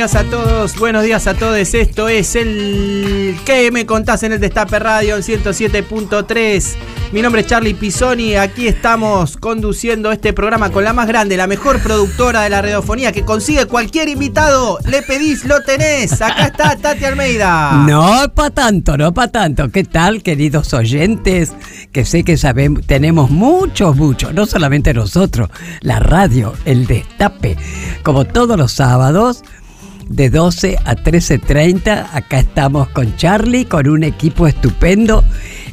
Días 0.00 0.14
a 0.14 0.24
todos, 0.24 0.78
buenos 0.78 1.04
días 1.04 1.26
a 1.26 1.34
todos. 1.34 1.74
Esto 1.74 2.08
es 2.08 2.34
el 2.34 3.38
que 3.44 3.70
me 3.70 3.84
contás 3.84 4.22
en 4.22 4.32
el 4.32 4.40
Destape 4.40 4.78
Radio 4.78 5.16
en 5.16 5.22
107.3. 5.22 6.74
Mi 7.12 7.20
nombre 7.20 7.42
es 7.42 7.48
Charlie 7.48 7.74
Pisoni, 7.74 8.34
aquí 8.34 8.66
estamos 8.66 9.36
conduciendo 9.36 10.10
este 10.10 10.32
programa 10.32 10.70
con 10.70 10.84
la 10.84 10.94
más 10.94 11.06
grande, 11.06 11.36
la 11.36 11.46
mejor 11.46 11.82
productora 11.82 12.40
de 12.40 12.48
la 12.48 12.62
radiofonía 12.62 13.12
que 13.12 13.26
consigue 13.26 13.66
cualquier 13.66 14.08
invitado. 14.08 14.78
Le 14.86 15.02
pedís, 15.02 15.44
lo 15.44 15.60
tenés. 15.64 16.22
Acá 16.22 16.46
está 16.46 16.76
Tati 16.76 17.04
Almeida. 17.04 17.84
No 17.86 18.24
para 18.34 18.48
tanto, 18.48 18.96
no 18.96 19.12
para 19.12 19.30
tanto. 19.30 19.68
¿Qué 19.68 19.84
tal, 19.84 20.22
queridos 20.22 20.72
oyentes? 20.72 21.52
Que 21.92 22.06
sé 22.06 22.24
que 22.24 22.38
sabemos, 22.38 22.86
tenemos 22.86 23.28
muchos, 23.28 23.96
muchos, 23.96 24.32
no 24.32 24.46
solamente 24.46 24.94
nosotros, 24.94 25.50
la 25.82 25.98
radio, 25.98 26.54
el 26.64 26.86
destape, 26.86 27.58
como 28.02 28.24
todos 28.24 28.56
los 28.56 28.72
sábados. 28.72 29.42
De 30.10 30.28
12 30.28 30.76
a 30.84 30.96
13.30, 30.96 32.08
acá 32.12 32.40
estamos 32.40 32.88
con 32.88 33.16
Charlie, 33.16 33.64
con 33.64 33.88
un 33.88 34.02
equipo 34.02 34.48
estupendo 34.48 35.22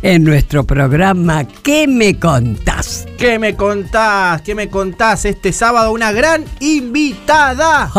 en 0.04 0.24
nuestro 0.24 0.64
programa 0.64 1.48
¿Qué 1.64 1.88
me 1.88 2.20
contás? 2.20 3.08
¿Qué 3.18 3.40
me 3.40 3.56
contás? 3.56 4.44
¿Qué 4.44 4.54
me 4.54 4.70
contás? 4.70 5.26
Este 5.26 5.52
sábado 5.52 5.92
una 5.92 6.12
gran 6.12 6.46
invitada. 6.60 7.90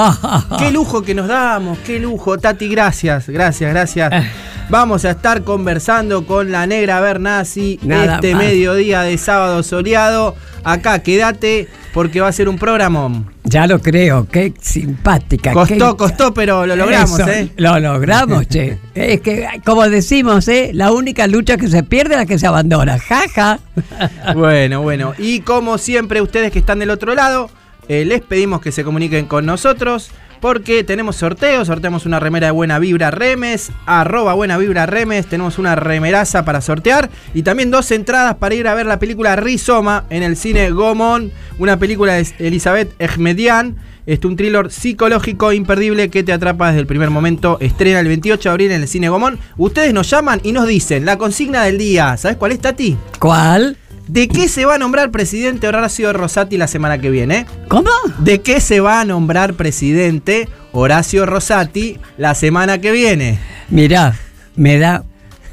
qué 0.60 0.70
lujo 0.70 1.02
que 1.02 1.12
nos 1.12 1.26
damos, 1.26 1.76
qué 1.80 1.98
lujo. 1.98 2.38
Tati, 2.38 2.68
gracias, 2.68 3.28
gracias, 3.28 3.72
gracias. 3.72 4.12
Vamos 4.70 5.04
a 5.06 5.10
estar 5.10 5.42
conversando 5.42 6.24
con 6.24 6.52
la 6.52 6.68
negra 6.68 7.00
Bernasi 7.00 7.80
Nada 7.82 8.14
este 8.14 8.34
más. 8.34 8.44
mediodía 8.44 9.02
de 9.02 9.18
sábado 9.18 9.64
soleado. 9.64 10.36
Acá, 10.62 11.00
quédate 11.00 11.66
porque 11.92 12.20
va 12.20 12.28
a 12.28 12.32
ser 12.32 12.48
un 12.48 12.58
programa. 12.58 13.24
Ya 13.44 13.66
lo 13.66 13.80
creo, 13.80 14.26
qué 14.28 14.52
simpática. 14.60 15.52
Costó, 15.52 15.92
qué- 15.92 15.96
costó, 15.96 16.34
pero 16.34 16.66
lo 16.66 16.76
logramos, 16.76 17.18
Eso, 17.18 17.28
¿eh? 17.28 17.50
Lo 17.56 17.78
logramos, 17.80 18.46
che. 18.48 18.78
Es 18.94 19.20
que, 19.20 19.46
como 19.64 19.88
decimos, 19.88 20.46
¿eh? 20.48 20.70
La 20.74 20.92
única 20.92 21.26
lucha 21.26 21.56
que 21.56 21.68
se 21.68 21.82
pierde 21.82 22.14
es 22.14 22.20
la 22.20 22.26
que 22.26 22.38
se 22.38 22.46
abandona. 22.46 22.98
Jaja. 22.98 23.58
Bueno, 24.34 24.82
bueno. 24.82 25.14
Y 25.18 25.40
como 25.40 25.78
siempre, 25.78 26.20
ustedes 26.20 26.50
que 26.52 26.58
están 26.58 26.78
del 26.78 26.90
otro 26.90 27.14
lado, 27.14 27.50
eh, 27.88 28.04
les 28.04 28.20
pedimos 28.20 28.60
que 28.60 28.72
se 28.72 28.84
comuniquen 28.84 29.26
con 29.26 29.46
nosotros. 29.46 30.10
Porque 30.40 30.84
tenemos 30.84 31.16
sorteos, 31.16 31.66
sorteamos 31.66 32.06
una 32.06 32.20
remera 32.20 32.46
de 32.46 32.50
Buena 32.52 32.78
Vibra 32.78 33.10
Remes, 33.10 33.72
arroba 33.86 34.34
Buena 34.34 34.56
Vibra 34.56 34.86
Remes, 34.86 35.26
tenemos 35.26 35.58
una 35.58 35.74
remeraza 35.74 36.44
para 36.44 36.60
sortear 36.60 37.10
y 37.34 37.42
también 37.42 37.70
dos 37.70 37.90
entradas 37.90 38.36
para 38.36 38.54
ir 38.54 38.68
a 38.68 38.74
ver 38.74 38.86
la 38.86 38.98
película 38.98 39.34
Rizoma 39.36 40.04
en 40.10 40.22
el 40.22 40.36
cine 40.36 40.70
Gomón, 40.70 41.32
una 41.58 41.76
película 41.78 42.14
de 42.14 42.26
Elizabeth 42.38 42.94
Ejmedian, 43.00 43.76
este, 44.06 44.26
un 44.26 44.36
thriller 44.36 44.70
psicológico 44.70 45.52
imperdible 45.52 46.08
que 46.08 46.22
te 46.22 46.32
atrapa 46.32 46.68
desde 46.68 46.80
el 46.80 46.86
primer 46.86 47.10
momento, 47.10 47.58
estrena 47.60 48.00
el 48.00 48.06
28 48.06 48.48
de 48.48 48.50
abril 48.50 48.70
en 48.70 48.82
el 48.82 48.88
cine 48.88 49.08
Gomón. 49.08 49.38
Ustedes 49.56 49.92
nos 49.92 50.08
llaman 50.08 50.40
y 50.44 50.52
nos 50.52 50.66
dicen 50.66 51.04
la 51.04 51.18
consigna 51.18 51.64
del 51.64 51.78
día, 51.78 52.16
¿sabes 52.16 52.36
cuál 52.36 52.52
es, 52.52 52.60
Tati? 52.60 52.96
¿Cuál? 53.18 53.76
¿De 54.08 54.26
qué 54.26 54.48
se 54.48 54.64
va 54.64 54.76
a 54.76 54.78
nombrar 54.78 55.10
presidente 55.10 55.68
Horacio 55.68 56.12
Rosati 56.14 56.56
la 56.56 56.66
semana 56.66 56.98
que 56.98 57.10
viene? 57.10 57.44
¿Cómo? 57.68 57.90
¿De 58.18 58.40
qué 58.40 58.58
se 58.60 58.80
va 58.80 59.00
a 59.02 59.04
nombrar 59.04 59.52
presidente 59.52 60.48
Horacio 60.72 61.26
Rosati 61.26 61.98
la 62.16 62.34
semana 62.34 62.78
que 62.78 62.90
viene? 62.90 63.38
Mirá, 63.68 64.16
me 64.56 64.78
da 64.78 65.04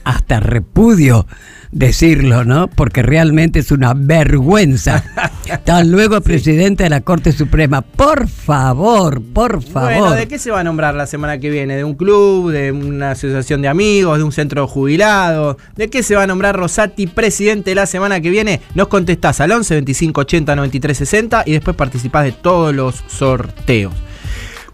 hasta 0.05 0.39
repudio 0.39 1.27
decirlo, 1.75 2.45
¿no? 2.45 2.69
Porque 2.69 3.03
realmente 3.03 3.59
es 3.59 3.69
una 3.69 3.93
vergüenza. 3.93 5.03
Tan 5.65 5.91
luego 5.91 6.21
presidente 6.21 6.85
de 6.85 6.89
la 6.89 7.01
Corte 7.01 7.33
Suprema. 7.33 7.81
Por 7.81 8.29
favor, 8.29 9.21
por 9.21 9.61
favor. 9.61 9.91
Bueno, 9.91 10.11
¿de 10.15 10.27
qué 10.27 10.39
se 10.39 10.51
va 10.51 10.61
a 10.61 10.63
nombrar 10.63 10.95
la 10.95 11.05
semana 11.05 11.37
que 11.37 11.49
viene? 11.49 11.75
¿De 11.75 11.83
un 11.83 11.93
club? 11.93 12.49
¿De 12.49 12.71
una 12.71 13.11
asociación 13.11 13.61
de 13.61 13.67
amigos? 13.67 14.17
¿De 14.17 14.23
un 14.23 14.31
centro 14.31 14.61
de 14.61 14.67
jubilados? 14.69 15.57
¿De 15.75 15.89
qué 15.89 16.01
se 16.01 16.15
va 16.15 16.23
a 16.23 16.27
nombrar 16.27 16.55
Rosati 16.55 17.07
presidente 17.07 17.75
la 17.75 17.85
semana 17.85 18.21
que 18.21 18.29
viene? 18.29 18.61
Nos 18.73 18.87
contestás 18.87 19.41
al 19.41 19.51
11 19.51 19.75
25 19.75 20.21
80 20.21 20.55
93 20.55 20.97
60 20.97 21.43
y 21.45 21.51
después 21.51 21.75
participás 21.75 22.23
de 22.23 22.31
todos 22.31 22.73
los 22.73 23.03
sorteos. 23.07 23.93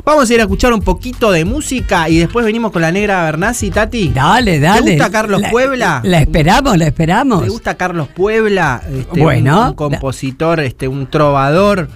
Vamos 0.04 0.30
a 0.30 0.34
ir 0.34 0.40
a 0.40 0.44
escuchar 0.44 0.74
un 0.74 0.82
poquito 0.82 1.32
de 1.32 1.46
música 1.46 2.10
y 2.10 2.18
después 2.20 2.46
venimos 2.46 2.72
con 2.72 2.82
la 2.82 2.92
negra 2.92 3.24
Bernasi, 3.24 3.70
Tati. 3.70 4.10
Dale, 4.10 4.60
dale. 4.60 4.82
¿Te 4.84 4.90
gusta 4.98 5.10
Carlos 5.12 5.42
La- 5.42 5.50
Puebla? 5.50 6.02
La, 6.04 6.20
esperamos, 6.22 6.78
la 6.78 6.86
esperamos. 6.88 7.44
¿Te 7.44 7.50
gusta 7.50 7.76
Carlos 7.76 8.08
Puebla? 8.10 8.82
Este, 8.92 9.20
Bueno. 9.22 9.62
un, 9.62 9.68
un 9.68 9.74
compositor, 9.76 10.60
este, 10.62 10.88
un 10.88 11.08
trovador 11.08 11.88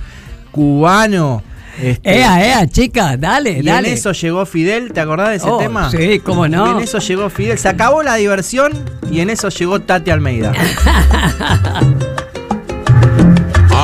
cubano. 0.51 1.41
Este, 1.81 2.19
Ea, 2.19 2.45
ea, 2.45 2.67
chica, 2.67 3.17
dale, 3.17 3.51
y 3.59 3.61
dale. 3.61 3.89
en 3.89 3.93
eso 3.95 4.13
llegó 4.13 4.45
Fidel, 4.45 4.93
¿te 4.93 5.01
acordás 5.01 5.29
de 5.31 5.35
ese 5.35 5.49
Oh, 5.49 5.57
tema? 5.57 5.91
sí, 5.91 6.19
cómo 6.23 6.47
no. 6.47 6.67
Y 6.67 6.71
en 6.77 6.79
eso 6.83 6.99
llegó 6.99 7.29
Fidel. 7.29 7.57
Se 7.57 7.67
acabó 7.67 8.01
la 8.01 8.15
diversión 8.15 8.71
y 9.11 9.19
en 9.19 9.29
eso 9.29 9.49
llegó 9.49 9.81
Tati 9.81 10.09
Almeida. 10.11 10.53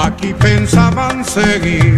Aquí 0.05 0.33
pensaban 0.39 1.25
seguir 1.25 1.97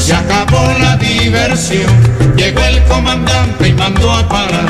se 0.00 0.14
acabó 0.14 0.72
la 0.78 0.96
diversión. 0.96 1.92
Llegó 2.36 2.62
el 2.64 2.82
comandante 2.84 3.68
y 3.68 3.72
mandó 3.72 4.12
a 4.12 4.28
parar. 4.28 4.68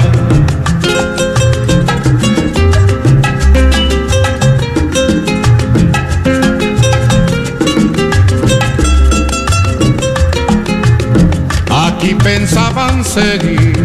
Aquí 11.70 12.14
pensaban 12.14 13.04
seguir, 13.04 13.84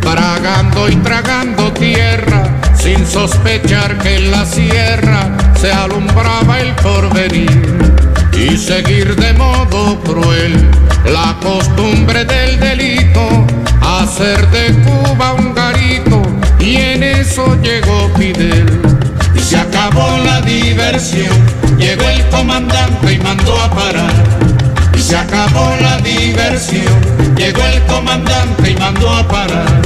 tragando 0.00 0.88
y 0.88 0.96
tragando 0.96 1.72
tierra, 1.72 2.48
sin 2.74 3.06
sospechar 3.06 3.98
que 3.98 4.16
en 4.16 4.30
la 4.30 4.44
sierra 4.46 5.28
se 5.60 5.72
alumbraba 5.72 6.60
el 6.60 6.74
porvenir 6.76 7.86
y 8.50 8.56
seguir 8.56 9.16
de 9.16 9.32
modo 9.32 9.98
cruel 10.00 10.54
la 11.04 11.36
costumbre 11.40 12.24
del 12.24 12.60
delito, 12.60 13.46
hacer 13.80 14.48
de 14.50 14.72
Cuba 14.84 15.32
un 15.32 15.54
garito 15.54 16.22
y 16.60 16.76
en 16.76 17.02
eso 17.02 17.56
llegó 17.62 18.10
Fidel. 18.16 18.80
Y 19.34 19.40
se 19.40 19.56
acabó 19.56 20.18
la 20.24 20.40
diversión, 20.42 21.34
llegó 21.78 22.08
el 22.08 22.24
comandante 22.28 23.14
y 23.14 23.18
mandó 23.18 23.60
a 23.60 23.70
parar. 23.70 24.14
Y 24.96 25.00
se 25.00 25.16
acabó 25.16 25.76
la 25.80 25.98
diversión, 25.98 27.00
llegó 27.36 27.62
el 27.62 27.82
comandante 27.84 28.70
y 28.70 28.76
mandó 28.76 29.10
a 29.10 29.26
parar. 29.26 29.85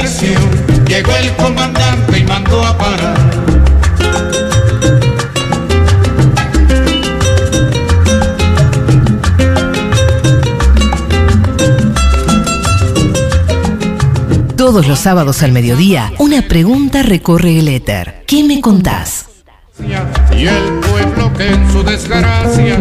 Todos 14.71 14.87
los 14.87 14.99
sábados 14.99 15.43
al 15.43 15.51
mediodía, 15.51 16.13
una 16.17 16.47
pregunta 16.47 17.03
recorre 17.03 17.59
el 17.59 17.67
éter. 17.67 18.23
¿Qué 18.25 18.41
me 18.41 18.61
contás? 18.61 19.25
Y 19.77 20.47
el 20.47 20.79
pueblo 20.79 21.33
que 21.33 21.49
en 21.49 21.71
su 21.73 21.83
desgracia 21.83 22.79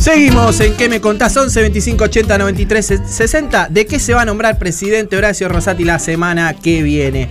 Seguimos 0.00 0.58
en 0.60 0.74
¿Qué 0.78 0.88
me 0.88 1.02
contás? 1.02 1.36
11 1.36 1.60
25 1.60 2.04
80 2.04 2.38
93 2.38 3.02
60. 3.04 3.68
¿De 3.68 3.84
qué 3.84 3.98
se 3.98 4.14
va 4.14 4.22
a 4.22 4.24
nombrar 4.24 4.58
presidente 4.58 5.18
Horacio 5.18 5.50
Rosati 5.50 5.84
la 5.84 5.98
semana 5.98 6.54
que 6.54 6.82
viene? 6.82 7.28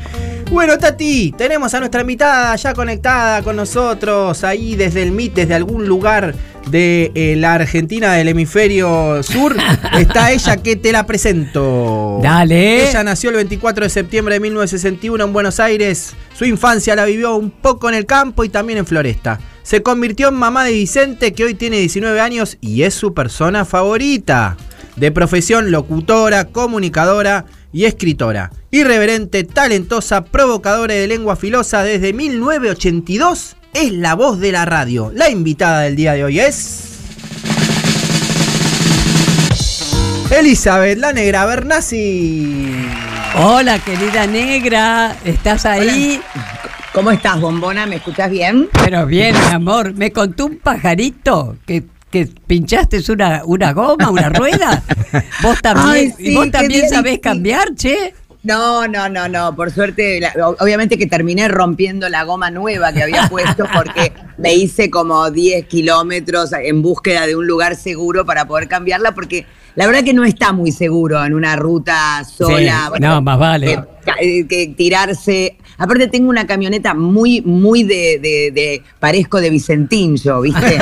Bueno, 0.52 0.78
Tati, 0.78 1.34
tenemos 1.36 1.74
a 1.74 1.80
nuestra 1.80 2.02
invitada 2.02 2.56
ya 2.56 2.74
conectada 2.74 3.42
con 3.42 3.56
nosotros 3.56 4.44
ahí 4.44 4.76
desde 4.76 5.02
el 5.02 5.12
MIT, 5.12 5.34
desde 5.34 5.56
algún 5.56 5.88
lugar 5.88 6.36
de 6.70 7.12
eh, 7.16 7.36
la 7.38 7.56
Argentina 7.56 8.14
del 8.14 8.28
hemisferio 8.28 9.22
sur. 9.24 9.56
Está 9.94 10.32
ella 10.32 10.58
que 10.58 10.76
te 10.76 10.92
la 10.92 11.06
presento. 11.06 12.20
Dale. 12.22 12.90
Ella 12.90 13.04
nació 13.04 13.30
el 13.30 13.38
24 13.38 13.86
de 13.86 13.90
septiembre 13.90 14.36
de 14.36 14.40
1961 14.40 15.24
en 15.24 15.34
Buenos 15.34 15.60
Aires. 15.60 16.14
Su 16.38 16.46
infancia 16.46 16.96
la 16.96 17.06
vivió 17.06 17.36
un 17.36 17.52
poco 17.52 17.90
en 17.90 17.96
el 17.96 18.06
campo 18.06 18.44
y 18.44 18.50
también 18.50 18.80
en 18.80 18.86
Floresta. 18.86 19.40
Se 19.64 19.84
convirtió 19.84 20.30
en 20.30 20.36
mamá 20.36 20.64
de 20.64 20.72
Vicente, 20.72 21.34
que 21.34 21.44
hoy 21.44 21.54
tiene 21.54 21.78
19 21.80 22.22
años 22.22 22.58
y 22.62 22.84
es 22.84 22.94
su 22.94 23.14
persona 23.14 23.66
favorita. 23.66 24.56
De 24.96 25.12
profesión 25.12 25.72
locutora, 25.72 26.46
comunicadora 26.46 27.46
y 27.74 27.86
escritora. 27.86 28.52
Irreverente, 28.72 29.44
talentosa, 29.44 30.24
provocadora 30.24 30.96
de 30.96 31.08
lengua 31.08 31.36
filosa 31.36 31.84
desde 31.84 32.14
1982, 32.14 33.58
es 33.78 33.94
la 33.94 34.16
voz 34.16 34.40
de 34.40 34.52
la 34.52 34.66
radio. 34.66 35.12
La 35.14 35.30
invitada 35.30 35.82
del 35.82 35.96
día 35.96 36.14
de 36.14 36.24
hoy 36.24 36.40
es... 36.40 36.84
Elizabeth, 40.32 40.98
la 40.98 41.14
negra 41.14 41.46
Bernasi. 41.46 42.76
Hola, 43.38 43.80
querida 43.80 44.26
negra, 44.26 45.16
¿estás 45.24 45.66
ahí? 45.66 46.20
¿Cómo 46.92 47.12
estás, 47.12 47.40
bombona? 47.40 47.86
¿Me 47.86 47.98
escuchas 47.98 48.32
bien? 48.32 48.68
Pero 48.84 49.06
bien, 49.06 49.36
mi 49.48 49.54
amor, 49.54 49.94
me 49.94 50.12
contó 50.12 50.48
un 50.48 50.58
pajarito 50.58 51.58
que, 51.66 51.84
que 52.10 52.26
pinchaste 52.26 53.00
una, 53.12 53.44
una 53.46 53.74
goma, 53.74 54.10
una 54.10 54.30
rueda. 54.30 54.84
Vos 55.44 55.62
también, 55.62 55.88
Ay, 55.90 56.14
sí, 56.18 56.32
y 56.32 56.36
vos 56.36 56.50
también 56.50 56.82
bien, 56.82 56.90
sabés 56.90 57.14
sí. 57.14 57.20
cambiar, 57.20 57.76
che. 57.76 58.14
No, 58.48 58.88
no, 58.88 59.10
no, 59.10 59.28
no. 59.28 59.56
Por 59.56 59.72
suerte, 59.72 60.22
la- 60.22 60.34
obviamente 60.60 60.98
que 60.98 61.06
terminé 61.06 61.48
rompiendo 61.50 62.08
la 62.08 62.24
goma 62.24 62.50
nueva 62.50 62.94
que 62.94 63.04
había 63.04 63.28
puesto 63.30 63.66
porque 63.74 64.14
me 64.38 64.54
hice 64.56 64.90
como 64.90 65.30
10 65.30 65.66
kilómetros 65.68 66.54
en 66.54 66.82
búsqueda 66.82 67.28
de 67.28 67.36
un 67.36 67.46
lugar 67.46 67.76
seguro 67.76 68.26
para 68.26 68.48
poder 68.48 68.68
cambiarla 68.68 69.14
porque 69.14 69.46
la 69.76 69.86
verdad 69.86 70.04
que 70.04 70.14
no 70.14 70.24
está 70.24 70.54
muy 70.54 70.72
seguro 70.72 71.24
en 71.26 71.34
una 71.34 71.56
ruta 71.56 72.24
sola. 72.24 72.90
Sí, 72.96 73.00
no, 73.02 73.22
más 73.22 73.38
vale. 73.38 73.74
eh, 73.74 73.84
eh, 74.22 74.48
que 74.48 74.68
tirarse. 74.76 75.58
Aparte 75.78 76.08
tengo 76.08 76.30
una 76.30 76.48
camioneta 76.48 76.94
muy, 76.94 77.42
muy 77.42 77.84
de, 77.84 78.20
de- 78.20 78.52
de- 78.54 78.84
parezco 79.00 79.40
de 79.40 79.50
Vicentín 79.50 80.18
yo, 80.18 80.42
¿viste? 80.42 80.62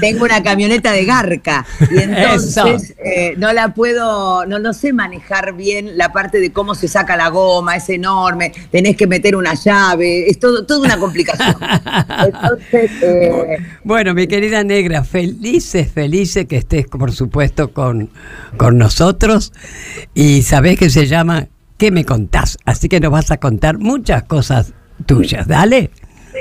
Tengo 0.00 0.24
una 0.24 0.42
camioneta 0.42 0.92
de 0.92 1.04
garca 1.04 1.64
y 1.90 1.98
entonces 1.98 2.94
eh, 3.04 3.34
no 3.36 3.52
la 3.52 3.74
puedo, 3.74 4.44
no, 4.46 4.58
no 4.58 4.72
sé 4.72 4.92
manejar 4.92 5.54
bien 5.54 5.96
la 5.96 6.12
parte 6.12 6.40
de 6.40 6.52
cómo 6.52 6.74
se 6.74 6.88
saca 6.88 7.16
la 7.16 7.28
goma, 7.28 7.76
es 7.76 7.88
enorme, 7.88 8.52
tenés 8.70 8.96
que 8.96 9.06
meter 9.06 9.36
una 9.36 9.54
llave, 9.54 10.28
es 10.28 10.38
todo, 10.38 10.64
toda 10.66 10.80
una 10.86 10.98
complicación. 10.98 11.56
Entonces, 12.26 12.90
eh, 13.02 13.58
Bueno, 13.84 14.14
mi 14.14 14.26
querida 14.26 14.64
negra, 14.64 15.04
felices, 15.04 15.90
felices 15.92 16.46
que 16.46 16.56
estés, 16.56 16.86
por 16.86 17.12
supuesto, 17.12 17.72
con, 17.72 18.10
con 18.56 18.78
nosotros. 18.78 19.52
Y 20.14 20.42
sabés 20.42 20.78
que 20.78 20.90
se 20.90 21.06
llama 21.06 21.48
¿Qué 21.84 21.90
me 21.90 22.06
contás? 22.06 22.56
Así 22.64 22.88
que 22.88 22.98
nos 22.98 23.12
vas 23.12 23.30
a 23.30 23.36
contar 23.36 23.76
muchas 23.76 24.22
cosas 24.22 24.72
tuyas, 25.04 25.46
dale. 25.46 25.90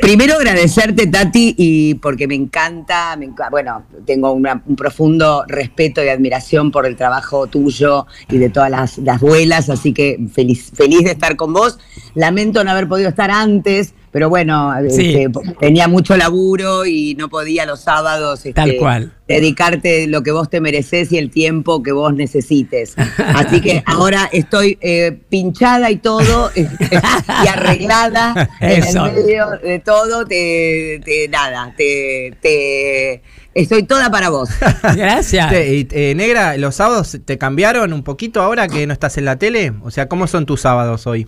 Primero 0.02 0.36
agradecerte, 0.36 1.06
Tati, 1.08 1.54
y 1.58 1.96
porque 1.96 2.30
me 2.30 2.36
encanta, 2.36 3.18
me 3.18 3.30
bueno, 3.52 3.84
tengo 4.06 4.32
un 4.32 4.76
profundo 4.78 5.44
respeto 5.46 6.02
y 6.02 6.08
admiración 6.08 6.72
por 6.72 6.86
el 6.86 6.96
trabajo 6.96 7.48
tuyo 7.48 8.08
y 8.30 8.38
de 8.38 8.50
todas 8.50 8.72
las, 8.72 8.98
las 9.00 9.22
abuelas, 9.22 9.70
así 9.70 9.92
que 9.92 10.18
feliz, 10.32 10.72
feliz 10.74 11.04
de 11.04 11.12
estar 11.12 11.36
con 11.36 11.52
vos. 11.52 11.78
Lamento 12.16 12.64
no 12.64 12.72
haber 12.72 12.88
podido 12.88 13.10
estar 13.10 13.30
antes, 13.30 13.96
pero 14.14 14.30
bueno, 14.30 14.72
Sí. 14.90 15.16
este, 15.16 15.30
tenía 15.60 15.90
mucho 15.90 16.16
laburo 16.16 16.86
y 16.86 17.16
no 17.16 17.28
podía 17.30 17.66
los 17.66 17.82
sábados 17.82 18.40
este, 18.46 18.54
Tal 18.54 18.76
cual. 18.78 19.12
dedicarte 19.28 20.08
lo 20.08 20.22
que 20.24 20.32
vos 20.32 20.50
te 20.50 20.62
mereces 20.62 21.12
y 21.12 21.18
el 21.18 21.32
tiempo 21.32 21.82
que 21.84 21.92
vos 21.92 22.14
necesites. 22.14 22.94
Así 23.18 23.60
que 23.60 23.84
ahora 23.88 24.30
estoy 24.32 24.78
eh, 24.82 25.20
pinchada 25.30 25.90
y 25.90 25.98
todo, 25.98 26.52
y 26.56 27.48
arreglada 27.48 28.50
Eso. 28.62 29.08
en 29.08 29.16
el 29.18 29.24
medio 29.24 29.46
de 29.64 29.80
todo, 29.80 30.26
te, 30.26 31.02
te- 31.04 31.28
nada, 31.30 31.74
te, 31.76 32.38
te 32.42 33.24
estoy 33.56 33.84
toda 33.84 34.10
para 34.12 34.30
vos. 34.30 34.50
Gracias. 34.96 35.52
Y, 35.54 35.88
eh, 35.92 36.14
negra, 36.16 36.56
¿los 36.58 36.76
sábados 36.76 37.18
te 37.26 37.38
cambiaron 37.38 37.94
un 37.94 38.04
poquito 38.04 38.42
ahora 38.42 38.68
que 38.68 38.86
no 38.86 38.94
estás 38.94 39.18
en 39.18 39.26
la 39.26 39.38
tele? 39.38 39.74
O 39.82 39.90
sea, 39.92 40.08
¿cómo 40.08 40.28
son 40.28 40.46
tus 40.46 40.62
sábados 40.62 41.08
hoy? 41.08 41.28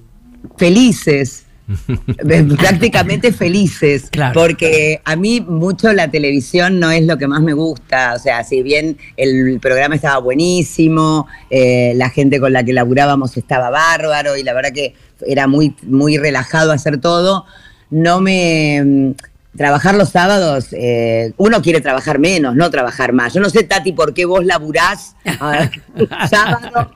Felices. 0.58 1.45
prácticamente 2.58 3.32
felices, 3.32 4.10
Claro. 4.12 4.34
porque 4.34 5.02
a 5.04 5.16
mí 5.16 5.42
mucho 5.42 5.92
la 5.94 6.10
televisión 6.10 6.80
no 6.80 6.92
es 6.92 7.06
lo 7.06 7.18
que 7.18 7.28
más 7.28 7.42
me 7.42 7.54
gusta, 7.54 8.14
o 8.16 8.20
sea, 8.20 8.44
si 8.44 8.62
bien 8.64 8.98
el 9.18 9.60
programa 9.60 9.96
estaba 9.96 10.20
buenísimo, 10.20 11.28
eh, 11.50 11.94
la 11.96 12.10
gente 12.10 12.40
con 12.40 12.54
la 12.54 12.64
que 12.64 12.74
laburábamos 12.74 13.36
estaba 13.38 13.70
bárbaro 13.70 14.38
y 14.38 14.44
la 14.44 14.54
verdad 14.54 14.72
que 14.74 14.94
era 15.26 15.48
muy, 15.48 15.76
muy 15.84 16.18
relajado 16.18 16.72
hacer 16.72 17.00
todo, 17.00 17.46
no 17.90 18.22
me... 18.22 18.82
mm, 18.84 19.12
Trabajar 19.58 19.96
los 19.96 20.10
sábados, 20.10 20.68
eh, 20.74 21.32
uno 21.38 21.62
quiere 21.62 21.80
trabajar 21.80 22.20
menos, 22.20 22.58
no 22.58 22.70
trabajar 22.70 23.14
más. 23.14 23.34
Yo 23.34 23.40
no 23.40 23.50
sé, 23.50 23.64
Tati, 23.64 23.94
por 23.94 24.14
qué 24.14 24.26
vos 24.26 24.44
laburás 24.44 25.16
ah, 25.40 25.70
sábado. 26.30 26.92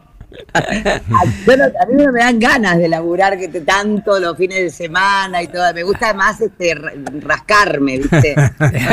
Yo 1.46 1.58
no- 1.58 1.64
a 1.66 1.86
mí 1.88 2.04
no 2.04 2.12
me 2.12 2.20
dan 2.20 2.40
ganas 2.40 2.78
de 2.78 2.88
laburar 2.88 3.38
que 3.38 3.48
te- 3.48 3.62
tanto 3.62 4.20
los 4.20 4.38
fines 4.38 4.58
de 4.60 4.70
semana 4.70 5.42
y 5.44 5.48
todo. 5.48 5.74
Me 5.74 5.84
gusta 5.84 6.14
más 6.14 6.40
este 6.42 6.76
ra- 6.76 6.92
rascarme, 7.22 7.98
¿viste? 8.00 8.36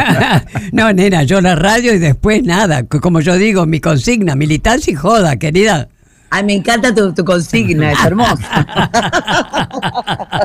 no, 0.72 0.92
nena, 0.92 1.22
yo 1.24 1.40
la 1.40 1.54
radio 1.54 1.92
y 1.94 1.98
después 1.98 2.42
nada. 2.42 2.84
Como 2.84 3.20
yo 3.20 3.34
digo, 3.36 3.66
mi 3.66 3.80
consigna, 3.80 4.34
militancia 4.34 4.92
y 4.92 4.96
joda, 4.96 5.36
querida. 5.36 5.88
Ay, 6.30 6.44
me 6.44 6.54
encanta 6.54 6.94
tu, 6.94 7.12
tu 7.14 7.24
consigna, 7.24 7.92
es 7.92 8.04
hermosa. 8.04 8.66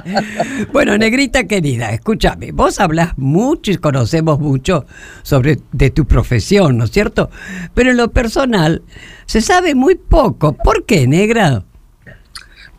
Bueno, 0.72 0.98
negrita 0.98 1.44
querida, 1.46 1.92
escúchame, 1.92 2.52
vos 2.52 2.80
hablas 2.80 3.18
mucho 3.18 3.72
y 3.72 3.78
conocemos 3.78 4.40
mucho 4.40 4.86
sobre 5.22 5.60
de 5.72 5.90
tu 5.90 6.06
profesión, 6.06 6.78
¿no 6.78 6.86
es 6.86 6.92
cierto? 6.92 7.30
Pero 7.74 7.92
en 7.92 7.98
lo 7.98 8.12
personal 8.12 8.82
se 9.26 9.42
sabe 9.42 9.76
muy 9.76 9.96
poco. 9.96 10.54
¿Por 10.54 10.86
qué, 10.86 11.08
negra? 11.08 11.64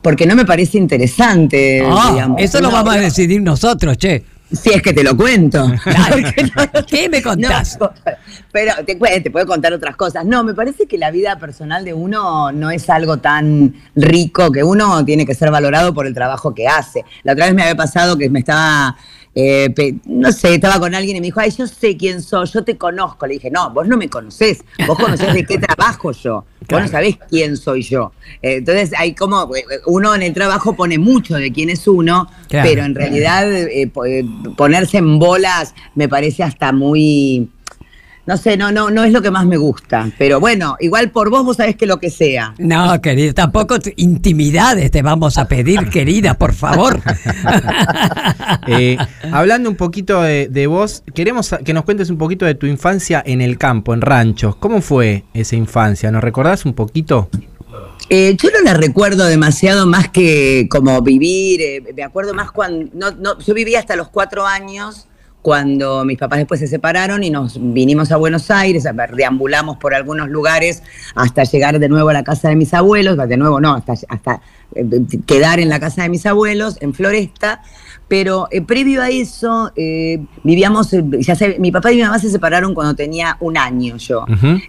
Porque 0.00 0.26
no 0.26 0.34
me 0.34 0.44
parece 0.44 0.78
interesante. 0.78 1.82
Ah, 1.86 2.10
digamos. 2.12 2.40
eso 2.40 2.60
lo 2.60 2.68
No, 2.68 2.74
vamos 2.74 2.94
a 2.96 2.98
decidir 2.98 3.40
nosotros, 3.40 3.96
che. 3.98 4.24
Si 4.52 4.70
es 4.70 4.82
que 4.82 4.92
te 4.92 5.02
lo 5.02 5.16
cuento. 5.16 5.66
No- 5.82 6.86
¿Qué 6.86 7.08
me 7.08 7.22
contás? 7.22 7.78
No, 7.80 7.90
pero 8.50 8.74
te, 8.84 8.94
te 9.20 9.30
puedo 9.30 9.46
contar 9.46 9.72
otras 9.72 9.96
cosas. 9.96 10.24
No, 10.24 10.44
me 10.44 10.54
parece 10.54 10.86
que 10.86 10.98
la 10.98 11.10
vida 11.10 11.38
personal 11.38 11.84
de 11.84 11.94
uno 11.94 12.52
no 12.52 12.70
es 12.70 12.88
algo 12.90 13.18
tan 13.18 13.74
rico, 13.94 14.50
que 14.52 14.62
uno 14.62 15.04
tiene 15.04 15.24
que 15.24 15.34
ser 15.34 15.50
valorado 15.50 15.94
por 15.94 16.06
el 16.06 16.14
trabajo 16.14 16.54
que 16.54 16.68
hace. 16.68 17.04
La 17.22 17.32
otra 17.32 17.46
vez 17.46 17.54
me 17.54 17.62
había 17.62 17.76
pasado 17.76 18.16
que 18.16 18.28
me 18.28 18.40
estaba 18.40 18.96
eh, 19.34 19.72
no 20.04 20.30
sé, 20.32 20.54
estaba 20.54 20.78
con 20.78 20.94
alguien 20.94 21.16
y 21.16 21.20
me 21.20 21.26
dijo, 21.26 21.40
ay, 21.40 21.50
yo 21.56 21.66
sé 21.66 21.96
quién 21.96 22.20
soy, 22.22 22.46
yo 22.46 22.62
te 22.64 22.76
conozco. 22.76 23.26
Le 23.26 23.34
dije, 23.34 23.50
no, 23.50 23.70
vos 23.70 23.88
no 23.88 23.96
me 23.96 24.08
conocés, 24.08 24.62
vos 24.86 24.98
conocés 24.98 25.32
de 25.32 25.44
qué 25.46 25.58
trabajo 25.58 26.12
yo, 26.12 26.44
vos 26.68 26.80
no 26.82 26.88
sabés 26.88 27.16
quién 27.30 27.56
soy 27.56 27.82
yo. 27.82 28.12
Eh, 28.42 28.56
entonces, 28.56 28.92
hay 28.98 29.14
como, 29.14 29.54
eh, 29.56 29.64
uno 29.86 30.14
en 30.14 30.22
el 30.22 30.34
trabajo 30.34 30.74
pone 30.76 30.98
mucho 30.98 31.36
de 31.36 31.50
quién 31.52 31.70
es 31.70 31.86
uno, 31.88 32.28
Claro. 32.48 32.68
pero 32.68 32.84
en 32.84 32.94
realidad 32.94 33.46
po- 33.92 34.04
eh, 34.04 34.24
ponerse 34.56 34.98
en 34.98 35.18
bolas 35.18 35.74
me 35.94 36.08
parece 36.08 36.42
hasta 36.42 36.72
muy... 36.72 37.48
No 38.24 38.36
sé, 38.36 38.56
no, 38.56 38.70
no, 38.70 38.88
no 38.88 39.02
es 39.02 39.12
lo 39.12 39.20
que 39.20 39.32
más 39.32 39.46
me 39.46 39.56
gusta. 39.56 40.08
Pero 40.16 40.38
bueno, 40.38 40.76
igual 40.78 41.10
por 41.10 41.28
vos 41.28 41.44
vos 41.44 41.56
sabés 41.56 41.74
que 41.74 41.86
lo 41.86 41.98
que 41.98 42.08
sea. 42.08 42.54
No, 42.58 43.00
querida, 43.00 43.32
tampoco 43.32 43.76
intimidades 43.96 44.92
te 44.92 45.02
vamos 45.02 45.38
a 45.38 45.48
pedir, 45.48 45.88
querida, 45.90 46.34
por 46.34 46.54
favor. 46.54 47.00
Eh, 48.68 48.96
hablando 49.32 49.68
un 49.68 49.76
poquito 49.76 50.22
de, 50.22 50.46
de 50.48 50.66
vos, 50.66 51.02
queremos 51.14 51.54
que 51.64 51.72
nos 51.72 51.84
cuentes 51.84 52.10
un 52.10 52.18
poquito 52.18 52.44
de 52.44 52.54
tu 52.54 52.66
infancia 52.66 53.22
en 53.24 53.40
el 53.40 53.58
campo, 53.58 53.92
en 53.92 54.00
ranchos. 54.00 54.56
¿Cómo 54.56 54.80
fue 54.80 55.24
esa 55.34 55.56
infancia? 55.56 56.10
¿Nos 56.10 56.22
recordás 56.22 56.64
un 56.64 56.74
poquito? 56.74 57.28
Eh, 58.08 58.36
yo 58.40 58.50
no 58.50 58.60
la 58.60 58.74
recuerdo 58.74 59.24
demasiado 59.24 59.86
más 59.86 60.08
que 60.10 60.66
como 60.70 61.00
vivir, 61.02 61.60
eh, 61.62 61.82
me 61.96 62.02
acuerdo 62.02 62.34
más 62.34 62.52
cuando, 62.52 62.90
no, 62.92 63.10
no, 63.12 63.38
yo 63.38 63.54
vivía 63.54 63.78
hasta 63.78 63.96
los 63.96 64.08
cuatro 64.08 64.46
años 64.46 65.06
cuando 65.42 66.04
mis 66.04 66.18
papás 66.18 66.38
después 66.38 66.60
se 66.60 66.68
separaron 66.68 67.24
y 67.24 67.30
nos 67.30 67.58
vinimos 67.60 68.12
a 68.12 68.16
Buenos 68.16 68.50
Aires, 68.50 68.84
deambulamos 69.14 69.76
por 69.76 69.92
algunos 69.92 70.28
lugares 70.28 70.82
hasta 71.14 71.42
llegar 71.44 71.78
de 71.78 71.88
nuevo 71.88 72.08
a 72.08 72.12
la 72.12 72.22
casa 72.22 72.48
de 72.48 72.56
mis 72.56 72.72
abuelos, 72.72 73.16
de 73.28 73.36
nuevo 73.36 73.60
no, 73.60 73.74
hasta, 73.74 73.94
hasta 74.08 74.40
eh, 74.74 74.84
quedar 75.26 75.58
en 75.58 75.68
la 75.68 75.80
casa 75.80 76.02
de 76.04 76.08
mis 76.08 76.24
abuelos, 76.26 76.78
en 76.80 76.94
Floresta, 76.94 77.60
pero 78.06 78.46
eh, 78.50 78.62
previo 78.62 79.02
a 79.02 79.10
eso 79.10 79.72
eh, 79.74 80.22
vivíamos, 80.44 80.90
ya 81.18 81.34
sé, 81.34 81.56
mi 81.58 81.72
papá 81.72 81.92
y 81.92 81.96
mi 81.96 82.02
mamá 82.02 82.18
se 82.18 82.30
separaron 82.30 82.72
cuando 82.72 82.94
tenía 82.94 83.36
un 83.40 83.58
año 83.58 83.96
yo. 83.96 84.24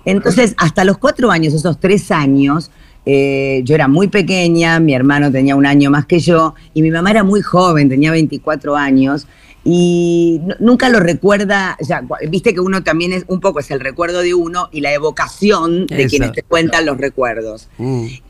Entonces, 0.06 0.56
hasta 0.58 0.84
los 0.84 0.98
cuatro 0.98 1.30
años, 1.30 1.54
esos 1.54 1.80
tres 1.80 2.10
años, 2.10 2.72
eh, 3.06 3.62
yo 3.66 3.76
era 3.76 3.88
muy 3.88 4.08
pequeña, 4.08 4.80
mi 4.80 4.94
hermano 4.94 5.32
tenía 5.32 5.56
un 5.56 5.66
año 5.66 5.92
más 5.92 6.06
que 6.06 6.20
yo, 6.20 6.56
y 6.74 6.82
mi 6.82 6.90
mamá 6.90 7.12
era 7.12 7.24
muy 7.24 7.42
joven, 7.42 7.90
tenía 7.90 8.12
24 8.12 8.78
años, 8.78 9.28
y 9.66 10.42
nu- 10.44 10.56
nunca 10.60 10.90
lo 10.90 11.00
recuerda, 11.00 11.78
ya, 11.82 12.04
viste 12.30 12.54
que 12.54 12.60
uno 12.60 12.84
también 12.84 13.14
es 13.14 13.24
un 13.28 13.40
poco 13.40 13.60
es 13.60 13.72
el 13.72 13.80
recuerdo 13.80 14.22
de 14.22 14.34
uno 14.34 14.68
y 14.72 14.82
la 14.82 14.92
evocación 14.94 15.88
de 15.88 16.02
Eso. 16.04 16.10
quienes 16.10 16.32
te 16.34 16.44
cuentan 16.44 16.86
los 16.86 16.98
recuerdos. 16.98 17.70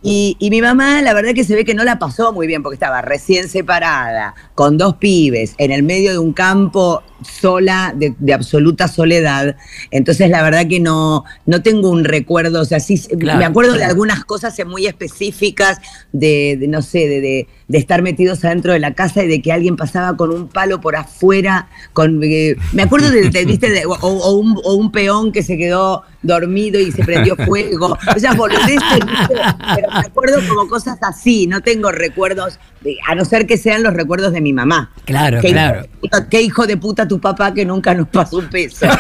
Y, 0.01 0.37
y 0.39 0.49
mi 0.49 0.61
mamá, 0.61 1.01
la 1.01 1.13
verdad 1.13 1.33
que 1.33 1.43
se 1.43 1.55
ve 1.55 1.65
que 1.65 1.73
no 1.73 1.83
la 1.83 1.97
pasó 1.99 2.33
muy 2.33 2.45
bien 2.47 2.61
porque 2.61 2.75
estaba 2.75 3.01
recién 3.01 3.49
separada, 3.49 4.35
con 4.53 4.77
dos 4.77 4.95
pibes, 4.97 5.55
en 5.57 5.71
el 5.71 5.83
medio 5.83 6.11
de 6.11 6.19
un 6.19 6.33
campo 6.33 7.01
sola, 7.23 7.93
de, 7.95 8.13
de 8.19 8.33
absoluta 8.33 8.87
soledad. 8.87 9.55
Entonces, 9.91 10.29
la 10.29 10.43
verdad 10.43 10.67
que 10.67 10.79
no, 10.81 11.23
no 11.45 11.63
tengo 11.63 11.89
un 11.89 12.03
recuerdo, 12.03 12.61
o 12.61 12.65
sea, 12.65 12.79
sí, 12.79 12.99
Claro, 13.17 13.39
me 13.39 13.45
acuerdo 13.45 13.73
de 13.73 13.85
algunas 13.85 14.25
cosas 14.25 14.55
muy 14.67 14.85
específicas, 14.87 15.79
de, 16.11 16.57
de, 16.59 16.67
no 16.67 16.81
sé, 16.81 17.07
de, 17.07 17.21
de- 17.21 17.47
de 17.67 17.77
estar 17.77 18.01
metidos 18.01 18.43
adentro 18.45 18.73
de 18.73 18.79
la 18.79 18.93
casa 18.93 19.23
y 19.23 19.27
de 19.27 19.41
que 19.41 19.51
alguien 19.51 19.75
pasaba 19.75 20.15
con 20.17 20.31
un 20.31 20.47
palo 20.47 20.81
por 20.81 20.95
afuera. 20.95 21.67
Con, 21.93 22.19
eh, 22.23 22.55
me 22.73 22.83
acuerdo 22.83 23.09
de, 23.09 23.29
de- 23.29 23.45
de- 23.45 23.85
o 23.85 24.31
un, 24.33 24.59
o 24.63 24.73
un 24.75 24.91
peón 24.91 25.31
que 25.31 25.43
se 25.43 25.57
quedó 25.57 26.03
dormido 26.23 26.79
y 26.79 26.91
se 26.91 27.03
prendió 27.03 27.35
fuego. 27.45 27.97
Esas 28.15 28.35
boludeces, 28.35 28.79
¿viste? 28.79 29.35
pero 29.75 29.91
me 29.91 29.99
acuerdo 29.99 30.39
como 30.47 30.67
cosas 30.67 30.97
así, 31.01 31.47
no 31.47 31.61
tengo 31.61 31.91
recuerdos, 31.91 32.59
de- 32.81 32.97
a 33.07 33.15
no 33.15 33.25
ser 33.25 33.45
que 33.45 33.57
sean 33.57 33.83
los 33.83 33.93
recuerdos 33.93 34.31
de 34.33 34.41
mi 34.41 34.53
mamá. 34.53 34.91
Claro, 35.05 35.39
Qué 35.41 35.51
claro. 35.51 35.81
hijo 35.81 35.87
de 35.91 35.97
puta- 35.99 36.29
Qué 36.29 36.41
hijo 36.41 36.67
de 36.67 36.77
puta 36.77 37.07
tu 37.07 37.19
papá 37.19 37.53
que 37.53 37.65
nunca 37.65 37.93
nos 37.93 38.07
pasó 38.07 38.37
un 38.37 38.49
peso. 38.49 38.85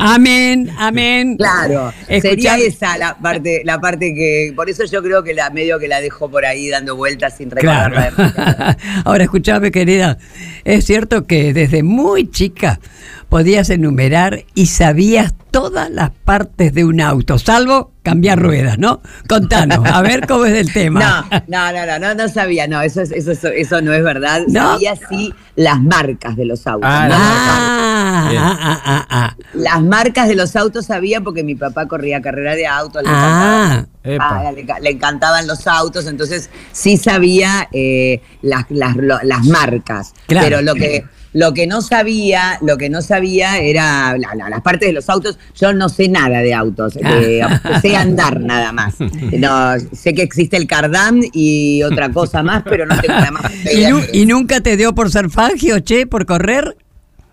amén, 0.00 0.70
amén. 0.78 1.36
Claro, 1.36 1.92
sería 2.20 2.56
esa 2.56 2.96
la 2.98 3.16
parte, 3.16 3.62
la 3.64 3.80
parte 3.80 4.14
que, 4.14 4.52
por 4.54 4.68
eso 4.70 4.84
yo 4.84 5.02
creo 5.02 5.22
que 5.22 5.34
la 5.34 5.50
medio 5.50 5.78
que 5.78 5.88
la 5.88 6.00
dejo 6.00 6.30
por 6.30 6.44
ahí 6.44 6.68
dando 6.68 6.96
vueltas 6.96 7.36
sin 7.36 7.50
recordarla. 7.50 8.10
Claro. 8.10 8.78
Ahora 9.04 9.24
escúchame, 9.24 9.70
querida, 9.70 10.18
es 10.64 10.84
cierto 10.84 11.26
que 11.26 11.52
desde 11.52 11.82
muy 11.82 12.30
chica 12.30 12.80
podías 13.28 13.70
enumerar 13.70 14.44
y 14.54 14.66
sabías 14.66 15.34
todas 15.50 15.90
las 15.90 16.10
partes 16.10 16.72
de 16.74 16.84
un 16.84 17.00
auto, 17.00 17.38
salvo 17.38 17.92
cambiar 18.02 18.38
ruedas, 18.40 18.78
¿no? 18.78 19.00
Contanos, 19.28 19.80
a 19.84 20.00
ver 20.02 20.26
cómo 20.26 20.44
es 20.44 20.54
el 20.54 20.72
tema. 20.72 21.26
no, 21.48 21.72
no, 21.72 21.86
no, 21.86 21.98
no, 21.98 22.14
no 22.14 22.28
sabía, 22.28 22.66
no, 22.68 22.80
eso, 22.82 23.00
es- 23.02 23.10
eso, 23.10 23.32
eso, 23.32 23.48
eso 23.48 23.80
no 23.82 23.92
es 23.92 24.02
verdad. 24.04 24.42
¿No? 24.48 24.72
Sabía 24.74 24.94
sí 25.08 25.34
las 25.56 25.80
marcas 25.80 26.36
de 26.36 26.44
los 26.44 26.66
autos. 26.66 26.88
Ah, 26.90 28.28
Ah, 28.28 28.80
ah, 28.84 29.06
ah. 29.10 29.36
Las 29.54 29.82
marcas 29.82 30.28
de 30.28 30.34
los 30.34 30.56
autos 30.56 30.86
sabía 30.86 31.20
porque 31.20 31.42
mi 31.42 31.54
papá 31.54 31.86
corría 31.86 32.20
carrera 32.20 32.54
de 32.54 32.66
autos, 32.66 33.02
le 33.02 33.08
Ah, 33.12 33.86
encantaban, 34.04 34.46
ah, 34.46 34.52
le, 34.52 34.66
le 34.82 34.90
encantaban 34.90 35.46
los 35.46 35.66
autos, 35.66 36.06
entonces 36.06 36.50
sí 36.72 36.96
sabía 36.96 37.68
eh, 37.72 38.20
las, 38.42 38.64
las, 38.68 38.96
lo- 38.96 39.20
las 39.22 39.44
marcas. 39.46 40.12
Claro. 40.26 40.46
Pero 40.46 40.62
lo 40.62 40.74
que, 40.74 41.04
lo 41.32 41.52
que 41.52 41.66
no 41.66 41.82
sabía, 41.82 42.58
lo 42.62 42.78
que 42.78 42.88
no 42.88 43.02
sabía 43.02 43.58
era 43.58 44.16
la- 44.18 44.34
la- 44.34 44.48
las 44.48 44.60
partes 44.62 44.88
de 44.88 44.92
los 44.94 45.08
autos. 45.10 45.38
Yo 45.54 45.72
no 45.72 45.88
sé 45.88 46.08
nada 46.08 46.38
de 46.40 46.54
autos, 46.54 46.96
eh, 46.96 47.40
sé 47.82 47.96
andar 47.96 48.40
nada 48.40 48.72
más. 48.72 48.94
No, 49.36 49.74
sé 49.92 50.14
que 50.14 50.22
existe 50.22 50.56
el 50.56 50.66
cardán 50.66 51.20
y 51.32 51.82
otra 51.82 52.10
cosa 52.10 52.42
más, 52.42 52.62
pero 52.64 52.86
no 52.86 52.98
tengo 53.00 53.14
nada 53.14 53.30
más. 53.30 53.52
¿Y, 53.72 53.86
nu- 53.86 54.02
y 54.12 54.24
nunca 54.26 54.60
te 54.60 54.76
dio 54.76 54.94
por 54.94 55.10
ser 55.10 55.28
fangio, 55.30 55.80
che, 55.80 56.06
por 56.06 56.24
correr? 56.26 56.76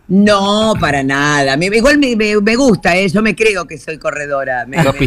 No, 0.09 0.73
para 0.81 1.01
nada. 1.01 1.55
Me- 1.55 1.67
igual 1.67 1.97
me, 1.97 2.15
me- 2.17 2.39
me 2.41 2.55
gusta, 2.57 2.95
¿eh? 2.97 3.07
yo 3.07 3.21
me 3.21 3.35
creo 3.35 3.65
que 3.65 3.77
soy 3.77 3.97
corredora. 3.97 4.65
Me, 4.65 4.77
gusta, 4.83 4.99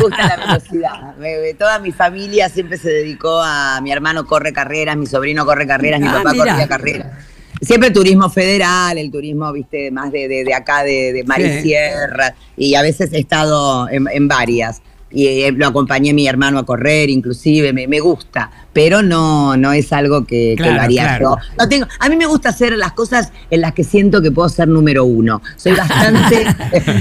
gusta 0.00 0.26
la 0.28 0.36
velocidad. 0.46 1.16
Me- 1.18 1.38
me- 1.40 1.54
toda 1.54 1.78
mi 1.78 1.92
familia 1.92 2.48
siempre 2.48 2.78
se 2.78 2.88
dedicó 2.88 3.42
a. 3.42 3.80
Mi 3.82 3.92
hermano 3.92 4.24
corre 4.26 4.52
carreras, 4.54 4.96
mi 4.96 5.06
sobrino 5.06 5.44
corre 5.44 5.66
carreras, 5.66 6.00
mi 6.00 6.06
Ah, 6.08 6.12
papá 6.22 6.32
mira. 6.32 6.44
corría 6.46 6.68
carreras. 6.68 7.06
Siempre 7.64 7.90
turismo 7.90 8.28
federal, 8.30 8.98
el 8.98 9.10
turismo, 9.10 9.52
viste, 9.52 9.90
más 9.90 10.12
de, 10.12 10.28
de- 10.28 10.44
de 10.44 10.54
acá, 10.54 10.82
de, 10.84 11.12
de 11.12 11.24
mar 11.24 11.40
y 11.40 11.62
sierra. 11.62 12.34
Y 12.56 12.74
a 12.74 12.82
veces 12.82 13.12
he 13.12 13.18
estado 13.18 13.88
en, 13.88 14.06
en 14.12 14.28
varias. 14.28 14.82
Y 15.10 15.26
eh, 15.44 15.52
lo 15.52 15.66
acompañé 15.68 16.10
a 16.10 16.14
mi 16.14 16.26
hermano 16.26 16.58
a 16.58 16.66
correr, 16.66 17.08
inclusive, 17.10 17.72
me, 17.72 17.86
me 17.86 18.00
gusta. 18.00 18.50
Pero 18.74 19.02
no, 19.02 19.56
no 19.56 19.72
es 19.72 19.92
algo 19.92 20.24
que, 20.26 20.50
que 20.50 20.56
Claro, 20.56 20.74
lo 20.74 20.82
haría 20.82 21.02
claro. 21.04 21.36
yo. 21.40 21.54
No 21.58 21.68
tengo, 21.68 21.86
a 21.98 22.08
mí 22.10 22.16
me 22.16 22.26
gusta 22.26 22.50
hacer 22.50 22.76
las 22.76 22.92
cosas 22.92 23.32
en 23.50 23.60
las 23.62 23.72
que 23.72 23.84
siento 23.84 24.20
que 24.20 24.30
puedo 24.30 24.48
ser 24.50 24.68
número 24.68 25.04
uno. 25.04 25.40
Soy 25.56 25.72
bastante. 25.72 26.44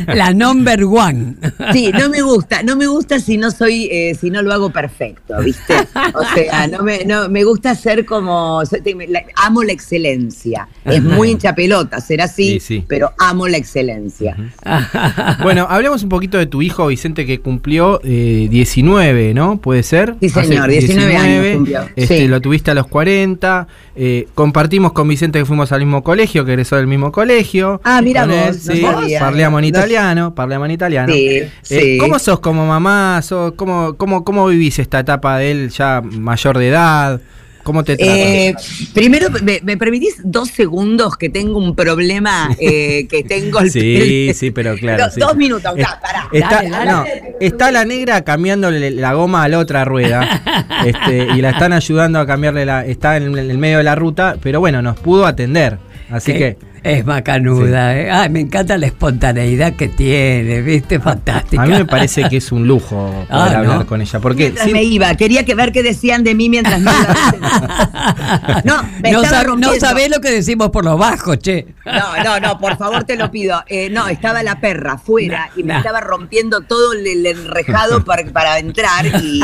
La 0.15 0.33
number 0.33 0.83
one. 0.85 1.35
Sí, 1.73 1.91
no 1.91 2.09
me 2.09 2.21
gusta, 2.21 2.63
no 2.63 2.75
me 2.75 2.87
gusta 2.87 3.19
si 3.19 3.37
no 3.37 3.51
soy, 3.51 3.89
eh, 3.91 4.15
si 4.19 4.29
no 4.29 4.41
lo 4.41 4.53
hago 4.53 4.69
perfecto, 4.71 5.35
¿viste? 5.43 5.73
O 6.13 6.23
sea, 6.35 6.67
no 6.67 6.83
me, 6.83 7.03
no, 7.05 7.27
me 7.27 7.43
gusta 7.43 7.73
ser 7.75 8.05
como, 8.05 8.63
soy- 8.65 8.81
te- 8.81 8.95
la- 9.09 9.23
amo 9.43 9.63
la 9.63 9.73
excelencia. 9.73 10.67
Es 10.85 11.01
muy 11.01 11.31
hincha 11.31 11.55
pelota 11.55 11.99
ser 12.01 12.21
así, 12.21 12.53
Sí, 12.53 12.59
sí. 12.59 12.85
pero 12.87 13.11
amo 13.17 13.47
la 13.47 13.57
excelencia. 13.57 14.35
Bueno, 15.41 15.65
hablemos 15.69 16.03
un 16.03 16.09
poquito 16.09 16.37
de 16.37 16.45
tu 16.45 16.61
hijo 16.61 16.87
Vicente 16.87 17.25
que 17.25 17.39
cumplió 17.39 17.99
eh, 18.03 18.47
19, 18.49 19.33
¿no? 19.33 19.57
¿Puede 19.57 19.83
ser? 19.83 20.15
Sí, 20.21 20.29
señor, 20.29 20.69
19 20.69 21.15
años 21.17 21.62
Este, 21.95 22.17
sí. 22.19 22.27
Lo 22.27 22.41
tuviste 22.41 22.71
a 22.71 22.73
los 22.73 22.87
40. 22.87 23.67
eh, 23.95 24.27
compartimos 24.35 24.91
con 24.93 25.07
Vicente 25.07 25.39
que 25.39 25.45
fuimos 25.45 25.71
al 25.71 25.79
mismo 25.81 26.03
colegio, 26.03 26.45
que 26.45 26.51
egresó 26.53 26.75
del 26.77 26.87
mismo 26.87 27.11
colegio. 27.11 27.79
Ah, 27.83 28.01
mira 28.01 28.25
vos, 28.25 28.35
él, 28.35 28.53
sí. 28.55 28.83
Parleamos 29.19 29.59
en 29.59 29.63
No- 29.63 29.67
italiano, 29.79 30.33
parleamos 30.35 30.65
en 30.67 30.71
italiano. 30.71 31.13
Sí, 31.13 31.27
Eh, 31.29 31.51
sí. 31.61 31.97
¿Cómo 31.99 32.17
sos 32.19 32.39
como 32.39 32.65
mamá? 32.65 33.21
¿Sos- 33.21 33.53
cómo, 33.55 33.95
cómo, 33.97 34.23
¿Cómo 34.23 34.47
vivís 34.47 34.79
esta 34.79 34.99
etapa 34.99 35.37
de 35.37 35.51
él 35.51 35.69
ya 35.69 36.01
mayor 36.01 36.57
de 36.57 36.67
edad? 36.69 37.21
¿Cómo 37.63 37.83
te 37.83 37.95
trata? 37.95 38.13
Eh, 38.13 38.53
primero, 38.93 39.29
me, 39.41 39.61
me 39.63 39.77
permitís 39.77 40.15
dos 40.23 40.49
segundos 40.49 41.15
que 41.17 41.29
tengo 41.29 41.57
un 41.59 41.75
problema 41.75 42.49
eh, 42.59 43.07
que 43.09 43.23
tengo 43.23 43.59
el 43.61 43.71
Sí, 43.71 44.31
sí, 44.33 44.51
pero 44.51 44.75
claro. 44.75 45.05
Do- 45.05 45.11
sí. 45.11 45.19
Dos 45.21 45.35
minutos, 45.37 45.71
Es- 45.77 45.85
ya, 45.85 45.99
pará. 46.01 46.27
Está, 46.31 46.49
Dale, 46.57 46.69
dale. 46.69 46.91
no, 46.91 47.05
está 47.39 47.71
la 47.71 47.85
negra 47.85 48.23
cambiándole 48.23 48.91
la 48.91 49.13
goma 49.13 49.43
a 49.43 49.47
la 49.47 49.59
otra 49.59 49.85
rueda 49.85 50.43
este, 50.85 51.27
y 51.35 51.41
la 51.41 51.51
están 51.51 51.71
ayudando 51.73 52.19
a 52.19 52.27
cambiarle 52.27 52.65
la. 52.65 52.85
Está 52.85 53.15
en 53.17 53.37
el 53.37 53.57
medio 53.57 53.77
de 53.77 53.83
la 53.85 53.95
ruta, 53.95 54.35
pero 54.41 54.59
bueno, 54.59 54.81
nos 54.81 54.99
pudo 54.99 55.25
atender. 55.25 55.77
Así 56.09 56.33
Qué- 56.33 56.37
que 56.39 56.57
Es 56.83 57.05
macanuda, 57.05 57.97
¿eh? 57.97 58.11
Ay, 58.11 58.29
me 58.29 58.41
encanta 58.41 58.77
la 58.77 58.87
espontaneidad 58.87 59.73
que 59.73 59.87
tiene, 59.87 60.61
¿viste? 60.61 60.99
Fantástica. 60.99 61.63
A 61.63 61.65
mí 61.65 61.71
me 61.73 61.85
parece 61.85 62.27
que 62.29 62.37
es 62.37 62.51
un 62.51 62.67
lujo 62.67 62.95
poder 63.11 63.27
Ah, 63.29 63.57
hablar 63.59 63.79
¿no? 63.79 63.85
con 63.87 64.01
ella. 64.01 64.19
Porque 64.19 64.43
Mientras 64.43 64.65
sí- 64.67 64.73
me 64.73 64.83
iba, 64.83 65.15
quería 65.15 65.45
que 65.45 65.55
ver 65.55 65.71
qué 65.71 65.81
decían 65.81 66.23
de 66.25 66.35
mí 66.35 66.49
mientras 66.49 66.81
me 66.81 66.91
iba. 66.91 67.83
No, 68.65 68.83
me 69.01 69.11
no, 69.11 69.21
estaba 69.23 69.43
sab- 69.43 69.57
no 69.59 69.73
sabés 69.75 70.09
lo 70.09 70.19
que 70.19 70.29
decimos 70.29 70.69
por 70.71 70.83
lo 70.83 70.97
bajo, 70.97 71.35
che. 71.35 71.67
No, 71.85 72.23
no, 72.23 72.39
no, 72.39 72.59
por 72.59 72.77
favor 72.77 73.03
te 73.05 73.15
lo 73.15 73.31
pido. 73.31 73.63
Eh, 73.67 73.89
no, 73.89 74.07
estaba 74.07 74.43
la 74.43 74.59
perra 74.59 74.93
afuera 74.93 75.49
y 75.55 75.63
me 75.63 75.73
no. 75.73 75.79
estaba 75.79 76.01
rompiendo 76.01 76.61
todo 76.61 76.93
el, 76.93 77.05
el 77.07 77.25
enrejado 77.25 78.03
para, 78.05 78.25
para 78.31 78.59
entrar 78.59 79.05
y. 79.21 79.41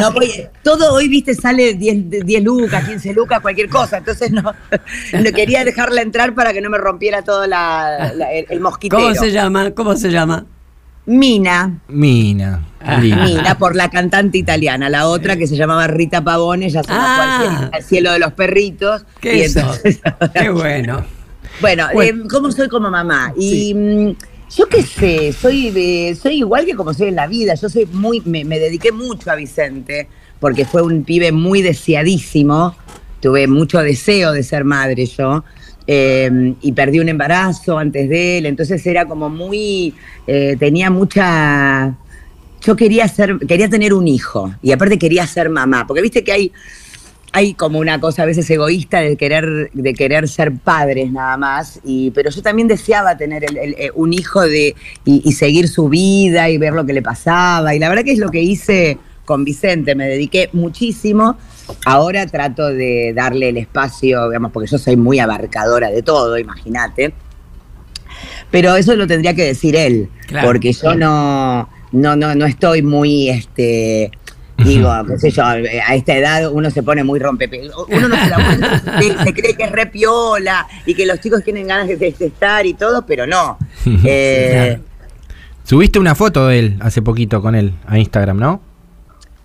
No, 0.00 0.12
pues, 0.14 0.48
todo 0.62 0.92
hoy, 0.94 1.08
viste, 1.08 1.34
sale 1.34 1.74
10, 1.74 2.24
10 2.24 2.44
lucas, 2.44 2.84
15 2.84 3.12
lucas, 3.14 3.40
cualquier 3.40 3.68
cosa. 3.68 3.98
Entonces 3.98 4.30
no, 4.30 4.42
no 4.42 5.32
quería 5.34 5.64
dejarla 5.64 6.02
entrar 6.02 6.34
para 6.36 6.52
que 6.52 6.60
no 6.60 6.70
me 6.70 6.78
rompiera 6.78 7.22
todo 7.22 7.46
la- 7.48 8.12
la- 8.14 8.32
el, 8.32 8.46
el 8.48 8.60
mosquitero. 8.60 9.02
¿Cómo 9.02 9.14
se 9.16 9.32
llama? 9.32 9.72
¿Cómo 9.72 9.96
se 9.96 10.10
llama? 10.10 10.46
Mina. 11.06 11.80
Mina. 11.88 12.66
Ah. 12.80 12.98
Mina, 12.98 13.56
por 13.58 13.76
la 13.76 13.88
cantante 13.90 14.38
italiana. 14.38 14.88
La 14.88 15.06
otra 15.08 15.36
que 15.36 15.46
se 15.46 15.56
llamaba 15.56 15.86
Rita 15.86 16.22
Pavone, 16.22 16.68
ya 16.68 16.82
se 16.82 16.90
Ah. 16.92 17.38
cielo- 17.40 17.70
al 17.72 17.82
cielo 17.84 18.12
de 18.12 18.18
los 18.18 18.32
perritos. 18.32 19.04
¿Qué 19.20 19.36
y 19.38 19.40
eso? 19.42 19.60
entonces- 19.60 20.00
Qué 20.34 20.50
bueno. 20.50 21.04
Bueno, 21.60 21.86
Bueno. 21.94 22.24
eh, 22.24 22.28
¿cómo 22.30 22.50
soy 22.52 22.68
como 22.68 22.90
mamá? 22.90 23.32
Y 23.38 23.72
mm, 23.74 24.16
yo 24.56 24.68
qué 24.68 24.82
sé, 24.82 25.32
soy, 25.32 25.70
de- 25.70 26.16
soy 26.20 26.38
igual 26.38 26.66
que 26.66 26.74
como 26.74 26.92
soy 26.92 27.08
en 27.08 27.16
la 27.16 27.26
vida. 27.28 27.54
Yo 27.54 27.68
soy 27.68 27.86
muy, 27.86 28.20
me, 28.24 28.44
me 28.44 28.58
dediqué 28.58 28.90
mucho 28.92 29.30
a 29.30 29.36
Vicente, 29.36 30.08
porque 30.40 30.64
fue 30.64 30.82
un 30.82 31.04
pibe 31.04 31.30
muy 31.32 31.62
deseadísimo. 31.62 32.76
Tuve 33.20 33.46
mucho 33.48 33.78
deseo 33.80 34.32
de 34.32 34.42
ser 34.42 34.64
madre 34.64 35.06
yo. 35.06 35.44
Eh, 35.86 36.54
y 36.60 36.72
perdí 36.72 37.00
un 37.00 37.08
embarazo 37.08 37.78
antes 37.78 38.08
de 38.08 38.38
él. 38.38 38.46
Entonces 38.46 38.84
era 38.86 39.06
como 39.06 39.28
muy. 39.28 39.94
eh, 40.26 40.56
tenía 40.58 40.90
mucha. 40.90 41.94
Yo 42.62 42.74
quería 42.74 43.06
ser, 43.08 43.38
quería 43.46 43.68
tener 43.68 43.94
un 43.94 44.08
hijo. 44.08 44.52
Y 44.62 44.72
aparte 44.72 44.98
quería 44.98 45.26
ser 45.26 45.50
mamá. 45.50 45.86
Porque 45.86 46.02
viste 46.02 46.24
que 46.24 46.32
hay 46.32 46.52
hay 47.32 47.52
como 47.52 47.78
una 47.78 48.00
cosa 48.00 48.22
a 48.22 48.24
veces 48.24 48.48
egoísta 48.48 49.00
de 49.00 49.16
querer, 49.18 49.70
de 49.74 49.92
querer 49.92 50.26
ser 50.26 50.54
padres 50.54 51.12
nada 51.12 51.36
más, 51.36 51.80
y, 51.84 52.10
pero 52.12 52.30
yo 52.30 52.40
también 52.40 52.66
deseaba 52.66 53.18
tener 53.18 53.44
eh, 53.44 53.90
un 53.94 54.14
hijo 54.14 54.40
de, 54.40 54.74
y 55.04 55.32
seguir 55.32 55.68
su 55.68 55.90
vida 55.90 56.48
y 56.48 56.56
ver 56.56 56.72
lo 56.72 56.86
que 56.86 56.94
le 56.94 57.02
pasaba, 57.02 57.74
y 57.74 57.78
la 57.78 57.90
verdad 57.90 58.04
que 58.04 58.12
es 58.12 58.18
lo 58.18 58.30
que 58.30 58.40
hice 58.40 58.96
con 59.26 59.44
Vicente, 59.44 59.94
me 59.94 60.08
dediqué 60.08 60.48
muchísimo, 60.54 61.36
ahora 61.84 62.26
trato 62.26 62.68
de 62.68 63.12
darle 63.14 63.48
el 63.50 63.56
espacio, 63.56 64.28
digamos, 64.28 64.52
porque 64.52 64.68
yo 64.70 64.78
soy 64.78 64.96
muy 64.96 65.18
abarcadora 65.18 65.90
de 65.90 66.02
todo, 66.02 66.38
imagínate, 66.38 67.12
pero 68.50 68.76
eso 68.76 68.94
lo 68.96 69.06
tendría 69.06 69.34
que 69.34 69.44
decir 69.44 69.76
él, 69.76 70.08
Claro. 70.26 70.48
porque 70.48 70.72
yo 70.72 70.94
no, 70.94 71.68
no, 71.92 72.16
no, 72.16 72.34
no 72.34 72.46
estoy 72.46 72.82
muy, 72.82 73.28
este, 73.28 74.10
digo, 74.58 74.90
qué 75.08 75.18
sé 75.18 75.30
yo, 75.30 75.44
a 75.44 75.94
esta 75.94 76.16
edad 76.16 76.50
uno 76.50 76.70
se 76.70 76.82
pone 76.82 77.04
muy 77.04 77.18
rompe, 77.18 77.50
uno 77.88 78.08
no 78.08 78.16
se 78.24 78.30
da 78.30 78.36
cuenta, 78.44 78.82
se, 79.24 79.34
cree 79.34 79.54
que 79.54 79.64
es 79.64 79.72
re 79.72 79.86
piola 79.86 80.66
y 80.86 80.94
que 80.94 81.06
los 81.06 81.20
chicos 81.20 81.42
tienen 81.44 81.66
ganas 81.66 81.88
de, 81.88 81.96
de 81.96 82.26
estar 82.26 82.64
y 82.66 82.74
todo, 82.74 83.04
pero 83.06 83.26
no. 83.26 83.58
Eh, 84.04 84.78
Subiste 85.64 85.98
una 85.98 86.14
foto 86.14 86.46
de 86.46 86.58
él 86.60 86.76
hace 86.80 87.02
poquito 87.02 87.42
con 87.42 87.56
él 87.56 87.74
a 87.86 87.98
Instagram, 87.98 88.38
¿no? 88.38 88.60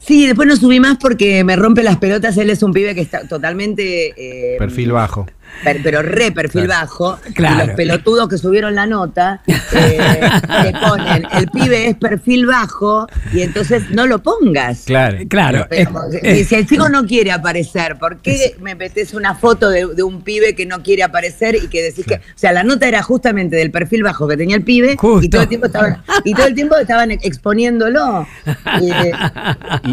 Sí, 0.04 0.26
después 0.26 0.48
no 0.48 0.56
subí 0.56 0.80
más 0.80 0.98
porque 1.00 1.44
me 1.44 1.56
rompe 1.56 1.84
las 1.84 1.98
pelotas. 1.98 2.36
Él 2.38 2.50
es 2.50 2.64
un 2.64 2.74
pibe 2.74 2.96
que 2.96 3.02
está 3.02 3.28
totalmente. 3.28 4.14
eh, 4.18 4.58
Perfil 4.58 4.92
bajo. 4.92 5.28
Per- 5.64 5.82
pero 5.84 6.02
re 6.02 6.32
perfil 6.32 6.66
Claro. 6.66 6.82
bajo. 6.88 7.20
Claro. 7.34 7.64
Y 7.64 7.68
los 7.68 7.76
pelotudos 7.76 8.30
que 8.30 8.38
subieron 8.38 8.76
la 8.76 8.86
nota 8.86 9.42
eh, 9.48 10.20
le 10.64 10.72
ponen: 10.74 11.26
el 11.34 11.48
pibe 11.50 11.88
es 11.88 11.96
perfil 11.96 12.46
bajo 12.46 13.08
y 13.34 13.42
entonces 13.42 13.90
no 13.92 14.08
lo 14.08 14.20
pongas. 14.24 14.84
Claro. 14.86 15.18
Claro. 15.30 15.68
Pero, 15.70 15.92
si- 16.12 16.44
si 16.46 16.56
el 16.56 16.68
chico 16.68 16.90
no 16.90 17.06
quiere 17.06 17.32
aparecer, 17.32 17.98
¿por 18.00 18.18
qué 18.22 18.56
me 18.60 18.76
metes 18.76 19.14
una 19.14 19.36
foto 19.36 19.70
de, 19.70 19.88
de 19.96 20.04
un 20.04 20.22
pibe 20.22 20.56
que 20.56 20.66
no 20.66 20.82
quiere 20.84 21.04
aparecer 21.04 21.56
y 21.56 21.68
que 21.68 21.82
decís 21.84 22.06
que. 22.06 22.16
O 22.16 22.20
sea, 22.36 22.52
la 22.52 22.64
nota 22.64 22.88
era 22.88 23.02
justamente 23.04 23.56
del 23.56 23.72
perfil 23.72 24.04
bajo 24.04 24.28
que 24.28 24.38
tenía 24.38 24.56
el 24.56 24.64
pibe 24.64 24.96
Justo. 24.98 25.26
y 25.26 25.30
todo 25.30 25.42
el 25.44 25.48
tiempo 25.50 25.68
estaban, 25.68 26.02
y 26.24 26.34
todo 26.34 26.48
el 26.48 26.56
tiempo 26.56 26.76
estaban 26.78 27.12
exponiéndolo. 27.12 28.28
Y, 28.82 28.90
eh, 28.92 29.12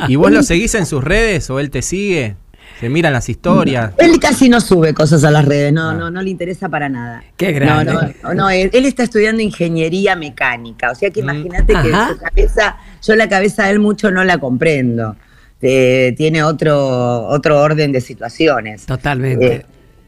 ¿Y, 0.08 0.12
y 0.12 0.16
vos 0.16 0.30
lo 0.30 0.42
seguís 0.44 0.74
en 0.74 0.86
sus 0.86 1.02
redes 1.02 1.48
o 1.50 1.58
él 1.60 1.70
te 1.70 1.82
sigue? 1.82 2.36
¿Se 2.80 2.88
miran 2.88 3.12
las 3.12 3.28
historias? 3.28 3.92
Él 3.98 4.20
casi 4.20 4.48
no 4.48 4.60
sube 4.60 4.94
cosas 4.94 5.24
a 5.24 5.30
las 5.30 5.44
redes, 5.44 5.72
no, 5.72 5.92
no, 5.94 6.10
no 6.10 6.22
le 6.22 6.30
interesa 6.30 6.68
para 6.68 6.88
nada. 6.88 7.24
Qué 7.36 7.52
grande. 7.52 7.92
No, 7.92 8.00
no, 8.22 8.34
no, 8.34 8.50
él, 8.50 8.70
él 8.72 8.84
está 8.86 9.02
estudiando 9.02 9.42
ingeniería 9.42 10.14
mecánica, 10.14 10.90
o 10.90 10.94
sea 10.94 11.10
que 11.10 11.20
Mm. 11.22 11.24
imagínate 11.24 11.72
que 11.72 11.92
Ajá. 11.92 12.08
su 12.10 12.18
cabeza, 12.18 12.76
yo 13.02 13.16
la 13.16 13.28
cabeza 13.28 13.64
de 13.64 13.70
él 13.72 13.78
mucho 13.80 14.10
no 14.10 14.22
la 14.24 14.38
comprendo. 14.38 15.16
Eh, 15.60 16.14
tiene 16.16 16.44
otro, 16.44 17.26
otro 17.26 17.60
orden 17.60 17.90
de 17.90 18.00
situaciones. 18.00 18.86
Totalmente. 18.86 19.46
Eh, 19.56 19.66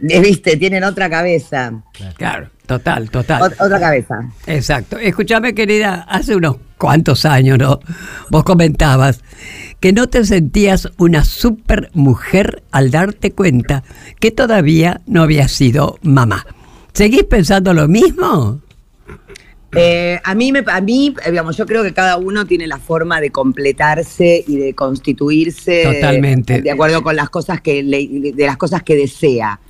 eh, 0.09 0.21
Viste, 0.21 0.57
tienen 0.57 0.85
otra 0.85 1.11
cabeza. 1.11 1.73
Claro, 2.17 2.49
total, 2.67 3.11
total. 3.11 3.43
Ot- 3.43 3.57
otra 3.59 3.81
cabeza. 3.81 4.21
Exacto. 4.47 4.97
Escúchame, 4.97 5.53
querida, 5.55 6.07
hace 6.09 6.37
unos 6.37 6.57
cuantos 6.79 7.25
años, 7.27 7.59
¿no? 7.59 7.81
Vos 8.31 8.45
comentabas 8.45 9.21
que 9.81 9.93
no 9.93 10.09
te 10.09 10.25
sentías 10.25 10.89
una 10.99 11.25
super 11.25 11.91
mujer 11.95 12.63
al 12.71 12.91
darte 12.91 13.33
cuenta 13.33 13.83
que 14.21 14.31
todavía 14.31 15.01
no 15.07 15.23
habías 15.23 15.53
sido 15.53 15.99
mamá. 16.03 16.47
¿Seguís 16.93 17.25
pensando 17.25 17.73
lo 17.73 17.89
mismo? 17.89 18.61
Eh, 19.73 20.19
a 20.25 20.35
mí, 20.35 20.51
me, 20.51 20.65
a 20.67 20.81
mí, 20.81 21.15
eh, 21.25 21.31
digamos, 21.31 21.57
yo 21.57 21.65
creo 21.65 21.85
que 21.85 21.95
cada 21.95 22.17
uno 22.17 22.45
tiene 22.45 22.67
la 22.67 22.79
forma 22.79 23.21
de 23.21 23.31
completarse 23.31 24.45
y 24.47 24.57
de 24.57 24.75
constituirse 24.75 25.85
Totalmente. 25.85 26.61
de 26.61 26.71
acuerdo 26.73 27.03
con 27.03 27.15
las 27.15 27.31
cosas 27.31 27.61
que 27.61 27.83
le- 27.83 28.33
de 28.35 28.47
las 28.47 28.57
cosas 28.57 28.83
que 28.83 28.97
desea. 28.97 29.61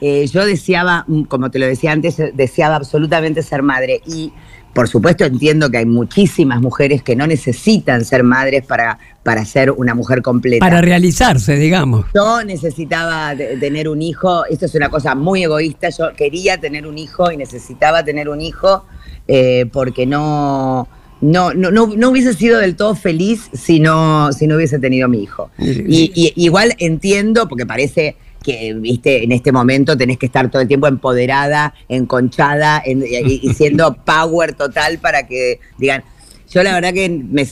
Eh, 0.00 0.26
yo 0.32 0.46
deseaba, 0.46 1.04
mm, 1.06 1.24
como 1.24 1.50
te 1.50 1.58
lo 1.58 1.66
decía 1.66 1.92
antes, 1.92 2.16
deseaba 2.32 2.76
absolutamente 2.76 3.42
ser 3.42 3.62
madre 3.62 4.00
y 4.06 4.32
por 4.72 4.88
supuesto 4.88 5.24
entiendo 5.24 5.70
que 5.70 5.78
hay 5.78 5.86
muchísimas 5.86 6.60
mujeres 6.60 7.02
que 7.02 7.16
no 7.16 7.26
necesitan 7.26 8.04
ser 8.04 8.22
madres 8.22 8.64
para, 8.64 8.98
para 9.22 9.44
ser 9.44 9.70
una 9.72 9.94
mujer 9.94 10.22
completa. 10.22 10.64
Para 10.64 10.80
realizarse, 10.80 11.56
digamos. 11.56 12.06
Yo 12.14 12.44
necesitaba 12.44 13.34
tener 13.36 13.88
un 13.88 14.00
hijo, 14.02 14.44
esto 14.46 14.66
es 14.66 14.74
una 14.74 14.88
cosa 14.88 15.14
muy 15.14 15.42
egoísta, 15.44 15.88
yo 15.90 16.12
quería 16.16 16.58
tener 16.58 16.86
un 16.86 16.98
hijo 16.98 17.30
y 17.32 17.36
necesitaba 17.36 18.04
tener 18.04 18.28
un 18.28 18.40
hijo 18.40 18.84
eh, 19.26 19.66
porque 19.72 20.06
no, 20.06 20.88
no, 21.20 21.52
no, 21.52 21.70
no, 21.70 21.86
no 21.88 22.08
hubiese 22.10 22.32
sido 22.34 22.58
del 22.58 22.76
todo 22.76 22.94
feliz 22.94 23.50
si 23.52 23.80
no, 23.80 24.32
si 24.32 24.46
no 24.46 24.56
hubiese 24.56 24.78
tenido 24.78 25.08
mi 25.08 25.22
hijo. 25.22 25.50
Y, 25.58 26.12
y- 26.14 26.32
igual 26.36 26.74
entiendo, 26.78 27.48
porque 27.48 27.66
parece 27.66 28.16
que, 28.42 28.74
viste, 28.74 29.22
en 29.24 29.32
este 29.32 29.52
momento 29.52 29.96
tenés 29.96 30.18
que 30.18 30.26
estar 30.26 30.50
todo 30.50 30.62
el 30.62 30.68
tiempo 30.68 30.86
empoderada, 30.86 31.74
enconchada 31.88 32.82
en- 32.84 33.02
y, 33.06 33.40
y 33.42 33.54
siendo 33.54 33.94
power 34.04 34.54
total 34.54 34.98
para 34.98 35.26
que 35.26 35.60
digan, 35.78 36.02
yo 36.50 36.62
la 36.62 36.74
verdad 36.74 36.92
que 36.92 37.08
me- 37.08 37.46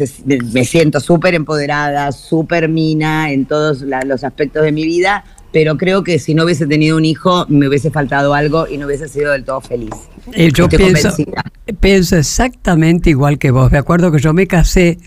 me 0.52 0.64
siento 0.64 0.98
súper 1.00 1.34
empoderada, 1.34 2.10
súper 2.12 2.68
mina 2.68 3.30
en 3.30 3.46
todos 3.46 3.82
la- 3.82 4.02
los 4.02 4.24
aspectos 4.24 4.64
de 4.64 4.72
mi 4.72 4.84
vida, 4.84 5.24
pero 5.52 5.76
creo 5.76 6.04
que 6.04 6.18
si 6.18 6.34
no 6.34 6.44
hubiese 6.44 6.66
tenido 6.66 6.96
un 6.96 7.04
hijo 7.04 7.46
me 7.48 7.68
hubiese 7.68 7.90
faltado 7.90 8.34
algo 8.34 8.66
y 8.68 8.76
no 8.76 8.86
hubiese 8.86 9.08
sido 9.08 9.32
del 9.32 9.44
todo 9.44 9.60
feliz. 9.60 9.90
Eh, 10.34 10.50
yo 10.52 10.64
Estoy 10.64 10.78
pienso, 10.78 11.08
convencida. 11.08 11.44
pienso 11.80 12.16
exactamente 12.16 13.10
igual 13.10 13.38
que 13.38 13.50
vos. 13.50 13.72
Me 13.72 13.78
acuerdo 13.78 14.12
que 14.12 14.18
yo 14.18 14.32
me 14.34 14.46
casé 14.46 14.98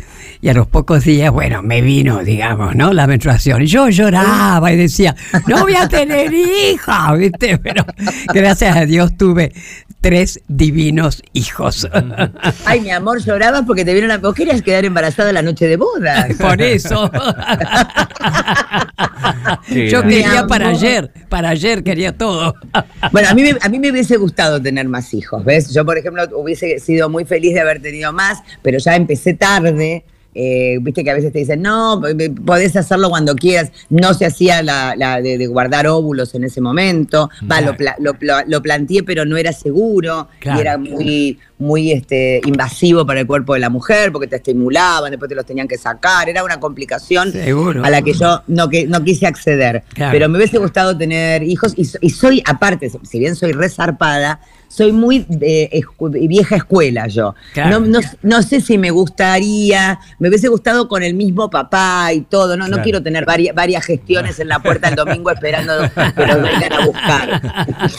y 0.42 0.50
a 0.50 0.54
los 0.54 0.68
pocos 0.68 1.04
días, 1.04 1.32
bueno, 1.32 1.62
me 1.62 1.82
vino, 1.82 2.24
digamos, 2.24 2.76
¿no? 2.76 2.92
La 2.94 3.06
menstruación. 3.06 3.62
Y 3.62 3.68
yo 3.68 3.90
lloraba 3.90 4.72
y 4.72 4.78
decía, 4.78 5.16
no 5.48 5.62
voy 5.62 5.76
a 5.76 5.88
tener 5.88 6.34
hija, 6.34 7.14
¿viste? 7.14 7.60
Pero 7.60 7.86
gracias 8.34 8.76
a 8.76 8.86
Dios 8.86 9.16
tuve 9.16 9.54
tres 10.02 10.42
divinos 10.48 11.22
hijos. 11.34 11.88
Ay, 12.66 12.82
mi 12.82 12.90
amor, 12.90 13.24
llorabas 13.24 13.64
porque 13.68 13.86
te 13.86 13.94
vieron 13.94 14.10
la... 14.10 14.18
Vos 14.18 14.34
querías 14.34 14.64
quedar 14.64 14.84
embarazada 14.86 15.32
la 15.32 15.44
noche 15.44 15.68
de 15.68 15.78
bodas. 15.78 16.34
Por 16.36 16.60
eso. 16.62 17.12
Yo 19.90 20.02
quería 20.04 20.46
para 20.48 20.70
ayer, 20.70 21.12
para 21.30 21.50
ayer 21.50 21.84
quería 21.84 22.18
todo. 22.18 22.56
Bueno, 23.12 23.30
a 23.30 23.34
mí, 23.34 23.42
me, 23.44 23.56
a 23.62 23.70
mí 23.70 23.80
me 23.80 23.92
hubiese 23.92 24.18
gustado 24.18 24.62
tener 24.62 24.88
más 24.88 25.14
hijos, 25.14 25.44
¿ves? 25.44 25.74
Yo, 25.74 25.86
por 25.86 25.98
ejemplo, 25.98 26.24
hubiese 26.36 26.80
sido 26.80 27.10
muy 27.10 27.26
feliz 27.26 27.54
de 27.54 27.62
haber 27.62 27.82
tenido 27.82 28.12
más, 28.14 28.40
pero 28.62 28.78
ya 28.80 28.96
empecé 28.96 29.34
tarde. 29.34 30.04
eh, 30.34 30.78
viste 30.82 31.04
que 31.04 31.12
a 31.12 31.14
veces 31.14 31.34
te 31.34 31.40
dicen, 31.40 31.62
no, 31.62 32.02
podés 32.46 32.74
hacerlo 32.78 33.10
cuando 33.10 33.36
quieras. 33.36 33.72
No 33.90 34.14
se 34.14 34.26
hacía 34.26 34.64
la, 34.64 34.96
la 34.96 35.20
de, 35.22 35.38
de 35.38 35.48
guardar 35.48 35.88
óvulos 35.88 36.34
en 36.36 36.46
ese 36.46 36.62
momento. 36.62 37.30
Va, 37.52 37.60
lo, 37.60 37.76
lo, 38.00 38.14
lo- 38.22 38.46
lo 38.48 38.62
planteé, 38.62 39.04
pero 39.04 39.26
no 39.26 39.36
era 39.36 39.52
seguro. 39.52 40.30
Claro. 40.40 40.58
Y 40.58 40.62
era 40.62 40.78
muy, 40.78 41.40
muy 41.62 41.92
este, 41.92 42.42
invasivo 42.46 43.06
para 43.06 43.22
el 43.22 43.28
cuerpo 43.28 43.54
de 43.54 43.60
la 43.60 43.70
mujer, 43.70 44.12
porque 44.12 44.28
te 44.28 44.38
estimulaban, 44.38 45.12
después 45.12 45.30
te 45.30 45.36
los 45.36 45.46
tenían 45.46 45.68
que 45.68 45.78
sacar. 45.78 46.28
Era 46.28 46.44
una 46.44 46.60
complicación 46.60 47.32
Seguro. 47.32 47.84
a 47.86 47.90
la 47.90 48.02
que 48.02 48.14
yo 48.14 48.42
no, 48.48 48.68
que, 48.70 48.88
no 48.88 49.04
quise 49.04 49.28
acceder. 49.28 49.84
Claro. 49.94 50.12
Pero 50.12 50.28
me 50.30 50.38
hubiese 50.38 50.58
gustado 50.58 50.98
tener 50.98 51.44
hijos 51.44 51.74
y, 51.78 51.86
so- 51.86 52.00
y 52.02 52.10
soy, 52.10 52.42
aparte, 52.46 52.90
si 53.04 53.20
bien 53.20 53.36
soy 53.36 53.52
resarpada, 53.54 54.40
soy 54.68 54.94
muy 54.94 55.26
de 55.28 55.70
escu- 55.74 56.12
vieja 56.30 56.56
escuela 56.56 57.06
yo. 57.08 57.36
Claro. 57.54 57.82
No, 57.82 57.86
no, 57.86 58.00
no 58.22 58.42
sé 58.42 58.62
si 58.62 58.78
me 58.78 58.90
gustaría, 58.90 60.00
me 60.18 60.30
hubiese 60.30 60.48
gustado 60.48 60.88
con 60.88 61.04
el 61.04 61.14
mismo 61.14 61.50
papá 61.50 62.12
y 62.14 62.22
todo. 62.22 62.56
No, 62.58 62.68
no 62.70 62.82
quiero 62.82 63.04
tener 63.04 63.26
varias, 63.26 63.54
varias 63.54 63.86
gestiones 63.86 64.40
en 64.40 64.48
la 64.48 64.60
puerta 64.60 64.88
el 64.88 64.96
domingo 64.96 65.30
esperando 65.30 65.74
que 66.16 66.26
nos 66.26 66.42
vengan 66.42 66.74
a 66.74 66.86
buscar. 66.86 67.42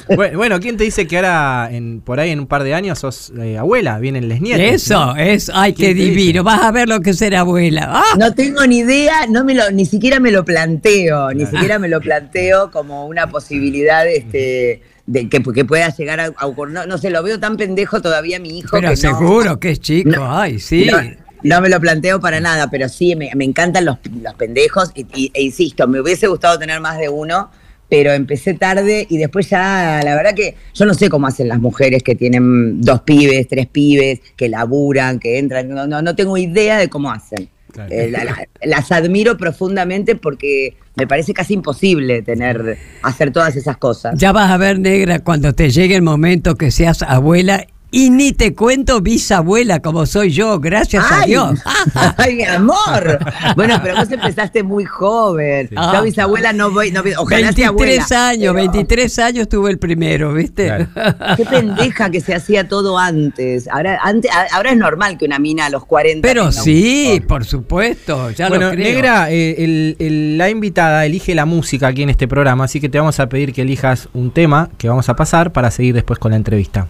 Bueno, 0.16 0.38
bueno, 0.38 0.60
¿quién 0.60 0.76
te 0.76 0.84
dice 0.84 1.06
que 1.06 1.16
ahora, 1.16 1.68
en, 1.70 2.00
por 2.00 2.18
ahí 2.20 2.30
en 2.30 2.40
un 2.40 2.46
par 2.46 2.62
de 2.64 2.74
años, 2.74 2.98
sos 2.98 3.32
eh, 3.38 3.51
abuela? 3.58 3.98
Vienen 3.98 4.28
les 4.28 4.40
nietos. 4.40 4.64
Eso, 4.64 5.06
¿no? 5.14 5.16
es, 5.16 5.50
ay, 5.54 5.72
qué 5.72 5.94
divino. 5.94 6.42
Vas 6.44 6.62
a 6.62 6.70
ver 6.72 6.88
lo 6.88 7.00
que 7.00 7.10
es 7.10 7.18
ser 7.18 7.34
abuela. 7.36 7.88
¡Ah! 7.90 8.16
No 8.18 8.34
tengo 8.34 8.66
ni 8.66 8.78
idea, 8.78 9.26
no 9.28 9.44
me 9.44 9.54
lo, 9.54 9.70
ni 9.70 9.84
siquiera 9.86 10.20
me 10.20 10.30
lo 10.30 10.44
planteo, 10.44 11.32
ni 11.32 11.46
siquiera 11.46 11.78
me 11.78 11.88
lo 11.88 12.00
planteo 12.00 12.70
como 12.70 13.06
una 13.06 13.26
posibilidad 13.28 14.06
este, 14.08 14.82
de 15.06 15.28
que, 15.28 15.42
que 15.42 15.64
pueda 15.64 15.88
llegar 15.94 16.20
a, 16.20 16.32
a 16.36 16.46
ocurrir. 16.46 16.74
No, 16.74 16.86
no 16.86 16.98
sé, 16.98 17.10
lo 17.10 17.22
veo 17.22 17.38
tan 17.40 17.56
pendejo 17.56 18.00
todavía 18.02 18.38
mi 18.40 18.58
hijo. 18.58 18.68
Pero 18.72 18.88
que 18.90 18.94
no- 18.94 18.96
seguro 18.96 19.60
que 19.60 19.70
es 19.70 19.80
chico. 19.80 20.10
No. 20.10 20.38
ay, 20.38 20.58
sí. 20.58 20.86
No, 20.90 20.98
no 21.44 21.60
me 21.60 21.68
lo 21.68 21.80
planteo 21.80 22.20
para 22.20 22.38
nada, 22.40 22.68
pero 22.70 22.88
sí, 22.88 23.16
me, 23.16 23.30
me 23.34 23.44
encantan 23.44 23.84
los, 23.84 23.98
los 24.22 24.34
pendejos 24.34 24.90
y, 24.94 25.06
y- 25.14 25.30
e 25.34 25.42
insisto, 25.42 25.88
me 25.88 26.00
hubiese 26.00 26.28
gustado 26.28 26.58
tener 26.58 26.80
más 26.80 26.98
de 26.98 27.08
uno, 27.08 27.50
pero 27.92 28.14
empecé 28.14 28.54
tarde 28.54 29.06
y 29.10 29.18
después 29.18 29.50
ya, 29.50 30.00
la 30.02 30.14
verdad 30.14 30.32
que 30.34 30.54
yo 30.72 30.86
no 30.86 30.94
sé 30.94 31.10
cómo 31.10 31.26
hacen 31.26 31.46
las 31.46 31.60
mujeres 31.60 32.02
que 32.02 32.14
tienen 32.14 32.80
dos 32.80 33.02
pibes, 33.02 33.46
tres 33.48 33.66
pibes, 33.66 34.20
que 34.34 34.48
laburan, 34.48 35.18
que 35.18 35.38
entran, 35.38 35.68
no, 35.68 35.86
no, 35.86 36.00
no 36.00 36.16
tengo 36.16 36.38
idea 36.38 36.78
de 36.78 36.88
cómo 36.88 37.12
hacen. 37.12 37.50
Claro. 37.70 37.92
Eh, 37.92 38.08
la- 38.10 38.24
la- 38.24 38.48
las 38.64 38.90
admiro 38.92 39.36
profundamente 39.36 40.16
porque 40.16 40.74
me 40.96 41.06
parece 41.06 41.34
casi 41.34 41.52
imposible 41.52 42.22
tener, 42.22 42.78
hacer 43.02 43.30
todas 43.30 43.56
esas 43.56 43.76
cosas. 43.76 44.18
Ya 44.18 44.32
vas 44.32 44.50
a 44.50 44.56
ver, 44.56 44.78
negra, 44.78 45.18
cuando 45.18 45.52
te 45.52 45.68
llegue 45.68 45.94
el 45.94 46.00
momento 46.02 46.54
que 46.54 46.70
seas 46.70 47.02
abuela. 47.02 47.66
Y 47.94 48.08
ni 48.08 48.32
te 48.32 48.54
cuento 48.54 49.02
bisabuela 49.02 49.80
como 49.80 50.06
soy 50.06 50.30
yo, 50.30 50.58
gracias 50.60 51.04
a. 51.12 51.26
Dios. 51.26 51.58
¡Ay, 52.16 52.36
mi 52.36 52.44
amor! 52.44 53.18
Bueno, 53.54 53.78
pero 53.82 53.96
vos 53.96 54.10
empezaste 54.10 54.62
muy 54.62 54.86
joven. 54.86 55.68
Ah. 55.76 55.92
Yo 55.96 56.02
bisabuela 56.02 56.54
no 56.54 56.70
voy, 56.70 56.90
no 56.90 57.02
voy- 57.02 57.12
ojalá 57.18 57.52
sea 57.52 57.70
23 57.70 58.00
abuela, 58.12 58.28
años, 58.30 58.54
pero 58.54 58.72
23 58.72 59.18
años 59.18 59.48
tuve 59.50 59.70
el 59.72 59.78
primero, 59.78 60.32
¿viste? 60.32 60.68
Claro. 60.68 60.88
Qué 61.36 61.44
pendeja 61.44 62.10
que 62.10 62.22
se 62.22 62.34
hacía 62.34 62.66
todo 62.66 62.96
antes. 62.98 63.68
Ahora, 63.68 63.98
antes, 64.02 64.30
a- 64.30 64.56
ahora 64.56 64.70
es 64.70 64.78
normal 64.78 65.18
que 65.18 65.26
una 65.26 65.38
mina 65.38 65.66
a 65.66 65.70
los 65.70 65.84
40. 65.84 66.26
Pero 66.26 66.46
un 66.46 66.52
sí, 66.54 67.22
por 67.28 67.44
supuesto, 67.44 68.30
ya 68.30 68.48
bueno, 68.48 68.68
lo 68.68 68.72
creo. 68.72 68.84
Negra, 68.90 69.30
eh, 69.30 69.56
el- 69.58 69.96
el- 69.98 70.38
la 70.38 70.48
invitada 70.48 71.04
elige 71.04 71.34
la 71.34 71.44
música 71.44 71.88
aquí 71.88 72.02
en 72.04 72.08
este 72.08 72.26
programa, 72.26 72.64
así 72.64 72.80
que 72.80 72.88
te 72.88 72.96
vamos 72.98 73.20
a 73.20 73.28
pedir 73.28 73.52
que 73.52 73.60
elijas 73.60 74.08
un 74.14 74.30
tema 74.30 74.70
que 74.78 74.88
vamos 74.88 75.10
a 75.10 75.14
pasar 75.14 75.52
para 75.52 75.70
seguir 75.70 75.94
después 75.94 76.18
con 76.18 76.30
la 76.30 76.38
entrevista. 76.38 76.86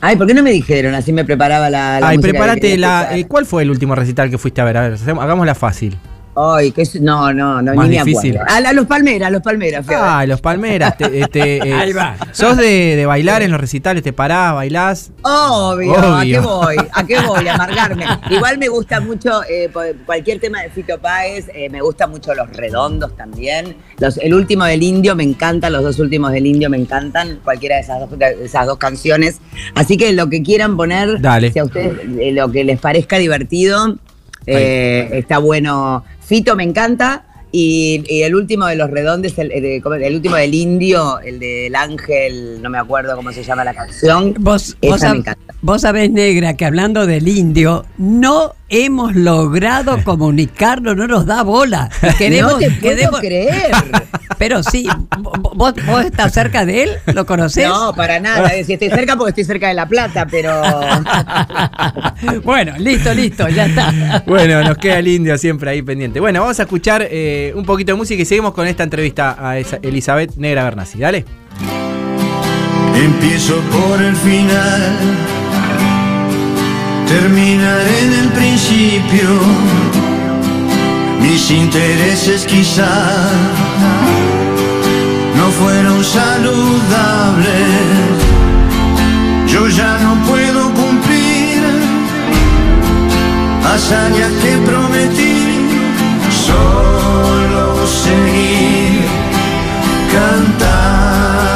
Ay, 0.00 0.16
¿por 0.16 0.26
qué 0.26 0.34
no 0.34 0.42
me 0.42 0.50
dijeron? 0.50 0.94
Así 0.94 1.12
me 1.12 1.24
preparaba 1.24 1.70
la. 1.70 2.00
la 2.00 2.08
Ay, 2.08 2.18
prepárate 2.18 2.76
la. 2.76 3.16
eh, 3.16 3.26
¿Cuál 3.26 3.46
fue 3.46 3.62
el 3.62 3.70
último 3.70 3.94
recital 3.94 4.30
que 4.30 4.38
fuiste 4.38 4.60
a 4.60 4.64
ver? 4.64 4.76
A 4.76 4.82
ver, 4.82 4.92
hacemos- 4.94 5.22
hagámosla 5.24 5.54
fácil. 5.54 5.96
Ay, 6.38 6.70
que 6.70 6.82
es, 6.82 7.00
no, 7.00 7.32
no, 7.32 7.62
no, 7.62 7.74
Más 7.74 7.88
ni 7.88 7.96
me 7.96 8.04
difícil. 8.04 8.36
acuerdo. 8.36 8.54
A, 8.56 8.60
la- 8.60 8.68
a 8.68 8.72
los 8.74 8.86
palmeras, 8.86 9.28
a 9.28 9.30
los 9.30 9.40
palmeras. 9.42 9.86
Ah, 9.88 10.24
los 10.26 10.40
Palmeras. 10.42 10.98
te- 10.98 11.20
eh, 11.22 11.26
te, 11.32 11.56
eh, 11.66 11.72
Ahí 11.80 11.92
va. 11.94 12.14
¿Sos 12.32 12.58
de, 12.58 12.94
de 12.96 13.06
bailar 13.06 13.40
en 13.42 13.50
los 13.50 13.58
recitales? 13.60 14.02
¿Te 14.02 14.12
parás, 14.12 14.54
bailás? 14.54 15.12
Obvio, 15.22 15.96
¿a 15.96 16.22
qué 16.24 16.38
voy? 16.38 16.76
¿A 16.92 17.06
qué 17.06 17.20
voy? 17.26 17.48
A 17.48 17.54
amargarme. 17.54 18.04
Igual 18.30 18.58
me 18.58 18.68
gusta 18.68 19.00
mucho 19.00 19.42
eh, 19.48 19.70
cualquier 20.04 20.38
tema 20.38 20.60
de 20.62 20.68
Fito 20.70 20.98
Páez, 20.98 21.46
eh, 21.54 21.70
me 21.70 21.80
gusta 21.80 22.06
mucho 22.06 22.34
los 22.34 22.50
redondos 22.50 23.16
también. 23.16 23.74
Los, 23.98 24.18
el 24.18 24.34
último 24.34 24.64
del 24.66 24.82
Indio 24.82 25.16
me 25.16 25.22
encanta, 25.24 25.70
los 25.70 25.82
dos 25.82 25.98
últimos 26.00 26.32
del 26.32 26.46
Indio 26.46 26.68
me 26.68 26.76
encantan, 26.76 27.40
cualquiera 27.42 27.76
de 27.76 27.80
esas 27.82 28.00
dos, 28.00 28.18
de 28.18 28.44
esas 28.44 28.66
dos 28.66 28.76
canciones. 28.76 29.40
Así 29.74 29.96
que 29.96 30.12
lo 30.12 30.28
que 30.28 30.42
quieran 30.42 30.76
poner, 30.76 31.18
Dale. 31.20 31.50
si 31.50 31.58
a 31.60 31.64
ustedes 31.64 31.92
eh, 32.20 32.32
lo 32.32 32.52
que 32.52 32.62
les 32.62 32.78
parezca 32.78 33.16
divertido, 33.16 33.96
eh, 34.46 35.08
está 35.14 35.38
bueno. 35.38 36.04
Fito 36.26 36.56
me 36.56 36.64
encanta. 36.64 37.22
Y, 37.58 38.04
y 38.06 38.22
el 38.22 38.34
último 38.34 38.66
de 38.66 38.76
los 38.76 38.90
redondos, 38.90 39.32
el, 39.38 39.82
último 40.14 40.34
del 40.34 40.52
indio, 40.52 41.20
el 41.20 41.38
del 41.38 41.74
ángel, 41.74 42.60
no 42.60 42.68
me 42.68 42.76
acuerdo 42.76 43.16
cómo 43.16 43.32
se 43.32 43.42
llama 43.42 43.64
la 43.64 43.72
canción. 43.72 44.34
Vos, 44.38 44.76
Esa 44.82 44.90
vos, 44.92 45.00
me 45.00 45.08
sab- 45.08 45.16
encanta. 45.16 45.54
vos 45.62 45.80
sabés, 45.80 46.10
negra, 46.10 46.52
que 46.52 46.66
hablando 46.66 47.06
del 47.06 47.26
indio, 47.28 47.86
no 47.96 48.52
hemos 48.68 49.14
logrado 49.16 49.96
comunicarnos, 50.04 50.96
no 50.96 51.06
nos 51.06 51.24
da 51.24 51.42
bola. 51.44 51.88
Queremos, 52.18 52.52
no 52.52 52.58
te 52.58 52.70
puedo 52.72 52.82
queremos- 52.94 53.20
creer. 53.20 53.70
Pero 54.38 54.62
sí, 54.62 54.86
vos, 55.54 55.72
vos 55.86 56.04
estás 56.04 56.34
cerca 56.34 56.66
de 56.66 56.82
él, 56.82 56.90
¿lo 57.14 57.24
conocés? 57.24 57.66
No, 57.66 57.94
para 57.94 58.20
nada. 58.20 58.50
Si 58.64 58.74
estoy 58.74 58.90
cerca 58.90 59.16
porque 59.16 59.30
estoy 59.30 59.44
cerca 59.44 59.68
de 59.68 59.72
La 59.72 59.88
Plata, 59.88 60.26
pero. 60.30 60.60
bueno, 62.44 62.74
listo, 62.78 63.14
listo, 63.14 63.48
ya 63.48 63.64
está. 63.64 64.22
Bueno, 64.26 64.62
nos 64.62 64.76
queda 64.76 64.98
el 64.98 65.08
indio 65.08 65.38
siempre 65.38 65.70
ahí 65.70 65.80
pendiente. 65.80 66.20
Bueno, 66.20 66.40
vamos 66.40 66.58
a 66.60 66.64
escuchar 66.64 67.06
eh, 67.10 67.45
un 67.54 67.64
poquito 67.64 67.92
de 67.92 67.98
música 67.98 68.22
y 68.22 68.24
seguimos 68.24 68.52
con 68.52 68.66
esta 68.66 68.82
entrevista 68.82 69.36
a 69.38 69.58
Elizabeth 69.58 70.36
Negra 70.36 70.64
Bernasi. 70.64 70.98
Dale. 70.98 71.24
Empiezo 72.94 73.60
por 73.60 74.02
el 74.02 74.16
final, 74.16 74.96
terminaré 77.06 78.00
en 78.00 78.12
el 78.12 78.28
principio. 78.30 79.28
Mis 81.20 81.50
intereses 81.50 82.46
quizá 82.46 83.30
no 85.36 85.50
fueron 85.50 86.02
saludables. 86.02 87.46
Yo 89.46 89.68
ya 89.68 89.98
no 89.98 90.14
puedo 90.26 90.72
cumplir 90.72 91.62
hazañas 93.62 94.32
que 94.42 94.56
prometí, 94.64 95.34
solo 96.46 96.85
seguir 97.86 99.04
cantando. 100.12 101.54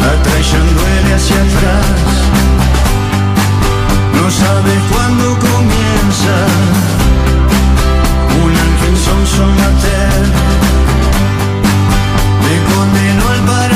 La 0.00 0.14
traición 0.22 0.66
duele 0.76 1.14
hacia 1.14 1.36
atrás, 1.36 2.10
no 4.14 4.24
sabes 4.30 4.80
cuándo 4.92 5.24
comienza. 5.38 6.36
Un 8.44 8.52
ángel 8.66 8.96
son 9.06 9.22
sonater, 9.36 10.22
me 12.44 12.54
condenó 12.74 13.24
al 13.28 13.40
paraíso. 13.46 13.71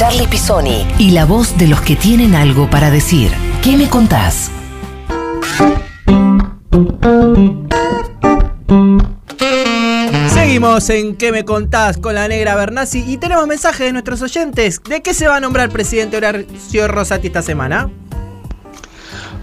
Charlie 0.00 0.28
Pisoni 0.28 0.86
y 0.98 1.10
la 1.10 1.26
voz 1.26 1.58
de 1.58 1.66
los 1.66 1.82
que 1.82 1.94
tienen 1.94 2.34
algo 2.34 2.70
para 2.70 2.90
decir. 2.90 3.30
¿Qué 3.62 3.76
me 3.76 3.86
contás? 3.86 4.50
Seguimos 10.32 10.88
en 10.88 11.16
¿Qué 11.16 11.32
me 11.32 11.44
contás? 11.44 11.98
con 11.98 12.14
la 12.14 12.28
negra 12.28 12.54
Bernasi 12.54 13.04
y 13.06 13.18
tenemos 13.18 13.46
mensajes 13.46 13.80
de 13.80 13.92
nuestros 13.92 14.22
oyentes. 14.22 14.80
¿De 14.88 15.02
qué 15.02 15.12
se 15.12 15.28
va 15.28 15.36
a 15.36 15.40
nombrar 15.40 15.68
presidente 15.68 16.16
Horacio 16.16 16.88
Rosati 16.88 17.26
esta 17.26 17.42
semana? 17.42 17.90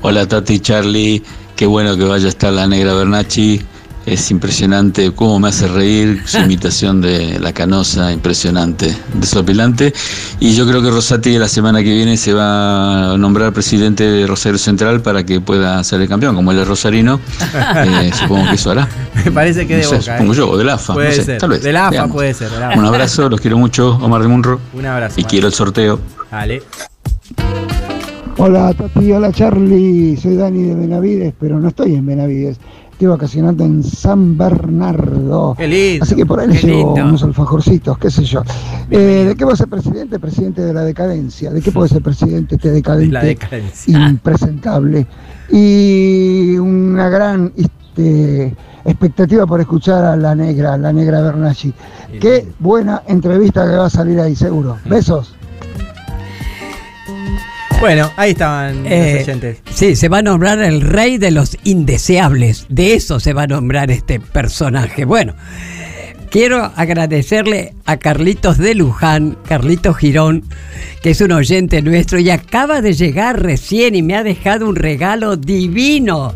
Hola 0.01 0.27
Tati 0.27 0.59
Charlie, 0.59 1.21
qué 1.55 1.67
bueno 1.67 1.95
que 1.95 2.03
vaya 2.03 2.25
a 2.25 2.29
estar 2.29 2.51
la 2.51 2.65
negra 2.65 2.95
Bernacci. 2.95 3.61
Es 4.07 4.31
impresionante 4.31 5.11
cómo 5.11 5.37
me 5.37 5.49
hace 5.49 5.67
reír 5.67 6.21
su 6.25 6.37
imitación 6.45 7.01
de 7.01 7.39
la 7.41 7.51
canosa, 7.51 8.13
impresionante, 8.13 8.95
desopilante. 9.15 9.93
Y 10.39 10.55
yo 10.55 10.65
creo 10.65 10.81
que 10.81 10.89
Rosati 10.89 11.37
la 11.37 11.49
semana 11.49 11.83
que 11.83 11.93
viene 11.93 12.15
se 12.15 12.31
va 12.33 13.11
a 13.13 13.17
nombrar 13.17 13.51
presidente 13.51 14.05
de 14.09 14.25
Rosario 14.25 14.57
Central 14.59 15.01
para 15.01 15.25
que 15.25 15.41
pueda 15.41 15.83
ser 15.83 15.99
el 15.99 16.07
campeón. 16.07 16.35
Como 16.35 16.53
él 16.53 16.59
es 16.59 16.65
rosarino, 16.67 17.19
eh, 17.75 18.11
supongo 18.17 18.47
que 18.49 18.55
eso 18.55 18.71
hará. 18.71 18.87
Me 19.25 19.29
parece 19.31 19.67
que 19.67 19.75
de 19.75 19.83
No 19.83 19.89
sé, 19.89 19.97
boca. 19.97 20.13
supongo 20.13 20.33
¿eh? 20.33 20.37
yo, 20.37 20.49
o 20.51 20.57
del 20.57 20.69
AFA, 20.69 20.93
Puede 20.93 21.09
no 21.09 21.15
sé, 21.15 21.23
ser. 21.23 21.37
tal 21.41 21.49
vez. 21.49 21.63
Del 21.63 21.75
AFA 21.75 21.89
veamos. 21.91 22.11
puede 22.13 22.33
ser. 22.33 22.47
AFA. 22.47 22.79
Un 22.79 22.85
abrazo, 22.85 23.29
los 23.29 23.41
quiero 23.41 23.57
mucho, 23.57 23.97
Omar 23.97 24.21
de 24.21 24.29
Munro. 24.29 24.61
Un 24.73 24.85
abrazo. 24.85 25.15
Y 25.19 25.23
Omar. 25.23 25.29
quiero 25.31 25.47
el 25.47 25.53
sorteo. 25.53 25.99
Dale. 26.31 26.63
Hola 28.39 28.71
Tati, 28.73 29.11
hola 29.11 29.31
Charlie, 29.33 30.15
soy 30.15 30.35
Dani 30.35 30.61
de 30.63 30.75
Benavides, 30.75 31.33
pero 31.39 31.59
no 31.59 31.69
estoy 31.69 31.95
en 31.95 32.05
Benavides, 32.05 32.57
estoy 32.97 33.09
vacacionando 33.09 33.63
en 33.63 33.83
San 33.83 34.35
Bernardo. 34.39 35.53
Qué 35.55 35.67
lindo. 35.67 36.03
Así 36.03 36.15
que 36.15 36.25
por 36.25 36.39
ahí 36.39 36.47
les 36.47 36.63
llevo 36.63 36.95
lindo. 36.95 37.09
unos 37.09 37.21
alfajorcitos, 37.23 37.95
qué 37.99 38.09
sé 38.09 38.23
yo. 38.23 38.41
Eh, 38.89 39.25
¿De 39.27 39.35
qué 39.35 39.45
puede 39.45 39.55
ser 39.55 39.67
presidente? 39.67 40.17
Presidente 40.17 40.63
de 40.63 40.73
la 40.73 40.81
decadencia. 40.81 41.51
¿De 41.51 41.61
qué 41.61 41.71
puede 41.71 41.89
ser 41.89 42.01
presidente 42.01 42.55
este 42.55 42.69
La 42.69 42.73
decadente 42.73 43.19
decadencia. 43.23 44.09
impresentable? 44.09 45.05
Y 45.51 46.57
una 46.57 47.07
gran 47.09 47.53
este, 47.55 48.55
expectativa 48.83 49.45
por 49.45 49.61
escuchar 49.61 50.03
a 50.03 50.15
la 50.15 50.33
negra, 50.33 50.75
la 50.75 50.91
negra 50.91 51.21
Bernacci. 51.21 51.71
Qué 52.19 52.47
buena 52.57 53.03
entrevista 53.05 53.69
que 53.69 53.75
va 53.75 53.85
a 53.85 53.89
salir 53.91 54.19
ahí, 54.19 54.35
seguro. 54.35 54.75
Besos. 54.89 55.35
Bueno, 57.79 58.11
ahí 58.15 58.31
estaban 58.31 58.85
Eh, 58.87 59.13
los 59.19 59.23
oyentes. 59.27 59.57
sí, 59.73 59.95
se 59.95 60.09
va 60.09 60.17
a 60.19 60.21
nombrar 60.23 60.59
el 60.59 60.81
rey 60.81 61.17
de 61.17 61.29
los 61.31 61.57
indeseables. 61.63 62.65
De 62.69 62.95
eso 62.95 63.19
se 63.19 63.33
va 63.33 63.43
a 63.43 63.47
nombrar 63.47 63.91
este 63.91 64.19
personaje. 64.19 65.05
Bueno, 65.05 65.35
quiero 66.31 66.71
agradecerle 66.75 67.73
a 67.85 67.97
Carlitos 67.97 68.57
de 68.57 68.73
Luján, 68.73 69.37
Carlitos 69.47 69.95
Girón, 69.97 70.43
que 71.03 71.11
es 71.11 71.21
un 71.21 71.31
oyente 71.31 71.81
nuestro 71.83 72.17
y 72.19 72.31
acaba 72.31 72.81
de 72.81 72.93
llegar 72.93 73.41
recién 73.43 73.93
y 73.93 74.01
me 74.01 74.15
ha 74.15 74.23
dejado 74.23 74.67
un 74.67 74.75
regalo 74.75 75.37
divino. 75.37 76.33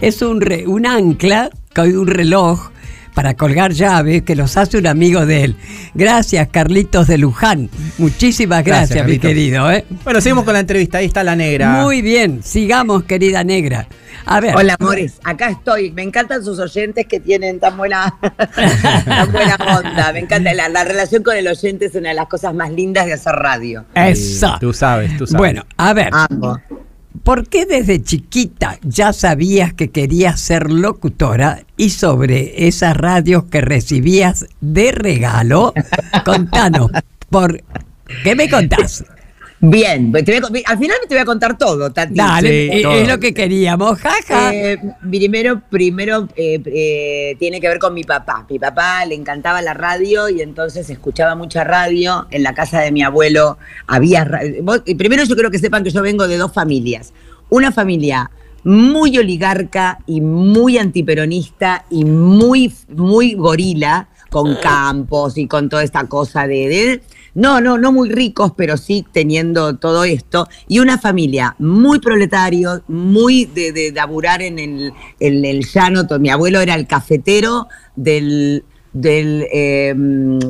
Es 0.00 0.22
un, 0.22 0.40
re- 0.40 0.66
un 0.66 0.86
ancla 0.86 1.50
con 1.74 1.94
un 1.96 2.06
reloj 2.06 2.70
para 3.14 3.34
colgar 3.34 3.72
llaves 3.72 4.22
que 4.22 4.34
los 4.34 4.56
hace 4.56 4.78
un 4.78 4.86
amigo 4.86 5.26
de 5.26 5.44
él. 5.44 5.56
Gracias, 5.94 6.48
Carlitos 6.48 7.06
de 7.06 7.18
Luján. 7.18 7.68
Muchísimas 7.98 8.64
Gracias, 8.64 8.90
gracias, 8.90 9.06
mi 9.06 9.18
querido. 9.18 9.70
¿eh? 9.70 9.84
Bueno, 10.04 10.20
seguimos 10.20 10.44
con 10.44 10.54
la 10.54 10.60
entrevista. 10.60 10.98
Ahí 10.98 11.06
está 11.06 11.22
la 11.22 11.36
negra. 11.36 11.82
Muy 11.82 12.02
bien, 12.02 12.42
sigamos, 12.42 13.04
querida 13.04 13.44
negra. 13.44 13.86
A 14.24 14.40
ver. 14.40 14.54
Hola, 14.56 14.76
amores. 14.78 15.14
Acá 15.24 15.50
estoy. 15.50 15.90
Me 15.90 16.02
encantan 16.02 16.44
sus 16.44 16.58
oyentes 16.58 17.06
que 17.06 17.20
tienen 17.20 17.58
tan 17.58 17.76
buena, 17.76 18.14
tan 19.04 19.32
buena 19.32 19.56
onda. 19.76 20.12
Me 20.12 20.20
encanta. 20.20 20.54
La, 20.54 20.68
la 20.68 20.84
relación 20.84 21.22
con 21.22 21.36
el 21.36 21.48
oyente 21.48 21.86
es 21.86 21.94
una 21.94 22.10
de 22.10 22.14
las 22.14 22.28
cosas 22.28 22.54
más 22.54 22.70
lindas 22.70 23.06
de 23.06 23.14
hacer 23.14 23.34
radio. 23.34 23.84
Eso. 23.94 24.56
Tú 24.60 24.72
sabes, 24.72 25.16
tú 25.16 25.26
sabes. 25.26 25.38
Bueno, 25.38 25.64
a 25.76 25.92
ver, 25.92 26.10
Amo. 26.12 26.60
¿Por 27.22 27.48
qué 27.48 27.66
desde 27.66 28.02
chiquita 28.02 28.78
ya 28.82 29.12
sabías 29.12 29.72
que 29.72 29.90
querías 29.90 30.40
ser 30.40 30.70
locutora 30.70 31.64
y 31.76 31.90
sobre 31.90 32.66
esas 32.66 32.96
radios 32.96 33.44
que 33.44 33.60
recibías 33.60 34.46
de 34.60 34.92
regalo? 34.92 35.72
Contanos, 36.24 36.90
¿por 37.30 37.62
qué 38.24 38.34
me 38.34 38.48
contás? 38.48 39.04
Bien, 39.64 40.10
pues 40.10 40.24
te 40.24 40.40
voy 40.40 40.62
a 40.66 40.72
al 40.72 40.78
final 40.78 40.96
te 41.08 41.14
voy 41.14 41.22
a 41.22 41.24
contar 41.24 41.56
todo, 41.56 41.92
Tati. 41.92 42.14
Dale, 42.14 42.48
Sí, 42.48 42.68
es- 42.78 42.82
todo. 42.82 42.92
es 42.94 43.08
lo 43.08 43.20
que 43.20 43.32
queríamos, 43.32 43.96
jaja. 43.96 44.52
Eh, 44.52 44.76
primero, 45.08 45.62
primero 45.70 46.28
eh, 46.34 46.60
eh, 46.66 47.36
tiene 47.38 47.60
que 47.60 47.68
ver 47.68 47.78
con 47.78 47.94
mi 47.94 48.02
papá. 48.02 48.44
Mi 48.50 48.58
papá 48.58 49.04
le 49.06 49.14
encantaba 49.14 49.62
la 49.62 49.72
radio 49.72 50.28
y 50.28 50.42
entonces 50.42 50.90
escuchaba 50.90 51.36
mucha 51.36 51.62
radio. 51.62 52.26
En 52.32 52.42
la 52.42 52.54
casa 52.54 52.80
de 52.80 52.90
mi 52.90 53.04
abuelo 53.04 53.56
había 53.86 54.24
radio. 54.24 54.64
Primero 54.98 55.22
yo 55.22 55.36
creo 55.36 55.50
que 55.52 55.60
sepan 55.60 55.84
que 55.84 55.90
yo 55.90 56.02
vengo 56.02 56.26
de 56.26 56.38
dos 56.38 56.52
familias. 56.52 57.12
Una 57.48 57.70
familia 57.70 58.32
muy 58.64 59.16
oligarca 59.16 59.98
y 60.08 60.20
muy 60.22 60.76
antiperonista 60.78 61.84
y 61.88 62.04
muy, 62.04 62.72
muy 62.88 63.34
gorila, 63.34 64.08
con 64.28 64.56
campos 64.56 65.36
y 65.38 65.46
con 65.46 65.68
toda 65.68 65.84
esta 65.84 66.08
cosa 66.08 66.46
de, 66.48 66.68
de- 66.68 67.02
no, 67.34 67.60
no, 67.60 67.78
no 67.78 67.92
muy 67.92 68.10
ricos, 68.10 68.52
pero 68.56 68.76
sí 68.76 69.04
teniendo 69.12 69.76
todo 69.76 70.04
esto. 70.04 70.48
Y 70.68 70.80
una 70.80 70.98
familia 70.98 71.54
muy 71.58 71.98
proletario, 71.98 72.82
muy 72.88 73.46
de, 73.46 73.72
de 73.72 73.92
laburar 73.92 74.42
en 74.42 74.58
el, 74.58 74.92
en 75.20 75.44
el 75.44 75.64
llano. 75.66 76.06
Mi 76.20 76.28
abuelo 76.30 76.60
era 76.60 76.74
el 76.74 76.86
cafetero 76.86 77.68
del, 77.96 78.64
del 78.92 79.46
eh, 79.52 79.94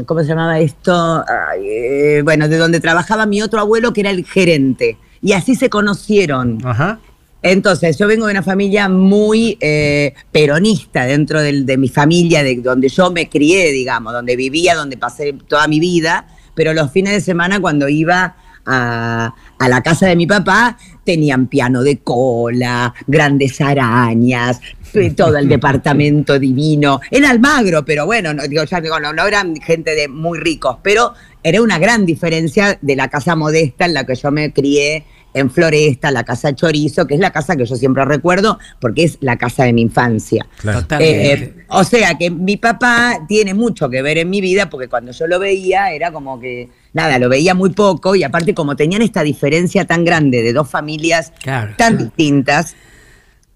¿cómo 0.07 0.21
se 0.23 0.27
llamaba 0.27 0.59
esto? 0.59 1.25
Ay, 1.51 1.61
eh, 1.69 2.21
bueno, 2.25 2.49
de 2.49 2.57
donde 2.57 2.81
trabajaba 2.81 3.27
mi 3.27 3.43
otro 3.43 3.61
abuelo, 3.61 3.93
que 3.93 4.01
era 4.01 4.11
el 4.11 4.25
gerente. 4.25 4.97
Y 5.21 5.33
así 5.33 5.55
se 5.55 5.71
conocieron. 5.71 6.59
Ajá. 6.65 6.99
Entonces, 7.45 7.99
yo 7.99 8.07
vengo 8.07 8.27
de 8.27 8.33
una 8.33 8.43
familia 8.43 8.89
muy 8.89 9.59
eh, 9.61 10.15
peronista 10.31 11.07
dentro 11.07 11.41
del- 11.43 11.67
de 11.67 11.77
mi 11.77 11.89
familia, 11.89 12.45
de 12.45 12.55
donde 12.57 12.89
yo 12.89 13.11
me 13.11 13.29
crié, 13.29 13.73
digamos, 13.73 14.13
donde 14.13 14.37
vivía, 14.37 14.77
donde 14.77 14.97
pasé 14.97 15.33
toda 15.49 15.67
mi 15.67 15.81
vida, 15.81 16.27
pero 16.55 16.75
los 16.75 16.91
fines 16.91 17.13
de 17.13 17.21
semana 17.21 17.61
cuando 17.61 17.89
iba 17.89 18.37
a, 18.65 19.35
a 19.59 19.69
la 19.69 19.83
casa 19.83 20.07
de 20.07 20.17
mi 20.17 20.27
papá, 20.27 20.77
tenían 21.05 21.47
piano 21.47 21.83
de 21.83 21.99
cola, 21.99 22.95
grandes 23.07 23.61
arañas, 23.61 24.61
eh, 24.95 25.11
todo 25.11 25.37
el 25.37 25.49
departamento 25.49 26.39
divino, 26.39 27.01
en 27.11 27.25
Almagro, 27.25 27.85
pero 27.85 28.07
bueno, 28.07 28.33
no, 28.35 28.47
digo, 28.47 28.65
ya 28.65 28.81
digo, 28.81 29.01
no, 29.01 29.13
no 29.13 29.27
eran 29.27 29.57
gente 29.57 29.95
de 29.95 30.09
muy 30.09 30.39
ricos, 30.39 30.79
pero 30.83 31.15
era 31.43 31.61
una 31.61 31.79
gran 31.79 32.07
diferencia 32.07 32.79
de 32.81 32.97
la 32.97 33.09
casa 33.09 33.35
modesta 33.35 33.87
en 33.87 33.95
la 33.95 34.05
que 34.05 34.15
yo 34.15 34.31
me 34.31 34.53
crié 34.53 35.05
en 35.35 35.51
Floresta, 35.51 36.11
la 36.11 36.25
casa 36.25 36.55
Chorizo, 36.55 37.07
que 37.07 37.15
es 37.15 37.21
la 37.21 37.31
casa 37.31 37.57
que 37.57 37.65
yo 37.65 37.77
siempre 37.77 38.05
recuerdo 38.05 38.59
porque 38.81 39.05
es 39.05 39.19
la 39.21 39.37
casa 39.39 39.65
de 39.65 39.73
mi 39.73 39.83
infancia. 39.83 40.47
Totalmente. 40.63 41.33
Eh, 41.33 41.55
o 41.69 41.85
sea 41.85 42.17
que 42.19 42.31
mi 42.31 42.57
papá 42.57 43.21
tiene 43.29 43.55
mucho 43.55 43.89
que 43.89 44.03
ver 44.03 44.19
en 44.19 44.31
mi 44.31 44.41
vida 44.41 44.69
porque 44.69 44.89
cuando 44.89 45.13
yo 45.13 45.27
lo 45.27 45.39
veía 45.39 45.93
era 45.93 46.13
como 46.13 46.39
que, 46.39 46.69
nada, 46.93 47.19
lo 47.19 47.29
veía 47.29 47.55
muy 47.55 47.71
poco 47.71 48.15
y 48.15 48.23
aparte 48.25 48.55
como 48.55 48.77
tenían 48.77 49.03
esta 49.03 49.23
diferencia 49.23 49.85
tan 49.87 50.05
grande 50.05 50.43
de 50.43 50.53
dos 50.53 50.69
familias 50.69 51.33
Claro. 51.43 51.75
tan 51.77 51.99
distintas, 51.99 52.75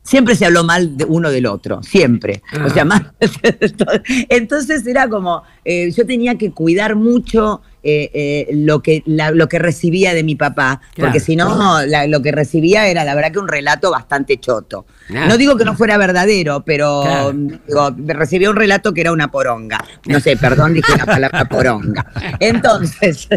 siempre 0.07 0.37
se 0.37 0.47
habló 0.47 0.63
mal 0.65 0.97
de 0.97 1.05
uno 1.05 1.31
del 1.31 1.47
otro, 1.47 1.83
siempre. 1.83 2.43
O 2.65 2.71
sea, 2.71 2.85
más, 2.85 3.03
entonces 4.29 4.87
era 4.87 5.09
como, 5.09 5.43
eh, 5.65 5.91
yo 5.91 6.07
tenía 6.07 6.37
que 6.37 6.51
cuidar 6.53 6.95
mucho 6.97 7.61
eh, 7.89 8.11
eh, 8.15 8.49
lo, 8.53 8.83
que, 8.83 9.03
la- 9.07 9.31
lo 9.31 9.49
que 9.49 9.61
recibía 9.61 10.13
de 10.13 10.25
mi 10.25 10.35
papá, 10.35 10.81
Claro. 10.95 11.09
porque 11.13 11.21
si 11.21 11.37
no, 11.37 11.85
la- 11.87 12.07
lo 12.09 12.21
que 12.21 12.33
recibía 12.33 12.89
era 12.89 13.05
la 13.05 13.15
verdad 13.15 13.31
que 13.33 13.39
un 13.39 13.47
relato 13.49 13.91
bastante 13.93 14.39
choto. 14.39 14.87
Ah. 15.15 15.27
No 15.29 15.37
digo 15.37 15.57
que 15.57 15.65
no 15.65 15.77
fuera 15.77 15.97
verdadero, 15.97 16.65
pero 16.65 17.33
digo, 17.33 17.95
recibía 18.07 18.51
un 18.51 18.57
relato 18.57 18.93
que 18.93 19.03
era 19.03 19.13
una 19.13 19.31
poronga. 19.31 19.85
No 20.07 20.19
sé, 20.19 20.37
perdón, 20.37 20.75
dije 20.75 20.97
la 20.99 21.07
palabra 21.07 21.45
poronga. 21.49 22.07
Entonces, 22.41 23.29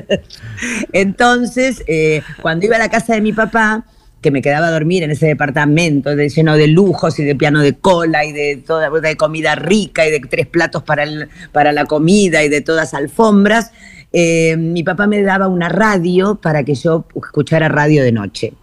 entonces 0.93 1.83
eh, 1.87 2.21
cuando 2.41 2.65
iba 2.65 2.75
a 2.75 2.79
la 2.79 2.89
casa 2.89 3.13
de 3.13 3.21
mi 3.21 3.33
papá, 3.33 3.83
que 4.21 4.31
me 4.31 4.41
quedaba 4.41 4.67
a 4.67 4.71
dormir 4.71 5.03
en 5.03 5.11
ese 5.11 5.27
departamento 5.27 6.15
de- 6.15 6.29
lleno 6.29 6.55
de 6.57 6.67
lujos 6.67 7.19
y 7.19 7.23
de 7.23 7.35
piano 7.35 7.61
de 7.61 7.73
cola 7.73 8.25
y 8.25 8.33
de 8.33 8.57
toda 8.65 8.89
comida 9.15 9.55
rica 9.55 10.05
y 10.07 10.11
de 10.11 10.19
tres 10.19 10.47
platos 10.47 10.83
para, 10.83 11.05
para 11.51 11.71
la 11.71 11.85
comida 11.85 12.43
y 12.43 12.49
de 12.49 12.61
todas 12.61 12.93
alfombras, 12.93 13.71
eh, 14.11 14.57
mi 14.57 14.83
papá 14.83 15.07
me 15.07 15.21
daba 15.21 15.47
una 15.47 15.69
radio 15.69 16.35
para 16.35 16.63
que 16.63 16.75
yo 16.75 17.05
escuchara 17.15 17.69
radio 17.69 18.03
de 18.03 18.11
noche 18.11 18.53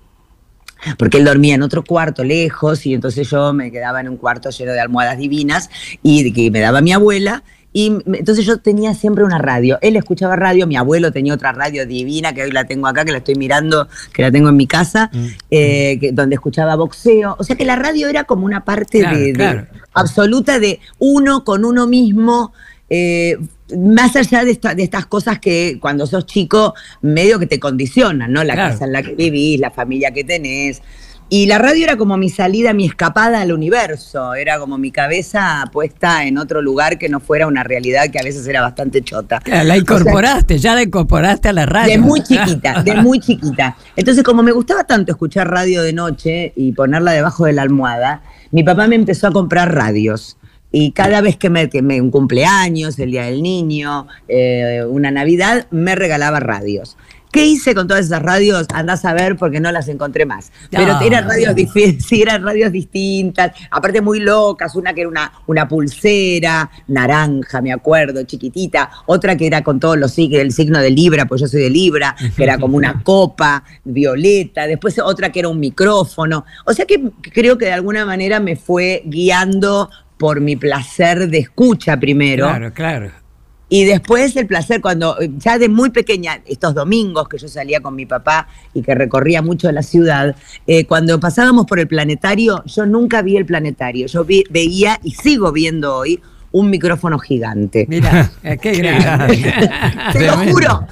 porque 0.99 1.19
él 1.19 1.25
dormía 1.25 1.55
en 1.55 1.62
otro 1.62 1.83
cuarto 1.83 2.23
lejos 2.23 2.85
y 2.87 2.95
entonces 2.95 3.29
yo 3.31 3.53
me 3.53 3.73
quedaba 3.73 4.01
en 4.01 4.09
un 4.09 4.16
cuarto 4.16 4.51
lleno 4.51 4.73
de 4.73 4.81
almohadas 4.81 5.19
divinas 5.19 5.71
y 6.03 6.33
que 6.33 6.51
me 6.51 6.61
daba 6.61 6.81
mi 6.81 6.92
abuela. 6.92 7.42
Y 7.77 7.93
entonces 8.15 8.47
yo 8.47 8.57
tenía 8.57 8.95
siempre 8.95 9.23
una 9.23 9.37
radio. 9.37 9.77
Él 9.83 9.97
escuchaba 9.97 10.35
radio, 10.35 10.67
mi 10.67 10.77
abuelo 10.77 11.12
tenía 11.12 11.35
otra 11.35 11.53
radio 11.53 11.85
divina, 11.85 12.33
que 12.33 12.43
hoy 12.43 12.51
la 12.51 12.65
tengo 12.65 12.87
acá, 12.87 13.05
que 13.05 13.12
la 13.12 13.19
estoy 13.19 13.35
mirando, 13.35 13.87
que 14.15 14.23
la 14.23 14.31
tengo 14.33 14.49
en 14.49 14.57
mi 14.57 14.67
casa, 14.67 15.11
eh, 15.51 15.99
que- 16.01 16.11
donde 16.11 16.37
escuchaba 16.37 16.75
boxeo. 16.75 17.37
O 17.39 17.45
sea 17.45 17.55
que 17.55 17.67
la 17.67 17.77
radio 17.77 18.09
era 18.09 18.25
como 18.25 18.47
una 18.47 18.65
parte 18.65 19.01
Claro, 19.01 19.19
de, 19.19 19.67
absoluta 19.93 20.59
de 20.59 20.81
uno 20.99 21.45
con 21.45 21.67
uno 21.67 21.87
mismo. 21.87 22.55
eh, 22.89 23.37
más 23.77 24.15
allá 24.15 24.45
de, 24.45 24.53
esta- 24.53 24.75
de 24.77 24.85
estas 24.85 25.07
cosas 25.07 25.41
que 25.41 25.79
cuando 25.81 26.07
sos 26.07 26.25
chico 26.25 26.73
medio 27.03 27.41
que 27.41 27.49
te 27.49 27.59
condicionan, 27.59 28.33
¿no? 28.33 28.45
La 28.45 28.55
Claro. 28.55 28.73
casa 28.75 28.85
en 28.85 28.93
la 28.93 29.03
que 29.03 29.17
vivís, 29.17 29.59
la 29.59 29.73
familia 29.73 30.12
que 30.12 30.23
tenés. 30.23 30.81
Y 31.29 31.47
la 31.47 31.59
radio 31.59 31.83
era 31.85 31.97
como 31.97 32.17
mi 32.17 32.29
salida, 32.31 32.73
mi 32.73 32.87
escapada 32.87 33.41
al 33.41 33.51
universo, 33.53 34.35
era 34.35 34.61
como 34.61 34.79
mi 34.79 34.93
cabeza 34.93 35.65
puesta 35.73 36.25
en 36.25 36.39
otro 36.39 36.62
lugar 36.62 36.99
que 36.99 37.09
no 37.09 37.19
fuera 37.19 37.49
una 37.49 37.65
realidad 37.65 38.11
que 38.12 38.21
a 38.21 38.23
veces 38.23 38.47
era 38.47 38.61
bastante 38.61 39.03
chota. 39.03 39.41
Claro, 39.41 39.65
La 39.67 39.77
incorporaste, 39.77 40.59
ya 40.59 40.77
la 40.77 40.83
incorporaste 40.85 41.49
a 41.49 41.53
la 41.53 41.67
radio. 41.67 41.93
De 41.95 41.99
muy 41.99 42.23
chiquita, 42.23 42.83
de 42.85 42.95
muy 43.03 43.19
chiquita. 43.19 43.77
Entonces, 43.97 44.23
como 44.23 44.45
me 44.45 44.53
gustaba 44.53 44.85
tanto 44.85 45.11
escuchar 45.11 45.51
radio 45.51 45.83
de 45.83 45.93
noche 45.93 46.53
y 46.55 46.71
ponerla 46.73 47.11
debajo 47.11 47.45
de 47.47 47.55
la 47.55 47.62
almohada, 47.62 48.23
mi 48.53 48.62
papá 48.62 48.87
me 48.87 48.95
empezó 48.95 49.27
a 49.27 49.33
comprar 49.33 49.75
radios. 49.75 50.37
Y 50.71 50.93
cada 50.93 51.21
vez 51.23 51.37
que 51.37 51.49
me, 51.51 51.69
que 51.71 51.81
me- 51.83 52.01
un 52.01 52.11
cumpleaños, 52.11 52.99
el 52.99 53.11
Día 53.11 53.25
del 53.25 53.43
Niño, 53.43 54.07
eh, 54.29 54.85
una 54.89 55.11
Navidad, 55.11 55.67
me 55.71 55.95
regalaba 55.97 56.39
radios. 56.39 56.97
¿Qué 57.37 57.44
hice 57.44 57.75
con 57.75 57.87
todas 57.87 58.07
esas 58.07 58.22
radios? 58.22 58.66
Andás 58.72 59.05
a 59.05 59.12
ver 59.12 59.37
porque 59.37 59.61
no 59.61 59.70
las 59.70 59.88
encontré 59.88 60.25
más. 60.25 60.51
Pero 60.70 60.99
eran 61.03 61.29
radios, 61.29 61.55
sí, 61.99 62.22
eran 62.22 62.42
radios 62.42 62.72
distintas, 62.72 63.53
aparte 63.70 64.01
muy 64.01 64.20
locas, 64.20 64.75
una 64.75 64.94
que 64.94 65.03
era 65.03 65.11
una, 65.11 65.31
una 65.46 65.68
pulsera, 65.68 66.70
naranja, 66.88 67.61
me 67.61 67.75
acuerdo, 67.75 68.22
chiquitita, 68.22 68.90
otra 69.05 69.37
que 69.37 69.46
era 69.46 69.62
con 69.62 69.79
todos 69.79 69.99
los 69.99 70.12
signos, 70.12 70.40
el 70.40 70.51
signo 70.51 70.79
de 70.79 70.88
Libra, 70.90 71.27
pues 71.27 71.42
yo 71.42 71.46
soy 71.46 71.61
de 71.61 71.68
Libra, 71.68 72.16
que 72.35 72.42
era 72.42 72.57
como 72.57 72.79
una 72.79 73.03
copa 73.05 73.62
violeta, 73.85 74.66
después 74.66 74.99
otra 74.99 75.31
que 75.31 75.40
era 75.40 75.49
un 75.49 75.61
micrófono. 75.61 76.46
O 76.64 76.72
sea 76.72 76.87
que 76.87 77.11
creo 77.20 77.59
que 77.59 77.66
de 77.66 77.72
alguna 77.72 78.07
manera 78.07 78.40
me 78.40 78.57
fue 78.57 79.03
guiando 79.05 79.90
por 80.16 80.40
mi 80.40 80.57
placer 80.57 81.29
de 81.29 81.38
escucha 81.38 82.01
primero. 82.01 82.46
Claro, 82.46 82.72
claro. 82.72 83.26
Y 83.69 83.85
después 83.85 84.37
el 84.37 84.47
placer 84.47 84.81
cuando, 84.81 85.17
ya 85.39 85.59
de 85.59 85.69
muy 85.69 85.91
pequeña, 85.91 86.41
estos 86.47 86.73
domingos 86.75 87.29
que 87.29 87.37
yo 87.37 87.49
salía 87.49 87.81
con 87.81 87.97
mi 87.97 88.07
papá 88.07 88.47
y 88.73 88.83
que 88.83 88.95
recorría 88.95 89.43
mucho 89.43 89.71
la 89.73 89.83
ciudad, 89.83 90.37
eh, 90.69 90.85
cuando 90.87 91.19
pasábamos 91.19 91.67
por 91.67 91.81
el 91.81 91.89
planetario, 91.89 92.63
yo 92.65 92.87
nunca 92.87 93.23
vi 93.23 93.37
el 93.37 93.45
planetario. 93.45 94.07
Yo 94.07 94.25
vi- 94.25 94.45
veía 94.51 95.01
y 95.03 95.13
sigo 95.13 95.51
viendo 95.51 95.97
hoy 95.97 96.21
un 96.57 96.71
micrófono 96.71 97.19
gigante. 97.19 97.85
Mira, 97.88 98.31
eh, 98.42 98.57
qué 98.61 98.73
grande. 98.73 99.53
Te 100.12 100.27
lo 100.27 100.38
juro. 100.38 100.87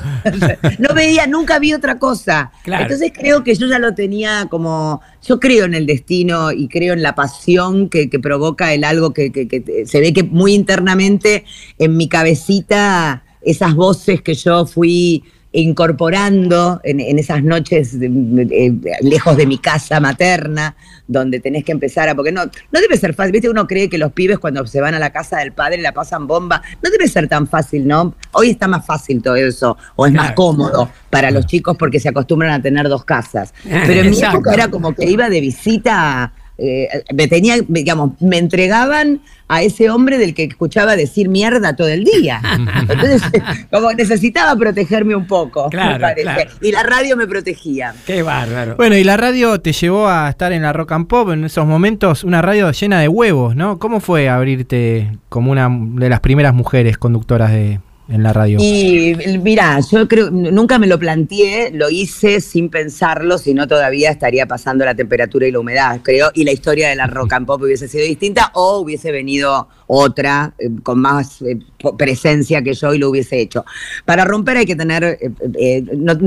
No 0.78 0.94
veía, 0.94 1.26
nunca 1.26 1.58
vi 1.58 1.72
otra 1.72 1.98
cosa. 1.98 2.52
Claro. 2.64 2.82
Entonces 2.84 3.12
creo 3.14 3.42
que 3.42 3.54
yo 3.54 3.66
ya 3.66 3.78
lo 3.78 3.94
tenía 3.94 4.46
como. 4.50 5.00
Yo 5.26 5.40
creo 5.40 5.64
en 5.64 5.72
el 5.72 5.86
destino 5.86 6.52
y 6.52 6.68
creo 6.68 6.92
en 6.92 7.02
la 7.02 7.14
pasión 7.14 7.88
que, 7.88 8.10
que 8.10 8.18
provoca 8.18 8.74
el 8.74 8.84
algo 8.84 9.14
que, 9.14 9.32
que- 9.32 9.84
se 9.86 10.00
ve 10.00 10.12
que 10.12 10.22
muy 10.22 10.52
internamente 10.52 11.44
en 11.78 11.96
mi 11.96 12.08
cabecita, 12.08 13.22
esas 13.40 13.74
voces 13.74 14.20
que 14.20 14.34
yo 14.34 14.66
fui 14.66 15.24
incorporando 15.54 16.80
en, 16.82 16.98
en 16.98 17.16
esas 17.16 17.44
noches 17.44 17.94
lejos 17.94 19.36
de 19.36 19.46
mi 19.46 19.58
casa 19.58 20.00
materna, 20.00 20.74
donde 21.06 21.38
tenés 21.38 21.64
que 21.64 21.70
empezar 21.70 22.08
a, 22.08 22.16
porque 22.16 22.32
no, 22.32 22.44
no 22.44 22.80
debe 22.80 22.96
ser 22.96 23.14
fácil, 23.14 23.30
viste, 23.30 23.48
uno 23.48 23.68
cree 23.68 23.88
que 23.88 23.96
los 23.96 24.10
pibes 24.12 24.40
cuando 24.40 24.66
se 24.66 24.80
van 24.80 24.94
a 24.94 24.98
la 24.98 25.10
casa 25.10 25.38
del 25.38 25.52
padre 25.52 25.80
la 25.80 25.92
pasan 25.92 26.26
bomba, 26.26 26.60
no 26.82 26.90
debe 26.90 27.06
ser 27.06 27.28
tan 27.28 27.46
fácil, 27.46 27.86
¿no? 27.86 28.14
Hoy 28.32 28.50
está 28.50 28.66
más 28.66 28.84
fácil 28.84 29.22
todo 29.22 29.36
eso, 29.36 29.76
o 29.94 30.06
es 30.06 30.12
más 30.12 30.32
cómodo 30.32 30.90
para 31.08 31.30
los 31.30 31.46
chicos 31.46 31.76
porque 31.78 32.00
se 32.00 32.08
acostumbran 32.08 32.50
a 32.50 32.60
tener 32.60 32.88
dos 32.88 33.04
casas. 33.04 33.54
Pero 33.62 34.00
en 34.00 34.10
mi 34.10 34.20
época 34.20 34.52
era 34.52 34.68
como 34.68 34.92
que 34.92 35.08
iba 35.08 35.30
de 35.30 35.40
visita, 35.40 36.32
eh, 36.58 36.88
me 37.12 37.26
tenía, 37.28 37.56
me- 37.68 37.80
digamos, 37.80 38.12
me 38.20 38.38
entregaban 38.38 39.20
a 39.48 39.62
ese 39.62 39.90
hombre 39.90 40.16
del 40.18 40.34
que 40.34 40.44
escuchaba 40.44 40.96
decir 40.96 41.28
mierda 41.28 41.76
todo 41.76 41.88
el 41.88 42.04
día. 42.04 42.40
Entonces, 42.88 43.22
como 43.70 43.92
necesitaba 43.92 44.56
protegerme 44.56 45.14
un 45.14 45.26
poco, 45.26 45.68
Claro, 45.70 45.94
me 45.94 46.00
parece. 46.00 46.22
claro. 46.22 46.50
Y 46.62 46.72
la 46.72 46.82
radio 46.82 47.16
me 47.16 47.26
protegía. 47.26 47.94
Qué 48.06 48.22
bárbaro. 48.22 48.76
Bueno, 48.76 48.96
y 48.96 49.04
la 49.04 49.16
radio 49.16 49.60
te 49.60 49.72
llevó 49.72 50.08
a 50.08 50.30
estar 50.30 50.52
en 50.52 50.62
la 50.62 50.72
Rock 50.72 50.92
and 50.92 51.06
Pop 51.08 51.30
en 51.30 51.44
esos 51.44 51.66
momentos, 51.66 52.24
una 52.24 52.40
radio 52.40 52.70
llena 52.70 53.00
de 53.00 53.08
huevos, 53.08 53.54
¿no? 53.56 53.78
¿Cómo 53.78 54.00
fue 54.00 54.28
abrirte 54.28 55.10
como 55.28 55.50
una 55.52 55.68
de 55.70 56.08
las 56.08 56.20
primeras 56.20 56.54
mujeres 56.54 56.96
conductoras 56.98 57.50
de, 57.52 57.80
en 58.08 58.22
la 58.22 58.32
radio? 58.32 58.58
Y 58.60 59.14
mira, 59.42 59.78
yo 59.80 60.06
creo, 60.08 60.30
nunca 60.30 60.78
me 60.78 60.86
lo 60.86 60.98
planteé, 60.98 61.70
lo 61.72 61.90
hice 61.90 62.40
sin 62.40 62.68
pensarlo, 62.68 63.38
si 63.38 63.54
no 63.54 63.66
todavía 63.66 64.10
estaría 64.10 64.46
pasando 64.46 64.84
la 64.84 64.94
temperatura 64.94 65.46
y 65.46 65.52
la 65.52 65.60
humedad, 65.60 66.00
creo, 66.02 66.30
y 66.34 66.44
la 66.44 66.52
historia 66.52 66.88
de 66.88 66.96
la 66.96 67.06
rock 67.06 67.32
and 67.32 67.46
pop 67.46 67.62
hubiese 67.62 67.88
sido 67.88 68.04
distinta 68.04 68.50
o 68.54 68.78
hubiese 68.78 69.10
venido 69.10 69.68
otra 69.86 70.54
eh, 70.58 70.68
con 70.82 71.00
más 71.00 71.42
eh, 71.42 71.58
presencia 71.96 72.62
que 72.62 72.74
yo 72.74 72.94
y 72.94 72.98
lo 72.98 73.10
hubiese 73.10 73.40
hecho. 73.40 73.64
Para 74.04 74.24
romper 74.24 74.58
hay 74.58 74.66
que 74.66 74.76
tener, 74.76 75.18
eh, 75.58 75.84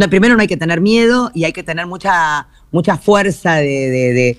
primero 0.10 0.36
no 0.36 0.42
hay 0.42 0.48
que 0.48 0.58
tener 0.58 0.82
miedo 0.82 1.32
y 1.34 1.44
hay 1.44 1.54
que 1.54 1.64
tener 1.64 1.86
mucha, 1.88 2.48
mucha 2.72 2.98
fuerza 2.98 3.56
de 3.56 4.38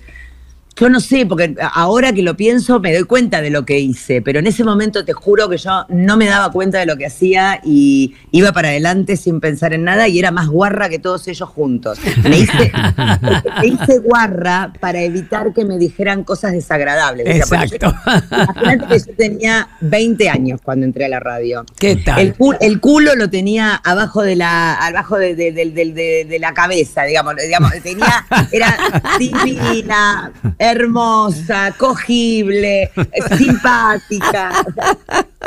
yo 0.80 0.88
no 0.88 1.00
sé, 1.00 1.26
porque 1.26 1.54
ahora 1.74 2.12
que 2.12 2.22
lo 2.22 2.36
pienso 2.36 2.78
me 2.80 2.94
doy 2.94 3.04
cuenta 3.04 3.40
de 3.40 3.50
lo 3.50 3.64
que 3.64 3.78
hice, 3.80 4.22
pero 4.22 4.38
en 4.38 4.46
ese 4.46 4.64
momento 4.64 5.04
te 5.04 5.12
juro 5.12 5.48
que 5.48 5.56
yo 5.56 5.84
no 5.88 6.16
me 6.16 6.26
daba 6.26 6.50
cuenta 6.52 6.78
de 6.78 6.86
lo 6.86 6.96
que 6.96 7.06
hacía 7.06 7.60
y 7.64 8.14
iba 8.30 8.52
para 8.52 8.68
adelante 8.68 9.16
sin 9.16 9.40
pensar 9.40 9.72
en 9.72 9.84
nada 9.84 10.08
y 10.08 10.18
era 10.18 10.30
más 10.30 10.48
guarra 10.48 10.88
que 10.88 10.98
todos 10.98 11.26
ellos 11.28 11.48
juntos. 11.48 11.98
Me 12.22 12.38
hice, 12.38 12.72
me 13.60 13.66
hice 13.66 13.98
guarra 13.98 14.72
para 14.80 15.00
evitar 15.02 15.52
que 15.52 15.64
me 15.64 15.78
dijeran 15.78 16.24
cosas 16.24 16.52
desagradables. 16.52 17.42
O 17.42 17.46
sea, 17.46 17.62
Exacto. 17.64 17.94
yo- 18.06 18.96
yo 18.96 19.14
tenía 19.16 19.68
20 19.80 20.28
años 20.28 20.60
cuando 20.62 20.86
entré 20.86 21.06
a 21.06 21.08
la 21.08 21.20
radio. 21.20 21.64
¿Qué 21.78 21.96
tal? 21.96 22.18
El, 22.20 22.34
cu- 22.34 22.54
el 22.60 22.80
culo 22.80 23.14
lo 23.14 23.28
tenía 23.30 23.74
abajo 23.74 24.22
de 24.22 24.36
la, 24.36 24.74
abajo 24.74 25.16
de- 25.18 25.34
de 25.34 26.38
la 26.38 26.54
cabeza, 26.54 27.04
digamos, 27.04 27.34
digamos, 27.36 27.72
tenía, 27.82 28.24
era 28.52 28.76
divina, 29.18 30.32
hermosa, 30.70 31.74
cogible, 31.78 32.84
eh, 32.84 32.90
simpática, 33.36 34.52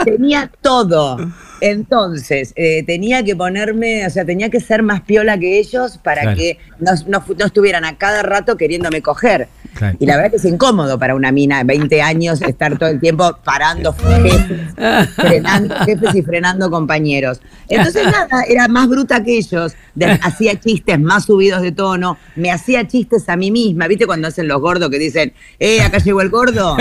tenía 0.03 0.49
todo. 0.61 1.17
Entonces, 1.61 2.53
eh, 2.55 2.83
tenía 2.85 3.23
que 3.23 3.35
ponerme, 3.35 4.05
o 4.07 4.09
sea, 4.09 4.25
tenía 4.25 4.49
que 4.49 4.59
ser 4.59 4.81
más 4.81 5.01
piola 5.01 5.37
que 5.37 5.59
ellos 5.59 5.99
para 6.03 6.21
Claro. 6.23 6.37
que 6.37 6.57
no, 6.79 6.91
no 7.07 7.21
fu- 7.21 7.35
no 7.37 7.45
estuvieran 7.45 7.85
a 7.85 7.97
cada 7.97 8.23
rato 8.23 8.57
queriéndome 8.57 9.01
coger. 9.01 9.47
Claro. 9.73 9.97
Y 9.99 10.05
la 10.05 10.15
verdad 10.17 10.31
que 10.31 10.37
es 10.37 10.45
incómodo 10.45 10.99
para 10.99 11.15
una 11.15 11.31
mina 11.31 11.59
de 11.59 11.63
20 11.63 12.01
años 12.01 12.41
estar 12.41 12.77
todo 12.77 12.89
el 12.89 12.99
tiempo 12.99 13.37
parando 13.43 13.93
jefes, 13.93 14.41
frenando 15.15 15.75
jefes 15.85 16.13
y 16.15 16.21
frenando 16.21 16.69
compañeros. 16.69 17.39
Entonces 17.69 18.05
nada, 18.05 18.43
era 18.47 18.67
más 18.67 18.87
bruta 18.89 19.23
que 19.23 19.37
ellos, 19.37 19.73
de- 19.95 20.19
hacía 20.21 20.59
chistes 20.59 20.99
más 20.99 21.25
subidos 21.25 21.61
de 21.61 21.71
tono, 21.71 22.17
me 22.35 22.51
hacía 22.51 22.85
chistes 22.87 23.27
a 23.29 23.35
mí 23.37 23.49
misma, 23.49 23.87
¿viste 23.87 24.05
cuando 24.05 24.27
hacen 24.27 24.47
los 24.47 24.59
gordos 24.59 24.89
que 24.89 24.99
dicen, 24.99 25.33
eh, 25.59 25.81
acá 25.81 25.99
llegó 25.99 26.21
el 26.21 26.29
gordo? 26.29 26.75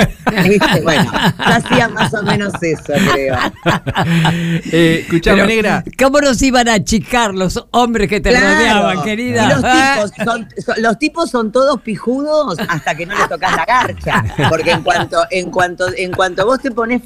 ¿Viste? 0.45 0.81
Bueno, 0.83 1.11
yo 1.13 1.45
hacía 1.45 1.89
más 1.89 2.13
o 2.13 2.23
menos 2.23 2.53
eso, 2.63 2.93
creo. 3.13 3.37
Eh, 4.73 5.01
escuchame, 5.07 5.37
Pero, 5.37 5.47
negra. 5.47 5.85
¿Cómo 5.99 6.21
nos 6.21 6.41
iban 6.43 6.69
a 6.69 6.75
achicar 6.75 7.35
los 7.35 7.65
hombres 7.71 8.09
que 8.09 8.21
te 8.21 8.31
Claro. 8.31 8.47
rodeaban, 8.55 9.03
querida? 9.03 9.45
Y 9.45 9.49
los, 9.49 9.63
tipos 10.17 10.25
son, 10.25 10.49
son- 10.65 10.83
los 10.83 10.99
tipos 10.99 11.31
son 11.31 11.53
todos 11.53 11.81
pijudos 11.83 12.59
hasta 12.59 12.80
hasta 12.81 12.95
que 12.95 13.07
no 13.07 13.17
le 13.17 13.29
tocas 13.29 13.55
la 13.55 13.65
garcha. 13.65 14.25
Porque 14.49 14.73
en 14.73 14.83
cuanto, 14.83 15.19
en 15.31 15.51
cuanto, 15.51 15.87
en 15.97 16.13
cuanto 16.13 16.45
vos 16.47 16.59
te 16.61 16.71
pones 16.71 17.03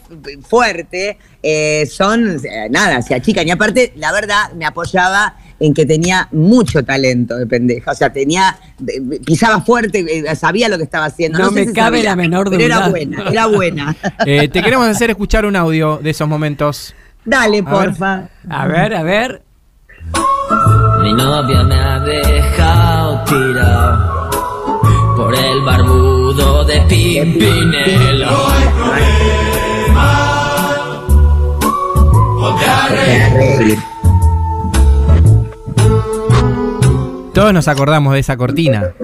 fuerte, 0.48 1.18
eh, 1.42 1.86
son, 1.86 2.40
eh, 2.44 2.68
nada, 2.70 3.02
se 3.02 3.14
achican. 3.14 3.46
Y 3.46 3.50
aparte, 3.50 3.92
la 3.96 4.12
verdad, 4.12 4.52
me 4.54 4.64
apoyaba 4.64 5.36
en 5.60 5.74
que 5.74 5.86
tenía 5.86 6.28
mucho 6.32 6.84
talento 6.84 7.36
de 7.36 7.46
pendeja. 7.46 7.92
O 7.92 7.94
sea, 7.94 8.12
tenía, 8.12 8.56
pisaba 9.24 9.60
fuerte, 9.60 10.04
eh, 10.28 10.36
sabía 10.36 10.68
lo 10.68 10.76
que 10.78 10.84
estaba 10.84 11.06
haciendo. 11.06 11.38
No 11.38 11.48
sé 11.50 11.54
me 11.54 11.66
si 11.66 11.72
cabe 11.72 11.98
sabía, 11.98 12.10
la 12.10 12.16
menor 12.16 12.50
pero 12.50 12.62
era 12.62 12.76
duda. 12.76 12.88
buena, 12.88 13.24
era 13.30 13.46
buena. 13.46 13.96
Eh, 14.26 14.48
te 14.48 14.62
queremos 14.62 14.86
hacer 14.88 15.10
escuchar 15.10 15.44
un 15.44 15.56
audio 15.56 15.98
de 16.02 16.10
esos 16.10 16.26
momentos. 16.28 16.94
Dale, 17.24 17.62
porfa. 17.62 18.28
A 18.48 18.66
ver, 18.66 18.94
a 18.94 19.02
ver. 19.02 19.42
Mi 21.02 21.12
novia 21.12 21.62
me 21.64 21.74
ha 21.74 21.98
dejado 22.00 23.24
tirado 23.24 24.23
el 25.34 25.60
barbudo 25.62 26.64
de 26.64 26.80
Pimpinela. 26.82 28.30
Todos 37.32 37.52
nos 37.52 37.66
acordamos 37.66 38.14
de 38.14 38.20
esa 38.20 38.36
cortina. 38.36 38.94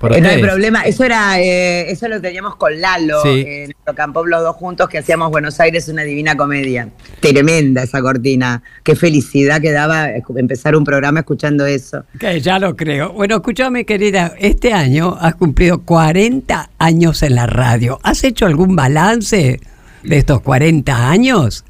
Por 0.00 0.14
Eh, 0.16 0.20
no 0.20 0.28
hay 0.28 0.40
problema, 0.42 0.82
eso 0.82 1.04
era, 1.04 1.40
eh, 1.40 1.90
eso 1.90 2.06
lo 2.08 2.20
teníamos 2.20 2.56
con 2.56 2.80
Lalo 2.80 3.22
Sí. 3.22 3.44
en 3.46 3.72
Campo 3.96 4.24
los 4.26 4.42
dos 4.42 4.54
juntos 4.56 4.88
que 4.88 4.98
hacíamos 4.98 5.30
Buenos 5.30 5.58
Aires 5.60 5.88
una 5.88 6.02
divina 6.02 6.36
comedia. 6.36 6.88
Tremenda 7.20 7.82
esa 7.82 8.00
cortina. 8.00 8.62
Qué 8.84 8.94
felicidad 8.94 9.60
que 9.60 9.72
daba 9.72 10.08
empezar 10.36 10.76
un 10.76 10.84
programa 10.84 11.20
escuchando 11.20 11.66
eso. 11.66 12.04
Que 12.18 12.40
ya 12.40 12.58
lo 12.58 12.76
creo. 12.76 13.12
Bueno, 13.12 13.36
escúchame, 13.36 13.84
querida, 13.84 14.34
este 14.38 14.72
año 14.72 15.16
has 15.20 15.34
cumplido 15.34 15.82
40 15.82 16.70
años 16.78 17.22
en 17.22 17.34
la 17.34 17.46
radio. 17.46 17.98
¿Has 18.02 18.24
hecho 18.24 18.46
algún 18.46 18.76
balance 18.76 19.60
de 20.02 20.16
estos 20.16 20.40
40 20.42 21.10
años? 21.10 21.64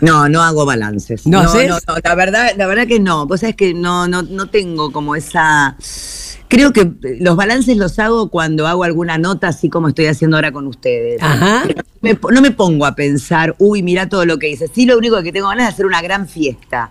No, 0.00 0.28
no 0.28 0.42
hago 0.42 0.66
balances. 0.66 1.26
¿No 1.26 1.42
no, 1.42 1.54
no, 1.54 1.78
no, 1.86 1.94
la 2.02 2.14
verdad, 2.14 2.50
la 2.56 2.66
verdad 2.66 2.86
que 2.86 3.00
no. 3.00 3.26
Vos 3.26 3.40
sabés 3.40 3.56
que 3.56 3.74
no, 3.74 4.06
no, 4.08 4.22
no 4.22 4.46
tengo 4.50 4.92
como 4.92 5.14
esa. 5.16 5.76
Creo 6.48 6.72
que 6.72 6.92
los 7.20 7.36
balances 7.36 7.76
los 7.76 7.98
hago 7.98 8.28
cuando 8.30 8.66
hago 8.66 8.84
alguna 8.84 9.18
nota, 9.18 9.48
así 9.48 9.68
como 9.70 9.88
estoy 9.88 10.06
haciendo 10.06 10.36
ahora 10.36 10.52
con 10.52 10.66
ustedes. 10.66 11.22
Ajá. 11.22 11.64
Me- 12.00 12.18
no 12.32 12.40
me 12.42 12.50
pongo 12.50 12.86
a 12.86 12.94
pensar, 12.94 13.54
uy, 13.58 13.82
mira 13.82 14.08
todo 14.08 14.26
lo 14.26 14.38
que 14.38 14.50
hice. 14.50 14.68
Sí, 14.68 14.84
lo 14.84 14.98
único 14.98 15.22
que 15.22 15.32
tengo 15.32 15.48
ganas 15.48 15.64
es 15.64 15.68
de 15.70 15.74
hacer 15.74 15.86
una 15.86 16.02
gran 16.02 16.28
fiesta. 16.28 16.90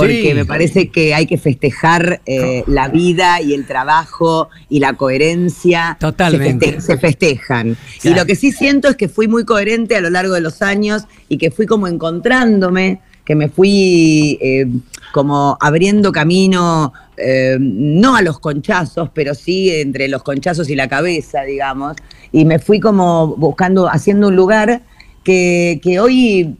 Porque 0.00 0.28
Sí. 0.30 0.34
me 0.34 0.44
parece 0.46 0.88
que 0.88 1.12
hay 1.14 1.26
que 1.26 1.36
festejar 1.36 2.22
eh, 2.24 2.64
la 2.66 2.88
vida 2.88 3.40
y 3.42 3.52
el 3.52 3.66
trabajo 3.66 4.48
y 4.70 4.78
la 4.80 4.94
coherencia. 4.94 5.96
Totalmente. 6.00 6.66
Se, 6.66 6.72
feste- 6.76 6.80
se 6.80 6.96
festejan. 6.98 7.76
Y 8.02 8.10
lo 8.14 8.24
que 8.24 8.34
sí 8.34 8.52
siento 8.52 8.88
es 8.88 8.96
que 8.96 9.08
fui 9.08 9.28
muy 9.28 9.44
coherente 9.44 9.94
a 9.96 10.00
lo 10.00 10.08
largo 10.08 10.32
de 10.34 10.40
los 10.40 10.62
años 10.62 11.02
y 11.28 11.36
que 11.36 11.50
fui 11.50 11.66
como 11.66 11.88
encontrándome, 11.88 13.00
que 13.24 13.34
me 13.34 13.48
fui 13.50 14.38
eh, 14.40 14.66
como 15.12 15.58
abriendo 15.60 16.10
camino, 16.10 16.92
eh, 17.18 17.56
no 17.60 18.16
a 18.16 18.22
los 18.22 18.38
conchazos, 18.40 19.10
pero 19.12 19.34
sí 19.34 19.70
entre 19.70 20.08
los 20.08 20.22
conchazos 20.22 20.70
y 20.70 20.74
la 20.74 20.88
cabeza, 20.88 21.42
digamos. 21.42 21.96
Y 22.32 22.46
me 22.46 22.58
fui 22.58 22.80
como 22.80 23.36
buscando, 23.36 23.88
haciendo 23.88 24.28
un 24.28 24.36
lugar 24.36 24.80
que, 25.22 25.78
que 25.82 26.00
hoy, 26.00 26.56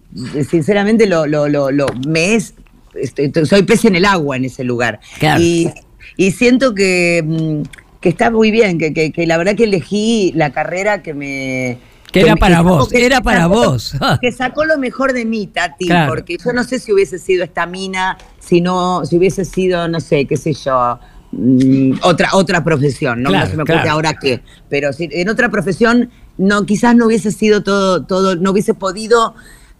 sinceramente, 0.48 1.06
lo, 1.06 1.26
lo, 1.26 1.48
lo, 1.48 1.70
lo- 1.70 1.86
me 2.06 2.34
es, 2.34 2.54
estoy- 2.94 3.32
soy 3.46 3.62
pez 3.62 3.84
en 3.84 3.96
el 3.96 4.04
agua 4.04 4.36
en 4.36 4.44
ese 4.44 4.64
lugar. 4.64 5.00
Claro. 5.18 5.40
Y, 5.42 5.70
y 6.16 6.30
siento 6.32 6.74
que, 6.74 7.22
mm, 7.24 7.62
que 8.00 8.08
está 8.08 8.30
muy 8.30 8.50
bien, 8.50 8.78
que, 8.78 8.92
que, 8.92 9.12
que 9.12 9.26
la 9.26 9.36
verdad 9.38 9.54
que 9.54 9.64
elegí 9.64 10.32
la 10.34 10.50
carrera 10.50 11.02
que 11.02 11.14
me... 11.14 11.78
Que 12.12 12.20
era 12.20 12.36
para 12.36 12.60
vos, 12.60 12.88
que 12.90 13.06
era 13.06 13.22
para 13.22 13.42
sacó- 13.44 13.48
vos. 13.54 13.94
Que 14.20 14.32
sacó 14.32 14.64
lo 14.66 14.76
mejor 14.76 15.14
de 15.14 15.24
mí, 15.24 15.46
Tati, 15.46 15.86
Claro. 15.86 16.12
porque 16.12 16.36
yo 16.44 16.52
no 16.52 16.62
sé 16.64 16.78
si 16.78 16.92
hubiese 16.92 17.18
sido 17.18 17.42
esta 17.42 17.64
mina, 17.64 18.18
si 18.38 18.60
no, 18.60 19.06
si 19.06 19.16
hubiese 19.16 19.46
sido, 19.46 19.88
no 19.88 19.98
sé, 19.98 20.26
qué 20.26 20.36
sé 20.36 20.52
yo, 20.52 20.98
mm, 21.30 21.92
otra, 22.02 22.28
otra 22.34 22.62
profesión, 22.62 23.22
no, 23.22 23.30
Claro, 23.30 23.44
no 23.46 23.50
se 23.50 23.56
me 23.56 23.62
ocurre 23.62 23.76
claro. 23.76 23.90
ahora 23.92 24.12
qué, 24.20 24.42
pero 24.68 24.92
si 24.92 25.08
en 25.10 25.30
otra 25.30 25.48
profesión 25.48 26.10
no, 26.36 26.66
quizás 26.66 26.94
no 26.94 27.06
hubiese 27.06 27.32
sido 27.32 27.62
todo, 27.62 28.04
todo, 28.04 28.36
no 28.36 28.50
hubiese 28.50 28.74
podido 28.74 29.34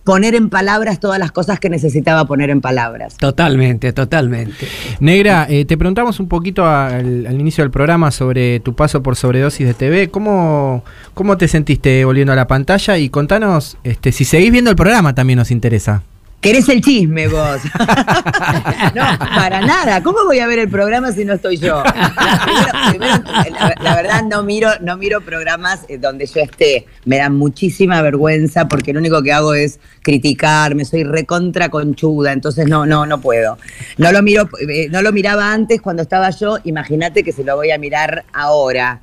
poner 0.05 0.35
en 0.35 0.51
palabras 0.51 1.01
todas 1.01 1.19
las 1.19 1.33
cosas 1.33 1.61
que 1.61 1.71
necesitaba 1.71 2.25
poner 2.25 2.51
en 2.51 2.61
palabras. 2.61 3.17
Totalmente, 3.17 3.93
totalmente. 3.93 4.67
Negra, 5.01 5.47
eh, 5.49 5.65
te 5.65 5.77
preguntamos 5.77 6.21
un 6.21 6.29
poquito 6.29 6.67
al, 6.67 7.27
al 7.27 7.41
inicio 7.41 7.63
del 7.63 7.71
programa 7.71 8.11
sobre 8.11 8.61
tu 8.61 8.75
paso 8.75 9.03
por 9.03 9.17
sobredosis 9.17 9.67
de 9.67 9.75
TV. 9.75 10.11
¿Cómo, 10.11 10.85
cómo 11.15 11.37
te 11.37 11.49
sentiste 11.49 12.05
volviendo 12.05 12.33
a 12.33 12.37
la 12.37 12.47
pantalla? 12.47 12.99
Y 12.99 13.09
contanos, 13.09 13.77
este, 13.85 14.13
si 14.13 14.25
seguís 14.25 14.51
viendo 14.51 14.71
el 14.71 14.77
programa 14.77 15.15
también 15.15 15.39
nos 15.39 15.51
interesa. 15.51 16.03
¿Querés 16.43 16.69
el 16.69 16.81
chisme 16.81 17.29
vos? 17.29 17.61
no, 18.95 19.03
para 19.37 19.61
nada. 19.61 20.03
¿Cómo 20.03 20.25
voy 20.25 20.41
a 20.41 20.47
ver 20.49 20.59
el 20.59 20.69
programa 20.69 21.13
si 21.13 21.25
no 21.25 21.35
estoy 21.35 21.57
yo? 21.57 21.85
Primero- 22.91 23.23
la 23.81 23.95
verdad 23.95 24.25
no 24.25 24.43
miro, 24.43 24.69
no 24.81 24.97
miro 24.97 25.21
programas 25.21 25.83
eh, 25.89 25.99
donde 25.99 26.27
yo 26.27 26.41
esté. 26.41 26.87
Me 27.05 27.19
da 27.19 27.31
muchísima 27.31 28.03
vergüenza 28.03 28.67
porque 28.67 28.93
lo 28.93 28.99
único 28.99 29.23
que 29.23 29.33
hago 29.33 29.55
es 29.55 29.79
criticarme, 30.03 30.85
soy 30.85 31.05
recontra 31.05 31.69
conchuda, 31.69 32.33
entonces 32.33 32.67
no, 32.67 32.87
no, 32.87 33.07
no 33.07 33.21
puedo. 33.21 33.57
No 33.97 34.11
lo 34.11 34.21
miro, 34.23 34.49
eh, 34.69 34.89
no 34.91 35.01
lo 35.01 35.13
miraba 35.13 35.53
antes 35.53 35.81
cuando 35.81 36.03
estaba 36.03 36.31
yo, 36.31 36.59
imagínate 36.65 37.23
que 37.23 37.31
se 37.31 37.45
lo 37.45 37.55
voy 37.55 37.71
a 37.71 37.79
mirar 37.79 38.25
ahora 38.33 39.01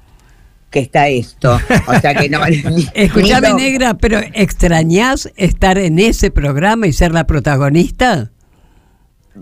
que 0.69 0.79
está 0.79 1.07
esto. 1.09 1.59
O 1.87 1.99
sea 1.99 2.13
que 2.15 2.29
no. 2.29 2.39
Escuchame, 2.93 3.53
negra, 3.53 3.95
pero 3.97 4.19
¿extrañás 4.33 5.31
estar 5.35 5.77
en 5.77 5.99
ese 5.99 6.31
programa 6.31 6.87
y 6.87 6.93
ser 6.93 7.11
la 7.13 7.25
protagonista? 7.27 8.31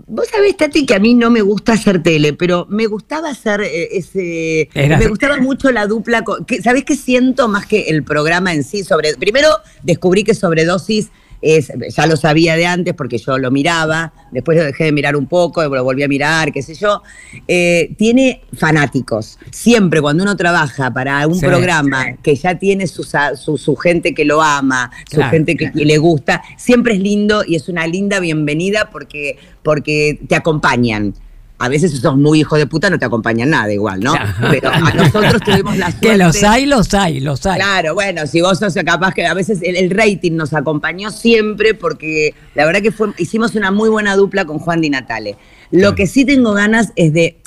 Vos 0.06 0.28
sabés, 0.30 0.56
Tati, 0.56 0.86
que 0.86 0.94
a 0.94 0.98
mí 1.00 1.14
no 1.14 1.28
me 1.30 1.40
gusta 1.40 1.72
hacer 1.72 2.02
tele, 2.02 2.32
pero 2.32 2.66
me 2.70 2.86
gustaba 2.86 3.30
hacer 3.30 3.62
eh, 3.62 3.88
ese. 3.92 4.68
Era- 4.74 4.96
Me 4.98 5.08
gustaba 5.08 5.38
mucho 5.38 5.72
la 5.72 5.86
dupla. 5.86 6.22
con- 6.22 6.44
que- 6.44 6.62
¿Sabés 6.62 6.84
qué 6.84 6.94
siento 6.94 7.48
más 7.48 7.66
que 7.66 7.82
el 7.88 8.04
programa 8.04 8.52
en 8.54 8.62
sí? 8.62 8.84
Sobre, 8.84 9.14
primero, 9.16 9.48
descubrí 9.82 10.22
que 10.24 10.34
Sobredosis. 10.34 11.08
Es, 11.40 11.70
ya 11.96 12.06
lo 12.06 12.16
sabía 12.16 12.56
de 12.56 12.66
antes 12.66 12.94
porque 12.94 13.16
yo 13.18 13.38
lo 13.38 13.50
miraba, 13.50 14.12
después 14.32 14.58
lo 14.58 14.64
dejé 14.64 14.84
de 14.84 14.92
mirar 14.92 15.14
un 15.16 15.26
poco, 15.26 15.62
lo 15.68 15.84
volví 15.84 16.02
a 16.02 16.08
mirar, 16.08 16.52
qué 16.52 16.62
sé 16.62 16.74
yo. 16.74 17.02
Eh, 17.46 17.94
tiene 17.96 18.42
fanáticos. 18.56 19.38
Siempre 19.52 20.00
cuando 20.00 20.24
uno 20.24 20.36
trabaja 20.36 20.92
para 20.92 21.26
un 21.26 21.36
Sí. 21.36 21.46
programa 21.46 22.16
que 22.22 22.34
ya 22.34 22.58
tiene 22.58 22.86
su, 22.86 23.04
su, 23.04 23.56
su 23.56 23.76
gente 23.76 24.14
que 24.14 24.24
lo 24.24 24.42
ama, 24.42 24.90
su 25.10 25.22
gente 25.22 25.56
que, 25.56 25.70
que 25.70 25.84
le 25.84 25.98
gusta, 25.98 26.42
siempre 26.56 26.94
es 26.94 27.00
lindo 27.00 27.44
y 27.46 27.54
es 27.54 27.68
una 27.68 27.86
linda 27.86 28.18
bienvenida 28.20 28.90
porque, 28.90 29.38
porque 29.62 30.18
te 30.28 30.34
acompañan. 30.34 31.14
A 31.58 31.68
veces 31.68 31.90
si 31.90 31.98
sos 31.98 32.16
muy 32.16 32.40
hijo 32.40 32.56
de 32.56 32.66
puta 32.66 32.88
no 32.88 32.98
te 32.98 33.04
acompañan 33.04 33.50
nada 33.50 33.72
igual, 33.72 34.00
¿no? 34.00 34.12
Claro. 34.12 34.48
Pero 34.50 34.70
a 34.70 34.92
nosotros 34.92 35.42
tuvimos 35.44 35.76
la 35.76 35.86
suerte. 35.90 36.08
Que 36.08 36.16
los 36.16 36.42
hay, 36.42 36.66
los 36.66 36.94
hay, 36.94 37.20
los 37.20 37.44
hay. 37.46 37.56
Claro, 37.56 37.94
bueno, 37.94 38.26
si 38.26 38.40
vos 38.40 38.58
sos 38.58 38.74
capaz 38.84 39.12
que 39.12 39.26
a 39.26 39.34
veces 39.34 39.58
el, 39.62 39.76
el 39.76 39.90
rating 39.90 40.32
nos 40.32 40.54
acompañó 40.54 41.10
siempre 41.10 41.74
porque 41.74 42.34
la 42.54 42.64
verdad 42.64 42.80
que 42.80 42.92
fue, 42.92 43.08
hicimos 43.18 43.54
una 43.54 43.70
muy 43.70 43.88
buena 43.88 44.14
dupla 44.16 44.44
con 44.44 44.58
Juan 44.58 44.80
Di 44.80 44.90
Natale. 44.90 45.36
Lo 45.70 45.94
que 45.94 46.06
sí 46.06 46.24
tengo 46.24 46.52
ganas 46.54 46.92
es 46.96 47.12
de 47.12 47.38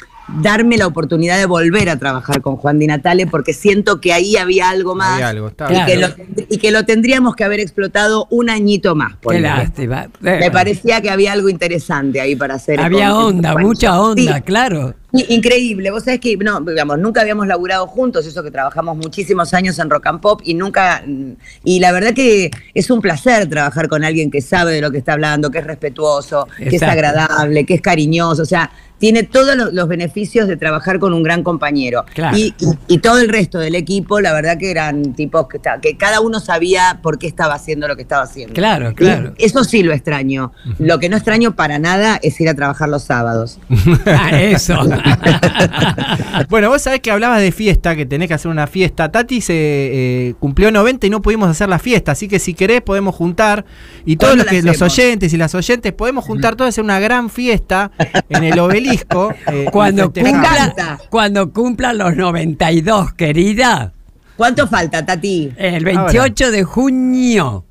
darme 0.42 0.78
la 0.78 0.88
oportunidad 0.88 1.38
de 1.38 1.46
volver 1.46 1.90
a 1.90 1.98
trabajar 1.98 2.42
con 2.42 2.56
Juan 2.56 2.80
Di 2.80 2.88
Natale 2.88 3.28
porque 3.28 3.54
siento 3.54 4.00
que 4.00 4.14
ahí 4.14 4.38
había 4.38 4.70
algo 4.70 4.96
más 4.96 5.14
Había 5.14 5.30
algo, 5.30 5.48
está 5.48 5.72
y, 5.72 5.86
que 5.86 5.98
lo, 5.98 6.08
y 6.50 6.58
que 6.58 6.72
lo 6.72 6.86
tendríamos 6.86 7.36
que 7.36 7.44
haber 7.44 7.60
explotado 7.60 8.28
un 8.30 8.50
añito 8.50 8.96
más. 8.96 9.14
Qué 9.14 9.18
ponele. 9.22 9.48
lástima. 9.48 10.08
Me 10.20 10.52
parecía 10.52 11.02
que 11.02 11.10
había 11.10 11.34
algo 11.34 11.50
interesante 11.50 12.22
ahí 12.22 12.36
para 12.36 12.56
hacer. 12.56 12.80
Había 12.80 13.10
con- 13.12 13.24
onda, 13.38 13.58
mucha 13.58 14.00
onda, 14.00 14.36
sí, 14.36 14.42
claro. 14.42 14.94
Increíble, 15.14 15.92
vos 15.92 16.04
sabés 16.04 16.20
que 16.20 16.38
no, 16.38 16.62
digamos, 16.62 16.98
nunca 17.00 17.22
habíamos 17.22 17.46
laburado 17.48 17.86
juntos, 17.88 18.26
eso 18.26 18.44
que 18.44 18.52
trabajamos 18.52 18.96
muchísimos 18.98 19.54
años 19.54 19.78
en 19.80 19.90
Rock 19.90 20.08
and 20.08 20.22
Pop 20.22 20.42
y 20.44 20.54
nunca, 20.54 21.04
mm, 21.06 21.32
y 21.66 21.80
la 21.80 21.92
verdad 21.92 22.14
que 22.14 22.50
es 22.74 22.90
un 22.90 23.02
placer 23.02 23.50
trabajar 23.50 23.88
con 23.90 24.04
alguien 24.04 24.32
que 24.32 24.42
sabe 24.42 24.74
de 24.74 24.82
lo 24.82 24.90
que 24.92 24.98
está 25.00 25.14
hablando, 25.14 25.52
que 25.52 25.60
es 25.60 25.68
respetuoso, 25.68 26.48
que 26.58 26.76
es 26.76 26.84
agradable, 26.84 27.66
que 27.66 27.74
es 27.76 27.82
cariñoso, 27.82 28.42
o 28.44 28.46
sea, 28.46 28.72
tiene 29.00 29.24
todos 29.24 29.56
lo- 29.56 29.72
los 29.72 29.88
beneficios 29.88 30.48
de 30.48 30.58
trabajar 30.58 31.00
con 31.00 31.12
un 31.16 31.24
gran 31.24 31.42
compañero. 31.42 32.06
Claro. 32.14 32.38
Y, 32.38 32.54
y- 32.60 32.94
y 32.94 32.98
todo 33.00 33.18
el 33.18 33.30
resto 33.30 33.58
del 33.58 33.74
equipo, 33.74 34.22
la 34.22 34.32
verdad 34.32 34.60
que 34.60 34.70
eran 34.70 35.16
tipos 35.16 35.48
que, 35.48 35.60
que 35.82 35.98
cada 35.98 36.22
uno 36.22 36.40
sabía 36.40 37.00
por 37.02 37.18
qué 37.18 37.26
estaba 37.26 37.56
haciendo 37.56 37.88
lo 37.88 37.96
que 37.96 38.04
estaba 38.04 38.22
haciendo. 38.22 38.54
Claro, 38.54 38.94
claro. 38.94 39.34
Y 39.40 39.46
eso 39.46 39.64
sí 39.64 39.82
lo 39.82 39.92
extraño. 39.92 40.52
Lo 40.78 41.00
que 41.00 41.10
no 41.10 41.16
extraño 41.18 41.56
para 41.56 41.80
nada 41.80 42.20
es 42.22 42.40
ir 42.40 42.48
a 42.48 42.54
trabajar 42.54 42.90
los 42.90 43.02
sábados. 43.04 43.58
Ah, 44.06 44.40
eso. 44.40 44.76
Bueno, 46.50 46.70
vos 46.70 46.82
sabés 46.82 47.00
que 47.02 47.12
hablabas 47.12 47.42
de 47.42 47.52
fiesta, 47.52 47.96
que 47.96 48.06
tenés 48.06 48.28
que 48.28 48.34
hacer 48.34 48.52
una 48.52 48.68
fiesta. 48.68 49.12
Tati 49.12 49.42
se 49.42 49.54
eh, 49.54 50.36
cumplió 50.40 50.72
90 50.72 51.08
y 51.08 51.10
no 51.10 51.22
pudimos 51.22 51.50
hacer 51.50 51.70
la 51.70 51.80
fiesta, 51.80 52.12
así 52.12 52.28
que 52.28 52.40
si 52.40 52.54
querés 52.54 52.82
podemos 52.82 53.16
juntar 53.16 53.66
y 54.06 54.18
todos 54.18 54.34
¿Cuándo 54.34 54.44
los, 54.46 54.52
que, 54.52 54.62
los 54.62 54.82
oyentes 54.82 55.34
y 55.34 55.38
las 55.38 55.56
oyentes 55.56 55.94
podemos 55.94 56.26
juntar 56.26 56.56
todos 56.56 56.68
a 56.68 56.70
hacer 56.70 56.84
una 56.84 57.00
gran 57.00 57.30
fiesta 57.30 57.92
en 58.30 58.44
el 58.44 58.60
obelisco. 58.60 59.34
eh, 59.48 59.68
Cuando 59.72 60.12
cumpla, 60.12 61.00
cuando 61.10 61.52
cumpla 61.54 61.94
los 61.94 62.16
92, 62.16 63.14
querida, 63.14 63.94
¿Cuánto 64.42 64.68
falta, 64.68 65.06
Tati? 65.06 65.52
El 65.56 65.86
28 65.86 66.50
de 66.50 66.64
junio. 66.64 67.66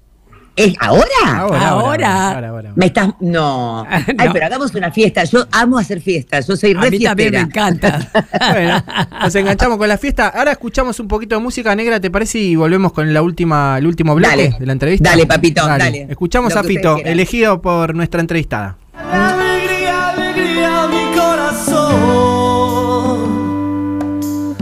¿Es 0.60 0.74
ahora? 0.78 1.04
Ahora, 1.26 1.38
ahora, 1.38 1.68
Ahora. 1.68 2.30
ahora, 2.34 2.48
ahora. 2.48 2.72
Me 2.74 2.86
estás. 2.86 3.10
No. 3.20 3.84
Ay, 3.88 4.04
No. 4.26 4.32
pero 4.32 4.46
hagamos 4.46 4.74
una 4.74 4.90
fiesta. 4.92 5.24
Yo 5.24 5.46
amo 5.52 5.78
hacer 5.78 6.00
fiestas. 6.00 6.46
Yo 6.46 6.56
soy 6.56 6.74
A 6.76 6.80
re 6.82 6.90
mí 6.90 6.98
también 7.00 7.32
me 7.32 7.40
encanta. 7.40 8.08
Bueno, 8.52 8.82
nos 9.22 9.34
enganchamos 9.34 9.78
con 9.78 9.88
la 9.88 9.96
fiesta. 9.98 10.28
Ahora 10.28 10.52
escuchamos 10.52 10.98
un 11.00 11.08
poquito 11.08 11.34
de 11.36 11.40
música 11.40 11.74
negra, 11.74 11.98
¿te 12.00 12.10
parece? 12.10 12.38
Y 12.38 12.56
volvemos 12.56 12.92
con 12.92 13.12
la 13.14 13.22
última, 13.22 13.78
el 13.78 13.86
último 13.86 14.14
bloque 14.14 14.30
Dale. 14.36 14.56
de 14.58 14.66
la 14.66 14.72
entrevista. 14.72 15.10
Dale, 15.10 15.26
papito, 15.26 15.66
dale. 15.66 16.06
Escuchamos 16.10 16.52
Lo 16.54 16.60
a 16.60 16.64
Fito, 16.64 16.94
quieran. 16.96 17.12
elegido 17.12 17.60
por 17.62 17.94
nuestra 17.94 18.20
entrevistada. 18.20 18.76
Alegría, 18.94 20.10
alegría, 20.10 20.86
mi 20.88 21.16
corazón. 21.16 21.90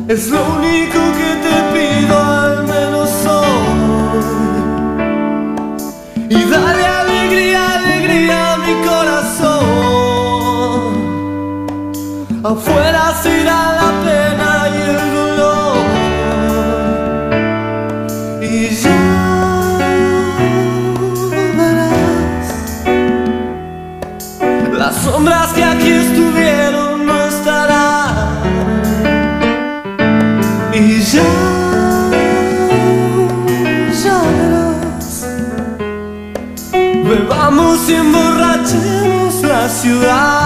Es 0.09 0.28
lo 0.28 0.40
único 0.57 1.01
que 1.18 1.30
te 1.42 1.55
pido, 1.72 1.78
Afuera 12.45 13.12
se 13.20 13.41
irá 13.41 13.72
la 13.72 13.91
pena 14.05 14.68
y 14.72 14.76
el 14.91 14.99
dolor. 15.12 15.76
Y 18.41 18.68
ya 18.76 19.03
verás. 21.57 22.49
Las 24.72 24.95
sombras 25.03 25.53
que 25.53 25.64
aquí 25.64 25.91
estuvieron 25.91 27.07
no 27.07 27.24
estarán. 27.24 28.39
Y 30.72 31.01
ya, 31.03 31.22
ya 34.01 34.22
verás. 34.39 35.26
Bebamos 36.72 37.89
y 37.89 37.95
emborrachemos 37.95 39.43
la 39.43 39.68
ciudad. 39.68 40.38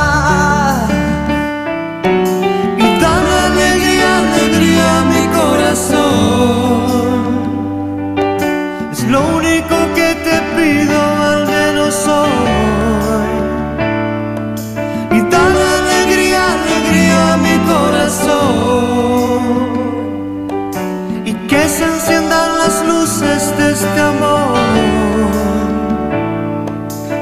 Este 23.85 24.01
amor. 24.01 24.59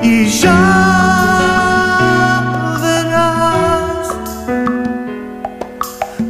Y 0.02 0.26
ya 0.26 0.62
verás 2.82 4.08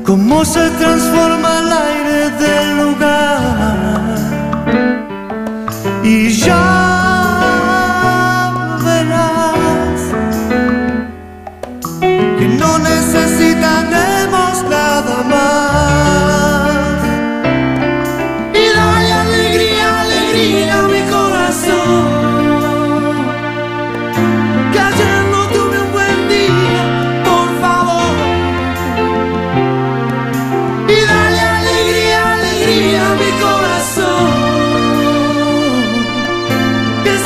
cómo 0.06 0.44
se 0.44 0.70
transforma 0.70 1.50
el 1.62 1.72
aire 1.88 2.30
del 2.44 2.89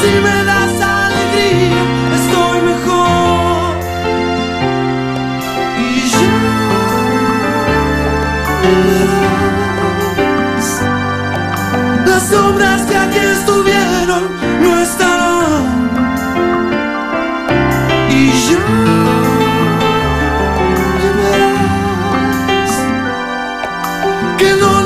si 0.05 0.15
me 0.27 0.39
das 0.51 0.75
alegría, 0.81 1.83
estoy 2.19 2.59
mejor. 2.71 3.75
Y 5.87 5.91
ya 6.15 6.37
verás, 8.85 10.69
las 12.09 12.23
sombras 12.31 12.81
que 12.89 12.97
aquí 13.05 13.23
estuvieron 13.39 14.23
no 14.63 14.71
estarán. 14.87 15.65
Y 18.11 18.21
ya 18.47 18.63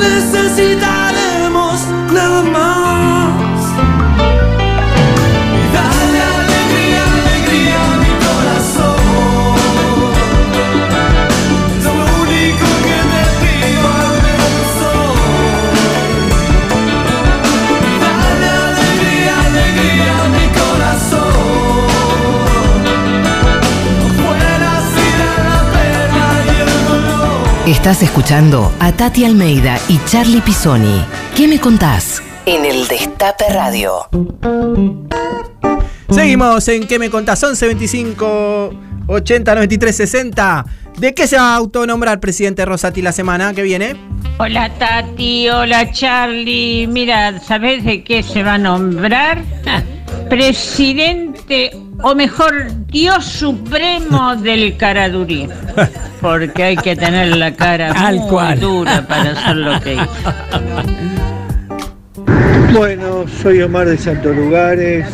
necesitaremos 0.09 1.77
nada 2.13 2.43
más. 2.43 2.88
Estás 27.69 28.03
escuchando 28.03 28.73
a 28.81 28.93
Tati 28.93 29.27
Almeida 29.27 29.79
y 29.91 30.01
Charlie 30.07 30.41
Pisoni. 30.41 31.05
¿Qué 31.37 31.47
me 31.47 31.61
contás? 31.61 32.23
En 32.47 32.65
el 32.65 32.89
Destape 32.89 33.45
Radio. 33.51 34.09
Seguimos 36.09 36.67
en 36.69 36.87
¿Qué 36.87 36.99
me 36.99 37.11
contás? 37.11 37.45
11 37.45 37.67
25 37.67 38.71
80 39.09 39.55
93 39.55 39.95
60. 39.95 40.65
¿De 40.99 41.13
qué 41.13 41.27
se 41.27 41.37
va 41.37 41.53
a 41.53 41.57
autonombrar 41.57 42.21
presidente 42.21 42.65
Rosati 42.65 43.03
la 43.03 43.13
semana 43.13 43.53
que 43.53 43.61
viene? 43.61 43.97
Hola 44.39 44.71
Tati, 44.79 45.51
hola 45.51 45.93
Charlie. 45.93 46.87
Mira, 46.87 47.39
¿sabes 47.39 47.85
de 47.85 48.03
qué 48.03 48.23
se 48.23 48.43
va 48.45 48.55
a 48.55 48.59
nombrar? 48.59 49.43
Presidente, 50.31 51.73
o 52.03 52.15
mejor, 52.15 52.67
Dios 52.87 53.25
Supremo 53.25 54.37
del 54.37 54.77
Caradurí. 54.77 55.49
Porque 56.21 56.63
hay 56.65 56.77
que 56.77 56.97
tener 56.97 57.37
la 57.37 57.53
cara 57.55 57.93
Tal 57.93 58.17
muy 58.17 58.29
cual. 58.29 58.61
dura 58.61 59.03
para 59.07 59.31
hacer 59.33 59.57
lo 59.57 59.81
que 59.81 59.95
hizo. 59.95 60.09
Bueno, 62.77 63.25
soy 63.43 63.63
Omar 63.63 63.89
de 63.89 63.97
Santos 63.97 64.35
Lugares. 64.37 65.07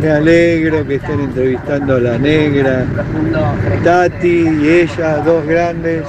Me 0.00 0.10
alegro 0.10 0.86
que 0.86 0.96
estén 0.96 1.20
entrevistando 1.20 1.96
a 1.96 2.00
la 2.00 2.18
negra, 2.18 2.84
Tati 3.82 4.28
y 4.62 4.68
ella, 4.68 5.16
dos 5.18 5.46
grandes. 5.46 6.02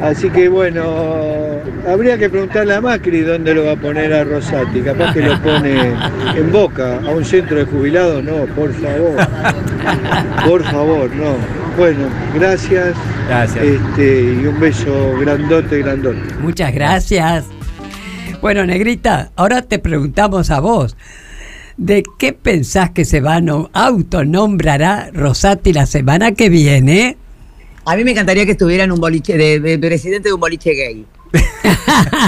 Así 0.00 0.30
que 0.30 0.48
bueno, 0.48 1.49
habría 1.86 2.18
que 2.18 2.28
preguntarle 2.30 2.74
a 2.74 2.80
Macri 2.80 3.20
dónde 3.20 3.54
lo 3.54 3.64
va 3.64 3.72
a 3.72 3.76
poner 3.76 4.12
a 4.12 4.24
Rosati. 4.24 4.80
Capaz 4.80 5.12
que 5.14 5.20
lo 5.22 5.40
pone 5.42 5.92
en 6.36 6.52
boca, 6.52 6.96
a 6.98 7.10
un 7.10 7.24
centro 7.24 7.56
de 7.58 7.64
jubilados. 7.64 8.22
No, 8.24 8.44
por 8.54 8.72
favor. 8.74 9.16
Por 10.46 10.64
favor, 10.64 11.10
no. 11.14 11.36
Bueno, 11.76 12.08
gracias. 12.34 12.94
Gracias. 13.28 13.64
Este, 13.64 14.22
y 14.22 14.46
un 14.46 14.58
beso 14.60 15.14
grandote, 15.20 15.78
grandote. 15.78 16.18
Muchas 16.40 16.74
gracias. 16.74 17.44
Bueno, 18.40 18.64
Negrita, 18.66 19.30
ahora 19.36 19.62
te 19.62 19.78
preguntamos 19.78 20.50
a 20.50 20.60
vos. 20.60 20.96
¿De 21.76 22.02
qué 22.18 22.32
pensás 22.32 22.90
que 22.90 23.04
se 23.04 23.20
va 23.20 23.36
a 23.36 23.40
no- 23.40 23.70
autonombrará 23.72 25.10
Rosati 25.12 25.72
la 25.72 25.86
semana 25.86 26.32
que 26.32 26.48
viene? 26.50 27.16
A 27.86 27.96
mí 27.96 28.04
me 28.04 28.10
encantaría 28.10 28.44
que 28.44 28.52
estuviera 28.52 28.84
en 28.84 28.92
un 28.92 29.00
boliche, 29.00 29.36
de, 29.38 29.60
de 29.60 29.78
presidente 29.78 30.28
de 30.28 30.34
un 30.34 30.40
boliche 30.40 30.72
gay. 30.74 31.06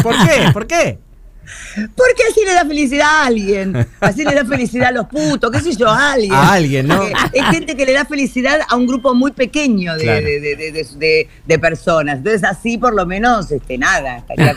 ¿Por 0.03 0.14
qué? 0.26 0.50
¿Por 0.53 0.66
qué? 0.66 0.98
Porque 1.96 2.22
así 2.30 2.44
le 2.46 2.55
da 2.55 2.64
felicidad 2.64 3.07
a 3.09 3.26
alguien. 3.26 3.86
Así 4.00 4.24
le 4.24 4.34
da 4.34 4.44
felicidad 4.44 4.88
a 4.88 4.92
los 4.92 5.07
putos, 5.07 5.50
qué 5.50 5.61
sé 5.61 5.74
yo, 5.76 5.88
a 5.88 6.12
alguien. 6.12 6.32
A 6.32 6.53
alguien, 6.53 6.86
¿no? 6.86 7.03
Es 7.32 7.44
gente 7.50 7.76
que 7.76 7.84
le 7.84 7.92
da 7.92 8.05
felicidad 8.05 8.61
a 8.68 8.76
un 8.76 8.86
grupo 8.86 9.14
muy 9.14 9.32
pequeño 9.32 9.94
de, 9.96 10.03
Claro. 10.05 10.26
de- 11.46 11.59
personas. 11.59 12.18
Entonces 12.18 12.44
así 12.44 12.78
por 12.78 12.94
lo 12.94 13.07
menos, 13.07 13.50
este, 13.50 13.76
nada, 13.78 14.18
estaría. 14.18 14.55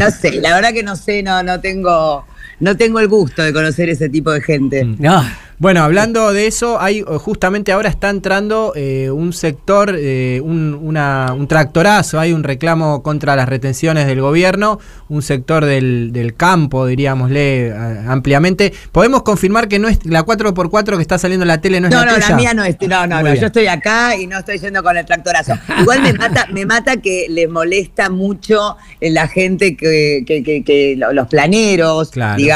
No 0.00 0.10
sé, 0.10 0.32
la 0.40 0.54
verdad 0.54 0.72
que 0.72 0.82
no 0.82 0.96
sé, 0.96 1.22
no, 1.22 1.42
no 1.42 1.60
tengo, 1.60 2.26
no 2.60 2.76
tengo 2.76 3.00
el 3.00 3.08
gusto 3.08 3.42
de 3.42 3.52
conocer 3.52 3.88
ese 3.88 4.08
tipo 4.08 4.30
de 4.30 4.40
gente. 4.40 4.84
No, 4.84 5.24
Bueno, 5.58 5.82
hablando 5.82 6.32
de 6.32 6.46
eso, 6.46 6.80
hay 6.80 7.00
eh, 7.00 7.04
justamente 7.18 7.70
ahora 7.70 7.90
está 7.90 8.08
entrando 8.08 8.72
eh, 8.74 9.10
un 9.10 9.34
sector, 9.34 9.94
eh, 9.94 10.40
un, 10.42 10.72
una- 10.80 11.34
un 11.36 11.46
tractorazo, 11.48 12.18
hay 12.18 12.32
un 12.32 12.44
reclamo 12.44 13.02
contra 13.02 13.36
las 13.36 13.46
retenciones 13.46 14.06
del 14.06 14.22
gobierno, 14.22 14.78
un 15.10 15.20
sector 15.20 15.66
del, 15.66 16.12
del 16.12 16.34
campo, 16.34 16.86
diríamosle 16.86 17.74
ampliamente. 18.08 18.72
¿Podemos 18.92 19.22
confirmar 19.22 19.68
que 19.68 19.78
no 19.78 19.88
es 19.88 19.98
la 20.06 20.24
4x4 20.24 20.96
que 20.96 21.02
está 21.02 21.18
saliendo 21.18 21.44
en 21.44 21.48
la 21.48 21.60
tele 21.60 21.78
no 21.80 21.88
es 21.88 21.94
No, 21.94 22.00
la 22.00 22.06
no, 22.06 22.14
tuya? 22.14 22.28
la 22.30 22.36
mía 22.36 22.54
no 22.54 22.64
es. 22.64 22.76
No, 22.80 23.06
no, 23.06 23.16
Muy 23.16 23.24
no. 23.24 23.30
bien. 23.32 23.40
Yo 23.40 23.46
estoy 23.48 23.66
acá 23.66 24.16
y 24.16 24.26
no 24.26 24.38
estoy 24.38 24.58
yendo 24.58 24.82
con 24.82 24.96
el 24.96 25.04
tractorazo. 25.04 25.52
Igual 25.80 26.00
me 26.02 26.12
mata, 26.14 26.46
me 26.52 26.64
mata 26.64 26.96
que 26.96 27.26
les 27.28 27.50
molesta 27.50 28.08
mucho 28.08 28.76
la 29.00 29.28
gente 29.28 29.76
que, 29.76 30.24
que- 30.26 30.42
que- 30.42 30.64
que 30.64 30.94
lo- 30.96 31.12
los 31.12 31.28
planeros, 31.28 32.10
Claro. 32.12 32.36
digamos, 32.38 32.49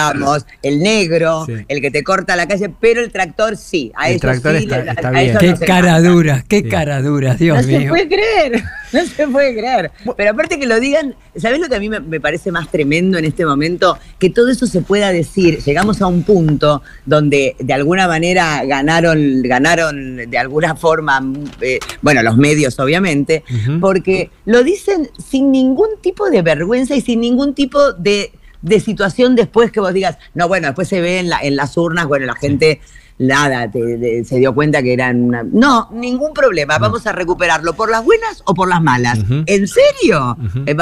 el 0.63 0.81
negro, 0.81 1.45
Sí. 1.47 1.53
el 1.69 1.81
que 1.81 1.91
te 1.91 2.03
corta 2.03 2.37
la 2.37 2.47
calle, 2.47 2.71
pero 2.81 3.01
el 3.01 3.11
tractor 3.13 3.57
sí. 3.57 3.93
A 3.95 4.11
El 4.11 4.21
tractor 4.21 4.57
sí, 4.57 4.65
está- 4.65 4.83
le- 4.83 4.91
está 4.91 5.09
a 5.09 5.11
bien. 5.11 5.37
Qué 5.39 5.49
no 5.53 5.59
cara 5.61 6.01
dura, 6.01 6.45
qué 6.49 6.59
Sí. 6.59 6.69
cara 6.69 7.03
dura, 7.03 7.35
Dios 7.35 7.57
No 7.59 7.63
se 7.63 7.79
mío. 7.79 7.89
puede 7.91 8.09
creer, 8.09 8.63
no 8.93 9.05
se 9.05 9.29
puede 9.29 9.53
creer. 9.57 9.91
Pero 10.17 10.31
aparte 10.31 10.59
que 10.59 10.67
lo 10.67 10.81
digan, 10.81 11.15
¿sabés 11.37 11.61
lo 11.61 11.69
que 11.69 11.77
a 11.77 11.81
mí 11.81 11.89
me, 11.89 12.01
me 12.01 12.21
parece 12.21 12.51
más 12.53 12.71
tremendo 12.71 13.19
en 13.19 13.25
este 13.25 13.45
momento? 13.47 13.99
Que 14.19 14.31
todo 14.31 14.51
eso 14.51 14.67
se 14.67 14.81
pueda 14.81 15.11
decir. 15.13 15.59
Llegamos 15.65 16.01
a 16.03 16.07
un 16.07 16.23
punto 16.23 16.83
donde 17.07 17.57
de 17.59 17.73
alguna 17.75 18.09
manera 18.09 18.65
ganaron, 18.65 19.43
ganaron 19.43 20.17
de 20.31 20.39
alguna 20.39 20.77
forma, 20.77 21.21
eh, 21.61 21.79
bueno, 22.03 22.23
los 22.23 22.37
medios 22.37 22.79
obviamente, 22.79 23.43
porque 23.81 24.31
lo 24.45 24.63
dicen 24.63 25.09
sin 25.29 25.51
ningún 25.53 25.89
tipo 26.01 26.31
de 26.31 26.43
vergüenza 26.43 26.95
y 26.95 27.01
sin 27.01 27.21
ningún 27.21 27.55
tipo 27.55 27.93
de, 27.93 28.33
de 28.65 28.81
situación 28.81 29.37
después 29.37 29.71
que 29.71 29.79
vos 29.81 29.93
digas, 29.93 30.17
no, 30.33 30.49
bueno, 30.49 30.67
después 30.69 30.89
se 30.89 31.01
ve 31.03 31.19
en, 31.19 31.29
la- 31.29 31.41
en 31.41 31.55
las 31.55 31.77
urnas, 31.77 32.07
bueno, 32.07 32.25
la 32.27 32.35
gente 32.35 32.81
nada, 33.19 33.71
te- 33.71 33.97
te- 33.99 34.25
se 34.25 34.39
dio 34.39 34.55
cuenta 34.55 34.83
que 34.83 34.93
eran 34.93 35.23
una... 35.23 35.45
No, 35.45 35.89
ningún 35.93 36.33
problema, 36.35 36.79
vamos 36.79 37.07
a 37.07 37.13
recuperarlo 37.13 37.75
por 37.75 37.91
las 37.91 38.05
buenas 38.05 38.43
o 38.45 38.55
por 38.55 38.69
las 38.69 38.83
malas. 38.83 39.21
¿En 39.47 39.69
serio? 39.69 40.37
Eh, 40.67 40.75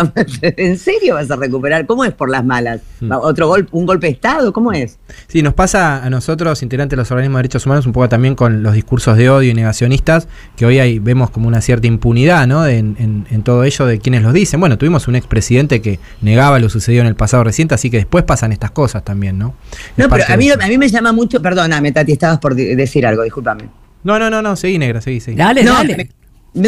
¿En 0.57 0.79
serio 0.79 1.15
vas 1.15 1.31
a 1.31 1.37
recuperar? 1.37 1.87
¿Cómo 1.87 2.05
es 2.05 2.13
por 2.13 2.31
las 2.31 2.45
malas? 2.45 2.81
Mm. 3.01 3.13
¿Otro 3.13 3.49
golpe, 3.49 3.69
un 3.73 3.85
golpe 3.87 4.07
de 4.07 4.13
Estado? 4.15 4.53
¿Cómo 4.53 4.73
es? 4.73 4.99
Sí, 5.29 5.43
nos 5.43 5.55
pasa 5.55 6.03
a 6.03 6.09
nosotros, 6.11 6.63
integrantes 6.63 6.97
de 6.97 7.03
los 7.03 7.11
organismos 7.11 7.39
de 7.39 7.43
derechos 7.43 7.67
humanos, 7.67 7.87
un 7.87 7.93
poco 7.93 8.09
también 8.09 8.35
con 8.35 8.63
los 8.63 8.75
discursos 8.75 9.17
de 9.19 9.29
odio 9.29 9.51
y 9.51 9.55
negacionistas, 9.55 10.27
que 10.57 10.65
hoy 10.67 10.79
hay, 10.79 10.99
vemos 10.99 11.31
como 11.31 11.49
una 11.49 11.61
cierta 11.61 11.87
impunidad 11.87 12.47
¿no? 12.47 12.67
en, 12.67 12.97
en- 12.99 13.27
en 13.31 13.43
todo 13.43 13.65
ello 13.65 13.87
de 13.87 13.99
quienes 13.99 14.23
los 14.23 14.33
dicen. 14.33 14.59
Bueno, 14.59 14.79
tuvimos 14.79 15.07
un 15.07 15.17
expresidente 15.17 15.83
que 15.83 15.99
negaba 16.23 16.59
lo 16.59 16.69
sucedido 16.71 17.03
en 17.03 17.09
el 17.09 17.15
pasado 17.15 17.45
reciente, 17.45 17.75
así 17.75 17.91
que 17.91 17.99
después 17.99 18.25
pasan 18.25 18.53
estas 18.53 18.71
cosas 18.71 19.05
también, 19.05 19.39
¿no? 19.39 19.55
Es 19.73 19.99
No, 19.99 20.09
pero 20.09 20.25
a 20.29 20.37
mí, 20.37 20.49
a 20.51 20.57
mí 20.57 20.79
me 20.79 20.89
llama 20.89 21.13
mucho... 21.13 21.43
Perdóname, 21.43 21.93
Tati, 21.93 22.13
estabas 22.23 22.39
por 22.39 22.55
de- 22.55 22.77
decir 22.77 23.05
algo, 23.05 23.23
discúlpame. 23.25 23.65
No, 24.05 24.19
no, 24.19 24.31
no, 24.31 24.41
no, 24.43 24.55
seguí 24.57 24.79
negra, 24.79 25.01
seguí, 25.01 25.21
seguí. 25.21 25.37
Dale, 25.37 25.65
no, 25.65 25.75
dale. 25.75 25.97
me- 25.97 26.09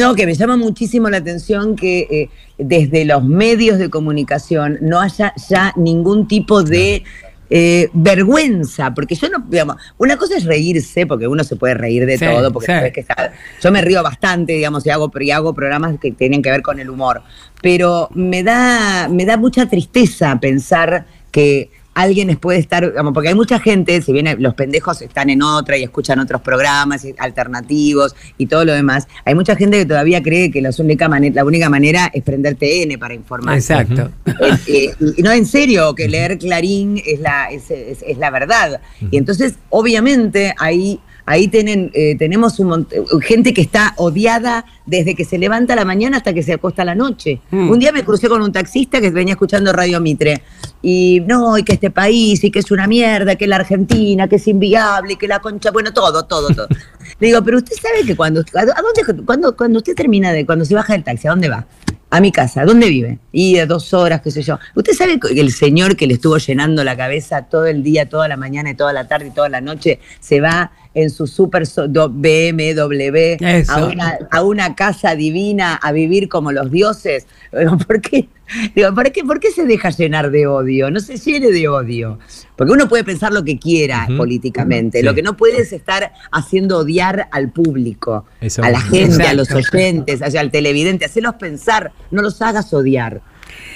no, 0.00 0.14
que 0.14 0.26
me 0.26 0.34
llama 0.34 0.56
muchísimo 0.56 1.08
la 1.10 1.18
atención 1.18 1.76
que 1.76 2.00
eh, 2.10 2.28
desde 2.58 3.04
los 3.04 3.22
medios 3.24 3.78
de 3.78 3.90
comunicación 3.90 4.78
no 4.80 5.00
haya 5.00 5.32
ya 5.48 5.72
ningún 5.76 6.26
tipo 6.26 6.62
de 6.62 7.04
eh, 7.50 7.88
vergüenza, 7.92 8.94
porque 8.94 9.14
yo 9.14 9.28
no, 9.28 9.44
digamos, 9.48 9.76
una 9.98 10.16
cosa 10.16 10.36
es 10.38 10.44
reírse, 10.44 11.06
porque 11.06 11.28
uno 11.28 11.44
se 11.44 11.56
puede 11.56 11.74
reír 11.74 12.06
de 12.06 12.16
Sí, 12.18 12.24
todo, 12.24 12.50
porque 12.52 12.66
sí. 12.66 12.72
sabes 12.72 12.92
que 12.92 13.00
está- 13.00 13.32
yo 13.62 13.70
me 13.70 13.82
río 13.82 14.02
bastante, 14.02 14.54
digamos, 14.54 14.84
y 14.86 14.90
hago, 14.90 15.12
y 15.20 15.30
hago 15.30 15.52
programas 15.54 15.98
que 16.00 16.10
tienen 16.12 16.40
que 16.42 16.50
ver 16.50 16.62
con 16.62 16.80
el 16.80 16.88
humor, 16.88 17.22
pero 17.60 18.08
me 18.14 18.42
da, 18.42 19.08
me 19.08 19.26
da 19.26 19.36
mucha 19.36 19.66
tristeza 19.68 20.36
pensar 20.40 21.04
que 21.30 21.70
alguien 21.94 22.36
puede 22.36 22.58
estar, 22.58 22.92
porque 23.12 23.28
hay 23.28 23.34
mucha 23.34 23.58
gente, 23.60 24.02
si 24.02 24.12
bien 24.12 24.26
los 24.40 24.54
pendejos 24.54 25.00
están 25.02 25.30
en 25.30 25.42
otra 25.42 25.76
y 25.78 25.82
escuchan 25.84 26.18
otros 26.18 26.40
programas 26.42 27.04
alternativos 27.18 28.14
y 28.38 28.46
todo 28.46 28.64
lo 28.64 28.72
demás, 28.72 29.06
hay 29.24 29.34
mucha 29.34 29.56
gente 29.56 29.78
que 29.78 29.86
todavía 29.86 30.22
cree 30.22 30.50
que 30.50 30.60
la 30.60 30.70
única, 30.78 31.08
mane- 31.08 31.32
la 31.32 31.44
única 31.44 31.68
manera 31.70 32.10
es 32.12 32.22
prender 32.22 32.56
TN 32.56 32.98
para 32.98 33.14
informar. 33.14 33.54
Exacto. 33.56 34.10
Eh, 34.26 34.56
eh, 34.66 34.94
y 35.16 35.22
no, 35.22 35.30
en 35.32 35.46
serio, 35.46 35.94
que 35.94 36.08
leer 36.08 36.38
Clarín 36.38 37.00
es 37.04 37.20
la, 37.20 37.46
es, 37.50 37.70
es- 37.70 38.02
es 38.06 38.18
la 38.18 38.30
verdad. 38.30 38.80
Y 39.10 39.16
entonces, 39.16 39.54
obviamente, 39.70 40.54
ahí, 40.58 41.00
ahí 41.26 41.48
tienen, 41.48 41.90
eh, 41.94 42.16
tenemos 42.18 42.58
un 42.58 42.68
mont- 42.68 43.20
gente 43.22 43.54
que 43.54 43.60
está 43.62 43.94
odiada 43.96 44.64
desde 44.86 45.14
que 45.14 45.24
se 45.24 45.38
levanta 45.38 45.72
a 45.72 45.76
la 45.76 45.84
mañana 45.84 46.18
hasta 46.18 46.32
que 46.34 46.42
se 46.42 46.52
acuesta 46.52 46.82
a 46.82 46.84
la 46.84 46.94
noche. 46.94 47.40
Mm. 47.50 47.70
Un 47.70 47.78
día 47.78 47.92
me 47.92 48.04
crucé 48.04 48.28
con 48.28 48.42
un 48.42 48.52
taxista 48.52 49.00
que 49.00 49.10
venía 49.10 49.32
escuchando 49.34 49.72
Radio 49.72 50.00
Mitre. 50.00 50.42
Y 50.82 51.22
no, 51.26 51.56
y 51.56 51.62
que 51.62 51.72
este 51.74 51.90
país, 51.90 52.44
y 52.44 52.50
que 52.50 52.58
es 52.58 52.70
una 52.70 52.86
mierda, 52.86 53.36
que 53.36 53.46
la 53.46 53.56
Argentina, 53.56 54.28
que 54.28 54.36
es 54.36 54.46
inviable, 54.46 55.16
que 55.16 55.26
la 55.26 55.38
concha, 55.40 55.70
bueno, 55.70 55.92
todo, 55.94 56.24
todo, 56.26 56.48
todo. 56.54 56.68
Le 57.20 57.28
digo, 57.28 57.42
pero 57.42 57.56
usted 57.56 57.74
sabe 57.80 58.04
que 58.04 58.14
cuando, 58.14 58.40
¿a 58.54 58.64
dónde, 58.66 59.24
cuando, 59.24 59.56
cuando 59.56 59.78
usted 59.78 59.94
termina 59.94 60.32
de, 60.32 60.44
cuando 60.44 60.64
se 60.66 60.74
baja 60.74 60.92
del 60.92 61.04
taxi, 61.04 61.26
¿a 61.26 61.30
dónde 61.30 61.48
va? 61.48 61.66
A 62.10 62.20
mi 62.20 62.30
casa, 62.30 62.64
¿dónde 62.64 62.90
vive? 62.90 63.18
Y 63.32 63.54
de 63.54 63.66
dos 63.66 63.94
horas, 63.94 64.20
qué 64.20 64.30
sé 64.30 64.42
yo. 64.42 64.58
¿Usted 64.74 64.92
sabe 64.92 65.18
que 65.18 65.40
el 65.40 65.50
señor 65.52 65.96
que 65.96 66.06
le 66.06 66.14
estuvo 66.14 66.36
llenando 66.36 66.84
la 66.84 66.96
cabeza 66.96 67.42
todo 67.42 67.66
el 67.66 67.82
día, 67.82 68.08
toda 68.08 68.28
la 68.28 68.36
mañana 68.36 68.70
y 68.70 68.74
toda 68.74 68.92
la 68.92 69.08
tarde 69.08 69.28
y 69.28 69.30
toda 69.30 69.48
la 69.48 69.60
noche 69.60 70.00
se 70.20 70.40
va 70.40 70.70
en 70.94 71.10
su 71.10 71.26
super 71.26 71.64
BMW 71.66 73.36
a 73.68 73.84
una, 73.84 74.18
a 74.30 74.42
una 74.42 74.74
casa 74.74 75.14
divina 75.14 75.74
a 75.74 75.92
vivir 75.92 76.28
como 76.28 76.52
los 76.52 76.70
dioses? 76.70 77.26
Digo, 77.52 77.76
¿Por 77.78 78.00
qué? 78.00 78.28
Digo, 78.74 78.94
¿por 78.94 79.10
qué, 79.10 79.24
¿Por 79.24 79.40
qué 79.40 79.50
se 79.50 79.64
deja 79.64 79.90
llenar 79.90 80.30
de 80.30 80.46
odio? 80.46 80.90
No 80.90 81.00
se 81.00 81.16
llene 81.16 81.50
de 81.50 81.66
odio. 81.66 82.18
Porque 82.56 82.72
uno 82.72 82.88
puede 82.88 83.02
pensar 83.02 83.32
lo 83.32 83.42
que 83.42 83.58
quiera 83.58 84.06
políticamente. 84.16 85.00
Sí. 85.00 85.04
Lo 85.04 85.14
que 85.14 85.22
no 85.22 85.36
puede 85.36 85.62
es 85.62 85.72
estar 85.72 86.12
haciendo 86.30 86.78
odiar 86.78 87.28
al 87.32 87.50
público, 87.50 88.26
Eso 88.40 88.62
a 88.62 88.70
la 88.70 88.80
gente, 88.80 89.26
a 89.26 89.34
los 89.34 89.50
oyentes, 89.50 90.20
o 90.22 90.30
sea, 90.30 90.40
al 90.40 90.50
televidente. 90.50 91.04
Hacerlos 91.04 91.34
pensar, 91.34 91.92
no 92.10 92.22
los 92.22 92.40
hagas 92.42 92.72
odiar. 92.72 93.22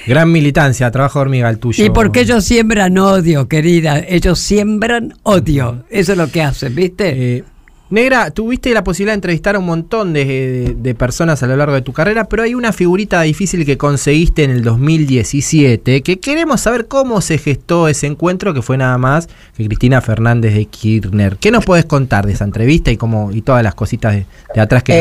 Gran 0.08 0.32
militancia, 0.32 0.90
trabajo 0.90 1.18
de 1.18 1.22
hormiga 1.22 1.50
el 1.50 1.58
tuyo. 1.58 1.84
Y 1.84 1.90
porque 1.90 2.20
ellos 2.20 2.44
siembran 2.44 2.96
odio, 2.96 3.46
querida. 3.46 3.98
Ellos 3.98 4.38
siembran 4.38 5.14
odio. 5.22 5.84
Eso 5.90 6.12
es 6.12 6.18
lo 6.18 6.30
que 6.30 6.42
hacen, 6.42 6.74
¿viste? 6.74 7.36
Eh, 7.36 7.44
Negra, 7.90 8.30
tuviste 8.30 8.74
la 8.74 8.84
posibilidad 8.84 9.12
de 9.14 9.16
entrevistar 9.16 9.56
a 9.56 9.58
un 9.60 9.64
montón 9.64 10.12
de, 10.12 10.94
personas 10.98 11.42
a 11.42 11.46
lo 11.46 11.56
largo 11.56 11.74
de 11.74 11.80
tu 11.80 11.94
carrera, 11.94 12.24
pero 12.28 12.42
hay 12.42 12.54
una 12.54 12.72
figurita 12.74 13.22
difícil 13.22 13.64
que 13.64 13.78
conseguiste 13.78 14.44
en 14.44 14.50
el 14.50 14.62
2017, 14.62 16.02
que 16.02 16.18
queremos 16.20 16.60
saber 16.60 16.86
cómo 16.86 17.22
se 17.22 17.38
gestó 17.38 17.88
ese 17.88 18.06
encuentro, 18.06 18.52
que 18.52 18.60
fue 18.60 18.76
nada 18.76 18.98
más 18.98 19.28
que 19.56 19.64
Cristina 19.66 20.02
Fernández 20.02 20.52
de 20.52 20.66
Kirchner. 20.66 21.36
¿Qué 21.38 21.50
nos 21.50 21.64
podés 21.64 21.86
contar 21.86 22.26
de 22.26 22.34
esa 22.34 22.44
entrevista 22.44 22.90
y 22.90 22.98
cómo 22.98 23.32
y 23.32 23.40
todas 23.40 23.62
las 23.62 23.74
cositas 23.74 24.12
de, 24.14 24.26
de 24.54 24.60
atrás 24.60 24.82
que 24.82 24.92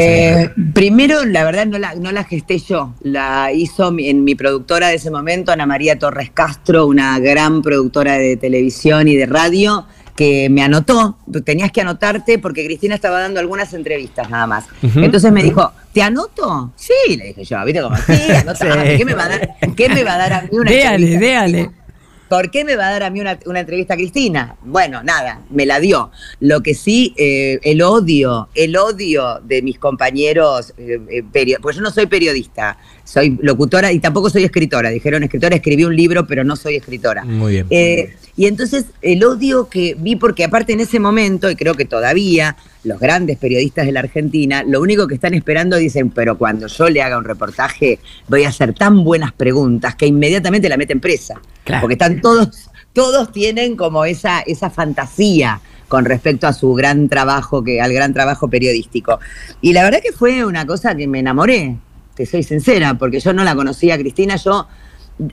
Eh, 0.44 0.52
primero, 0.74 1.26
la 1.26 1.44
verdad, 1.44 1.66
no 1.66 1.80
la, 1.80 1.94
no 1.96 2.14
la 2.14 2.24
gesté 2.24 2.58
yo. 2.60 2.94
La 3.02 3.52
hizo 3.52 3.92
mi- 3.92 4.08
en 4.08 4.24
mi 4.24 4.36
productora 4.36 4.88
de 4.88 4.96
ese 4.96 5.12
momento, 5.12 5.52
Ana 5.52 5.66
María 5.66 6.00
Torres 6.00 6.32
Castro, 6.34 6.88
una 6.88 7.20
gran 7.20 7.62
productora 7.62 8.14
de 8.18 8.38
televisión 8.38 9.10
y 9.10 9.18
de 9.18 9.26
radio, 9.26 9.86
que 10.18 10.49
me 10.49 10.61
anotó. 10.63 11.18
Tenías 11.45 11.72
que 11.72 11.80
anotarte 11.80 12.39
porque 12.39 12.65
Cristina 12.65 12.95
estaba 12.95 13.22
dando 13.22 13.39
algunas 13.39 13.74
entrevistas 13.74 14.30
nada 14.30 14.47
más. 14.47 14.65
Entonces 14.82 15.32
me 15.32 15.43
dijo, 15.43 15.72
¿te 15.93 16.01
anoto? 16.01 16.74
Sí, 16.76 17.15
le 17.15 17.28
dije 17.28 17.45
yo, 17.45 17.63
¿viste 17.63 17.82
cómo? 17.82 17.95
Sí, 17.95 18.32
anotame. 18.36 18.91
Sí. 18.91 18.97
¿Qué 18.97 19.05
me 19.05 19.13
va 19.13 19.26
a 19.26 19.30
dar, 19.30 19.55
qué 19.76 19.89
me 19.89 20.03
va 20.03 20.15
a 20.15 20.18
dar 20.18 20.34
a 20.34 20.41
mí 20.41 20.49
una 20.51 20.70
Déale, 20.72 20.95
entrevista? 21.13 21.20
déale. 21.20 21.72
¿Por 22.30 22.51
qué 22.51 22.65
me 22.65 22.76
va 22.76 22.89
a 22.89 22.91
dar 22.91 23.03
a 23.03 23.09
mí 23.09 23.22
una, 23.22 23.39
una 23.45 23.61
entrevista 23.61 23.93
a 23.93 23.97
Cristina? 23.97 24.57
Bueno, 24.63 25.01
nada, 25.01 25.39
me 25.49 25.65
la 25.65 25.80
dio. 25.80 26.11
Lo 26.41 26.61
que 26.61 26.74
sí, 26.74 27.13
eh, 27.18 27.59
el 27.63 27.82
odio, 27.82 28.49
el 28.53 28.76
odio 28.76 29.39
de 29.43 29.61
mis 29.61 29.80
compañeros, 29.80 30.74
eh, 30.78 30.99
eh, 31.09 31.57
porque 31.61 31.78
yo 31.78 31.82
no 31.82 31.91
soy 31.91 32.07
periodista, 32.07 32.78
soy 33.08 33.39
locutora 33.41 33.93
y 33.93 33.99
tampoco 33.99 34.30
soy 34.30 34.43
escritora. 34.43 34.89
Dijeron 34.89 35.24
escritora, 35.24 35.55
escribí 35.55 35.86
un 35.86 35.95
libro, 35.95 36.28
pero 36.28 36.43
no 36.43 36.58
soy 36.58 36.76
escritora. 36.76 37.24
Muy 37.24 37.53
bien. 37.53 37.68
Eh, 37.70 38.14
y 38.36 38.47
entonces 38.47 38.86
el 39.01 39.24
odio 39.24 39.70
que 39.70 39.95
vi, 39.97 40.18
porque 40.18 40.43
aparte 40.43 40.74
en 40.74 40.82
ese 40.82 40.99
momento, 40.99 41.49
y 41.49 41.55
creo 41.55 41.74
que 41.74 41.86
todavía, 41.86 42.58
los 42.84 42.99
grandes 42.99 43.38
periodistas 43.38 43.86
de 43.86 43.93
la 43.93 44.01
Argentina, 44.01 44.62
lo 44.68 44.82
único 44.82 45.08
que 45.08 45.16
están 45.16 45.34
esperando 45.34 45.78
dicen, 45.78 46.10
pero 46.10 46.38
cuando 46.38 46.68
yo 46.68 46.89
le 46.89 47.01
haga 47.01 47.18
un 47.18 47.24
reportaje, 47.24 47.99
voy 48.28 48.43
a 48.43 48.49
hacer 48.49 48.74
tan 48.74 49.05
buenas 49.05 49.32
preguntas 49.32 49.95
que 49.95 50.05
inmediatamente 50.05 50.68
la 50.68 50.76
meten 50.76 50.99
presa. 50.99 51.39
Claro. 51.64 51.82
Porque 51.82 51.93
están 51.93 52.20
todos, 52.20 52.70
todos 52.91 53.32
tienen 53.32 53.78
como 53.78 54.03
esa, 54.03 54.41
esa 54.41 54.70
fantasía 54.70 55.62
con 55.88 56.03
respecto 56.03 56.45
a 56.45 56.51
su 56.51 56.74
gran 56.74 57.08
trabajo, 57.08 57.64
que, 57.64 57.80
al 57.80 57.93
gran 57.93 58.14
trabajo 58.14 58.49
periodístico. 58.49 59.20
Y 59.62 59.72
la 59.72 59.84
verdad 59.84 60.01
que 60.03 60.12
fue 60.12 60.43
una 60.43 60.66
cosa 60.66 60.95
que 60.95 61.08
me 61.08 61.20
enamoré, 61.20 61.78
te 62.18 62.26
soy 62.26 62.43
sincera, 62.43 62.95
porque 62.97 63.20
yo 63.22 63.32
no 63.32 63.43
la 63.45 63.55
conocía 63.55 63.93
a 63.93 63.97
Cristina, 63.97 64.36
yo 64.36 64.68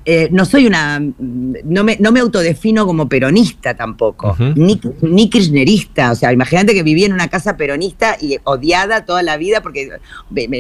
eh, 0.06 0.28
no 0.32 0.46
soy 0.46 0.66
una, 0.66 0.98
no 1.18 1.84
me, 1.84 1.98
no 2.00 2.10
me 2.10 2.20
autodefino 2.20 2.86
como 2.86 3.06
peronista 3.06 3.74
tampoco, 3.74 4.34
ni, 4.56 4.80
ni 5.02 5.28
kirchnerista, 5.28 6.12
o 6.12 6.14
sea, 6.14 6.32
imagínate 6.32 6.72
que 6.72 6.82
viví 6.82 7.04
en 7.04 7.12
una 7.12 7.28
casa 7.28 7.56
peronista 7.58 8.16
y 8.18 8.38
odiada 8.44 9.04
toda 9.04 9.22
la 9.22 9.36
vida 9.36 9.60
porque, 9.62 9.90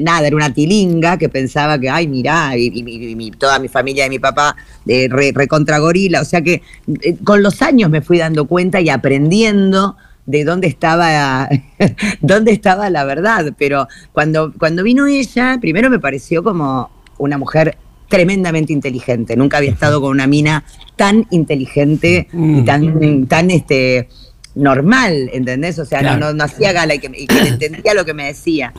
nada, 0.02 0.26
era 0.26 0.36
una 0.36 0.52
tilinga 0.52 1.16
que 1.16 1.30
pensaba 1.30 1.78
que, 1.78 1.88
ay, 1.88 2.06
mirá, 2.06 2.54
y, 2.56 2.66
y- 2.74 3.16
y- 3.26 3.30
toda 3.30 3.58
mi 3.58 3.68
familia 3.68 4.04
de 4.04 4.10
mi 4.10 4.18
papá 4.18 4.56
eh, 4.86 5.08
re, 5.10 5.32
recontra 5.34 5.78
gorila, 5.78 6.20
o 6.20 6.24
sea 6.26 6.42
que 6.42 6.60
eh, 7.00 7.16
con 7.24 7.42
los 7.42 7.62
años 7.62 7.88
me 7.90 8.02
fui 8.02 8.18
dando 8.18 8.44
cuenta 8.46 8.80
y 8.82 8.90
aprendiendo 8.90 9.96
de 10.26 10.44
dónde 10.44 10.66
estaba, 10.68 11.48
dónde 12.20 12.52
estaba 12.52 12.90
la 12.90 13.04
verdad. 13.04 13.52
Pero 13.58 13.88
cuando, 14.12 14.52
cuando 14.58 14.82
vino 14.82 15.06
ella, 15.06 15.58
primero 15.60 15.90
me 15.90 15.98
pareció 15.98 16.42
como 16.42 16.90
una 17.18 17.38
mujer 17.38 17.76
tremendamente 18.08 18.72
inteligente. 18.72 19.36
Nunca 19.36 19.58
había 19.58 19.70
estado 19.70 20.00
con 20.00 20.10
una 20.10 20.26
mina 20.26 20.64
tan 20.96 21.26
inteligente 21.30 22.28
y 22.32 22.62
tan, 22.62 23.26
tan 23.26 23.50
este 23.50 24.08
normal, 24.54 25.30
¿entendés? 25.32 25.78
O 25.78 25.84
sea, 25.84 26.00
no- 26.00 26.08
Claro. 26.10 26.26
no, 26.26 26.32
no 26.34 26.44
hacía 26.44 26.72
gala 26.72 26.94
y 26.94 26.98
que, 27.00 27.10
y 27.16 27.26
que 27.26 27.38
entendía 27.48 27.92
lo 27.94 28.04
que 28.04 28.14
me 28.14 28.26
decía. 28.26 28.72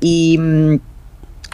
Y, 0.00 0.38
mm, 0.38 0.74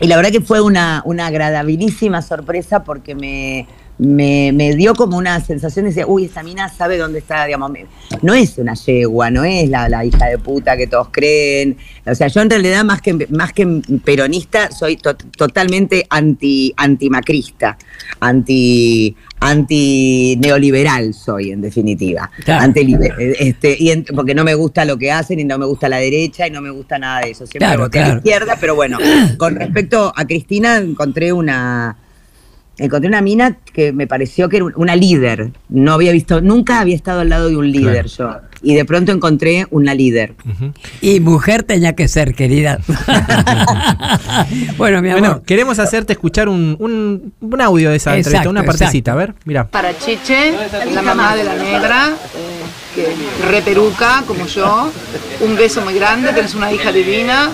y 0.00 0.06
la 0.06 0.16
verdad 0.16 0.30
que 0.30 0.40
fue 0.40 0.60
una, 0.60 1.02
una 1.04 1.26
agradabilísima 1.26 2.22
sorpresa 2.22 2.84
porque 2.84 3.14
me, 3.14 3.66
me, 3.98 4.52
me 4.52 4.74
dio 4.76 4.94
como 4.94 5.16
una 5.16 5.40
sensación 5.40 5.84
de 5.86 5.90
decir, 5.90 6.04
uy, 6.06 6.26
esa 6.26 6.42
mina 6.42 6.68
sabe 6.68 6.98
dónde 6.98 7.18
está, 7.20 7.46
digamos, 7.46 7.70
me- 7.70 7.86
no 8.22 8.34
es 8.34 8.58
una 8.58 8.74
yegua, 8.74 9.30
no 9.30 9.44
es 9.44 9.68
la, 9.70 9.88
la 9.88 10.04
hija 10.04 10.26
de 10.26 10.38
puta 10.38 10.76
que 10.76 10.86
todos 10.86 11.08
creen. 11.10 11.76
O 12.04 12.14
sea, 12.14 12.28
yo 12.28 12.40
en 12.42 12.50
realidad 12.50 12.84
más 12.84 13.00
que, 13.00 13.26
más 13.30 13.52
que 13.52 13.66
peronista 14.04 14.70
soy 14.70 14.96
to- 14.96 15.16
totalmente 15.16 16.06
anti, 16.10 16.74
antimacrista, 16.76 17.78
anti, 18.20 19.16
anti 19.40 20.36
neoliberal 20.40 21.14
soy 21.14 21.50
en 21.52 21.60
definitiva. 21.62 22.30
Claro. 22.44 22.64
Antilibe- 22.64 23.14
este, 23.38 23.76
y 23.78 23.90
en- 23.90 24.04
porque 24.14 24.34
no 24.34 24.44
me 24.44 24.54
gusta 24.54 24.84
lo 24.84 24.98
que 24.98 25.10
hacen 25.10 25.40
y 25.40 25.44
no 25.44 25.56
me 25.58 25.66
gusta 25.66 25.88
la 25.88 25.98
derecha 25.98 26.46
y 26.46 26.50
no 26.50 26.60
me 26.60 26.70
gusta 26.70 26.98
nada 26.98 27.20
de 27.20 27.30
eso. 27.30 27.46
Siempre 27.46 27.66
Claro, 27.66 27.82
voté 27.84 28.00
a 28.00 28.08
la 28.08 28.16
izquierda, 28.16 28.56
pero 28.60 28.74
bueno, 28.74 28.98
con 29.38 29.54
respecto 29.56 30.12
a 30.14 30.24
Cristina 30.26 30.76
encontré 30.78 31.32
una 31.32 31.96
encontré 32.78 33.08
una 33.08 33.22
mina 33.22 33.56
que 33.72 33.92
me 33.92 34.06
pareció 34.06 34.48
que 34.48 34.56
era 34.56 34.66
una 34.76 34.96
líder. 34.96 35.50
No 35.68 35.92
había 35.92 36.12
visto, 36.12 36.40
nunca 36.40 36.80
había 36.80 36.94
estado 36.94 37.20
al 37.20 37.28
lado 37.28 37.48
de 37.48 37.56
un 37.56 37.70
líder 37.70 38.06
yo. 38.06 38.30
Y 38.62 38.74
de 38.74 38.84
pronto 38.84 39.12
encontré 39.12 39.66
una 39.70 39.94
líder. 39.94 40.34
Y 41.00 41.20
mujer 41.20 41.62
tenía 41.62 41.94
que 41.94 42.08
ser, 42.08 42.34
querida. 42.34 42.78
bueno, 44.76 45.02
mi 45.02 45.10
amor. 45.10 45.20
Bueno, 45.20 45.42
queremos 45.44 45.78
hacerte 45.78 46.14
escuchar 46.14 46.48
un, 46.48 46.76
un, 46.78 47.32
un 47.40 47.60
audio 47.60 47.90
de 47.90 47.96
esa 47.96 48.16
Exacto, 48.16 48.28
entrevista, 48.38 48.50
una 48.50 48.64
partecita. 48.64 49.12
A 49.12 49.16
ver, 49.16 49.34
mira. 49.44 49.68
Para 49.68 49.96
Cheche, 49.96 50.54
la 50.92 51.02
mamá 51.02 51.36
de 51.36 51.44
la 51.44 51.54
negra, 51.54 52.14
eh, 52.34 52.94
que 52.94 53.46
reperuca 53.46 54.24
como 54.26 54.46
yo. 54.46 54.90
Un 55.40 55.56
beso 55.56 55.82
muy 55.82 55.94
grande, 55.94 56.32
tenés 56.32 56.54
una 56.54 56.72
hija 56.72 56.90
divina, 56.90 57.50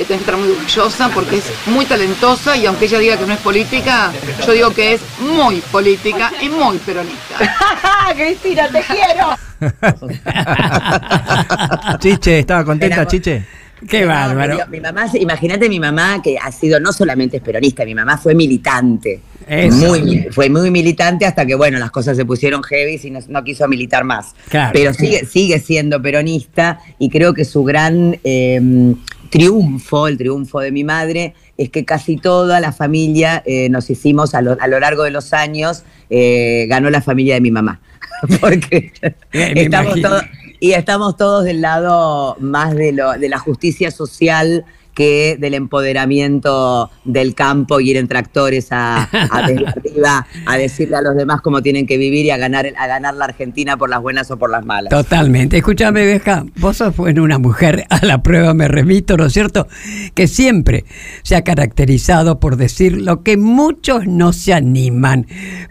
que 0.00 0.06
tenés 0.06 0.22
que 0.24 0.30
estar 0.30 0.36
muy 0.38 0.48
orgullosa 0.56 1.10
porque 1.12 1.36
es 1.36 1.44
muy 1.66 1.84
talentosa 1.84 2.56
y 2.56 2.64
aunque 2.64 2.86
ella 2.86 2.98
diga 2.98 3.18
que 3.18 3.26
no 3.26 3.34
es 3.34 3.40
política, 3.40 4.10
yo 4.46 4.52
digo 4.54 4.70
que 4.70 4.94
es 4.94 5.00
muy 5.20 5.56
política 5.70 6.32
y 6.40 6.48
muy 6.48 6.78
peronista. 6.78 7.36
Cristina, 8.16 8.66
te 8.68 8.80
quiero. 8.80 9.36
Chiche, 11.98 12.38
¿estaba 12.38 12.64
contenta, 12.64 13.06
Chiche? 13.06 13.44
Qué 13.86 14.02
No, 14.02 14.08
bárbaro. 14.08 14.58
Mi 14.70 14.80
mamá, 14.80 15.06
imagínate 15.18 15.68
mi 15.68 15.78
mamá 15.80 16.22
que 16.22 16.38
ha 16.38 16.50
sido 16.50 16.80
no 16.80 16.94
solamente 16.94 17.40
peronista, 17.40 17.84
mi 17.84 17.94
mamá 17.94 18.16
fue 18.16 18.34
militante. 18.34 19.20
Eso. 19.46 19.76
Muy, 19.76 20.02
mi- 20.02 20.22
fue 20.30 20.48
muy 20.48 20.70
militante 20.70 21.26
hasta 21.26 21.44
que, 21.44 21.54
bueno, 21.54 21.78
las 21.78 21.90
cosas 21.90 22.16
se 22.16 22.24
pusieron 22.24 22.62
heavy 22.62 22.98
y 23.02 23.10
no, 23.10 23.20
no 23.28 23.44
quiso 23.44 23.68
militar 23.68 24.04
más. 24.04 24.34
Claro. 24.48 24.70
Pero 24.72 24.94
sigue, 24.94 25.26
sigue 25.26 25.58
siendo 25.60 26.00
peronista 26.00 26.78
y 26.98 27.10
creo 27.10 27.34
que 27.34 27.44
su 27.44 27.64
gran 27.64 28.18
eh, 28.24 28.94
triunfo, 29.30 30.08
el 30.08 30.18
triunfo 30.18 30.60
de 30.60 30.72
mi 30.72 30.84
madre, 30.84 31.34
es 31.56 31.70
que 31.70 31.84
casi 31.84 32.16
toda 32.16 32.60
la 32.60 32.72
familia 32.72 33.42
eh, 33.46 33.68
nos 33.70 33.88
hicimos 33.88 34.34
a 34.34 34.42
lo, 34.42 34.56
a 34.60 34.66
lo 34.66 34.78
largo 34.80 35.04
de 35.04 35.10
los 35.10 35.32
años, 35.32 35.84
eh, 36.10 36.66
ganó 36.68 36.90
la 36.90 37.00
familia 37.00 37.34
de 37.34 37.40
mi 37.40 37.50
mamá. 37.50 37.80
Porque 38.40 38.92
estamos 39.32 40.00
todos, 40.00 40.24
y 40.58 40.72
estamos 40.72 41.16
todos 41.16 41.44
del 41.44 41.62
lado 41.62 42.36
más 42.40 42.74
de, 42.74 42.92
lo, 42.92 43.12
de 43.12 43.28
la 43.28 43.38
justicia 43.38 43.90
social 43.90 44.64
que 44.94 45.36
del 45.38 45.54
empoderamiento 45.54 46.90
del 47.04 47.34
campo 47.34 47.80
y 47.80 47.90
ir 47.90 47.96
en 47.96 48.08
tractores 48.08 48.68
a, 48.70 49.08
a 49.12 49.42
desde 49.48 49.66
arriba 49.66 50.26
a 50.46 50.56
decirle 50.56 50.96
a 50.96 51.02
los 51.02 51.16
demás 51.16 51.40
cómo 51.40 51.62
tienen 51.62 51.86
que 51.86 51.96
vivir 51.98 52.26
y 52.26 52.30
a 52.30 52.36
ganar, 52.36 52.66
a 52.76 52.86
ganar 52.86 53.14
la 53.14 53.26
Argentina 53.26 53.76
por 53.76 53.90
las 53.90 54.00
buenas 54.00 54.30
o 54.30 54.38
por 54.38 54.50
las 54.50 54.64
malas. 54.64 54.90
Totalmente. 54.90 55.58
Escúchame, 55.58 56.04
vieja, 56.04 56.44
vos 56.56 56.76
sos 56.76 56.96
bueno, 56.96 57.22
una 57.22 57.38
mujer, 57.38 57.86
a 57.88 58.04
la 58.04 58.22
prueba 58.22 58.54
me 58.54 58.68
remito, 58.68 59.16
¿no 59.16 59.26
es 59.26 59.32
cierto? 59.32 59.66
Que 60.14 60.26
siempre 60.26 60.84
se 61.22 61.36
ha 61.36 61.44
caracterizado 61.44 62.40
por 62.40 62.56
decir 62.56 63.00
lo 63.00 63.22
que 63.22 63.36
muchos 63.36 64.06
no 64.06 64.32
se 64.32 64.52
animan. 64.52 65.26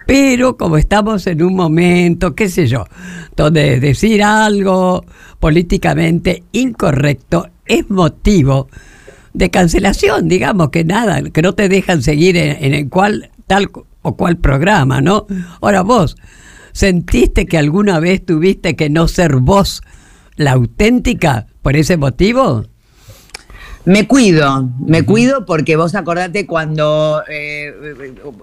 Pero 0.05 0.57
como 0.57 0.77
estamos 0.77 1.27
en 1.27 1.43
un 1.43 1.55
momento, 1.55 2.35
qué 2.35 2.49
sé 2.49 2.67
yo, 2.67 2.85
donde 3.35 3.79
decir 3.79 4.23
algo 4.23 5.05
políticamente 5.39 6.43
incorrecto 6.51 7.49
es 7.65 7.89
motivo 7.89 8.67
de 8.71 8.88
cancelación, 9.47 10.27
digamos 10.27 10.69
que 10.69 10.83
nada, 10.83 11.21
que 11.21 11.41
no 11.41 11.55
te 11.55 11.69
dejan 11.69 12.01
seguir 12.01 12.35
en, 12.35 12.63
en 12.63 12.73
el 12.73 12.89
cual 12.89 13.29
tal 13.47 13.69
o 14.01 14.15
cual 14.15 14.37
programa, 14.37 15.01
¿no? 15.01 15.25
Ahora 15.61 15.81
vos, 15.81 16.17
¿sentiste 16.71 17.45
que 17.45 17.57
alguna 17.57 17.99
vez 17.99 18.25
tuviste 18.25 18.75
que 18.75 18.89
no 18.89 19.07
ser 19.07 19.37
vos 19.37 19.81
la 20.35 20.51
auténtica 20.51 21.47
por 21.61 21.75
ese 21.75 21.97
motivo? 21.97 22.65
Me 23.85 24.07
cuido, 24.07 24.69
me 24.85 25.03
cuido 25.03 25.45
porque 25.45 25.75
vos 25.75 25.95
acordate 25.95 26.45
cuando, 26.45 27.23
eh, 27.29 27.73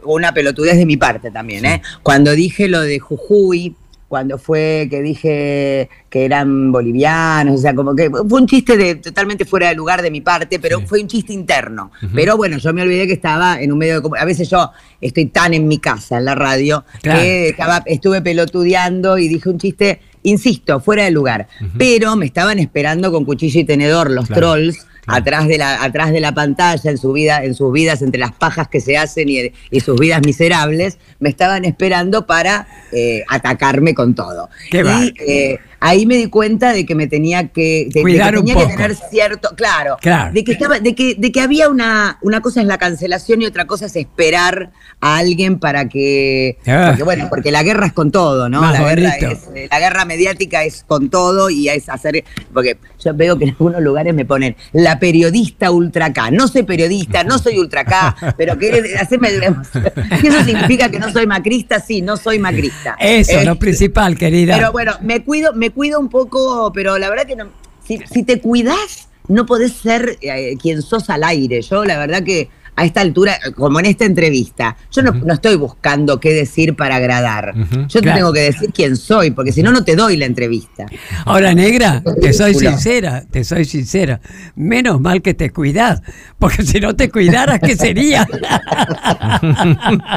una 0.04 0.32
pelotudez 0.32 0.76
de 0.76 0.86
mi 0.86 0.96
parte 0.96 1.30
también, 1.30 1.64
¿eh? 1.66 1.82
Cuando 2.02 2.32
dije 2.32 2.68
lo 2.68 2.80
de 2.80 2.98
Jujuy, 2.98 3.76
cuando 4.08 4.38
fue 4.38 4.86
que 4.88 5.02
dije 5.02 5.88
que 6.10 6.24
eran 6.24 6.70
bolivianos, 6.70 7.56
o 7.58 7.58
sea, 7.62 7.74
como 7.74 7.94
que 7.96 8.08
fue 8.08 8.40
un 8.40 8.46
chiste 8.46 8.76
de 8.76 8.94
totalmente 8.96 9.44
fuera 9.44 9.68
de 9.68 9.74
lugar 9.74 10.00
de 10.02 10.10
mi 10.12 10.20
parte, 10.20 10.58
pero 10.60 10.80
fue 10.82 11.00
un 11.02 11.08
chiste 11.08 11.32
interno. 11.32 11.90
Pero 12.14 12.36
bueno, 12.36 12.58
yo 12.58 12.72
me 12.72 12.82
olvidé 12.82 13.06
que 13.06 13.12
estaba 13.14 13.60
en 13.60 13.72
un 13.72 13.78
medio 13.78 14.00
de 14.00 14.08
A 14.20 14.24
veces 14.24 14.48
yo 14.48 14.70
estoy 15.00 15.26
tan 15.26 15.54
en 15.54 15.66
mi 15.66 15.78
casa, 15.78 16.18
en 16.18 16.24
la 16.24 16.34
radio, 16.36 16.84
Claro. 17.02 17.20
que 17.20 17.48
estaba, 17.48 17.82
estuve 17.86 18.22
pelotudeando 18.22 19.18
y 19.18 19.28
dije 19.28 19.48
un 19.48 19.58
chiste, 19.58 20.00
insisto, 20.22 20.78
fuera 20.80 21.04
de 21.04 21.10
lugar. 21.10 21.48
Pero 21.76 22.14
me 22.16 22.26
estaban 22.26 22.58
esperando 22.58 23.10
con 23.12 23.24
cuchillo 23.24 23.60
y 23.60 23.64
tenedor 23.64 24.10
los 24.10 24.26
Claro. 24.26 24.40
trolls 24.40 24.86
atrás 25.06 25.48
de 25.48 25.58
la 25.58 25.82
atrás 25.82 26.12
de 26.12 26.20
la 26.20 26.32
pantalla 26.32 26.90
en 26.90 26.98
su 26.98 27.12
vida 27.12 27.44
en 27.44 27.54
sus 27.54 27.72
vidas 27.72 28.02
entre 28.02 28.20
las 28.20 28.32
pajas 28.32 28.68
que 28.68 28.80
se 28.80 28.96
hacen 28.96 29.28
y, 29.28 29.52
y 29.70 29.80
sus 29.80 29.98
vidas 29.98 30.20
miserables 30.24 30.98
me 31.20 31.28
estaban 31.28 31.64
esperando 31.64 32.26
para 32.26 32.66
eh, 32.92 33.24
atacarme 33.28 33.94
con 33.94 34.14
todo. 34.14 34.48
Qué 34.70 34.80
y 34.80 35.14
eh, 35.30 35.58
ahí 35.80 36.06
me 36.06 36.16
di 36.16 36.26
cuenta 36.28 36.72
de 36.72 36.86
que 36.86 36.94
me 36.94 37.06
tenía 37.06 37.48
que 37.48 37.86
de- 37.88 37.90
de, 37.94 38.02
Cuidar 38.02 38.32
que 38.34 38.40
un 38.40 38.46
tenía 38.46 38.54
que 38.62 38.66
poco. 38.68 38.76
tener 38.82 38.96
cierto 39.10 39.50
claro, 39.56 39.96
Claro. 40.00 40.32
de 40.32 40.44
que 40.44 40.52
estaba 40.52 40.78
de 40.80 40.94
que 40.94 41.14
de 41.16 41.32
que 41.32 41.40
había 41.40 41.68
una 41.68 42.18
una 42.22 42.40
cosa 42.40 42.60
es 42.60 42.66
la 42.66 42.78
cancelación 42.78 43.42
y 43.42 43.46
otra 43.46 43.66
cosa 43.66 43.86
es 43.86 43.96
esperar 43.96 44.70
a 45.00 45.16
alguien 45.18 45.58
para 45.58 45.88
que 45.88 46.58
Ah. 46.66 46.86
porque 46.88 47.02
bueno 47.02 47.26
porque 47.28 47.50
la 47.50 47.62
guerra 47.62 47.86
es 47.86 47.92
con 47.92 48.10
todo 48.10 48.48
no 48.48 48.60
Más 48.60 48.78
la 48.78 48.94
guerra 48.94 49.16
es 49.16 49.48
eh, 49.54 49.68
la 49.70 49.78
guerra 49.80 50.04
mediática 50.04 50.64
es 50.64 50.84
con 50.86 51.10
todo 51.10 51.50
y 51.50 51.68
es 51.68 51.88
hacer 51.88 52.24
porque 52.52 52.78
yo 53.04 53.14
veo 53.14 53.38
que 53.38 53.44
en 53.44 53.50
algunos 53.50 53.82
lugares 53.82 54.14
me 54.14 54.24
ponen 54.24 54.56
la 54.72 54.98
periodista 54.98 55.70
ultra 55.70 56.12
K. 56.12 56.30
No 56.32 56.48
soy 56.48 56.64
periodista, 56.64 57.22
no 57.22 57.38
soy 57.38 57.58
ultra 57.58 57.84
K, 57.84 58.16
pero 58.38 58.58
que 58.58 58.96
hacerme 58.98 59.28
eso 59.28 60.44
significa 60.44 60.88
que 60.90 60.98
no 60.98 61.12
soy 61.12 61.26
macrista, 61.26 61.78
sí, 61.80 62.02
no 62.02 62.16
soy 62.16 62.38
macrista. 62.38 62.96
Eso, 62.98 63.38
Eh, 63.40 63.44
lo 63.44 63.56
principal, 63.58 64.16
querida. 64.16 64.56
Pero 64.56 64.72
bueno, 64.72 64.92
me 65.02 65.22
cuido, 65.22 65.52
me 65.52 65.65
cuido 65.70 66.00
un 66.00 66.08
poco, 66.08 66.72
pero 66.72 66.98
la 66.98 67.08
verdad 67.08 67.26
que 67.26 67.36
no, 67.36 67.50
si, 67.84 67.98
si 67.98 68.22
te 68.22 68.40
cuidas, 68.40 69.08
no 69.28 69.46
podés 69.46 69.72
ser 69.72 70.18
eh, 70.20 70.56
quien 70.60 70.82
sos 70.82 71.10
al 71.10 71.24
aire. 71.24 71.62
Yo 71.62 71.84
la 71.84 71.98
verdad 71.98 72.22
que 72.22 72.48
a 72.76 72.84
esta 72.84 73.00
altura, 73.00 73.38
como 73.56 73.80
en 73.80 73.86
esta 73.86 74.04
entrevista, 74.04 74.76
yo 74.92 75.02
no, 75.02 75.12
no 75.12 75.32
estoy 75.34 75.56
buscando 75.56 76.20
qué 76.20 76.32
decir 76.34 76.76
para 76.76 76.96
agradar. 76.96 77.54
Yo 77.56 77.86
te 77.88 78.00
Claro. 78.02 78.18
tengo 78.18 78.32
que 78.34 78.40
decir 78.40 78.70
quién 78.72 78.96
soy, 78.96 79.30
porque 79.30 79.50
si 79.52 79.62
no, 79.62 79.72
no 79.72 79.82
te 79.82 79.96
doy 79.96 80.16
la 80.18 80.26
entrevista. 80.26 80.86
Ahora, 81.24 81.54
negra, 81.54 82.02
te 82.20 82.32
soy 82.34 82.54
sincera, 82.54 83.24
te 83.30 83.44
soy 83.44 83.64
sincera. 83.64 84.20
Menos 84.54 85.00
mal 85.00 85.22
que 85.22 85.32
te 85.34 85.50
cuidás, 85.50 86.02
porque 86.38 86.62
si 86.64 86.78
no 86.80 86.94
te 86.94 87.10
cuidaras, 87.10 87.60
¿qué 87.60 87.76
sería? 87.76 88.28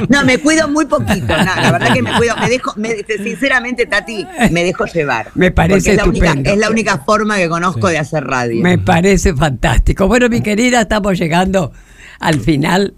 No, 0.10 0.24
me 0.26 0.38
cuido 0.40 0.68
muy 0.68 0.86
poquito. 0.86 1.28
no, 1.28 1.56
la 1.62 1.72
verdad 1.72 1.94
que 1.94 2.02
me 2.02 2.12
cuido. 2.18 2.36
Me 2.38 2.50
dejo, 2.50 2.74
me- 2.78 2.96
sinceramente, 3.24 3.86
Tati, 3.86 4.26
me 4.52 4.64
dejo 4.64 4.86
llevar. 4.86 5.28
Me 5.36 5.52
parece 5.52 5.92
es 5.92 5.98
la, 5.98 6.06
única, 6.06 6.26
estupendo. 6.28 6.50
es 6.52 6.58
la 6.58 6.70
única 6.70 6.98
forma 7.00 7.38
que 7.38 7.48
conozco 7.50 7.88
de 7.88 7.98
hacer 7.98 8.24
radio. 8.26 8.62
Me 8.62 8.78
parece 8.78 9.34
fantástico. 9.34 10.08
Bueno, 10.08 10.30
mi 10.30 10.42
querida, 10.42 10.82
estamos 10.82 11.18
llegando 11.18 11.72
al 12.20 12.40
final 12.40 12.94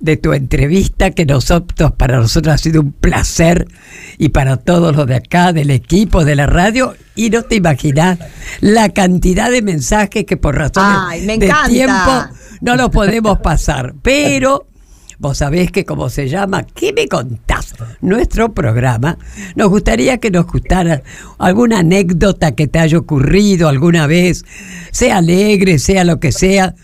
de 0.00 0.16
tu 0.16 0.32
entrevista 0.32 1.10
que 1.10 1.24
nosotros 1.24 1.92
para 1.92 2.18
nosotros 2.18 2.54
ha 2.54 2.58
sido 2.58 2.82
un 2.82 2.92
placer 2.92 3.66
y 4.18 4.28
para 4.28 4.56
todos 4.58 4.94
los 4.94 5.06
de 5.06 5.16
acá 5.16 5.52
del 5.52 5.70
equipo 5.70 6.24
de 6.24 6.36
la 6.36 6.46
radio 6.46 6.94
y 7.14 7.30
no 7.30 7.42
te 7.42 7.56
imaginas 7.56 8.18
la 8.60 8.90
cantidad 8.90 9.50
de 9.50 9.62
mensajes 9.62 10.24
que 10.24 10.36
por 10.36 10.56
razones 10.56 10.98
Ay, 11.06 11.26
me 11.26 11.38
de 11.38 11.50
tiempo 11.68 12.26
no 12.60 12.76
los 12.76 12.90
podemos 12.90 13.38
pasar 13.38 13.94
pero 14.02 14.66
vos 15.18 15.38
sabés 15.38 15.70
que 15.70 15.84
como 15.84 16.10
se 16.10 16.28
llama, 16.28 16.64
¿qué 16.64 16.92
me 16.92 17.08
contás? 17.08 17.74
Nuestro 18.00 18.52
programa, 18.52 19.18
nos 19.54 19.68
gustaría 19.68 20.18
que 20.18 20.30
nos 20.30 20.46
gustara 20.46 21.02
alguna 21.38 21.80
anécdota 21.80 22.54
que 22.54 22.66
te 22.66 22.78
haya 22.78 22.98
ocurrido 22.98 23.68
alguna 23.68 24.06
vez, 24.06 24.44
sea 24.92 25.18
alegre, 25.18 25.78
sea 25.78 26.04
lo 26.04 26.20
que 26.20 26.32
sea, 26.32 26.74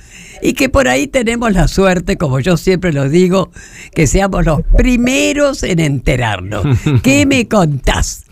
y 0.43 0.55
que 0.55 0.69
por 0.69 0.89
ahí 0.89 1.07
tenemos 1.07 1.53
la 1.53 1.69
suerte, 1.69 2.19
como 2.19 2.41
yo 2.41 2.57
siempre 2.57 2.93
lo 2.93 3.09
digo, 3.09 3.51
que 3.95 4.07
seamos 4.07 4.45
los 4.45 4.61
primeros 4.77 5.63
en 5.63 5.79
enterarnos. 5.79 6.65
¿Qué 7.03 7.25
me 7.27 7.49
contás? 7.49 8.25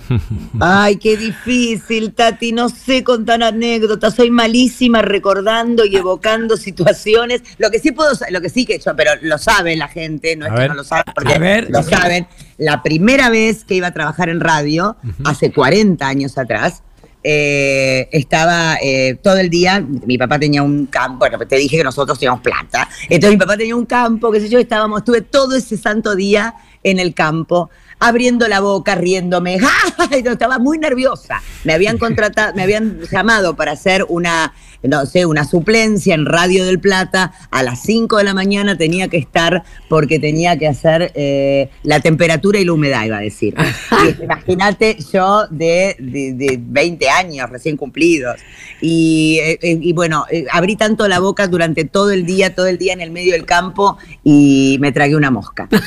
Ay, 0.59 0.97
qué 0.97 1.17
difícil, 1.17 2.13
Tati. 2.13 2.51
No 2.51 2.69
sé 2.69 3.05
contar 3.05 3.43
anécdotas. 3.45 4.17
Soy 4.17 4.31
malísima 4.31 5.03
recordando 5.03 5.85
y 5.85 5.95
evocando 5.95 6.57
situaciones. 6.57 7.43
Lo 7.59 7.71
que 7.71 7.79
sí 7.79 7.93
puedo, 7.93 8.11
lo 8.31 8.41
que 8.41 8.49
sí 8.49 8.67
que 8.67 8.73
he 8.73 8.77
hecho, 8.77 8.95
pero 8.97 9.13
lo 9.23 9.39
sabe 9.39 9.77
la 9.77 9.87
gente, 9.87 10.35
no 10.37 10.47
A 10.47 10.49
es 10.49 10.55
que 10.55 10.69
no 10.69 10.75
lo 10.75 10.85
sabe, 10.85 11.05
porque 11.15 11.35
A 11.35 11.39
ver. 11.39 11.69
lo 11.71 11.83
saben. 11.85 12.27
La 12.59 12.83
primera 12.83 13.31
vez 13.31 13.65
que 13.65 13.77
iba 13.77 13.87
a 13.87 13.93
trabajar 13.93 14.29
en 14.29 14.41
radio, 14.41 14.97
hace 15.25 15.53
40 15.53 16.07
años 16.07 16.37
atrás, 16.37 16.83
eh, 17.23 18.09
estaba 18.13 18.77
eh, 18.83 19.19
todo 19.23 19.37
el 19.37 19.51
día, 19.51 19.81
mi 19.81 20.17
papá 20.17 20.39
tenía 20.39 20.63
un 20.63 20.87
campo, 20.87 21.19
bueno, 21.19 21.39
te 21.39 21.57
dije 21.57 21.77
que 21.77 21.85
nosotros 21.85 22.19
teníamos 22.19 22.41
plata, 22.41 22.89
entonces 23.09 23.31
mi 23.33 23.37
papá 23.37 23.57
tenía 23.57 23.77
un 23.77 23.87
campo, 23.87 24.33
qué 24.33 24.41
sé 24.41 24.49
yo, 24.49 24.59
estábamos, 24.59 25.01
estuve 25.01 25.21
todo 25.21 25.57
ese 25.57 25.77
santo 25.77 26.15
día 26.15 26.55
en 26.83 26.99
el 26.99 27.13
campo, 27.13 27.69
abriendo 27.99 28.49
la 28.49 28.61
boca, 28.61 28.95
riéndome, 28.95 29.59
estaba 30.11 30.59
muy 30.59 30.79
nerviosa, 30.79 31.43
me 31.65 31.75
habían 31.75 31.99
contratado, 31.99 32.55
me 32.55 32.63
habían 32.63 33.01
llamado 33.11 33.55
para 33.55 33.73
hacer 33.73 34.07
una, 34.09 34.55
no 34.83 35.05
sé, 35.07 35.27
una 35.27 35.45
suplencia 35.45 36.15
en 36.15 36.25
Radio 36.27 36.65
del 36.65 36.81
Plata, 36.81 37.33
a 37.51 37.63
las 37.63 37.83
5 37.83 38.17
de 38.19 38.25
la 38.25 38.33
mañana 38.35 38.77
tenía 38.79 39.09
que 39.09 39.19
estar 39.19 39.63
porque 39.89 40.19
tenía 40.19 40.57
que 40.59 40.67
hacer 40.69 41.13
eh, 41.15 41.69
la 41.83 42.01
temperatura 42.01 42.59
y 42.59 42.65
la 42.65 42.73
humedad, 42.73 43.05
iba 43.05 43.19
a 43.19 43.21
decir. 43.21 43.55
Imagínate 44.23 44.97
yo 45.13 45.47
de, 45.49 45.97
de- 45.99 46.33
de 46.35 46.59
20 46.61 47.09
años 47.11 47.51
recién 47.51 47.77
cumplidos. 47.77 48.37
Y, 48.81 49.39
eh, 49.43 49.59
eh, 49.63 49.79
y 49.81 49.93
bueno, 49.93 50.25
eh, 50.31 50.47
abrí 50.53 50.77
tanto 50.77 51.07
la 51.09 51.19
boca 51.19 51.47
durante 51.49 51.85
todo 51.85 52.11
el 52.13 52.25
día, 52.25 52.55
todo 52.55 52.67
el 52.67 52.79
día 52.79 52.93
en 52.95 53.01
el 53.03 53.11
medio 53.11 53.33
del 53.33 53.45
campo 53.45 53.99
y 54.25 54.79
me 54.81 54.93
tragué 54.93 55.17
una 55.17 55.31
mosca. 55.31 55.69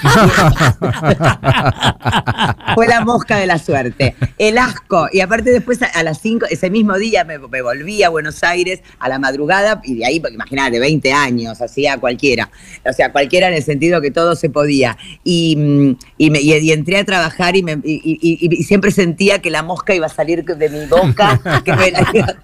Fue 2.76 2.88
la 2.88 3.02
mosca 3.04 3.38
de 3.38 3.48
la 3.48 3.58
suerte. 3.58 4.16
El 4.38 4.58
asco. 4.58 5.08
Y 5.12 5.22
aparte 5.22 5.52
después 5.52 5.82
a, 5.82 5.88
a 5.88 6.04
las 6.04 6.20
5, 6.22 6.48
ese 6.50 6.70
mismo 6.70 6.98
día 6.98 7.24
me, 7.24 7.40
me 7.40 7.62
volví 7.62 8.04
a 8.04 8.10
Buenos 8.10 8.44
Aires 8.44 8.82
a 9.00 9.10
la 9.10 9.20
madrugada 9.20 9.82
y 9.84 9.96
de 9.96 10.06
ahí, 10.06 10.20
porque 10.20 10.36
imagínate, 10.36 10.80
20 10.80 11.12
años, 11.14 11.62
hacía 11.62 11.98
cualquiera. 11.98 12.50
O 12.90 12.94
sea, 12.94 13.12
cualquiera 13.12 13.48
en 13.48 13.56
el 13.56 13.64
sentido 13.64 14.02
que 14.02 14.12
todo 14.12 14.36
se 14.36 14.50
podía. 14.50 14.98
Y, 15.24 15.56
mm, 15.58 15.96
y, 16.18 16.30
me- 16.30 16.42
y- 16.42 16.72
entré 16.72 16.98
a 16.98 17.04
trabajar 17.04 17.56
y, 17.56 17.64
me- 17.64 17.80
y- 17.84 18.64
siempre 18.64 18.92
sentía 18.92 19.40
que 19.40 19.50
la 19.50 19.64
mosca 19.64 19.94
iba 19.96 20.06
a 20.06 20.10
salir 20.10 20.44
de 20.46 20.70
mi 20.70 20.86
boca. 20.86 21.40
que 21.66 21.72
la 21.72 22.38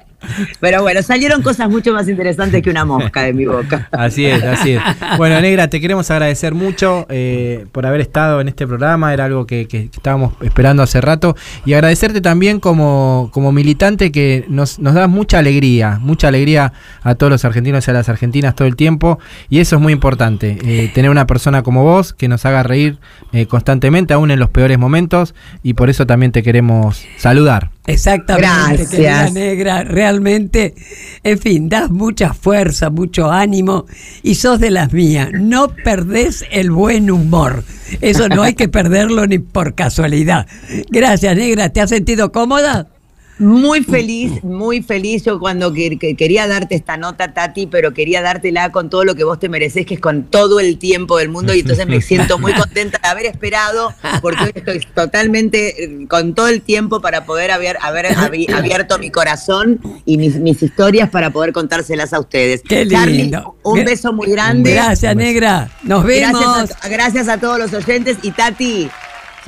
Pero 0.59 0.81
bueno, 0.81 1.01
salieron 1.01 1.41
cosas 1.41 1.69
mucho 1.69 1.93
más 1.93 2.07
interesantes 2.07 2.61
que 2.61 2.69
una 2.69 2.85
mosca 2.85 3.23
de 3.23 3.33
mi 3.33 3.45
boca. 3.45 3.87
Así 3.91 4.25
es, 4.25 4.43
así 4.43 4.73
es. 4.73 4.81
Bueno, 5.17 5.39
Negra, 5.41 5.69
te 5.69 5.81
queremos 5.81 6.11
agradecer 6.11 6.53
mucho 6.53 7.05
eh, 7.09 7.65
por 7.71 7.85
haber 7.85 8.01
estado 8.01 8.41
en 8.41 8.47
este 8.47 8.67
programa, 8.67 9.13
era 9.13 9.25
algo 9.25 9.47
que, 9.47 9.67
que 9.67 9.89
estábamos 9.93 10.33
esperando 10.41 10.83
hace 10.83 11.01
rato, 11.01 11.35
y 11.65 11.73
agradecerte 11.73 12.21
también 12.21 12.59
como, 12.59 13.29
como 13.33 13.51
militante 13.51 14.11
que 14.11 14.45
nos, 14.47 14.79
nos 14.79 14.93
mucha 15.07 15.39
alegría, 15.39 15.97
mucha 16.01 16.27
alegría 16.27 16.73
a 17.03 17.15
todos 17.15 17.31
los 17.31 17.45
argentinos 17.45 17.87
y 17.87 17.91
a 17.91 17.93
las 17.93 18.09
argentinas 18.09 18.55
todo 18.55 18.67
el 18.67 18.75
tiempo, 18.75 19.19
y 19.49 19.59
eso 19.59 19.77
es 19.77 19.81
muy 19.81 19.93
importante, 19.93 20.57
eh, 20.63 20.91
tener 20.93 21.11
una 21.11 21.27
persona 21.27 21.63
como 21.63 21.83
vos 21.83 22.13
que 22.13 22.27
nos 22.27 22.45
haga 22.45 22.63
reír 22.63 22.97
eh, 23.31 23.45
constantemente, 23.45 24.13
aún 24.13 24.31
en 24.31 24.39
los 24.39 24.49
peores 24.49 24.77
momentos, 24.77 25.35
y 25.63 25.73
por 25.73 25.89
eso 25.89 26.05
también 26.05 26.31
te 26.31 26.43
queremos 26.43 27.05
saludar. 27.17 27.71
Exactamente, 27.87 28.47
Gracias. 28.47 28.89
querida 28.89 29.29
negra, 29.31 29.83
realmente, 29.83 30.75
en 31.23 31.39
fin, 31.39 31.69
das 31.69 31.89
mucha 31.89 32.33
fuerza, 32.33 32.89
mucho 32.89 33.31
ánimo 33.31 33.85
y 34.21 34.35
sos 34.35 34.59
de 34.59 34.69
las 34.69 34.93
mías. 34.93 35.29
No 35.33 35.69
perdés 35.69 36.45
el 36.51 36.69
buen 36.69 37.09
humor. 37.09 37.63
Eso 38.01 38.29
no 38.29 38.43
hay 38.43 38.53
que 38.53 38.69
perderlo 38.69 39.25
ni 39.25 39.39
por 39.39 39.73
casualidad. 39.73 40.45
Gracias, 40.89 41.35
negra. 41.35 41.69
¿Te 41.69 41.81
has 41.81 41.89
sentido 41.89 42.31
cómoda? 42.31 42.87
Muy 43.39 43.83
feliz, 43.83 44.43
muy 44.43 44.81
feliz. 44.83 45.23
Yo 45.23 45.39
cuando 45.39 45.71
que- 45.73 45.97
que 45.97 46.15
quería 46.15 46.47
darte 46.47 46.75
esta 46.75 46.97
nota, 46.97 47.33
Tati, 47.33 47.67
pero 47.67 47.93
quería 47.93 48.21
dártela 48.21 48.71
con 48.71 48.89
todo 48.89 49.05
lo 49.05 49.15
que 49.15 49.23
vos 49.23 49.39
te 49.39 49.47
mereces, 49.49 49.85
que 49.85 49.93
es 49.95 49.99
con 49.99 50.23
todo 50.25 50.59
el 50.59 50.77
tiempo 50.77 51.17
del 51.17 51.29
mundo. 51.29 51.53
Y 51.53 51.61
entonces 51.61 51.87
me 51.87 52.01
siento 52.01 52.37
muy 52.37 52.53
contenta 52.69 52.99
de 53.01 53.07
haber 53.07 53.25
esperado, 53.25 53.93
porque 54.21 54.43
hoy 54.43 54.51
estoy 54.53 54.79
totalmente 54.93 55.83
eh, 55.83 56.07
con 56.09 56.35
todo 56.35 56.49
el 56.49 56.61
tiempo 56.61 57.01
para 57.01 57.25
poder 57.25 57.51
haber, 57.51 57.77
haber 57.81 58.07
abi- 58.07 58.51
abierto 58.53 58.99
mi 58.99 59.09
corazón 59.09 59.79
y 60.05 60.17
mis, 60.17 60.35
mis 60.35 60.61
historias 60.61 61.09
para 61.09 61.29
poder 61.31 61.53
contárselas 61.53 62.13
a 62.13 62.19
ustedes. 62.19 62.61
Qué 62.67 62.83
lindo. 62.85 63.55
un 63.63 63.85
beso 63.85 64.11
muy 64.13 64.27
grande. 64.29 64.73
Gracias, 64.73 65.15
negra. 65.15 65.69
Nos 65.83 66.03
vemos. 66.03 66.41
Gracias 66.41 66.77
a, 66.83 66.89
gracias 66.89 67.27
a 67.29 67.37
todos 67.39 67.57
los 67.57 67.73
oyentes. 67.73 68.17
Y 68.21 68.31
Tati, 68.31 68.89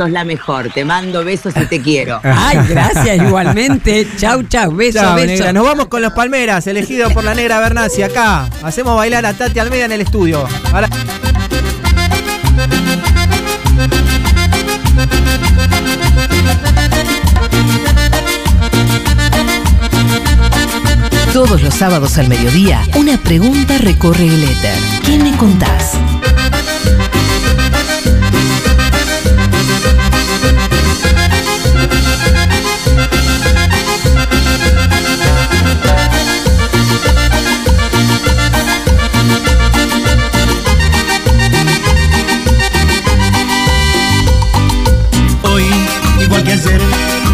sos 0.01 0.09
la 0.11 0.23
mejor. 0.23 0.69
Te 0.73 0.83
mando 0.83 1.23
besos 1.23 1.53
y 1.55 1.65
te 1.65 1.79
quiero. 1.79 2.19
Ay, 2.23 2.57
gracias 2.67 3.17
igualmente. 3.27 4.07
Chau, 4.17 4.41
chau. 4.43 4.71
Beso, 4.75 4.99
Chao, 4.99 5.15
beso. 5.15 5.27
Negra. 5.27 5.53
Nos 5.53 5.63
vamos 5.63 5.87
con 5.89 6.01
los 6.01 6.13
Palmeras, 6.13 6.65
elegido 6.65 7.09
por 7.11 7.23
la 7.23 7.35
Negra 7.35 7.59
Bernasi 7.59 8.01
acá. 8.01 8.47
Hacemos 8.63 8.95
bailar 8.95 9.25
a 9.27 9.33
Tati 9.33 9.59
Almeida 9.59 9.85
en 9.85 9.91
el 9.91 10.01
estudio. 10.01 10.47
Ahora- 10.73 10.89
Todos 21.33 21.61
los 21.63 21.73
sábados 21.73 22.17
al 22.17 22.27
mediodía, 22.27 22.81
una 22.95 23.17
pregunta 23.17 23.77
recorre 23.77 24.25
el 24.27 24.43
éter. 24.43 24.75
¿Qué 25.05 25.17
me 25.17 25.35
contás? 25.37 25.93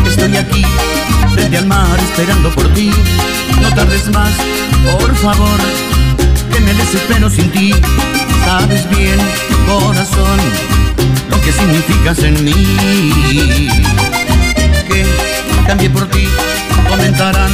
Estoy 0.07 0.37
aquí, 0.37 0.63
frente 1.33 1.57
al 1.57 1.65
mar, 1.65 1.99
esperando 1.99 2.49
por 2.51 2.67
ti. 2.73 2.91
No 3.61 3.69
tardes 3.73 4.09
más, 4.09 4.31
por 4.91 5.15
favor, 5.15 5.59
que 6.51 6.59
me 6.61 6.73
desespero 6.73 7.29
sin 7.29 7.49
ti. 7.51 7.73
Sabes 8.45 8.89
bien, 8.89 9.17
corazón, 9.67 10.39
lo 11.29 11.41
que 11.41 11.51
significas 11.51 12.19
en 12.19 12.43
mí. 12.43 13.69
Que 14.87 15.05
cambié 15.65 15.89
por 15.89 16.07
ti, 16.07 16.27
comentarán 16.89 17.51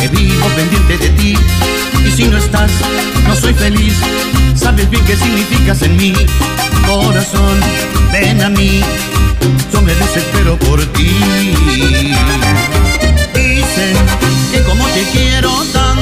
que 0.00 0.08
vivo 0.08 0.46
pendiente 0.56 0.98
de 0.98 1.08
ti. 1.10 1.34
Y 2.06 2.10
si 2.10 2.24
no 2.24 2.38
estás, 2.38 2.70
no 3.28 3.36
soy 3.36 3.54
feliz. 3.54 3.94
Sabes 4.54 4.90
bien 4.90 5.04
qué 5.04 5.16
significas 5.16 5.82
en 5.82 5.96
mí. 5.96 6.14
Corazón, 6.86 7.60
ven 8.12 8.42
a 8.42 8.48
mí. 8.48 8.82
Yo 9.72 9.80
me 9.82 9.94
desespero 9.94 10.58
por 10.58 10.84
ti. 10.92 11.10
Dicen 13.34 13.96
que 14.52 14.62
como 14.62 14.84
te 14.88 15.02
quiero 15.12 15.50
tanto, 15.72 15.99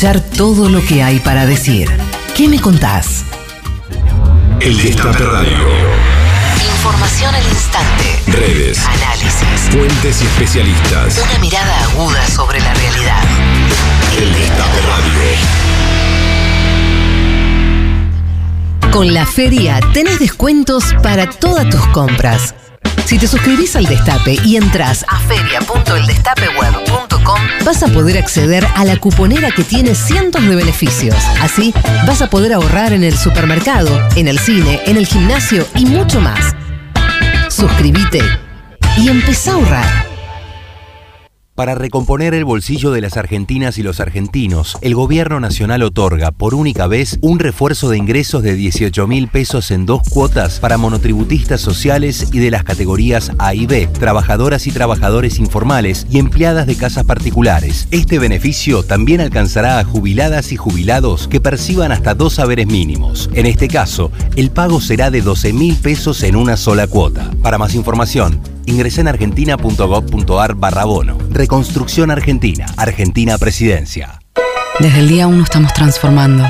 Escuchar 0.00 0.24
todo 0.34 0.70
lo 0.70 0.82
que 0.82 1.02
hay 1.02 1.18
para 1.18 1.44
decir. 1.44 1.86
¿Qué 2.34 2.48
me 2.48 2.58
contás? 2.58 3.22
El 4.58 4.82
Destape 4.82 5.22
Radio. 5.22 5.58
Información 6.74 7.34
al 7.34 7.44
instante. 7.44 8.22
Redes. 8.28 8.78
Análisis. 8.78 9.68
Fuentes 9.70 10.22
y 10.22 10.24
especialistas. 10.24 11.18
Una 11.22 11.38
mirada 11.40 11.84
aguda 11.84 12.26
sobre 12.28 12.60
la 12.60 12.72
realidad. 12.72 13.22
El 14.18 14.32
Destape 14.32 14.80
Radio. 14.88 15.12
Con 18.90 19.12
la 19.12 19.26
feria 19.26 19.80
tenés 19.92 20.18
descuentos 20.18 20.94
para 21.02 21.28
todas 21.28 21.68
tus 21.68 21.86
compras. 21.88 22.54
Si 23.04 23.18
te 23.18 23.26
suscribís 23.26 23.76
al 23.76 23.84
Destape 23.84 24.38
y 24.46 24.56
entras 24.56 25.04
a 25.08 25.18
feria.eldestapeweb.com, 25.18 27.09
vas 27.64 27.82
a 27.82 27.88
poder 27.88 28.18
acceder 28.18 28.66
a 28.76 28.84
la 28.84 28.96
cuponera 28.96 29.50
que 29.50 29.64
tiene 29.64 29.94
cientos 29.94 30.46
de 30.46 30.56
beneficios. 30.56 31.14
Así, 31.40 31.72
vas 32.06 32.22
a 32.22 32.30
poder 32.30 32.52
ahorrar 32.52 32.92
en 32.92 33.04
el 33.04 33.16
supermercado, 33.16 33.90
en 34.16 34.28
el 34.28 34.38
cine, 34.38 34.80
en 34.86 34.96
el 34.96 35.06
gimnasio 35.06 35.66
y 35.74 35.86
mucho 35.86 36.20
más. 36.20 36.54
Suscríbete 37.48 38.22
y 38.96 39.08
empezá 39.08 39.52
a 39.52 39.54
ahorrar. 39.54 39.99
Para 41.60 41.74
recomponer 41.74 42.32
el 42.32 42.46
bolsillo 42.46 42.90
de 42.90 43.02
las 43.02 43.18
argentinas 43.18 43.76
y 43.76 43.82
los 43.82 44.00
argentinos, 44.00 44.78
el 44.80 44.94
gobierno 44.94 45.40
nacional 45.40 45.82
otorga 45.82 46.30
por 46.30 46.54
única 46.54 46.86
vez 46.86 47.18
un 47.20 47.38
refuerzo 47.38 47.90
de 47.90 47.98
ingresos 47.98 48.42
de 48.42 48.54
18 48.54 49.06
mil 49.06 49.28
pesos 49.28 49.70
en 49.70 49.84
dos 49.84 50.00
cuotas 50.08 50.58
para 50.58 50.78
monotributistas 50.78 51.60
sociales 51.60 52.30
y 52.32 52.38
de 52.38 52.50
las 52.50 52.64
categorías 52.64 53.32
A 53.36 53.52
y 53.54 53.66
B, 53.66 53.88
trabajadoras 53.88 54.66
y 54.66 54.72
trabajadores 54.72 55.38
informales 55.38 56.06
y 56.10 56.18
empleadas 56.18 56.66
de 56.66 56.76
casas 56.76 57.04
particulares. 57.04 57.88
Este 57.90 58.18
beneficio 58.18 58.82
también 58.82 59.20
alcanzará 59.20 59.80
a 59.80 59.84
jubiladas 59.84 60.52
y 60.52 60.56
jubilados 60.56 61.28
que 61.28 61.42
perciban 61.42 61.92
hasta 61.92 62.14
dos 62.14 62.36
saberes 62.36 62.68
mínimos. 62.68 63.28
En 63.34 63.44
este 63.44 63.68
caso, 63.68 64.10
el 64.34 64.50
pago 64.50 64.80
será 64.80 65.10
de 65.10 65.20
12 65.20 65.52
mil 65.52 65.76
pesos 65.76 66.22
en 66.22 66.36
una 66.36 66.56
sola 66.56 66.86
cuota. 66.86 67.30
Para 67.42 67.58
más 67.58 67.74
información, 67.74 68.40
Ingresa 68.70 69.00
en 69.00 69.08
argentina.gov.ar 69.08 70.54
barra 70.54 70.84
bono. 70.84 71.18
Reconstrucción 71.30 72.10
Argentina. 72.12 72.66
Argentina 72.76 73.36
Presidencia. 73.36 74.20
Desde 74.78 75.00
el 75.00 75.08
día 75.08 75.26
1 75.26 75.42
estamos 75.42 75.74
transformando 75.74 76.44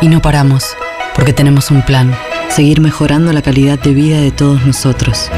y 0.00 0.08
no 0.08 0.22
paramos 0.22 0.64
porque 1.14 1.34
tenemos 1.34 1.70
un 1.70 1.82
plan. 1.82 2.16
Seguir 2.48 2.80
mejorando 2.80 3.30
la 3.34 3.42
calidad 3.42 3.78
de 3.78 3.92
vida 3.92 4.20
de 4.20 4.30
todos 4.30 4.64
nosotros. 4.64 5.30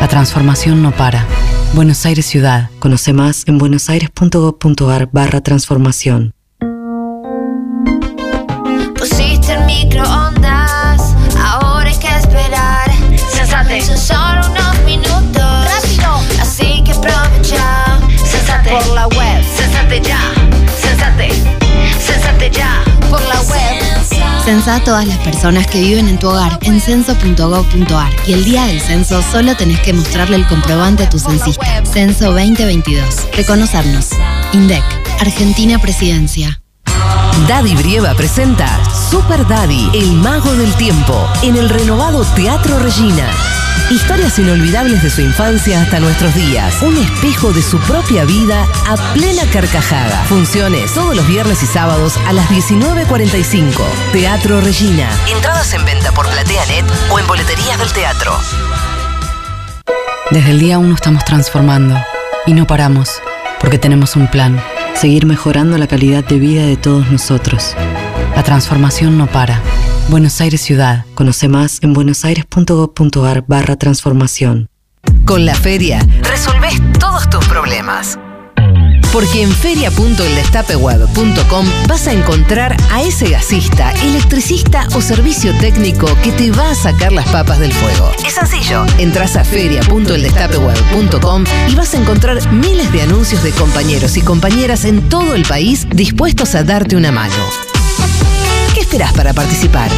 La 0.00 0.08
transformación 0.08 0.82
no 0.82 0.90
para. 0.90 1.24
Buenos 1.72 2.04
Aires 2.04 2.26
Ciudad. 2.26 2.68
Conoce 2.80 3.12
más 3.12 3.44
en 3.46 3.58
buenosaires.gov.ar 3.58 5.08
barra 5.12 5.40
transformación. 5.40 6.32
Pusiste 8.98 9.52
el 9.52 9.64
microondas, 9.66 10.55
por 18.76 18.86
la 18.88 19.06
web. 19.08 19.44
Sensate 19.56 20.00
ya, 20.02 20.18
sensate, 20.78 21.30
sensate 21.98 22.50
ya, 22.50 22.84
por 23.08 23.20
la 23.22 23.40
web. 23.42 24.42
Censá 24.44 24.76
a 24.76 24.84
todas 24.84 25.06
las 25.06 25.16
personas 25.18 25.66
que 25.66 25.80
viven 25.80 26.08
en 26.08 26.18
tu 26.18 26.28
hogar 26.28 26.58
en 26.62 26.80
censo.gov.ar 26.80 28.12
y 28.26 28.32
el 28.32 28.44
día 28.44 28.66
del 28.66 28.80
censo 28.80 29.22
solo 29.22 29.56
tenés 29.56 29.80
que 29.80 29.92
mostrarle 29.92 30.36
el 30.36 30.46
comprobante 30.46 31.04
a 31.04 31.08
tu 31.08 31.18
censista. 31.18 31.84
Censo 31.84 32.32
2022. 32.32 33.28
Reconocernos. 33.32 34.10
INDEC. 34.52 34.84
Argentina 35.20 35.78
Presidencia. 35.78 36.60
Daddy 37.48 37.74
Brieva 37.74 38.14
presenta 38.14 38.68
Super 39.10 39.46
Daddy, 39.46 39.90
el 39.94 40.12
mago 40.12 40.54
del 40.54 40.72
tiempo, 40.74 41.28
en 41.42 41.56
el 41.56 41.68
renovado 41.68 42.24
Teatro 42.34 42.78
Regina. 42.78 43.30
Historias 43.90 44.38
inolvidables 44.38 45.02
de 45.02 45.10
su 45.10 45.20
infancia 45.20 45.80
hasta 45.80 46.00
nuestros 46.00 46.34
días. 46.34 46.82
Un 46.82 46.96
espejo 46.96 47.52
de 47.52 47.62
su 47.62 47.78
propia 47.80 48.24
vida 48.24 48.66
a 48.86 48.96
plena 49.14 49.42
carcajada. 49.52 50.24
Funciones 50.24 50.92
todos 50.92 51.14
los 51.14 51.26
viernes 51.28 51.62
y 51.62 51.66
sábados 51.66 52.16
a 52.26 52.32
las 52.32 52.48
19.45. 52.48 53.70
Teatro 54.12 54.60
Regina. 54.60 55.08
Entradas 55.32 55.72
en 55.72 55.84
venta 55.84 56.12
por 56.12 56.28
PlateaNet 56.28 56.84
o 57.10 57.18
en 57.18 57.26
boleterías 57.26 57.78
del 57.78 57.92
teatro. 57.92 58.36
Desde 60.30 60.50
el 60.50 60.58
día 60.58 60.78
1 60.78 60.94
estamos 60.94 61.24
transformando 61.24 61.96
y 62.46 62.52
no 62.54 62.66
paramos 62.66 63.22
porque 63.60 63.78
tenemos 63.78 64.16
un 64.16 64.28
plan. 64.28 64.60
Seguir 64.94 65.26
mejorando 65.26 65.78
la 65.78 65.86
calidad 65.86 66.24
de 66.24 66.38
vida 66.38 66.66
de 66.66 66.76
todos 66.76 67.10
nosotros. 67.10 67.76
La 68.34 68.42
transformación 68.42 69.16
no 69.16 69.26
para. 69.26 69.62
Buenos 70.08 70.40
Aires 70.40 70.60
Ciudad. 70.60 71.04
Conoce 71.14 71.48
más 71.48 71.80
en 71.82 71.92
buenosaires.gov.ar 71.92 73.44
barra 73.48 73.74
transformación. 73.76 74.68
Con 75.24 75.44
la 75.44 75.56
feria 75.56 75.98
resolvés 76.22 76.80
todos 77.00 77.28
tus 77.28 77.44
problemas. 77.46 78.16
Porque 79.12 79.42
en 79.42 79.50
feria.eldestapeweb.com 79.50 81.66
vas 81.88 82.06
a 82.06 82.12
encontrar 82.12 82.76
a 82.92 83.02
ese 83.02 83.30
gasista, 83.30 83.90
electricista 84.04 84.86
o 84.94 85.00
servicio 85.00 85.52
técnico 85.58 86.06
que 86.22 86.30
te 86.32 86.52
va 86.52 86.70
a 86.70 86.74
sacar 86.74 87.12
las 87.12 87.26
papas 87.30 87.58
del 87.58 87.72
fuego. 87.72 88.12
Es 88.24 88.34
sencillo. 88.34 88.84
Entras 88.98 89.34
a 89.36 89.44
feria.eldestapeweb.com 89.44 91.44
y 91.68 91.74
vas 91.74 91.94
a 91.94 91.96
encontrar 91.96 92.52
miles 92.52 92.92
de 92.92 93.02
anuncios 93.02 93.42
de 93.42 93.50
compañeros 93.52 94.16
y 94.16 94.20
compañeras 94.20 94.84
en 94.84 95.08
todo 95.08 95.34
el 95.34 95.44
país 95.44 95.88
dispuestos 95.90 96.54
a 96.54 96.62
darte 96.62 96.94
una 96.94 97.10
mano. 97.10 97.34
¿Qué 98.86 98.94
esperás 98.94 99.12
para 99.14 99.34
participar? 99.34 99.90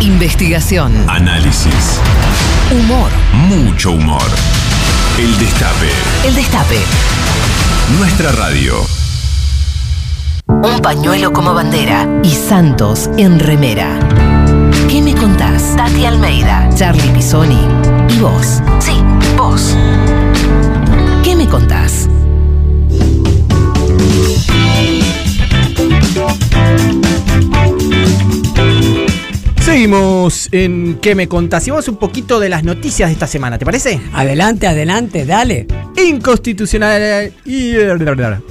Investigación. 0.00 0.92
Análisis. 1.08 2.00
Humor. 2.72 3.10
Mucho 3.32 3.92
humor. 3.92 4.24
El 5.16 5.38
Destape. 5.38 5.88
El 6.26 6.34
Destape. 6.34 6.80
Nuestra 7.96 8.32
radio. 8.32 8.74
Un 10.48 10.80
pañuelo 10.80 11.32
como 11.32 11.54
bandera 11.54 12.08
y 12.24 12.34
Santos 12.34 13.08
en 13.18 13.38
remera. 13.38 14.00
¿Qué 14.88 15.00
me 15.00 15.14
contás? 15.14 15.76
Tati 15.76 16.04
Almeida, 16.04 16.68
Charlie 16.74 17.10
Pisoni 17.10 17.68
y 18.08 18.18
vos. 18.18 18.60
Sí, 18.80 19.00
vos. 19.36 19.76
¿Qué 21.22 21.36
me 21.36 21.48
contás? 21.48 22.08
Thank 26.64 26.80
you. 26.88 26.93
Seguimos 29.74 30.48
en 30.52 31.00
¿Qué 31.02 31.16
me 31.16 31.26
contás? 31.26 31.66
Y 31.66 31.70
vamos 31.70 31.88
un 31.88 31.96
poquito 31.96 32.38
de 32.38 32.48
las 32.48 32.62
noticias 32.62 33.08
de 33.08 33.14
esta 33.14 33.26
semana, 33.26 33.58
¿te 33.58 33.64
parece? 33.64 34.00
Adelante, 34.12 34.68
adelante, 34.68 35.26
dale. 35.26 35.66
Inconstitucionalidad, 35.96 37.32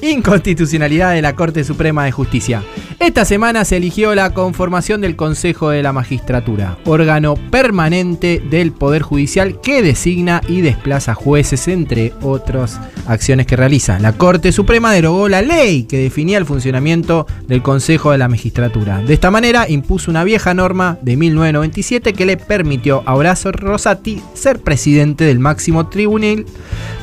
inconstitucionalidad 0.01 1.13
de 1.13 1.21
la 1.21 1.33
Corte 1.33 1.63
Suprema 1.63 2.03
de 2.03 2.11
Justicia. 2.11 2.61
Esta 2.99 3.25
semana 3.25 3.65
se 3.65 3.77
eligió 3.77 4.15
la 4.15 4.33
conformación 4.33 5.01
del 5.01 5.15
Consejo 5.15 5.69
de 5.69 5.83
la 5.83 5.93
Magistratura, 5.93 6.77
órgano 6.85 7.35
permanente 7.35 8.41
del 8.49 8.71
Poder 8.71 9.01
Judicial 9.01 9.59
que 9.61 9.81
designa 9.81 10.41
y 10.47 10.61
desplaza 10.61 11.13
jueces, 11.13 11.67
entre 11.67 12.13
otras 12.21 12.79
acciones 13.05 13.45
que 13.45 13.57
realiza. 13.57 13.99
La 13.99 14.13
Corte 14.13 14.51
Suprema 14.51 14.93
derogó 14.93 15.27
la 15.27 15.41
ley 15.41 15.83
que 15.83 15.97
definía 15.97 16.37
el 16.37 16.45
funcionamiento 16.45 17.27
del 17.47 17.61
Consejo 17.61 18.11
de 18.11 18.19
la 18.19 18.29
Magistratura. 18.29 19.01
De 19.01 19.13
esta 19.13 19.31
manera 19.31 19.69
impuso 19.69 20.09
una 20.09 20.23
vieja 20.23 20.53
norma 20.53 20.97
de 21.01 21.12
1997 21.17 22.13
que 22.13 22.25
le 22.25 22.37
permitió 22.37 23.03
a 23.05 23.15
Horacio 23.15 23.51
Rosati 23.51 24.21
ser 24.33 24.59
presidente 24.59 25.23
del 25.25 25.39
máximo 25.39 25.87
tribunal, 25.89 26.45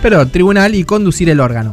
perdón, 0.02 0.30
tribunal 0.30 0.74
y 0.74 0.84
conducir 0.84 1.28
el 1.30 1.40
órgano. 1.40 1.72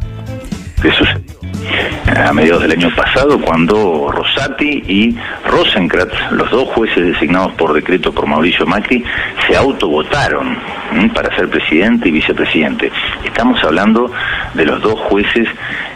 A 2.26 2.34
mediados 2.34 2.64
del 2.64 2.72
año 2.72 2.90
pasado, 2.96 3.40
cuando 3.40 4.12
Rosati 4.12 4.84
y 4.88 5.16
Rosenkratz, 5.46 6.32
los 6.32 6.50
dos 6.50 6.68
jueces 6.70 7.14
designados 7.14 7.54
por 7.54 7.74
decreto 7.74 8.12
por 8.12 8.26
Mauricio 8.26 8.66
Macri, 8.66 9.04
se 9.46 9.56
autovotaron 9.56 10.58
para 11.14 11.34
ser 11.36 11.48
presidente 11.48 12.10
y 12.10 12.12
vicepresidente. 12.12 12.92
Estamos 13.24 13.64
hablando 13.64 14.12
de 14.56 14.66
los 14.66 14.82
dos 14.82 15.00
jueces 15.02 15.48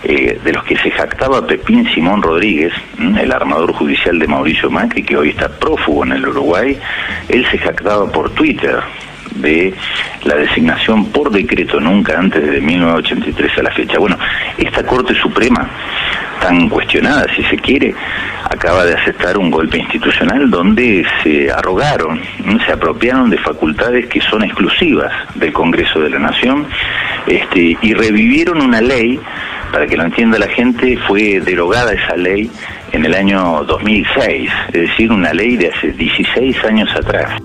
eh, 0.04 0.40
de 0.44 0.54
los 0.54 0.64
que 0.64 0.78
se 0.78 0.92
jactaba 0.92 1.46
Pepín 1.46 1.92
Simón 1.92 2.22
Rodríguez, 2.22 2.74
el 3.00 3.32
armador 3.32 3.74
judicial 3.74 4.20
de 4.20 4.28
Mauricio 4.28 4.70
Macri, 4.70 5.02
que 5.02 5.18
hoy 5.18 5.30
está 5.30 5.50
prófugo 5.50 6.06
en 6.06 6.12
el 6.12 6.28
Uruguay. 6.28 6.78
Él 7.30 7.48
se 7.50 7.58
jactaba 7.58 8.12
por 8.12 8.30
Twitter 8.30 8.80
de 9.36 9.74
la 10.24 10.36
designación 10.36 11.06
por 11.06 11.32
decreto 11.32 11.80
nunca 11.80 12.18
antes 12.18 12.46
de 12.46 12.62
1983 12.62 13.58
a 13.58 13.64
la 13.64 13.72
fecha. 13.72 13.98
Bueno, 13.98 14.18
esta 14.58 14.84
Corte 14.86 15.16
Suprema 15.16 15.70
tan 16.42 16.68
cuestionada, 16.68 17.26
si 17.36 17.44
se 17.44 17.58
quiere, 17.58 17.96
acaba 18.50 18.84
de 18.84 18.96
aceptar 18.96 19.38
un 19.38 19.50
golpe 19.50 19.78
institucional 19.78 20.50
donde 20.50 21.06
se 21.24 21.50
arrogaron, 21.50 22.20
se 22.66 22.72
apropiaron 22.74 23.30
de 23.30 23.38
facultades 23.38 24.08
que 24.08 24.20
son 24.22 24.44
exclusivas 24.44 25.14
del 25.36 25.54
Congreso 25.54 26.02
de 26.02 26.10
la 26.10 26.20
Nación 26.20 26.68
este, 27.28 27.78
y 27.82 27.94
revivieron 27.94 28.62
una 28.62 28.82
ley, 28.82 29.20
para 29.72 29.88
que 29.88 29.96
lo 29.96 30.04
entienda 30.04 30.38
la 30.38 30.48
gente, 30.48 30.98
fue 31.08 31.40
derogada 31.40 31.94
esa 31.94 32.18
ley 32.18 32.52
en 32.92 33.06
el 33.06 33.14
año 33.14 33.64
2006, 33.64 34.52
es 34.74 34.82
decir, 34.90 35.12
una 35.12 35.34
ley 35.34 35.56
de 35.56 35.70
hace 35.70 35.92
16 35.94 36.64
años 36.66 36.90
atrás. 36.96 37.42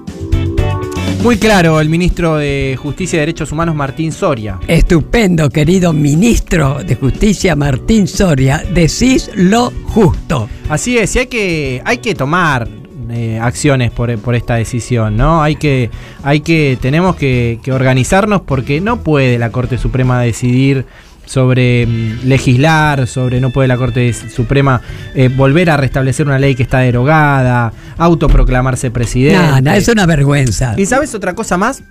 Muy 1.27 1.39
claro, 1.39 1.81
el 1.81 1.89
ministro 1.89 2.37
de 2.37 2.79
Justicia 2.81 3.17
y 3.17 3.19
Derechos 3.19 3.51
Humanos, 3.51 3.75
Martín 3.75 4.13
Soria. 4.13 4.61
Estupendo, 4.69 5.51
querido 5.51 5.93
ministro 5.93 6.85
de 6.85 6.95
Justicia 6.95 7.57
Martín 7.57 8.07
Soria, 8.07 8.63
decís 8.73 9.33
lo 9.35 9.73
justo. 9.87 10.49
Así 10.69 10.97
es, 10.99 11.17
y 11.17 11.19
hay 11.19 11.27
que, 11.27 11.83
hay 11.85 11.99
que 11.99 12.15
tomar 12.15 12.69
eh, 13.11 13.41
acciones 13.43 13.91
por, 13.91 14.17
por 14.19 14.37
esta 14.37 14.55
decisión, 14.55 15.17
¿no? 15.17 15.43
Hay 15.43 15.57
que, 15.57 15.91
hay 16.23 16.43
que, 16.43 16.79
tenemos 16.81 17.17
que, 17.17 17.59
que 17.61 17.73
organizarnos 17.73 18.43
porque 18.43 18.81
no 18.81 18.99
puede 19.01 19.37
la 19.37 19.51
Corte 19.51 19.79
Suprema 19.79 20.21
decidir 20.21 20.87
sobre 21.27 21.87
mm, 21.87 22.21
legislar, 22.27 23.07
sobre 23.07 23.41
no 23.41 23.51
puede 23.51 23.69
la 23.69 23.77
Corte 23.77 24.13
Suprema 24.15 24.81
eh, 25.15 25.29
volver 25.29 25.69
a 25.69 25.77
restablecer 25.77 26.27
una 26.27 26.39
ley 26.39 26.55
que 26.55 26.63
está 26.63 26.79
derogada, 26.79 27.73
autoproclamarse 27.99 28.91
presidente. 28.91 29.37
No, 29.39 29.61
no, 29.61 29.73
es 29.73 29.89
una 29.89 30.07
vergüenza. 30.07 30.75
¿Y 30.79 30.87
sabes 30.87 31.15
otra 31.15 31.35
cosa 31.35 31.57
más? 31.59 31.83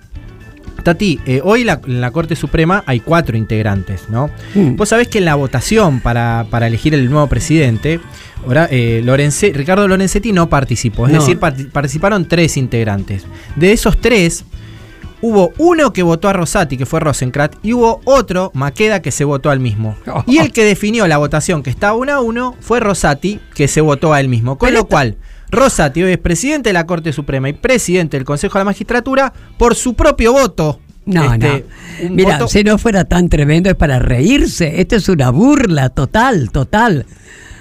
Tati, 0.82 1.18
eh, 1.26 1.40
hoy 1.42 1.64
la- 1.64 1.80
en 1.86 2.00
la 2.00 2.10
Corte 2.12 2.36
Suprema 2.36 2.84
hay 2.86 3.00
cuatro 3.00 3.36
integrantes, 3.36 4.04
¿no? 4.08 4.30
Mm. 4.54 4.76
Vos 4.76 4.88
sabés 4.90 5.08
que 5.08 5.18
en 5.18 5.24
la 5.24 5.34
votación 5.34 6.00
para, 6.00 6.46
para 6.48 6.68
elegir 6.68 6.94
el 6.94 7.10
nuevo 7.10 7.26
presidente, 7.26 7.98
ahora, 8.46 8.68
eh, 8.70 9.02
Lorenze- 9.04 9.52
Ricardo 9.52 9.88
Lorenzetti 9.88 10.32
no 10.32 10.48
participó, 10.48 11.06
es 11.08 11.12
No. 11.12 11.18
decir, 11.20 11.38
parti- 11.40 11.64
participaron 11.64 12.26
tres 12.28 12.56
integrantes. 12.56 13.24
De 13.56 13.72
esos 13.72 14.00
tres, 14.00 14.44
hubo 15.22 15.52
uno 15.58 15.92
que 15.92 16.02
votó 16.02 16.28
a 16.28 16.32
Rosati, 16.32 16.76
que 16.76 16.86
fue 16.86 17.00
Rosencrat, 17.00 17.54
y 17.62 17.72
hubo 17.72 18.00
otro, 18.04 18.50
Maqueda, 18.54 19.00
que 19.02 19.10
se 19.10 19.24
votó 19.24 19.50
al 19.50 19.60
mismo. 19.60 19.96
Y 20.26 20.38
el 20.38 20.52
que 20.52 20.64
definió 20.64 21.06
la 21.06 21.18
votación 21.18 21.62
que 21.62 21.70
estaba 21.70 21.94
uno 21.94 22.12
a 22.12 22.20
uno 22.20 22.54
fue 22.60 22.80
Rosati, 22.80 23.40
que 23.54 23.68
se 23.68 23.80
votó 23.80 24.12
a 24.12 24.20
él 24.20 24.28
mismo. 24.28 24.58
Con 24.58 24.72
lo 24.74 24.86
cual, 24.86 25.16
Rosati 25.50 26.02
hoy 26.02 26.12
es 26.12 26.18
presidente 26.18 26.68
de 26.70 26.74
la 26.74 26.86
Corte 26.86 27.12
Suprema 27.12 27.48
y 27.48 27.52
presidente 27.52 28.16
del 28.16 28.24
Consejo 28.26 28.54
de 28.58 28.60
la 28.60 28.64
Magistratura 28.66 29.32
por 29.58 29.74
su 29.74 29.94
propio 29.94 30.32
voto. 30.32 30.80
No, 31.04 31.32
Este, 31.34 31.64
no. 32.02 32.08
un 32.08 32.16
Mira, 32.16 32.32
voto- 32.38 32.48
si 32.48 32.64
no 32.64 32.78
fuera 32.78 33.04
tan 33.04 33.28
tremendo 33.28 33.70
es 33.70 33.76
para 33.76 34.00
reírse. 34.00 34.80
Esto 34.80 34.96
es 34.96 35.08
una 35.08 35.30
burla 35.30 35.88
total, 35.90 36.50
total. 36.50 37.06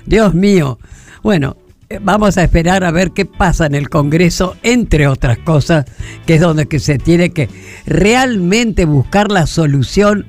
Dios 0.08 0.34
mío. 0.34 0.80
Bueno, 1.22 1.56
vamos 2.02 2.38
a 2.38 2.44
esperar 2.44 2.84
a 2.84 2.92
ver 2.92 3.12
qué 3.12 3.26
pasa 3.26 3.66
en 3.66 3.76
el 3.76 3.90
Congreso, 3.90 4.56
entre 4.64 5.08
otras 5.08 5.38
cosas, 5.40 5.86
que 6.26 6.36
es 6.36 6.42
donde 6.42 6.68
que 6.68 6.80
se 6.80 6.98
tiene 6.98 7.32
que 7.32 7.50
realmente 7.86 8.86
buscar 8.86 9.32
la 9.32 9.48
solución 9.48 10.26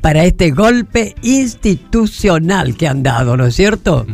para 0.00 0.24
este 0.24 0.50
golpe 0.50 1.14
institucional 1.22 2.76
que 2.76 2.88
han 2.88 3.02
dado, 3.02 3.36
¿no 3.36 3.46
es 3.46 3.54
cierto? 3.54 4.04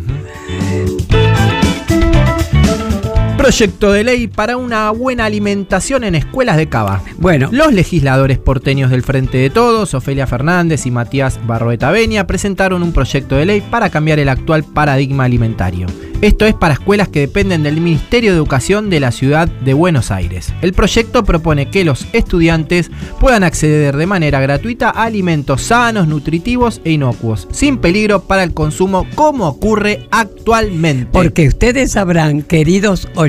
Proyecto 3.38 3.92
de 3.92 4.02
ley 4.02 4.26
para 4.26 4.56
una 4.56 4.90
buena 4.90 5.24
alimentación 5.24 6.02
en 6.02 6.16
escuelas 6.16 6.56
de 6.56 6.68
Cava. 6.68 7.02
Bueno. 7.18 7.48
Los 7.52 7.72
legisladores 7.72 8.36
porteños 8.36 8.90
del 8.90 9.04
Frente 9.04 9.38
de 9.38 9.48
Todos, 9.48 9.94
Ofelia 9.94 10.26
Fernández 10.26 10.86
y 10.86 10.90
Matías 10.90 11.38
Barroeta 11.46 11.92
Benia, 11.92 12.26
presentaron 12.26 12.82
un 12.82 12.92
proyecto 12.92 13.36
de 13.36 13.46
ley 13.46 13.60
para 13.60 13.90
cambiar 13.90 14.18
el 14.18 14.28
actual 14.28 14.64
paradigma 14.64 15.24
alimentario. 15.24 15.86
Esto 16.20 16.46
es 16.46 16.54
para 16.54 16.74
escuelas 16.74 17.08
que 17.08 17.20
dependen 17.20 17.62
del 17.62 17.80
Ministerio 17.80 18.32
de 18.32 18.38
Educación 18.38 18.90
de 18.90 18.98
la 18.98 19.12
ciudad 19.12 19.46
de 19.46 19.72
Buenos 19.72 20.10
Aires. 20.10 20.52
El 20.62 20.72
proyecto 20.72 21.22
propone 21.22 21.70
que 21.70 21.84
los 21.84 22.08
estudiantes 22.12 22.90
puedan 23.20 23.44
acceder 23.44 23.96
de 23.96 24.06
manera 24.06 24.40
gratuita 24.40 24.90
a 24.90 25.04
alimentos 25.04 25.62
sanos, 25.62 26.08
nutritivos 26.08 26.80
e 26.82 26.90
inocuos, 26.90 27.46
sin 27.52 27.78
peligro 27.78 28.24
para 28.24 28.42
el 28.42 28.52
consumo 28.52 29.06
como 29.14 29.46
ocurre 29.46 30.08
actualmente. 30.10 31.10
Porque 31.12 31.46
ustedes 31.46 31.92
sabrán, 31.92 32.42
queridos 32.42 33.06
oyentes, 33.14 33.27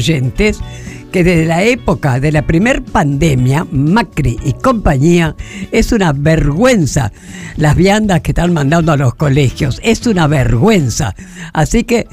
que 1.11 1.23
desde 1.23 1.45
la 1.45 1.63
época 1.63 2.19
de 2.19 2.31
la 2.31 2.43
primer 2.43 2.83
pandemia, 2.83 3.65
Macri 3.71 4.37
y 4.43 4.53
compañía, 4.53 5.35
es 5.71 5.91
una 5.91 6.13
vergüenza 6.13 7.11
las 7.57 7.75
viandas 7.75 8.21
que 8.21 8.31
están 8.31 8.53
mandando 8.53 8.91
a 8.91 8.97
los 8.97 9.15
colegios. 9.15 9.79
Es 9.83 10.05
una 10.07 10.27
vergüenza. 10.27 11.15
Así 11.53 11.83
que 11.83 12.07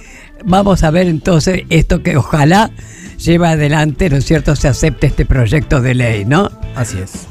vamos 0.44 0.82
a 0.82 0.90
ver 0.90 1.08
entonces 1.08 1.62
esto 1.68 2.02
que 2.02 2.16
ojalá 2.16 2.70
lleve 3.18 3.48
adelante, 3.48 4.10
¿no 4.10 4.16
es 4.16 4.24
cierto?, 4.24 4.56
se 4.56 4.68
acepte 4.68 5.06
este 5.06 5.24
proyecto 5.24 5.80
de 5.80 5.94
ley, 5.94 6.24
¿no? 6.24 6.50
Así 6.74 6.98
es. 6.98 7.26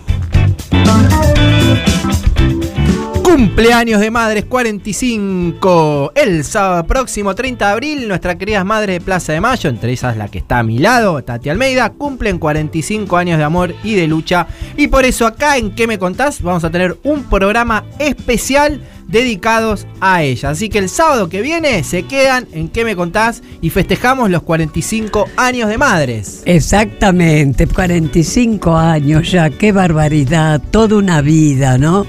Cumpleaños 3.35 3.99
de 3.99 4.11
Madres 4.11 4.45
45. 4.45 6.13
El 6.15 6.45
sábado 6.45 6.87
próximo 6.87 7.35
30 7.35 7.65
de 7.65 7.71
abril, 7.73 8.07
nuestras 8.07 8.37
queridas 8.37 8.63
madres 8.63 8.95
de 8.95 9.01
Plaza 9.01 9.33
de 9.33 9.41
Mayo, 9.41 9.69
entre 9.69 9.91
esas 9.91 10.15
la 10.15 10.29
que 10.29 10.37
está 10.37 10.59
a 10.59 10.63
mi 10.63 10.77
lado, 10.77 11.21
Tati 11.21 11.49
Almeida, 11.49 11.89
cumplen 11.89 12.39
45 12.39 13.17
años 13.17 13.37
de 13.37 13.43
amor 13.43 13.75
y 13.83 13.95
de 13.95 14.07
lucha. 14.07 14.47
Y 14.77 14.87
por 14.87 15.03
eso 15.03 15.27
acá 15.27 15.57
en 15.57 15.75
¿Qué 15.75 15.85
me 15.85 15.99
contás? 15.99 16.41
Vamos 16.41 16.63
a 16.63 16.71
tener 16.71 16.97
un 17.03 17.23
programa 17.23 17.83
especial 17.99 18.81
dedicados 19.09 19.85
a 19.99 20.23
ella. 20.23 20.51
Así 20.51 20.69
que 20.69 20.77
el 20.77 20.87
sábado 20.87 21.27
que 21.27 21.41
viene 21.41 21.83
se 21.83 22.03
quedan 22.03 22.47
en 22.53 22.69
¿Qué 22.69 22.85
me 22.85 22.95
contás? 22.95 23.43
Y 23.59 23.69
festejamos 23.69 24.29
los 24.29 24.43
45 24.43 25.27
años 25.35 25.67
de 25.67 25.77
madres. 25.77 26.41
Exactamente, 26.45 27.67
45 27.67 28.77
años 28.77 29.29
ya, 29.29 29.49
qué 29.49 29.73
barbaridad, 29.73 30.61
toda 30.71 30.95
una 30.95 31.19
vida, 31.19 31.77
¿no? 31.77 32.05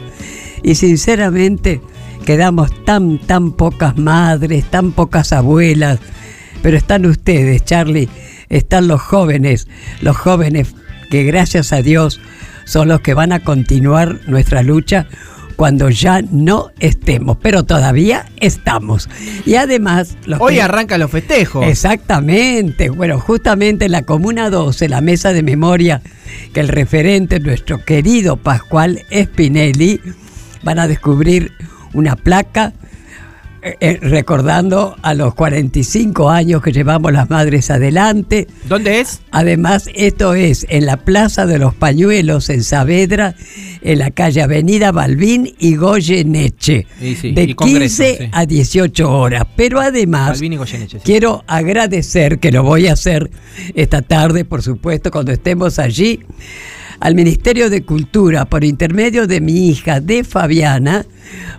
Y 0.67 0.75
sinceramente 0.75 1.81
quedamos 2.25 2.85
tan, 2.85 3.19
tan 3.19 3.53
pocas 3.53 3.97
madres, 3.97 4.65
tan 4.65 4.91
pocas 4.91 5.33
abuelas, 5.33 6.01
pero 6.61 6.77
están 6.77 7.07
ustedes, 7.07 7.65
Charlie, 7.65 8.09
están 8.49 8.89
los 8.89 9.01
jóvenes, 9.01 9.69
los 10.01 10.17
jóvenes 10.17 10.75
que 11.09 11.23
gracias 11.23 11.73
a 11.73 11.83
Dios 11.83 12.21
son 12.65 12.89
los 12.89 13.01
que 13.01 13.15
van 13.15 13.31
a 13.31 13.45
continuar 13.45 14.19
nuestra 14.27 14.65
lucha 14.65 15.07
cuando 15.55 15.89
ya 15.89 16.21
no 16.21 16.73
estemos, 16.81 17.39
pero 17.41 17.63
todavía 17.63 18.27
estamos. 18.41 19.09
Y 19.47 19.55
además... 19.55 20.17
Los 20.27 20.41
Hoy 20.41 20.57
que- 20.57 20.63
arrancan 20.63 20.99
los 20.99 21.13
festejos. 21.13 21.65
Exactamente. 21.65 22.91
Bueno, 22.91 23.21
justamente 23.21 23.85
en 23.85 23.93
la 23.93 24.03
Comuna 24.03 24.51
12, 24.51 24.89
la 24.89 25.01
mesa 25.01 25.33
de 25.33 25.45
memoria, 25.45 26.03
que 26.53 26.59
el 26.59 26.67
referente, 26.69 27.39
nuestro 27.39 27.85
querido 27.85 28.37
Pascual 28.37 29.03
Spinelli, 29.15 30.01
van 30.63 30.79
a 30.79 30.89
descubrir 30.89 31.53
una 31.93 32.17
placa 32.17 32.73
eh, 33.67 33.77
eh, 33.81 33.99
recordando 34.01 34.97
a 35.03 35.13
los 35.15 35.35
45 35.35 36.31
años 36.31 36.63
que 36.63 36.71
llevamos 36.71 37.13
las 37.13 37.29
madres 37.31 37.69
adelante. 37.69 38.47
¿Dónde 38.69 39.01
es? 39.01 39.23
Además, 39.33 39.91
esto 39.93 40.35
es 40.35 40.67
en 40.69 40.87
la 40.87 40.99
Plaza 40.99 41.47
de 41.47 41.59
los 41.59 41.75
Pañuelos, 41.75 42.49
en 42.49 42.63
Saavedra, 42.63 43.35
en 43.83 43.99
la 43.99 44.13
calle 44.13 44.43
Avenida 44.43 44.93
Balbín 44.93 45.53
y 45.59 45.75
Goyeneche, 45.75 46.87
Y 47.01 47.17
sí, 47.17 47.33
de 47.33 47.43
y 47.43 47.55
Congreso, 47.55 48.05
15 48.05 48.17
sí. 48.19 48.31
a 48.31 48.47
18 48.47 49.11
horas. 49.11 49.45
Pero 49.57 49.81
además, 49.81 50.33
Balbín 50.33 50.53
y 50.53 50.57
Goyeneche, 50.59 50.99
sí. 50.99 51.05
quiero 51.05 51.43
agradecer, 51.49 52.39
que 52.39 52.53
lo 52.53 52.63
voy 52.63 52.87
a 52.87 52.93
hacer 52.93 53.33
esta 53.75 54.01
tarde, 54.01 54.45
por 54.45 54.63
supuesto, 54.63 55.11
cuando 55.11 55.33
estemos 55.33 55.81
allí, 55.81 56.21
al 57.01 57.15
Ministerio 57.15 57.71
de 57.71 57.83
Cultura 57.83 58.45
por 58.45 58.65
intermedio 58.65 59.27
de 59.27 59.41
mi 59.41 59.69
hija, 59.69 60.01
de 60.01 60.25
Fabiana, 60.25 61.07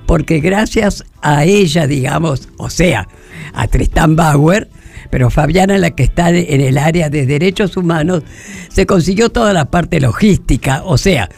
porque 0.05 0.39
gracias 0.39 1.03
a 1.21 1.45
ella, 1.45 1.87
digamos, 1.87 2.49
o 2.57 2.69
sea, 2.69 3.07
a 3.53 3.67
Tristán 3.67 4.15
Bauer, 4.15 4.69
pero 5.09 5.29
Fabiana, 5.29 5.77
la 5.77 5.91
que 5.91 6.03
está 6.03 6.29
en 6.29 6.61
el 6.61 6.77
área 6.77 7.09
de 7.09 7.25
derechos 7.25 7.77
humanos, 7.77 8.23
se 8.69 8.85
consiguió 8.85 9.29
toda 9.29 9.53
la 9.53 9.65
parte 9.65 9.99
logística, 9.99 10.83
o 10.83 10.97
sea, 10.97 11.29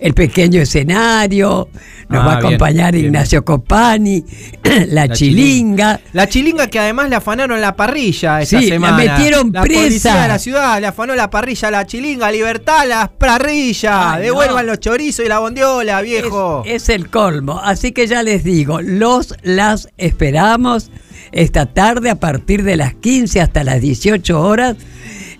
el 0.00 0.14
pequeño 0.14 0.60
escenario, 0.60 1.68
nos 2.08 2.22
Ah, 2.22 2.26
va 2.26 2.32
a 2.34 2.38
acompañar 2.38 2.92
bien. 2.94 3.06
Ignacio 3.06 3.44
Copani, 3.44 4.24
la, 4.88 5.06
La 5.06 5.08
chilinga. 5.08 6.00
La 6.12 6.28
chilinga 6.28 6.66
que 6.68 6.78
además 6.78 7.08
le 7.10 7.16
afanaron 7.16 7.60
la 7.60 7.76
parrilla 7.76 8.40
esta 8.40 8.58
Sí, 8.60 8.66
la 8.68 8.74
semana. 8.74 8.96
metieron 8.96 9.50
la 9.52 9.62
presa. 9.62 9.80
policía 9.82 10.22
de 10.22 10.28
la 10.28 10.38
ciudad 10.38 10.80
le 10.80 10.86
afanó 10.86 11.14
la 11.14 11.28
parrilla 11.30 11.70
la 11.70 11.86
chilinga. 11.86 12.30
Libertad 12.30 12.80
a 12.80 12.84
las 12.86 13.08
parrillas. 13.10 14.18
Devuelvan 14.20 14.66
no. 14.66 14.72
los 14.72 14.80
chorizos 14.80 15.24
y 15.24 15.28
la 15.28 15.38
bondiola, 15.38 16.00
viejo. 16.00 16.62
Es 16.66 16.88
el 16.88 17.10
colmo. 17.10 17.60
Así 17.62 17.92
que 17.92 18.06
ya 18.06 18.22
les 18.22 18.42
digo, 18.44 18.80
los 18.80 19.34
las 19.42 19.88
esperamos 19.98 20.90
esta 21.32 21.66
tarde 21.66 22.08
a 22.10 22.14
partir 22.14 22.62
de 22.64 22.76
las 22.76 22.94
15 22.94 23.40
hasta 23.42 23.64
las 23.64 23.80
18 23.82 24.40
horas 24.40 24.76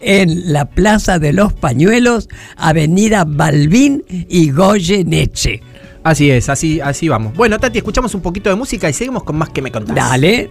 en 0.00 0.52
la 0.52 0.66
Plaza 0.66 1.18
de 1.18 1.32
los 1.32 1.52
Pañuelos, 1.54 2.28
Avenida 2.56 3.24
Balbín 3.26 4.04
y 4.28 4.50
Goyeneche. 4.50 5.62
Así 6.08 6.30
es, 6.30 6.48
así, 6.48 6.80
así 6.80 7.06
vamos. 7.06 7.34
Bueno, 7.34 7.58
Tati, 7.58 7.76
escuchamos 7.76 8.14
un 8.14 8.22
poquito 8.22 8.48
de 8.48 8.56
música 8.56 8.88
y 8.88 8.94
seguimos 8.94 9.24
con 9.24 9.36
más 9.36 9.50
que 9.50 9.60
me 9.60 9.70
contás. 9.70 9.94
Dale. 9.94 10.50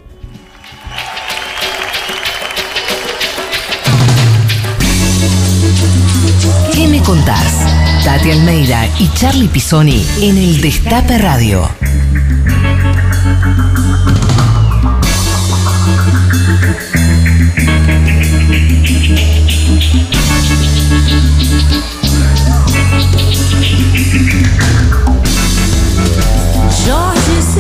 ¿Qué 6.72 6.88
me 6.88 7.02
contás? 7.02 7.66
Tati 8.06 8.30
Almeida 8.30 8.88
y 9.00 9.10
Charlie 9.16 9.48
Pisoni 9.48 10.06
en 10.22 10.38
el 10.38 10.62
Destape 10.62 11.18
Radio. 11.18 11.68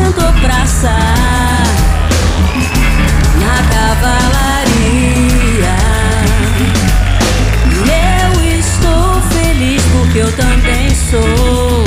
Jorge 0.07 0.13
sentou 0.13 0.31
pra 0.41 0.63
assar 0.63 1.63
na 3.39 3.57
cavalaria. 3.73 4.17
Eu 7.85 8.31
estou 8.57 9.21
feliz 9.31 9.83
porque 9.91 10.19
eu 10.19 10.31
também 10.33 10.95
sou. 11.09 11.83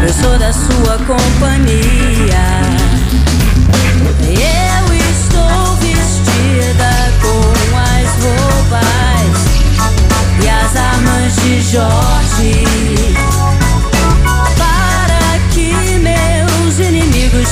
Eu 0.00 0.12
sou 0.12 0.38
da 0.38 0.52
sua 0.52 0.98
companhia. 1.06 2.46
Eu 4.22 4.94
estou 4.94 5.76
vestida 5.80 6.92
com 7.20 7.52
as 7.76 8.08
roupas 8.22 9.38
e 10.42 10.48
as 10.48 10.76
armas 10.76 11.34
de 11.36 11.60
Jorge. 11.62 13.27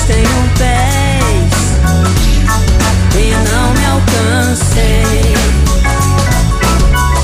Tenham 0.05 0.47
pés 0.57 1.57
e 3.15 3.33
não 3.49 3.73
me 3.73 3.85
alcancem. 3.85 5.03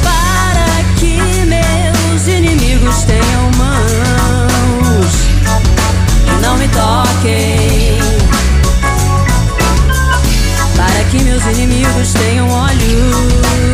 Para 0.04 0.84
que 0.98 1.46
meus 1.46 2.28
inimigos 2.28 3.04
tenham 3.04 3.52
mãos 3.58 5.14
e 6.28 6.42
não 6.42 6.58
me 6.58 6.68
toquem. 6.70 8.00
Para 10.76 11.04
que 11.10 11.24
meus 11.24 11.44
inimigos 11.46 12.14
tenham 12.14 12.50
olhos. 12.50 13.73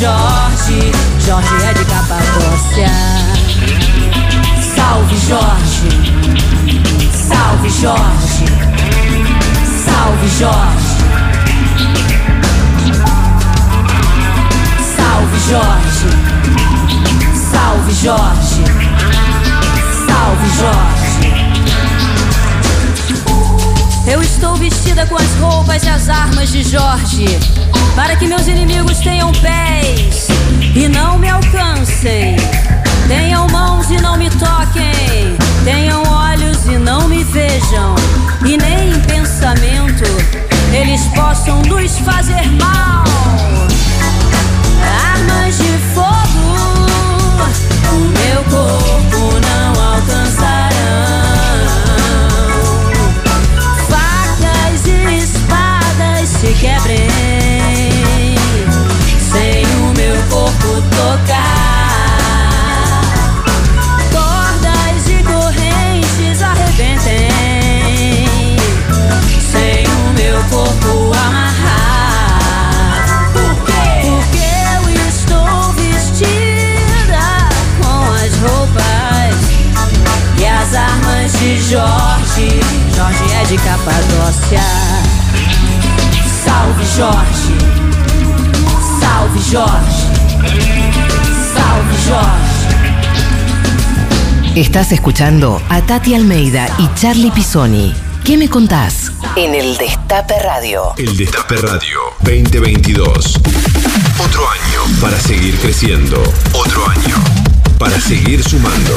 Jorge. 0.00 0.92
Jorge 1.26 1.64
é 1.64 1.74
de 1.74 1.84
Capadócia. 1.84 2.88
Salve 4.74 5.16
Jorge. 5.28 6.20
Salve 7.30 7.70
Jorge, 7.70 8.44
salve 9.84 10.28
Jorge, 10.38 10.96
salve 14.96 15.38
Jorge, 15.48 16.08
salve 17.52 17.92
Jorge, 17.94 18.64
salve 20.06 20.48
Jorge. 20.58 21.30
Eu 24.06 24.20
estou 24.20 24.56
vestida 24.56 25.06
com 25.06 25.16
as 25.16 25.34
roupas 25.36 25.84
e 25.84 25.88
as 25.88 26.08
armas 26.08 26.50
de 26.50 26.62
Jorge, 26.64 27.38
para 27.94 28.16
que 28.16 28.26
meus 28.26 28.46
inimigos 28.46 28.98
tenham 28.98 29.30
pés 29.32 30.28
e 30.74 30.88
não 30.88 31.18
me 31.18 31.28
alcancem, 31.28 32.36
tenham 33.08 33.46
mãos 33.48 33.90
e 33.90 34.00
não 34.00 34.16
me 34.16 34.30
toquem, 34.30 35.36
tenham 35.64 36.02
olhos 36.02 36.64
e 36.66 36.78
não 36.78 37.08
me 37.08 37.24
vejam, 37.24 37.94
e 38.46 38.56
nem 38.56 38.90
em 38.90 39.00
pensamento 39.00 40.04
eles 40.72 41.02
possam 41.14 41.60
nos 41.62 41.98
fazer 41.98 42.46
mal. 42.52 43.04
Armas 45.12 45.56
de 45.56 45.78
fogo, 45.94 46.56
o 47.92 47.98
meu 47.98 48.44
corpo 48.44 48.79
louca. 61.00 61.49
Estás 94.60 94.92
escuchando 94.92 95.58
a 95.70 95.80
Tati 95.80 96.14
Almeida 96.14 96.68
y 96.76 96.86
Charlie 96.94 97.30
Pisoni. 97.30 97.94
¿Qué 98.26 98.36
me 98.36 98.46
contás? 98.46 99.10
En 99.34 99.54
el 99.54 99.74
Destape 99.78 100.38
Radio. 100.38 100.92
El 100.98 101.16
Destape 101.16 101.56
Radio 101.56 101.98
2022. 102.20 103.40
Otro 104.22 104.50
año 104.50 105.00
para 105.00 105.18
seguir 105.18 105.58
creciendo. 105.60 106.22
Otro 106.52 106.86
año 106.90 107.16
para 107.78 107.98
seguir 107.98 108.44
sumando. 108.44 108.92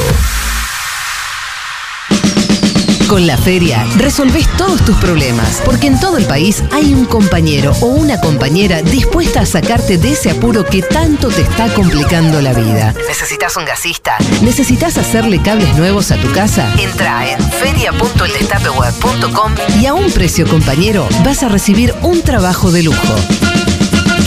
Con 3.14 3.28
la 3.28 3.36
feria 3.36 3.86
resolvés 3.96 4.48
todos 4.56 4.84
tus 4.84 4.96
problemas, 4.96 5.62
porque 5.64 5.86
en 5.86 6.00
todo 6.00 6.18
el 6.18 6.24
país 6.24 6.64
hay 6.72 6.92
un 6.92 7.04
compañero 7.04 7.70
o 7.80 7.86
una 7.86 8.20
compañera 8.20 8.82
dispuesta 8.82 9.42
a 9.42 9.46
sacarte 9.46 9.98
de 9.98 10.14
ese 10.14 10.32
apuro 10.32 10.66
que 10.66 10.82
tanto 10.82 11.28
te 11.28 11.42
está 11.42 11.72
complicando 11.74 12.40
la 12.40 12.52
vida. 12.52 12.92
¿Necesitas 13.06 13.56
un 13.56 13.66
gasista? 13.66 14.16
¿Necesitas 14.42 14.98
hacerle 14.98 15.40
cables 15.40 15.76
nuevos 15.76 16.10
a 16.10 16.16
tu 16.16 16.28
casa? 16.32 16.68
Entra 16.76 17.30
en 17.30 17.38
feria.eldestapeweb.com 17.52 19.52
y 19.80 19.86
a 19.86 19.94
un 19.94 20.10
precio 20.10 20.44
compañero 20.48 21.06
vas 21.24 21.44
a 21.44 21.48
recibir 21.48 21.94
un 22.02 22.20
trabajo 22.20 22.72
de 22.72 22.82
lujo. 22.82 23.14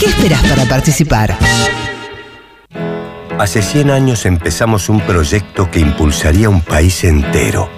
¿Qué 0.00 0.06
esperas 0.06 0.40
para 0.44 0.64
participar? 0.64 1.36
Hace 3.38 3.60
100 3.60 3.90
años 3.90 4.24
empezamos 4.24 4.88
un 4.88 5.02
proyecto 5.02 5.70
que 5.70 5.80
impulsaría 5.80 6.48
un 6.48 6.62
país 6.62 7.04
entero. 7.04 7.68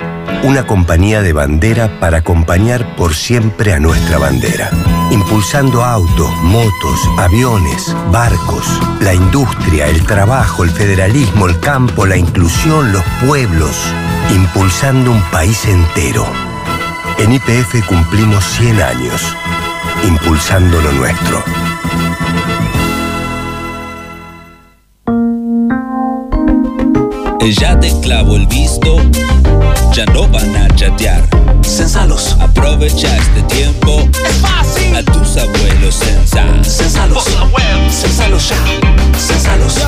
Una 0.42 0.66
compañía 0.66 1.22
de 1.22 1.32
bandera 1.32 2.00
para 2.00 2.18
acompañar 2.18 2.96
por 2.96 3.14
siempre 3.14 3.72
a 3.72 3.78
nuestra 3.78 4.18
bandera. 4.18 4.70
Impulsando 5.10 5.84
autos, 5.84 6.30
motos, 6.42 7.00
aviones, 7.18 7.94
barcos, 8.10 8.66
la 9.00 9.14
industria, 9.14 9.86
el 9.88 10.04
trabajo, 10.04 10.64
el 10.64 10.70
federalismo, 10.70 11.46
el 11.46 11.60
campo, 11.60 12.06
la 12.06 12.16
inclusión, 12.16 12.92
los 12.92 13.04
pueblos. 13.26 13.76
Impulsando 14.34 15.12
un 15.12 15.22
país 15.30 15.64
entero. 15.66 16.26
En 17.18 17.32
IPF 17.32 17.86
cumplimos 17.86 18.44
100 18.44 18.82
años. 18.82 19.36
Impulsando 20.06 20.80
lo 20.80 20.92
nuestro. 20.92 21.44
Ya 27.58 27.78
te 27.80 27.90
clavo 28.00 28.36
el 28.36 28.46
visto, 28.46 28.96
ya 29.92 30.04
no 30.06 30.28
van 30.28 30.54
a 30.56 30.68
chatear. 30.74 31.22
Censalos. 31.62 32.36
Aprovecha 32.40 33.16
este 33.16 33.42
tiempo. 33.54 34.08
Es 34.24 34.36
fácil. 34.36 34.96
A 34.96 35.02
tus 35.02 35.36
abuelos 35.36 35.96
censa. 35.96 36.44
Censalos. 36.62 37.24
Por 37.24 37.32
la 37.32 37.44
web. 37.44 37.90
Censalos 37.90 38.48
ya. 38.48 38.56
Censalos. 39.18 39.78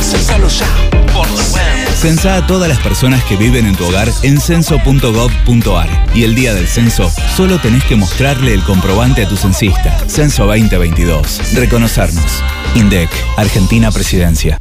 Censalos 0.00 0.58
ya. 0.58 0.66
Por 1.12 1.28
la 1.30 1.42
web. 1.54 1.94
Censá 1.94 2.36
a 2.36 2.46
todas 2.46 2.68
las 2.68 2.78
personas 2.78 3.22
que 3.24 3.36
viven 3.36 3.66
en 3.66 3.76
tu 3.76 3.84
hogar 3.84 4.08
en 4.22 4.40
censo.gov.ar 4.40 6.06
y 6.14 6.24
el 6.24 6.34
día 6.34 6.54
del 6.54 6.66
censo 6.66 7.10
solo 7.36 7.58
tenés 7.58 7.84
que 7.84 7.96
mostrarle 7.96 8.54
el 8.54 8.62
comprobante 8.62 9.24
a 9.24 9.28
tu 9.28 9.36
censista. 9.36 9.98
Censo 10.08 10.46
2022. 10.46 11.54
Reconocernos. 11.54 12.42
INDEC, 12.74 13.10
Argentina 13.36 13.90
Presidencia. 13.90 14.60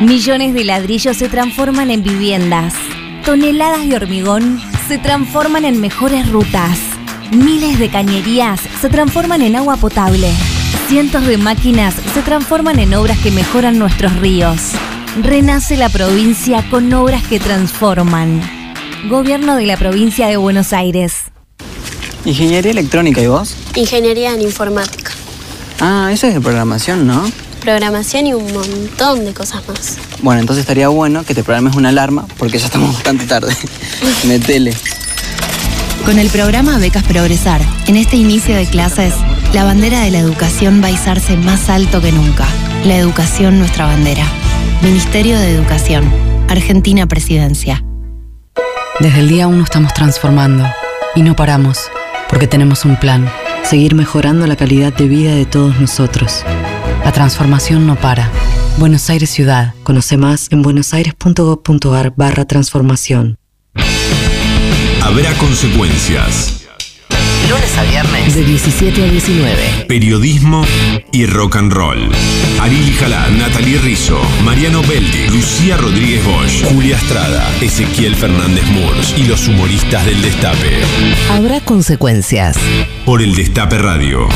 Millones 0.00 0.54
de 0.54 0.64
ladrillos 0.64 1.16
se 1.16 1.28
transforman 1.28 1.90
en 1.90 2.02
viviendas. 2.02 2.74
Toneladas 3.26 3.88
de 3.88 3.96
hormigón 3.96 4.60
se 4.86 4.98
transforman 4.98 5.64
en 5.64 5.80
mejores 5.80 6.30
rutas. 6.30 6.78
Miles 7.32 7.80
de 7.80 7.88
cañerías 7.88 8.60
se 8.80 8.88
transforman 8.88 9.42
en 9.42 9.56
agua 9.56 9.76
potable. 9.76 10.30
Cientos 10.86 11.26
de 11.26 11.36
máquinas 11.36 11.92
se 12.14 12.22
transforman 12.22 12.78
en 12.78 12.94
obras 12.94 13.18
que 13.18 13.32
mejoran 13.32 13.80
nuestros 13.80 14.14
ríos. 14.20 14.70
Renace 15.20 15.76
la 15.76 15.88
provincia 15.88 16.64
con 16.70 16.92
obras 16.92 17.26
que 17.26 17.40
transforman. 17.40 18.40
Gobierno 19.08 19.56
de 19.56 19.66
la 19.66 19.76
provincia 19.76 20.28
de 20.28 20.36
Buenos 20.36 20.72
Aires. 20.72 21.24
Ingeniería 22.24 22.70
electrónica, 22.70 23.20
¿y 23.20 23.26
vos? 23.26 23.56
Ingeniería 23.74 24.34
en 24.34 24.42
informática, 24.42 25.10
Ah, 25.80 26.10
eso 26.12 26.28
es 26.28 26.34
de 26.34 26.40
programación, 26.40 27.08
¿no? 27.08 27.28
Programación 27.60 28.26
y 28.26 28.34
un 28.34 28.52
montón 28.52 29.24
de 29.24 29.32
cosas 29.34 29.66
más. 29.68 29.96
Bueno, 30.22 30.40
entonces 30.40 30.62
estaría 30.62 30.88
bueno 30.88 31.24
que 31.24 31.34
te 31.34 31.42
programes 31.42 31.76
una 31.76 31.90
alarma 31.90 32.26
porque 32.38 32.58
ya 32.58 32.66
estamos 32.66 32.94
bastante 32.94 33.26
tarde. 33.26 33.54
Metele. 34.24 34.74
Con 36.04 36.18
el 36.18 36.28
programa 36.28 36.78
Becas 36.78 37.02
Progresar, 37.02 37.60
en 37.88 37.96
este 37.96 38.16
inicio 38.16 38.54
de 38.54 38.66
clases, 38.66 39.12
la 39.52 39.64
bandera 39.64 40.00
de 40.02 40.10
la 40.12 40.18
educación 40.18 40.80
va 40.82 40.86
a 40.86 40.92
izarse 40.92 41.36
más 41.36 41.68
alto 41.68 42.00
que 42.00 42.12
nunca. 42.12 42.46
La 42.84 42.96
educación 42.96 43.58
nuestra 43.58 43.86
bandera. 43.86 44.24
Ministerio 44.82 45.38
de 45.38 45.50
Educación. 45.50 46.08
Argentina 46.48 47.06
Presidencia. 47.06 47.82
Desde 49.00 49.18
el 49.18 49.28
día 49.28 49.48
1 49.48 49.64
estamos 49.64 49.92
transformando 49.94 50.64
y 51.16 51.22
no 51.22 51.34
paramos, 51.34 51.90
porque 52.28 52.46
tenemos 52.46 52.84
un 52.84 52.96
plan, 52.96 53.28
seguir 53.64 53.94
mejorando 53.94 54.46
la 54.46 54.56
calidad 54.56 54.92
de 54.92 55.08
vida 55.08 55.34
de 55.34 55.44
todos 55.44 55.80
nosotros. 55.80 56.44
La 57.06 57.12
transformación 57.12 57.86
no 57.86 57.94
para. 57.94 58.32
Buenos 58.78 59.08
Aires 59.10 59.30
Ciudad. 59.30 59.74
Conoce 59.84 60.16
más 60.16 60.48
en 60.50 60.62
buenosaires.gov.ar 60.62 62.12
barra 62.16 62.46
transformación. 62.46 63.38
Habrá 65.04 65.32
consecuencias. 65.34 66.66
Lunes 67.48 67.78
a 67.78 67.84
viernes. 67.84 68.34
De 68.34 68.42
17 68.44 69.04
a 69.04 69.06
19. 69.08 69.84
Periodismo 69.86 70.64
y 71.12 71.26
rock 71.26 71.54
and 71.54 71.72
roll. 71.72 72.10
Ariel 72.60 72.92
Jalá, 72.94 73.28
Natalie 73.28 73.78
Rizzo, 73.78 74.20
Mariano 74.44 74.82
Beldi, 74.82 75.28
Lucía 75.28 75.76
Rodríguez 75.76 76.24
Bosch, 76.24 76.64
Julia 76.72 76.96
Estrada, 76.96 77.48
Ezequiel 77.60 78.16
Fernández 78.16 78.64
Murs 78.72 79.14
y 79.16 79.28
los 79.28 79.46
humoristas 79.46 80.04
del 80.06 80.20
Destape. 80.22 80.82
Habrá 81.30 81.60
consecuencias. 81.60 82.56
Por 83.04 83.22
el 83.22 83.36
Destape 83.36 83.78
Radio. 83.78 84.26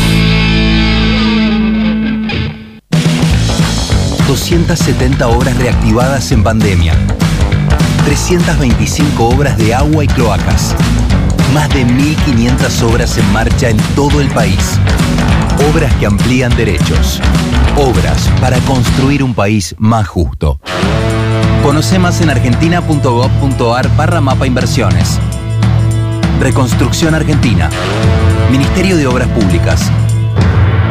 270 4.31 5.27
obras 5.27 5.57
reactivadas 5.57 6.31
en 6.31 6.45
pandemia. 6.45 6.95
325 8.05 9.25
obras 9.25 9.59
de 9.59 9.75
agua 9.75 10.05
y 10.05 10.07
cloacas. 10.07 10.77
Más 11.53 11.69
de 11.71 11.85
1.500 11.85 12.83
obras 12.83 13.19
en 13.19 13.33
marcha 13.33 13.71
en 13.71 13.77
todo 13.97 14.21
el 14.21 14.29
país. 14.29 14.79
Obras 15.73 15.93
que 15.97 16.07
amplían 16.07 16.57
derechos. 16.57 17.21
Obras 17.77 18.31
para 18.41 18.59
construir 18.61 19.25
un 19.25 19.35
país 19.35 19.75
más 19.79 20.07
justo. 20.07 20.61
Conoce 21.65 21.99
más 21.99 22.21
en 22.21 22.31
argentina.gov.ar 22.31 23.97
barra 23.97 24.21
mapa 24.21 24.47
inversiones. 24.47 25.19
Reconstrucción 26.39 27.17
Argentina. 27.17 27.69
Ministerio 28.49 28.97
de 28.97 29.09
Obras 29.09 29.27
Públicas. 29.27 29.91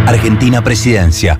Argentina 0.05 0.61
Presidencia. 0.61 1.39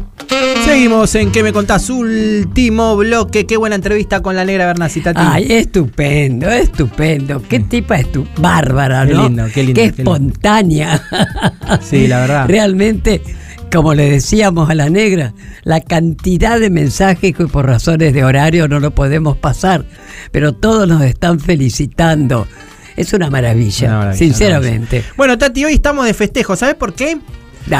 Seguimos 0.71 1.13
en 1.15 1.31
¿Qué 1.33 1.43
me 1.43 1.51
contás? 1.51 1.89
Último 1.89 2.95
bloque. 2.95 3.45
Qué 3.45 3.57
buena 3.57 3.75
entrevista 3.75 4.21
con 4.21 4.37
la 4.37 4.45
negra 4.45 4.67
Bernacita. 4.67 5.11
Ay, 5.15 5.47
estupendo, 5.49 6.49
estupendo. 6.49 7.41
Qué 7.41 7.59
tipa 7.59 7.97
es 7.99 8.09
tu 8.11 8.25
bárbara, 8.37 9.05
Qué 9.05 9.13
¿no? 9.13 9.23
lindo, 9.27 9.45
qué 9.53 9.63
lindo, 9.63 9.81
qué 9.81 9.87
lindo. 9.87 10.01
espontánea. 10.01 11.03
Sí, 11.81 12.07
la 12.07 12.21
verdad. 12.21 12.45
Realmente, 12.47 13.21
como 13.69 13.93
le 13.93 14.09
decíamos 14.11 14.69
a 14.69 14.75
la 14.75 14.89
negra, 14.89 15.33
la 15.63 15.81
cantidad 15.81 16.57
de 16.57 16.69
mensajes 16.69 17.35
que 17.35 17.47
por 17.47 17.65
razones 17.65 18.13
de 18.13 18.23
horario 18.23 18.69
no 18.69 18.79
lo 18.79 18.91
podemos 18.91 19.35
pasar, 19.35 19.83
pero 20.31 20.53
todos 20.53 20.87
nos 20.87 21.01
están 21.03 21.41
felicitando. 21.41 22.47
Es 22.95 23.11
una 23.11 23.29
maravilla, 23.29 23.87
Una 23.89 23.97
maravilla, 23.97 24.17
sinceramente. 24.17 25.03
Bueno, 25.17 25.37
Tati, 25.37 25.65
hoy 25.65 25.73
estamos 25.73 26.05
de 26.05 26.13
festejo. 26.13 26.55
¿Sabes 26.55 26.75
por 26.75 26.93
qué? 26.93 27.17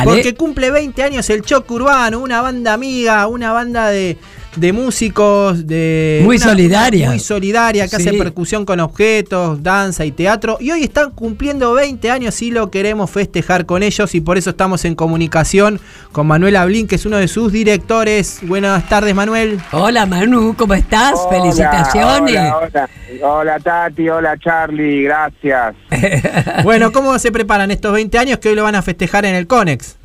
Porque 0.03 0.35
cumple 0.35 0.71
20 0.71 1.03
años 1.03 1.29
el 1.29 1.41
Choc 1.41 1.69
Urbano, 1.71 2.19
una 2.19 2.41
banda 2.41 2.73
amiga, 2.73 3.27
una 3.27 3.51
banda 3.51 3.89
de, 3.89 4.17
de 4.55 4.73
músicos, 4.73 5.65
de. 5.65 6.21
Muy 6.23 6.35
una- 6.37 6.45
solidaria. 6.45 7.09
Muy 7.09 7.19
solidaria, 7.19 7.85
que 7.87 7.95
Sí. 7.97 8.07
hace 8.09 8.17
percusión 8.17 8.65
con 8.65 8.79
objetos, 8.81 9.63
danza 9.63 10.03
y 10.05 10.11
teatro. 10.11 10.57
Y 10.59 10.71
hoy 10.71 10.83
están 10.83 11.11
cumpliendo 11.11 11.73
20 11.73 12.11
años 12.11 12.41
y 12.41 12.51
lo 12.51 12.69
queremos 12.69 13.09
festejar 13.09 13.65
con 13.65 13.81
ellos. 13.83 14.13
Y 14.13 14.21
por 14.21 14.37
eso 14.37 14.49
estamos 14.49 14.83
en 14.85 14.95
comunicación 14.95 15.79
con 16.11 16.27
Manuel 16.27 16.55
Ablín, 16.57 16.87
que 16.87 16.95
es 16.95 17.05
uno 17.05 17.17
de 17.17 17.27
sus 17.27 17.51
directores. 17.51 18.39
Buenas 18.41 18.87
tardes, 18.89 19.15
Manuel. 19.15 19.59
Hola 19.71 20.05
Manu, 20.05 20.55
¿cómo 20.57 20.73
estás? 20.73 21.13
Hola, 21.15 21.41
Felicitaciones. 21.41 22.35
Hola, 22.37 22.57
hola. 22.57 22.89
Hola, 23.23 23.59
Tati, 23.59 24.07
hola 24.09 24.37
Charlie, 24.37 25.03
gracias. 25.03 25.75
Bueno, 26.63 26.91
¿cómo 26.91 27.17
se 27.19 27.31
preparan 27.31 27.71
estos 27.71 27.93
20 27.93 28.17
años 28.17 28.37
que 28.39 28.49
hoy 28.49 28.55
lo 28.55 28.63
van 28.63 28.75
a 28.75 28.81
festejar 28.81 29.25
en 29.25 29.35
el 29.35 29.47
Conex? 29.47 29.97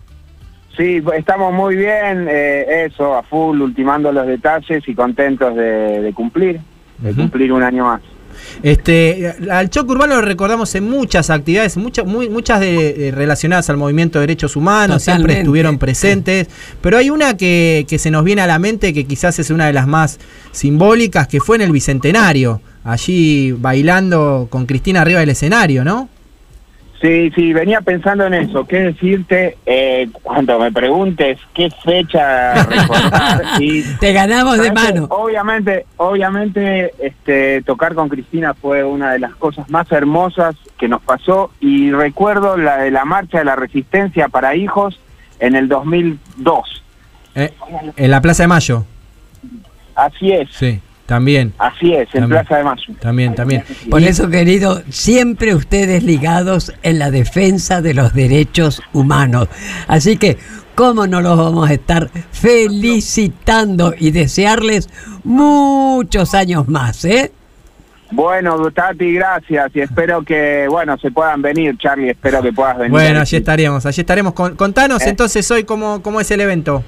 Sí, 0.76 1.02
estamos 1.16 1.54
muy 1.54 1.74
bien, 1.74 2.26
eh, 2.28 2.84
eso, 2.86 3.14
a 3.14 3.22
full, 3.22 3.60
ultimando 3.62 4.12
los 4.12 4.26
detalles 4.26 4.86
y 4.86 4.94
contentos 4.94 5.56
de, 5.56 6.02
de 6.02 6.12
cumplir, 6.12 6.60
de 6.98 7.14
cumplir 7.14 7.52
un 7.52 7.62
año 7.62 7.84
más. 7.84 8.02
Este, 8.62 9.34
al 9.50 9.70
Choc 9.70 9.88
Urbano 9.88 10.16
lo 10.16 10.20
recordamos 10.20 10.74
en 10.74 10.88
muchas 10.90 11.30
actividades, 11.30 11.78
muchas, 11.78 12.04
muy, 12.04 12.28
muchas 12.28 12.60
de, 12.60 12.92
de 12.92 13.10
relacionadas 13.10 13.70
al 13.70 13.78
movimiento 13.78 14.18
de 14.18 14.26
derechos 14.26 14.56
humanos, 14.56 15.02
siempre 15.02 15.38
estuvieron 15.38 15.78
presentes, 15.78 16.48
pero 16.82 16.98
hay 16.98 17.08
una 17.08 17.38
que, 17.38 17.86
que 17.88 17.98
se 17.98 18.10
nos 18.10 18.24
viene 18.24 18.42
a 18.42 18.46
la 18.46 18.58
mente 18.58 18.92
que 18.92 19.06
quizás 19.06 19.38
es 19.38 19.48
una 19.48 19.66
de 19.66 19.72
las 19.72 19.86
más 19.86 20.18
simbólicas, 20.52 21.28
que 21.28 21.40
fue 21.40 21.56
en 21.56 21.62
el 21.62 21.72
Bicentenario, 21.72 22.60
allí 22.84 23.52
bailando 23.52 24.48
con 24.50 24.66
Cristina 24.66 25.00
arriba 25.00 25.20
del 25.20 25.30
escenario, 25.30 25.82
¿no? 25.82 26.10
Sí, 27.00 27.30
sí, 27.34 27.52
venía 27.52 27.82
pensando 27.82 28.24
en 28.24 28.32
eso, 28.32 28.66
qué 28.66 28.80
decirte 28.80 29.58
eh, 29.66 30.08
cuando 30.22 30.58
me 30.58 30.72
preguntes 30.72 31.38
qué 31.52 31.68
fecha 31.84 32.54
recordar. 32.64 33.42
y, 33.60 33.82
Te 33.98 34.14
ganamos 34.14 34.58
de 34.58 34.72
mano. 34.72 35.06
Obviamente, 35.10 35.84
obviamente, 35.98 36.94
este, 36.98 37.60
tocar 37.62 37.94
con 37.94 38.08
Cristina 38.08 38.54
fue 38.54 38.82
una 38.82 39.12
de 39.12 39.18
las 39.18 39.34
cosas 39.36 39.68
más 39.68 39.90
hermosas 39.92 40.56
que 40.78 40.88
nos 40.88 41.02
pasó 41.02 41.50
y 41.60 41.92
recuerdo 41.92 42.56
la 42.56 42.78
de 42.78 42.90
la 42.90 43.04
marcha 43.04 43.38
de 43.38 43.44
la 43.44 43.56
resistencia 43.56 44.28
para 44.28 44.54
hijos 44.54 44.98
en 45.38 45.54
el 45.54 45.68
2002. 45.68 46.82
Eh, 47.34 47.52
en 47.96 48.10
la 48.10 48.22
Plaza 48.22 48.44
de 48.44 48.48
Mayo. 48.48 48.84
Así 49.94 50.32
es, 50.32 50.48
Sí, 50.50 50.80
también. 51.06 51.52
así 51.58 51.92
es, 51.94 52.08
en 52.14 52.20
También. 52.22 52.28
Plaza 52.30 52.56
de 52.58 52.64
Mayo. 52.64 52.94
También, 53.00 53.34
también. 53.34 53.64
Por 53.90 54.02
eso, 54.02 54.28
querido, 54.28 54.82
siempre 54.90 55.54
ustedes 55.54 56.02
ligados 56.02 56.72
en 56.82 56.98
la 56.98 57.10
defensa 57.10 57.80
de 57.80 57.94
los 57.94 58.12
derechos 58.12 58.82
humanos. 58.92 59.48
Así 59.86 60.16
que, 60.16 60.36
¿cómo 60.74 61.06
no 61.06 61.20
los 61.20 61.38
vamos 61.38 61.70
a 61.70 61.72
estar 61.72 62.10
felicitando 62.32 63.94
y 63.98 64.10
desearles 64.10 64.88
muchos 65.24 66.34
años 66.34 66.68
más, 66.68 67.04
eh? 67.04 67.32
Bueno, 68.12 68.70
Tati, 68.70 69.12
gracias 69.14 69.70
y 69.74 69.80
espero 69.80 70.22
que, 70.22 70.66
bueno, 70.70 70.96
se 70.98 71.10
puedan 71.10 71.42
venir, 71.42 71.76
Charlie, 71.76 72.10
espero 72.10 72.40
que 72.40 72.52
puedas 72.52 72.76
venir. 72.78 72.92
Bueno, 72.92 73.20
allí 73.20 73.36
estaremos, 73.36 73.84
allí 73.84 74.00
estaremos. 74.00 74.32
Con- 74.32 74.54
contanos 74.54 75.02
Eh. 75.02 75.08
entonces 75.08 75.50
hoy 75.50 75.64
cómo, 75.64 76.00
cómo 76.02 76.20
es 76.20 76.30
el 76.30 76.40
evento. 76.40 76.84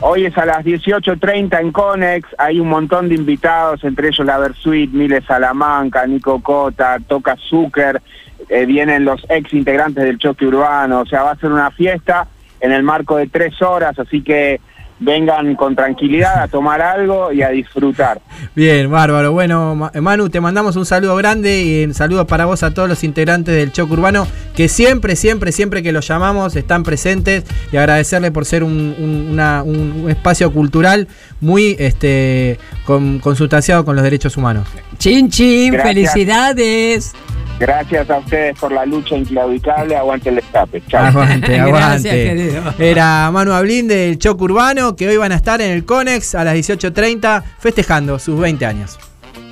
Hoy 0.00 0.26
es 0.26 0.38
a 0.38 0.46
las 0.46 0.64
18.30 0.64 1.60
en 1.60 1.72
Conex, 1.72 2.28
hay 2.38 2.60
un 2.60 2.68
montón 2.68 3.08
de 3.08 3.16
invitados, 3.16 3.82
entre 3.82 4.08
ellos 4.08 4.24
la 4.24 4.38
Versuit, 4.38 4.92
Miles 4.92 5.24
Salamanca, 5.24 6.06
Nico 6.06 6.40
Cota, 6.40 6.98
Toca 7.04 7.36
Zucker, 7.36 8.00
eh, 8.48 8.64
vienen 8.64 9.04
los 9.04 9.26
ex 9.28 9.52
integrantes 9.52 10.04
del 10.04 10.18
choque 10.18 10.46
urbano, 10.46 11.00
o 11.00 11.06
sea, 11.06 11.24
va 11.24 11.32
a 11.32 11.36
ser 11.36 11.50
una 11.50 11.72
fiesta 11.72 12.28
en 12.60 12.70
el 12.70 12.84
marco 12.84 13.16
de 13.16 13.26
tres 13.26 13.60
horas, 13.60 13.98
así 13.98 14.22
que 14.22 14.60
vengan 15.00 15.54
con 15.54 15.76
tranquilidad 15.76 16.42
a 16.42 16.48
tomar 16.48 16.82
algo 16.82 17.32
y 17.32 17.42
a 17.42 17.50
disfrutar. 17.50 18.20
Bien, 18.54 18.90
bárbaro. 18.90 19.32
Bueno, 19.32 19.74
Ma- 19.74 19.92
Manu, 20.00 20.28
te 20.28 20.40
mandamos 20.40 20.76
un 20.76 20.84
saludo 20.86 21.14
grande 21.16 21.62
y 21.62 21.84
un 21.84 21.94
saludo 21.94 22.26
para 22.26 22.44
vos 22.46 22.62
a 22.62 22.72
todos 22.74 22.88
los 22.88 23.04
integrantes 23.04 23.54
del 23.54 23.70
Choc 23.72 23.90
Urbano 23.90 24.26
que 24.56 24.68
siempre, 24.68 25.14
siempre, 25.16 25.52
siempre 25.52 25.82
que 25.82 25.92
los 25.92 26.06
llamamos 26.08 26.56
están 26.56 26.82
presentes 26.82 27.44
y 27.72 27.76
agradecerle 27.76 28.32
por 28.32 28.44
ser 28.44 28.64
un, 28.64 28.72
un- 28.98 29.28
una- 29.32 29.62
un- 29.62 30.02
un 30.04 30.10
espacio 30.10 30.52
cultural 30.52 31.06
muy 31.40 31.76
este, 31.78 32.58
con- 32.84 33.20
consustanciado 33.20 33.84
con 33.84 33.94
los 33.94 34.02
derechos 34.02 34.36
humanos. 34.36 34.66
Chin, 34.98 35.30
chin, 35.30 35.72
Gracias. 35.74 36.12
felicidades. 36.12 37.12
Gracias 37.60 38.08
a 38.08 38.18
ustedes 38.18 38.56
por 38.56 38.70
la 38.70 38.86
lucha 38.86 39.16
inclaudicable, 39.16 39.96
aguante 39.96 40.28
el 40.28 40.36
destape. 40.36 40.80
Chao. 40.86 41.06
Aguante, 41.06 41.46
Gracias, 41.56 41.74
aguante. 41.74 42.10
querido. 42.10 42.62
Era 42.78 43.30
Manu 43.32 43.52
Ablín 43.52 43.88
del 43.88 44.16
Choc 44.16 44.40
Urbano 44.40 44.87
que 44.96 45.08
hoy 45.08 45.16
van 45.16 45.32
a 45.32 45.36
estar 45.36 45.60
en 45.60 45.70
el 45.70 45.84
Conex 45.84 46.34
a 46.34 46.44
las 46.44 46.54
18.30 46.54 47.42
festejando 47.58 48.18
sus 48.18 48.38
20 48.38 48.66
años. 48.66 48.98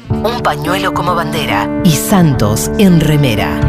Un 0.09 0.41
pañuelo 0.43 0.95
como 0.95 1.15
bandera 1.15 1.69
y 1.85 1.93
Santos 1.93 2.71
en 2.79 3.01
remera. 3.01 3.61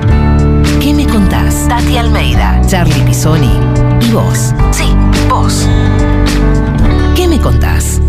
¿Qué 0.81 0.93
me 0.93 1.07
contás? 1.07 1.67
Tati 1.67 1.97
Almeida, 1.97 2.61
Charlie 2.67 3.01
Pisoni 3.01 3.59
y 4.01 4.11
vos. 4.11 4.53
Sí, 4.71 4.93
vos. 5.27 5.67
¿Qué 7.15 7.27
me 7.27 7.39
contás? 7.39 7.99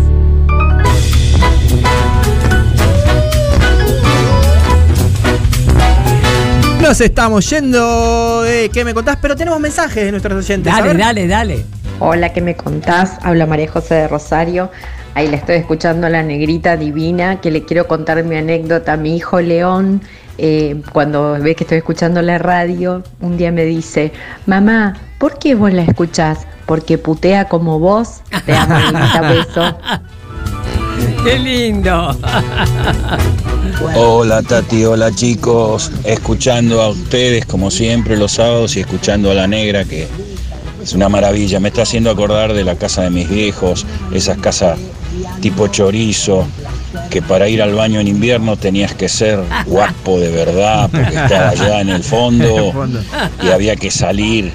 Nos 6.81 7.01
estamos 7.01 7.49
yendo 7.49 8.43
de 8.43 8.69
¿Qué 8.69 8.85
me 8.85 8.93
contás? 8.93 9.17
Pero 9.21 9.35
tenemos 9.35 9.59
mensajes 9.59 10.05
de 10.05 10.11
nuestros 10.11 10.45
oyentes. 10.45 10.71
Dale, 10.71 10.93
dale, 10.93 11.27
dale. 11.27 11.65
Hola, 12.01 12.31
¿qué 12.31 12.39
me 12.39 12.55
contás? 12.55 13.17
Habla 13.23 13.45
María 13.45 13.69
José 13.69 13.95
de 13.95 14.07
Rosario. 14.07 14.71
Ahí 15.15 15.27
la 15.27 15.35
estoy 15.35 15.57
escuchando 15.57 16.07
a 16.07 16.09
la 16.09 16.23
negrita 16.23 16.77
divina, 16.77 17.41
que 17.41 17.51
le 17.51 17.65
quiero 17.65 17.87
contar 17.87 18.23
mi 18.23 18.37
anécdota. 18.37 18.95
Mi 18.95 19.17
hijo 19.17 19.41
León, 19.41 20.01
eh, 20.37 20.81
cuando 20.93 21.33
ve 21.41 21.55
que 21.55 21.65
estoy 21.65 21.79
escuchando 21.79 22.21
la 22.21 22.37
radio, 22.37 23.03
un 23.19 23.35
día 23.35 23.51
me 23.51 23.65
dice, 23.65 24.13
mamá, 24.45 24.95
¿por 25.17 25.39
qué 25.39 25.55
vos 25.55 25.73
la 25.73 25.81
escuchás? 25.81 26.47
Porque 26.65 26.97
putea 26.97 27.49
como 27.49 27.79
vos. 27.79 28.21
Te 28.45 28.55
amo, 28.55 28.75
negrita, 28.75 29.21
beso. 29.21 29.77
Qué 31.25 31.37
lindo. 31.37 32.17
Hola 33.95 34.41
Tati, 34.41 34.83
hola 34.83 35.11
chicos, 35.11 35.91
escuchando 36.03 36.81
a 36.81 36.89
ustedes 36.89 37.45
como 37.45 37.71
siempre 37.71 38.17
los 38.17 38.33
sábados 38.33 38.75
y 38.75 38.81
escuchando 38.81 39.31
a 39.31 39.33
la 39.33 39.47
negra 39.47 39.85
que 39.85 40.07
es 40.89 40.95
una 40.95 41.07
maravilla, 41.07 41.59
me 41.59 41.67
está 41.67 41.83
haciendo 41.83 42.09
acordar 42.09 42.53
de 42.53 42.63
la 42.63 42.73
casa 42.73 43.03
de 43.03 43.11
mis 43.11 43.29
viejos, 43.29 43.85
esas 44.11 44.39
casas 44.39 44.79
tipo 45.39 45.67
chorizo, 45.67 46.47
que 47.11 47.21
para 47.21 47.47
ir 47.47 47.61
al 47.61 47.75
baño 47.75 47.99
en 47.99 48.07
invierno 48.07 48.57
tenías 48.57 48.95
que 48.95 49.07
ser 49.07 49.39
guapo 49.67 50.19
de 50.19 50.31
verdad, 50.31 50.89
porque 50.91 51.15
estaba 51.15 51.49
allá 51.49 51.81
en 51.81 51.89
el 51.89 52.03
fondo 52.03 52.73
y 53.43 53.49
había 53.49 53.75
que 53.75 53.91
salir 53.91 54.51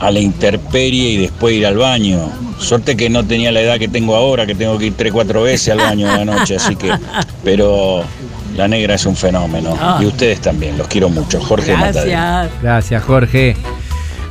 a 0.00 0.10
la 0.10 0.20
intemperie 0.20 1.10
y 1.10 1.16
después 1.18 1.54
ir 1.54 1.66
al 1.66 1.76
baño. 1.76 2.30
Suerte 2.58 2.96
que 2.96 3.10
no 3.10 3.26
tenía 3.26 3.52
la 3.52 3.60
edad 3.60 3.78
que 3.78 3.88
tengo 3.88 4.16
ahora, 4.16 4.46
que 4.46 4.54
tengo 4.54 4.78
que 4.78 4.86
ir 4.86 4.94
tres, 4.96 5.12
cuatro 5.12 5.42
veces 5.42 5.68
al 5.68 5.78
baño 5.78 6.10
de 6.10 6.24
la 6.24 6.24
noche, 6.24 6.56
así 6.56 6.76
que, 6.76 6.90
pero 7.44 8.04
la 8.56 8.68
negra 8.68 8.94
es 8.94 9.04
un 9.04 9.16
fenómeno. 9.16 9.76
Ah. 9.78 9.98
Y 10.00 10.06
ustedes 10.06 10.40
también, 10.40 10.78
los 10.78 10.88
quiero 10.88 11.10
mucho. 11.10 11.42
Jorge 11.42 11.76
Matadero. 11.76 12.48
Gracias, 12.62 13.02
Jorge. 13.02 13.54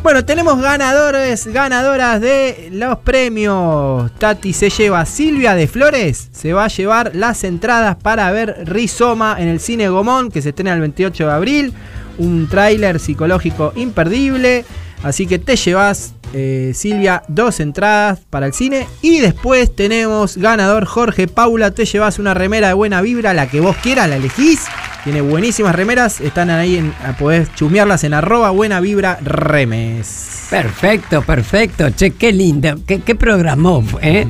Bueno, 0.04 0.26
tenemos 0.26 0.62
ganadores, 0.62 1.48
ganadoras 1.48 2.20
de 2.20 2.68
los 2.74 2.98
premios. 3.00 4.12
Tati 4.20 4.52
se 4.52 4.70
lleva 4.70 5.06
Silvia 5.06 5.56
de 5.56 5.66
Flores, 5.66 6.28
se 6.34 6.52
va 6.52 6.66
a 6.66 6.68
llevar 6.68 7.16
las 7.16 7.46
entradas 7.46 7.96
para 7.96 8.30
ver 8.34 8.66
Rizoma 8.66 9.38
en 9.40 9.48
el 9.48 9.62
cine 9.62 9.88
Gomón, 9.88 10.30
que 10.30 10.42
se 10.42 10.50
estrena 10.50 10.74
el 10.74 10.82
28 10.82 11.26
de 11.26 11.32
abril. 11.32 11.74
Un 12.18 12.50
tráiler 12.50 13.00
psicológico 13.00 13.72
imperdible. 13.78 14.66
Así 15.04 15.26
que 15.26 15.40
te 15.40 15.56
llevas, 15.56 16.16
eh, 16.34 16.74
Silvia, 16.76 17.24
dos 17.30 17.62
entradas 17.62 18.20
para 18.30 18.48
el 18.48 18.54
cine. 18.54 18.86
Y 19.02 19.22
después 19.22 19.74
tenemos 19.74 20.36
ganador 20.36 20.84
Jorge 20.84 21.30
Paula. 21.30 21.72
Te 21.72 21.86
llevas 21.86 22.20
una 22.20 22.34
remera 22.34 22.68
de 22.68 22.74
buena 22.74 23.02
vibra, 23.02 23.34
la 23.34 23.48
que 23.48 23.62
vos 23.62 23.78
quieras, 23.78 24.10
la 24.10 24.18
elegís. 24.18 24.68
Tiene 25.04 25.22
buenísimas 25.22 25.76
remeras. 25.76 26.22
Están 26.22 26.50
ahí, 26.50 26.78
en, 26.78 26.94
podés 27.20 27.54
chusmearlas 27.56 28.04
en 28.04 28.14
arroba 28.14 28.52
buena 28.52 28.80
vibra 28.80 29.18
remes. 29.22 30.48
Perfecto, 30.50 31.22
perfecto. 31.22 31.90
Che, 31.90 32.12
qué 32.12 32.32
lindo. 32.32 32.76
Qué, 32.88 33.02
qué 33.02 33.16
programó, 33.16 33.84
¿eh? 34.02 34.28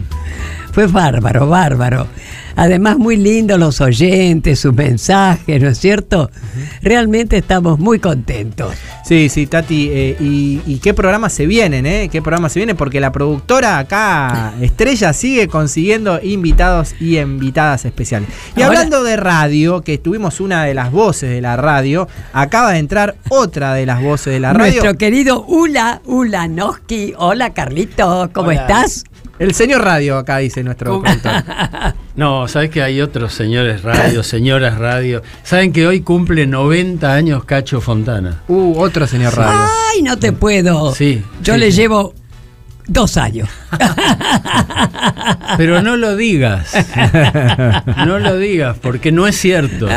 Fue 0.73 0.87
bárbaro, 0.87 1.47
bárbaro. 1.47 2.07
Además, 2.55 2.97
muy 2.97 3.15
lindo 3.17 3.57
los 3.57 3.79
oyentes, 3.81 4.59
sus 4.59 4.73
mensajes, 4.73 5.61
¿no 5.61 5.69
es 5.69 5.77
cierto? 5.79 6.29
Realmente 6.81 7.37
estamos 7.37 7.79
muy 7.79 7.99
contentos. 7.99 8.73
Sí, 9.05 9.29
sí, 9.29 9.47
Tati. 9.47 9.89
eh, 9.91 10.17
y, 10.19 10.61
y 10.65 10.77
qué 10.79 10.93
programas 10.93 11.33
se 11.33 11.45
vienen, 11.47 11.85
¿eh? 11.87 12.09
¿Qué 12.11 12.21
programas 12.21 12.53
se 12.53 12.59
vienen? 12.59 12.75
Porque 12.77 12.99
la 12.99 13.11
productora 13.11 13.77
acá, 13.79 14.53
Estrella, 14.61 15.13
sigue 15.13 15.47
consiguiendo 15.47 16.19
invitados 16.21 16.95
y 16.99 17.17
invitadas 17.19 17.85
especiales. 17.85 18.29
Y 18.55 18.61
Ahora- 18.61 18.79
hablando 18.79 19.03
de 19.03 19.15
radio, 19.15 19.81
que 19.81 19.97
tuvimos 19.99 20.39
una 20.39 20.63
de 20.63 20.73
las 20.75 20.91
voces 20.91 21.29
de 21.31 21.41
la 21.41 21.55
radio, 21.55 22.07
acaba 22.33 22.71
de 22.71 22.79
entrar 22.79 23.15
otra 23.29 23.73
de 23.73 23.85
las 23.87 24.01
voces 24.01 24.33
de 24.33 24.39
la 24.39 24.53
radio. 24.53 24.71
Nuestro 24.81 24.93
querido 24.97 25.43
Ula 25.45 26.01
Ulanowski. 26.05 27.13
Hola, 27.17 27.51
Carlito, 27.53 28.29
¿cómo 28.33 28.49
Hola. 28.49 28.61
estás? 28.61 29.03
El 29.39 29.53
señor 29.55 29.83
radio, 29.83 30.17
acá 30.17 30.37
dice 30.37 30.63
nuestro 30.63 31.01
productor. 31.01 31.31
No, 32.15 32.47
sabes 32.47 32.69
que 32.69 32.83
hay 32.83 33.01
otros 33.01 33.33
señores 33.33 33.81
radio, 33.81 34.21
señoras 34.23 34.77
radio. 34.77 35.23
Saben 35.41 35.73
que 35.73 35.87
hoy 35.87 36.01
cumple 36.01 36.45
90 36.45 37.11
años 37.11 37.43
Cacho 37.43 37.81
Fontana. 37.81 38.43
Uh, 38.47 38.77
otro 38.77 39.07
señor 39.07 39.35
radio. 39.35 39.67
Ay, 39.91 40.03
no 40.03 40.19
te 40.19 40.31
puedo. 40.31 40.93
Sí. 40.93 41.23
Yo 41.41 41.55
sí, 41.55 41.59
le 41.59 41.71
sí. 41.71 41.77
llevo 41.77 42.13
dos 42.85 43.17
años. 43.17 43.49
Pero 45.57 45.81
no 45.81 45.97
lo 45.97 46.15
digas. 46.15 46.71
No 48.05 48.19
lo 48.19 48.37
digas, 48.37 48.77
porque 48.79 49.11
no 49.11 49.25
es 49.25 49.35
cierto. 49.35 49.87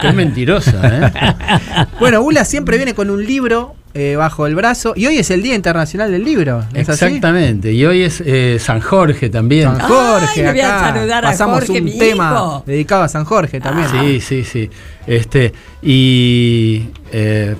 Qué 0.00 0.12
mentirosa, 0.12 0.80
¿eh? 0.82 1.86
Bueno, 2.00 2.22
Ula 2.22 2.46
siempre 2.46 2.78
viene 2.78 2.94
con 2.94 3.10
un 3.10 3.22
libro 3.22 3.76
eh, 3.94 4.16
bajo 4.16 4.46
el 4.46 4.54
brazo 4.56 4.92
y 4.96 5.06
hoy 5.06 5.18
es 5.18 5.30
el 5.30 5.42
Día 5.42 5.54
Internacional 5.54 6.10
del 6.10 6.24
Libro. 6.24 6.64
¿es 6.74 6.88
así? 6.88 7.04
Exactamente. 7.04 7.72
Y 7.72 7.84
hoy 7.84 8.02
es 8.02 8.20
eh, 8.26 8.58
San 8.60 8.80
Jorge 8.80 9.30
también. 9.30 9.64
San 9.64 9.80
Jorge, 9.80 10.46
Ay, 10.46 10.52
voy 10.52 10.60
a 10.60 10.80
saludar 10.80 11.24
a 11.24 11.30
Pasamos 11.30 11.60
Jorge, 11.60 11.78
un 11.78 11.84
mi 11.84 11.98
tema 11.98 12.30
hijo. 12.34 12.64
dedicado 12.66 13.02
a 13.04 13.08
San 13.08 13.24
Jorge 13.24 13.60
también. 13.60 13.88
Sí, 13.88 14.20
sí, 14.20 14.44
sí. 14.44 14.70
Este, 15.06 15.52
y 15.82 16.88
eh, 17.12 17.54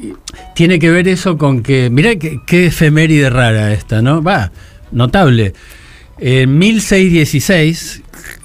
y 0.00 0.12
tiene 0.54 0.78
que 0.78 0.90
ver 0.90 1.08
eso 1.08 1.36
con 1.38 1.62
que, 1.62 1.90
mirá 1.90 2.16
qué, 2.16 2.40
qué 2.46 2.66
efeméride 2.66 3.30
rara 3.30 3.72
esta, 3.72 4.02
¿no? 4.02 4.22
Va, 4.22 4.52
notable. 4.92 5.54
En 6.18 6.58
1616, 6.58 8.02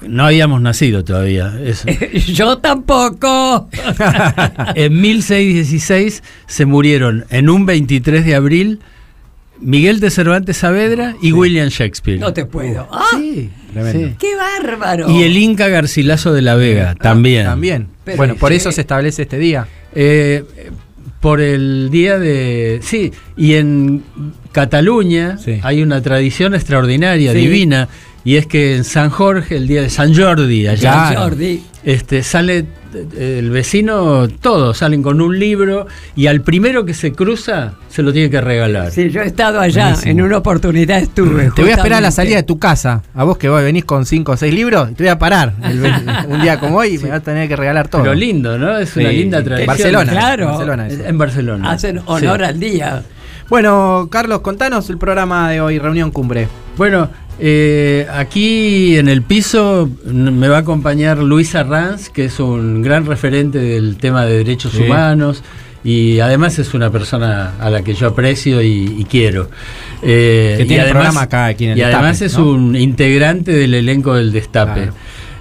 no 0.08 0.26
habíamos 0.26 0.60
nacido 0.60 1.04
todavía. 1.04 1.52
eso. 1.64 1.86
Yo 2.26 2.58
tampoco. 2.58 3.68
en 4.74 5.00
1616 5.00 6.22
se 6.46 6.66
murieron 6.66 7.24
en 7.30 7.48
un 7.50 7.66
23 7.66 8.24
de 8.24 8.34
abril 8.34 8.80
Miguel 9.60 10.00
de 10.00 10.10
Cervantes 10.10 10.58
Saavedra 10.58 11.16
y 11.22 11.32
William 11.32 11.68
Shakespeare. 11.68 12.18
No 12.18 12.32
te 12.32 12.44
puedo. 12.44 12.88
Ah, 12.90 13.04
Sí, 13.12 13.50
Tremendo. 13.72 14.16
¡Qué 14.18 14.34
bárbaro! 14.36 15.10
Y 15.10 15.22
el 15.22 15.36
Inca 15.36 15.68
Garcilaso 15.68 16.32
de 16.32 16.42
la 16.42 16.54
Vega, 16.54 16.94
también. 16.94 17.46
También. 17.46 17.88
Pero 18.04 18.16
bueno, 18.16 18.36
por 18.36 18.50
sí. 18.50 18.56
eso 18.56 18.72
se 18.72 18.80
establece 18.82 19.22
este 19.22 19.38
día. 19.38 19.66
Eh, 19.94 20.44
por 21.20 21.40
el 21.40 21.88
día 21.90 22.18
de. 22.18 22.80
Sí, 22.82 23.12
y 23.36 23.54
en 23.54 24.02
Cataluña 24.52 25.38
hay 25.62 25.82
una 25.82 26.02
tradición 26.02 26.54
extraordinaria, 26.54 27.32
divina, 27.32 27.88
y 28.24 28.36
es 28.36 28.46
que 28.46 28.76
en 28.76 28.84
San 28.84 29.10
Jorge, 29.10 29.56
el 29.56 29.66
día 29.66 29.82
de 29.82 29.90
San 29.90 30.14
Jordi, 30.14 30.66
allá, 30.66 31.08
San 31.12 31.16
Jordi. 31.16 31.62
este, 31.84 32.22
sale 32.22 32.64
eh, 32.94 33.36
el 33.40 33.50
vecino, 33.50 34.28
todos 34.28 34.78
salen 34.78 35.02
con 35.02 35.20
un 35.20 35.38
libro, 35.38 35.86
y 36.16 36.26
al 36.28 36.40
primero 36.40 36.84
que 36.86 36.94
se 36.94 37.12
cruza 37.12 37.74
se 37.90 38.02
lo 38.02 38.12
tiene 38.12 38.30
que 38.30 38.40
regalar. 38.40 38.90
Sí, 38.92 39.10
yo 39.10 39.20
he 39.20 39.26
estado 39.26 39.60
allá, 39.60 39.88
Buenísimo. 39.88 40.10
en 40.12 40.22
una 40.22 40.38
oportunidad 40.38 40.98
estuve. 40.98 41.50
Te 41.54 41.62
voy 41.62 41.72
a 41.72 41.74
esperar 41.74 41.98
a 41.98 42.00
la 42.00 42.10
salida 42.10 42.36
de 42.36 42.42
tu 42.44 42.58
casa. 42.58 43.02
A 43.14 43.24
vos 43.24 43.36
que 43.36 43.48
vos 43.48 43.62
venís 43.62 43.84
con 43.84 44.06
cinco 44.06 44.32
o 44.32 44.36
seis 44.36 44.54
libros, 44.54 44.94
te 44.94 45.02
voy 45.04 45.10
a 45.10 45.18
parar 45.18 45.54
el 45.62 45.82
un 46.28 46.40
día 46.40 46.58
como 46.60 46.78
hoy 46.78 46.94
y 46.94 46.98
me 46.98 47.10
vas 47.10 47.18
a 47.18 47.22
tener 47.22 47.46
que 47.48 47.56
regalar 47.56 47.88
todo. 47.88 48.02
Pero 48.02 48.14
lindo, 48.14 48.56
¿no? 48.58 48.78
Es 48.78 48.96
una 48.96 49.10
Sí. 49.10 49.16
linda 49.16 49.38
En 49.38 49.44
tradición. 49.44 49.66
Barcelona. 49.66 50.12
Claro. 50.12 50.46
Barcelona, 50.46 50.86
eso. 50.88 51.04
En 51.04 51.18
Barcelona. 51.18 51.70
Hacen 51.72 52.00
honor 52.06 52.38
Sí. 52.40 52.44
al 52.46 52.60
día. 52.60 53.02
Bueno, 53.50 54.08
Carlos, 54.10 54.40
contanos 54.40 54.88
el 54.88 54.96
programa 54.98 55.50
de 55.50 55.60
hoy, 55.60 55.78
Reunión 55.78 56.10
Cumbre. 56.10 56.48
Bueno, 56.78 57.10
eh, 57.40 58.06
aquí 58.12 58.96
en 58.96 59.08
el 59.08 59.22
piso 59.22 59.90
me 60.06 60.48
va 60.48 60.56
a 60.58 60.60
acompañar 60.60 61.18
Luisa 61.18 61.62
Ranz, 61.64 62.08
que 62.08 62.26
es 62.26 62.38
un 62.40 62.82
gran 62.82 63.06
referente 63.06 63.58
del 63.58 63.96
tema 63.96 64.24
de 64.24 64.38
derechos 64.38 64.72
Sí. 64.72 64.82
humanos 64.82 65.42
y 65.82 66.20
además 66.20 66.58
es 66.58 66.72
una 66.74 66.90
persona 66.90 67.52
a 67.60 67.68
la 67.70 67.82
que 67.82 67.94
yo 67.94 68.06
aprecio 68.08 68.62
y, 68.62 68.94
y 68.98 69.04
quiero. 69.04 69.50
Eh, 70.02 70.54
Que 70.58 70.62
y 70.64 70.66
tiene 70.68 70.82
además- 70.84 71.00
programa 71.02 71.22
acá, 71.22 71.46
aquí 71.46 71.64
en 71.64 71.70
el 71.72 71.78
Y 71.78 71.82
además 71.82 72.22
es 72.22 72.38
¿no? 72.38 72.50
un 72.50 72.76
integrante 72.76 73.52
del 73.52 73.74
elenco 73.74 74.14
del 74.14 74.32
Destape. 74.32 74.82
Claro. 74.82 74.94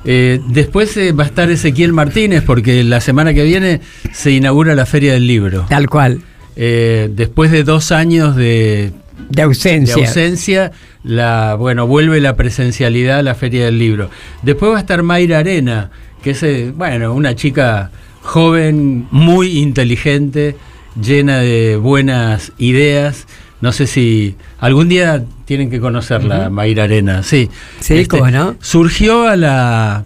Eh, 0.06 0.42
después 0.50 0.98
eh, 0.98 1.14
va 1.14 1.24
a 1.24 1.28
estar 1.28 1.50
Ezequiel 1.50 1.94
Martínez 1.94 2.44
porque 2.46 2.84
la 2.84 3.00
semana 3.00 3.34
que 3.34 3.44
viene 3.44 3.80
se 4.12 4.32
inaugura 4.32 4.76
la 4.76 4.86
Feria 4.86 5.14
del 5.14 5.28
Libro. 5.28 5.66
Tal 5.70 5.88
cual. 5.90 6.22
Después 6.56 7.50
de 7.52 7.64
dos 7.64 7.92
años 7.92 8.36
de, 8.36 8.92
De 9.30 9.42
ausencia. 9.42 9.96
de 9.96 10.02
ausencia, 10.06 10.72
la, 11.04 11.56
bueno, 11.56 11.88
vuelve 11.88 12.22
la 12.22 12.36
presencialidad 12.36 13.20
a 13.20 13.24
la 13.24 13.36
Feria 13.36 13.66
del 13.66 13.80
Libro. 13.80 14.10
Después 14.42 14.72
va 14.72 14.78
a 14.78 14.80
estar 14.80 15.04
Mayra 15.04 15.40
Arena, 15.40 15.92
que 16.24 16.32
es 16.32 16.44
eh, 16.44 16.74
bueno, 16.76 17.14
una 17.14 17.36
chica 17.36 17.92
joven, 18.22 19.08
muy 19.12 19.60
inteligente, 19.60 20.56
llena 21.00 21.40
de 21.40 21.76
buenas 21.76 22.54
ideas. 22.58 23.28
No 23.62 23.72
sé 23.72 23.88
si 23.88 24.36
algún 24.60 24.90
día 24.90 25.24
tienen 25.46 25.70
que 25.70 25.80
conocerla. 25.80 26.50
Mayra 26.50 26.84
Arena. 26.84 27.24
Sí, 27.24 27.50
Este, 27.80 28.02
Sí, 28.02 28.06
cómo 28.08 28.30
no. 28.32 28.56
Surgió 28.60 29.28
a 29.28 29.36
la, 29.36 30.06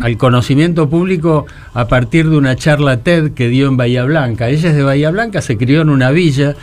al 0.00 0.16
conocimiento 0.16 0.88
público 0.88 1.46
a 1.74 1.88
partir 1.88 2.28
de 2.28 2.36
una 2.36 2.56
charla 2.56 2.98
TED 2.98 3.32
que 3.32 3.48
dio 3.48 3.68
en 3.68 3.76
Bahía 3.76 4.04
Blanca. 4.04 4.48
Ella 4.48 4.70
es 4.70 4.76
de 4.76 4.82
Bahía 4.82 5.10
Blanca, 5.10 5.40
se 5.42 5.56
crió 5.56 5.82
en 5.82 5.88
una 5.90 6.10
villa 6.10 6.56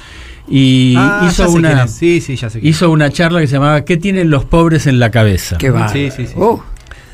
y 0.47 0.95
Ah, 0.97 1.27
hizo 1.29 1.49
una. 1.51 1.87
Sí, 1.87 2.21
sí, 2.21 2.35
ya 2.35 2.49
sé 2.49 2.59
hizo 2.61 2.91
una 2.91 3.09
charla 3.09 3.39
que 3.39 3.47
se 3.47 3.53
llamaba 3.53 3.85
¿Qué 3.85 3.97
tienen 3.97 4.29
los 4.29 4.45
pobres 4.45 4.87
en 4.87 4.99
la 4.99 5.09
cabeza? 5.11 5.57
Qué 5.57 5.69
bárbaro. 5.69 5.93
Sí, 5.93 6.11
sí, 6.15 6.27
sí. 6.27 6.33
Uh, 6.35 6.59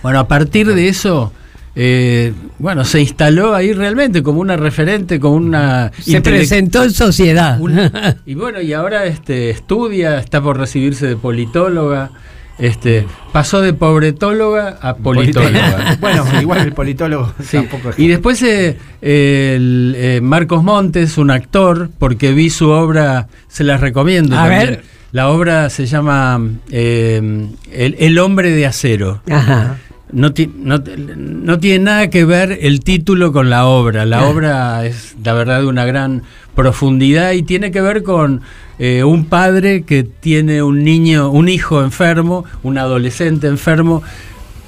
Bueno, 0.01 0.19
a 0.19 0.27
partir 0.27 0.68
de 0.73 0.88
eso, 0.88 1.31
eh, 1.76 2.34
bueno, 2.57 2.84
se 2.84 3.01
instaló 3.01 3.53
ahí 3.53 3.73
realmente 3.73 4.23
como 4.23 4.41
una 4.41 4.57
referente, 4.57 5.19
como 5.19 5.35
una... 5.35 5.91
se 5.99 6.22
presentó 6.22 6.84
en 6.84 6.91
sociedad. 6.91 7.60
y 8.26 8.34
bueno, 8.34 8.61
y 8.61 8.73
ahora 8.73 9.06
este, 9.06 9.49
estudia, 9.49 10.19
está 10.19 10.41
por 10.41 10.57
recibirse 10.57 11.07
de 11.07 11.15
politóloga. 11.15 12.11
Este, 12.60 13.07
pasó 13.31 13.61
de 13.61 13.73
pobretóloga 13.73 14.77
a 14.81 14.95
politóloga. 14.98 15.98
bueno, 16.02 16.26
igual 16.41 16.60
el 16.60 16.73
politólogo 16.73 17.34
Sí. 17.41 17.57
tampoco 17.57 17.91
es. 17.91 17.99
Y 17.99 18.07
después 18.10 18.41
eh, 18.44 18.77
el, 19.02 19.94
eh, 19.98 20.19
Marcos 20.22 20.64
Montes, 20.64 21.18
un 21.18 21.31
actor, 21.31 21.90
porque 21.98 22.34
vi 22.34 22.49
su 22.49 22.69
obra, 22.69 23.27
se 23.48 23.64
las 23.64 23.80
recomiendo. 23.81 24.36
A 24.38 24.44
también. 24.44 24.68
ver. 24.69 24.84
La 25.11 25.30
obra 25.30 25.69
se 25.72 25.86
llama 25.88 26.40
eh, 26.69 27.48
el, 27.72 27.95
El 27.98 28.19
hombre 28.19 28.52
de 28.52 28.65
acero. 28.68 29.22
Ajá. 29.31 29.77
No, 30.11 30.34
ti- 30.34 30.52
no, 30.56 30.80
no 31.15 31.60
tiene 31.60 31.86
nada 31.86 32.10
que 32.10 32.26
ver 32.26 32.57
el 32.61 32.80
título 32.81 33.31
con 33.31 33.49
la 33.49 33.65
obra. 33.65 34.06
La 34.06 34.19
Ah. 34.22 34.27
obra 34.27 34.86
es, 34.86 35.15
la 35.23 35.34
verdad, 35.34 35.60
de 35.61 35.68
una 35.68 35.86
gran 35.86 36.23
profundidad 36.60 37.31
y 37.31 37.44
tiene 37.44 37.72
que 37.72 37.80
ver 37.80 38.03
con 38.03 38.41
eh, 38.80 39.06
un 39.06 39.27
padre 39.27 39.84
que 39.84 40.03
tiene 40.03 40.61
un 40.61 40.84
niño, 40.84 41.30
un 41.30 41.48
hijo 41.48 41.81
enfermo, 41.81 42.44
un 42.64 42.77
adolescente 42.77 43.48
enfermo. 43.48 44.03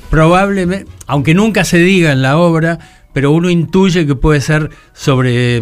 Probablemente, 0.09 0.89
aunque 1.05 1.34
nunca 1.34 1.65
se 1.65 1.80
diga 1.80 2.13
en 2.13 2.22
la 2.22 2.38
obra, 2.38 2.80
pero 3.11 3.34
uno 3.34 3.49
intuye 3.49 4.07
que 4.07 4.15
puede 4.15 4.39
ser 4.39 4.69
sobre 4.93 5.57
eh, 5.57 5.61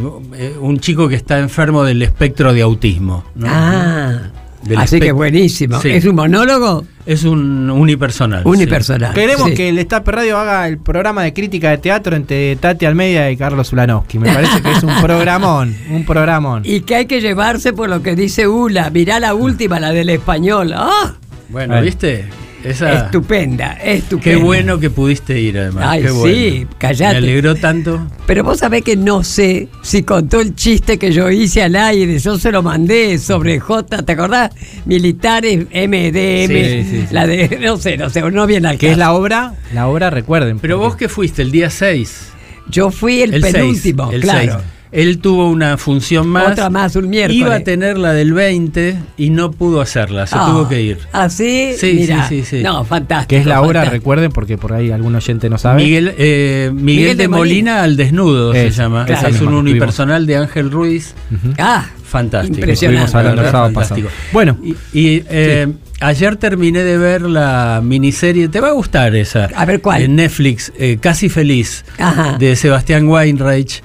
un 0.62 0.80
chico 0.80 1.10
que 1.10 1.16
está 1.16 1.40
enfermo 1.40 1.84
del 1.84 2.04
espectro 2.04 2.54
de 2.54 2.62
autismo. 2.62 3.24
Ah, 3.44 4.30
así 4.78 5.00
que 5.00 5.12
buenísimo. 5.12 5.80
Sí. 5.82 5.90
¿Es 5.90 6.06
un 6.06 6.16
monólogo? 6.16 6.86
Es 7.06 7.24
un 7.24 7.70
unipersonal. 7.70 8.44
sí. 8.44 8.50
Unipersonal. 8.50 9.14
Queremos 9.14 9.50
Sí. 9.50 9.56
que 9.56 9.70
el 9.70 9.78
Destape 9.78 10.12
Radio 10.12 10.38
haga 10.38 10.68
el 10.68 10.78
programa 10.78 11.24
de 11.24 11.34
crítica 11.34 11.70
de 11.72 11.78
teatro 11.80 12.16
entre 12.16 12.56
Tati 12.58 12.86
Almeida 12.86 13.32
y 13.32 13.38
Carlos 13.38 13.72
Ulanowski. 13.74 14.20
Me 14.20 14.32
parece 14.34 14.62
que 14.62 14.72
es 14.72 14.84
un 14.84 14.94
programón, 15.02 15.76
un 15.90 16.06
programón. 16.06 16.62
Y 16.66 16.82
que 16.82 16.96
hay 16.96 17.06
que 17.06 17.22
llevarse 17.22 17.74
por 17.74 17.90
lo 17.90 18.02
que 18.04 18.16
dice 18.16 18.48
Ula. 18.48 18.90
Mirá 18.92 19.20
la 19.20 19.34
última, 19.34 19.80
la 19.80 19.92
del 19.92 20.10
español. 20.10 20.74
¡Ah! 20.76 21.14
Bueno. 21.50 21.82
¿viste? 21.82 22.26
Esa, 22.64 23.06
Estupenda, 23.06 23.74
estupenda. 23.82 24.24
Qué 24.24 24.36
bueno 24.44 24.80
que 24.80 24.90
pudiste 24.90 25.40
ir, 25.40 25.58
además. 25.58 25.86
Ay, 25.88 26.04
qué 26.04 26.12
bueno. 26.12 26.36
sí, 26.36 26.68
callate. 26.78 27.14
Me 27.14 27.18
alegró 27.20 27.56
tanto. 27.56 28.06
Pero 28.28 28.44
vos 28.44 28.60
sabés 28.60 28.84
que 28.84 28.98
no 28.98 29.24
sé 29.24 29.70
si 29.82 30.04
contó 30.04 30.42
el 30.42 30.56
chiste 30.56 30.98
que 31.00 31.12
yo 31.14 31.30
hice 31.30 31.64
al 31.64 31.76
aire, 31.78 32.20
yo 32.20 32.38
se 32.38 32.52
lo 32.52 32.62
mandé 32.62 33.18
sobre 33.18 33.60
J, 33.60 34.02
¿te 34.04 34.12
acordás? 34.12 34.52
Militares, 34.86 35.68
MDM, 35.72 36.48
Sí, 36.48 36.84
sí, 36.84 37.06
sí. 37.08 37.08
la 37.12 37.26
de, 37.28 37.60
no 37.62 37.78
sé, 37.78 37.96
no 37.98 38.10
sé, 38.10 38.22
no 38.30 38.46
viene 38.46 38.68
al 38.68 38.78
¿Qué 38.78 38.92
es 38.92 38.98
la 38.98 39.14
obra? 39.14 39.54
La 39.74 39.88
obra, 39.88 40.10
recuerden. 40.10 40.60
Pero 40.60 40.76
porque- 40.78 40.88
vos 40.90 40.96
que 40.98 41.08
fuiste 41.10 41.42
el 41.42 41.52
día 41.52 41.70
6. 41.70 42.28
Yo 42.70 42.92
fui 42.92 43.22
el, 43.22 43.40
penúltimo, 43.42 44.12
el 44.12 44.22
claro. 44.22 44.40
seis. 44.60 44.64
Él 44.92 45.20
tuvo 45.20 45.50
una 45.50 45.78
función 45.78 46.28
más. 46.28 46.52
Otra 46.54 46.70
más, 46.70 46.96
un 46.96 47.10
miércoles. 47.10 47.40
Iba 47.42 47.56
a 47.56 47.60
tener 47.60 47.98
la 47.98 48.12
del 48.14 48.34
20 48.34 48.96
y 49.18 49.30
no 49.30 49.52
pudo 49.52 49.82
hacerla, 49.82 50.26
se 50.26 50.36
Ah, 50.38 50.48
tuvo 50.50 50.68
que 50.68 50.82
ir. 50.82 50.98
¿Así? 51.12 51.74
Sí, 51.78 51.94
Mirá. 52.02 52.28
sí, 52.28 52.42
sí, 52.44 52.58
sí. 52.58 52.64
No, 52.64 52.84
fantástico. 52.84 53.28
¿Qué 53.30 53.38
es 53.38 53.46
la 53.46 53.62
obra? 53.62 53.82
fantástico. 53.82 53.94
Recuerden, 54.02 54.32
porque 54.32 54.58
por 54.58 54.74
ahí 54.74 54.92
algún 54.92 55.16
oyente 55.16 55.50
no 55.50 55.58
sabe. 55.60 55.84
Miguel, 55.84 56.14
eh, 56.18 56.72
Miguel, 56.74 56.84
Miguel 56.84 57.18
de 57.18 57.24
de 57.24 57.28
Molina, 57.28 57.72
Molina. 57.72 57.84
al 57.84 57.98
desnudo 57.98 58.54
se 58.54 58.72
llama. 58.72 59.06
esa 59.08 59.28
es 59.28 59.34
misma 59.34 59.48
un 59.50 59.54
que 59.66 59.72
unipersonal 59.72 60.26
de 60.26 60.38
Ángel 60.38 60.72
Ruiz. 60.72 61.14
Ah, 61.60 61.86
Fantástico. 62.04 62.56
Impresionante. 62.58 63.04
Estuvimos 63.06 63.14
hablando 63.16 63.42
el 63.42 63.46
La 63.46 63.52
sábado 63.52 63.68
verdad, 63.70 63.82
pasado. 63.82 64.02
fantástico. 64.02 64.32
Bueno, 64.34 64.58
Y, 64.64 65.00
y, 65.00 65.24
eh, 65.30 65.68
ayer 66.00 66.36
terminé 66.38 66.84
de 66.84 66.98
ver 66.98 67.22
la 67.22 67.82
miniserie, 67.84 68.48
te 68.50 68.60
va 68.60 68.70
a 68.70 68.72
gustar 68.72 69.16
esa. 69.16 69.46
A 69.56 69.66
ver, 69.66 69.80
¿cuál? 69.80 70.02
En 70.02 70.16
Netflix, 70.16 70.74
eh, 70.80 70.98
Casi 71.00 71.30
Feliz, 71.30 71.86
Ajá. 72.00 72.38
de 72.40 72.56
Sebastián 72.56 73.08
Weinreich. 73.08 73.84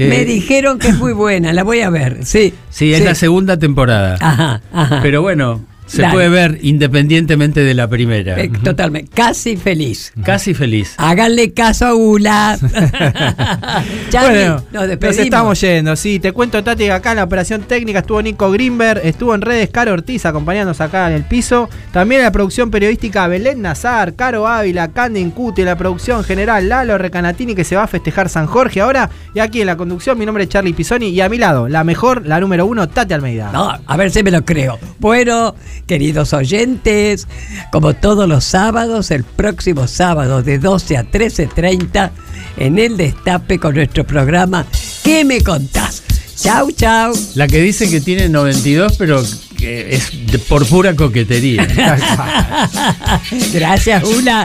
Eh, 0.00 0.08
Me 0.08 0.24
dijeron 0.24 0.78
que 0.78 0.88
es 0.88 0.96
muy 0.98 1.12
buena, 1.12 1.52
la 1.52 1.62
voy 1.62 1.80
a 1.80 1.90
ver, 1.90 2.24
sí. 2.24 2.54
Sí, 2.70 2.92
es 2.94 3.04
la 3.04 3.14
segunda 3.14 3.58
temporada. 3.58 4.16
Ajá, 4.20 4.62
ajá. 4.72 5.00
Pero 5.02 5.20
bueno, 5.20 5.62
se 5.90 6.02
Dale. 6.02 6.14
puede 6.14 6.28
ver 6.28 6.58
independientemente 6.62 7.60
de 7.60 7.74
la 7.74 7.88
primera. 7.88 8.38
Eh, 8.40 8.48
Totalmente, 8.62 9.10
casi 9.12 9.56
feliz. 9.56 10.12
Casi 10.24 10.54
Feliz. 10.54 10.94
Háganle 10.98 11.52
caso 11.52 11.86
a 11.86 11.94
Ula. 11.94 12.58
Bueno, 14.12 14.54
nos 14.54 14.72
nos 14.72 14.88
despedimos. 14.88 15.24
estamos 15.24 15.60
yendo. 15.60 15.96
Sí, 15.96 16.18
te 16.20 16.32
cuento, 16.32 16.62
Tati, 16.62 16.84
que 16.84 16.92
acá 16.92 17.10
en 17.12 17.16
la 17.18 17.24
operación 17.24 17.62
técnica 17.62 18.00
estuvo 18.00 18.20
Nico 18.22 18.50
Grimberg, 18.50 19.00
estuvo 19.04 19.34
en 19.34 19.40
redes 19.40 19.70
Caro 19.70 19.92
Ortiz 19.92 20.26
acompañándonos 20.26 20.80
acá 20.80 21.08
en 21.08 21.14
el 21.14 21.24
piso. 21.24 21.68
También 21.92 22.20
en 22.20 22.26
la 22.26 22.32
producción 22.32 22.70
periodística 22.70 23.26
Belén 23.28 23.62
Nazar, 23.62 24.14
Caro 24.14 24.46
Ávila, 24.46 24.88
Candy 24.88 25.20
Incuti, 25.20 25.62
en 25.62 25.66
la 25.68 25.76
producción 25.76 26.22
general 26.24 26.68
Lalo 26.68 26.98
Recanatini, 26.98 27.54
que 27.54 27.64
se 27.64 27.76
va 27.76 27.84
a 27.84 27.86
festejar 27.88 28.28
San 28.28 28.46
Jorge 28.46 28.80
ahora. 28.80 29.10
Y 29.34 29.40
aquí 29.40 29.60
en 29.60 29.66
la 29.66 29.76
conducción, 29.76 30.18
mi 30.18 30.26
nombre 30.26 30.44
es 30.44 30.50
Charlie 30.50 30.72
Pisoni. 30.72 31.08
Y 31.08 31.20
a 31.20 31.28
mi 31.28 31.38
lado, 31.38 31.68
la 31.68 31.84
mejor, 31.84 32.26
la 32.26 32.40
número 32.40 32.66
uno, 32.66 32.88
Tati 32.88 33.14
Almeida. 33.14 33.50
No, 33.52 33.72
a 33.86 33.96
ver 33.96 34.10
si 34.10 34.22
me 34.22 34.30
lo 34.30 34.44
creo. 34.44 34.78
Bueno, 34.98 35.54
queridos 35.94 36.32
oyentes, 36.32 37.26
como 37.72 37.94
todos 37.94 38.28
los 38.28 38.44
sábados, 38.44 39.10
el 39.10 39.24
próximo 39.24 39.88
sábado 39.88 40.40
de 40.40 40.60
12 40.60 40.96
a 40.96 41.02
13.30 41.02 42.10
en 42.58 42.78
el 42.78 42.96
Destape 42.96 43.58
con 43.58 43.74
nuestro 43.74 44.06
programa 44.06 44.64
¿Qué 45.02 45.24
me 45.24 45.42
contás? 45.42 46.04
Chau, 46.36 46.70
chau. 46.70 47.12
La 47.34 47.48
que 47.48 47.60
dice 47.60 47.90
que 47.90 48.00
tiene 48.00 48.28
92, 48.28 48.94
pero 48.98 49.20
que 49.58 49.96
es 49.96 50.12
de- 50.30 50.38
por 50.38 50.64
pura 50.64 50.94
coquetería. 50.94 51.66
Gracias, 53.52 54.04
Ula. 54.04 54.44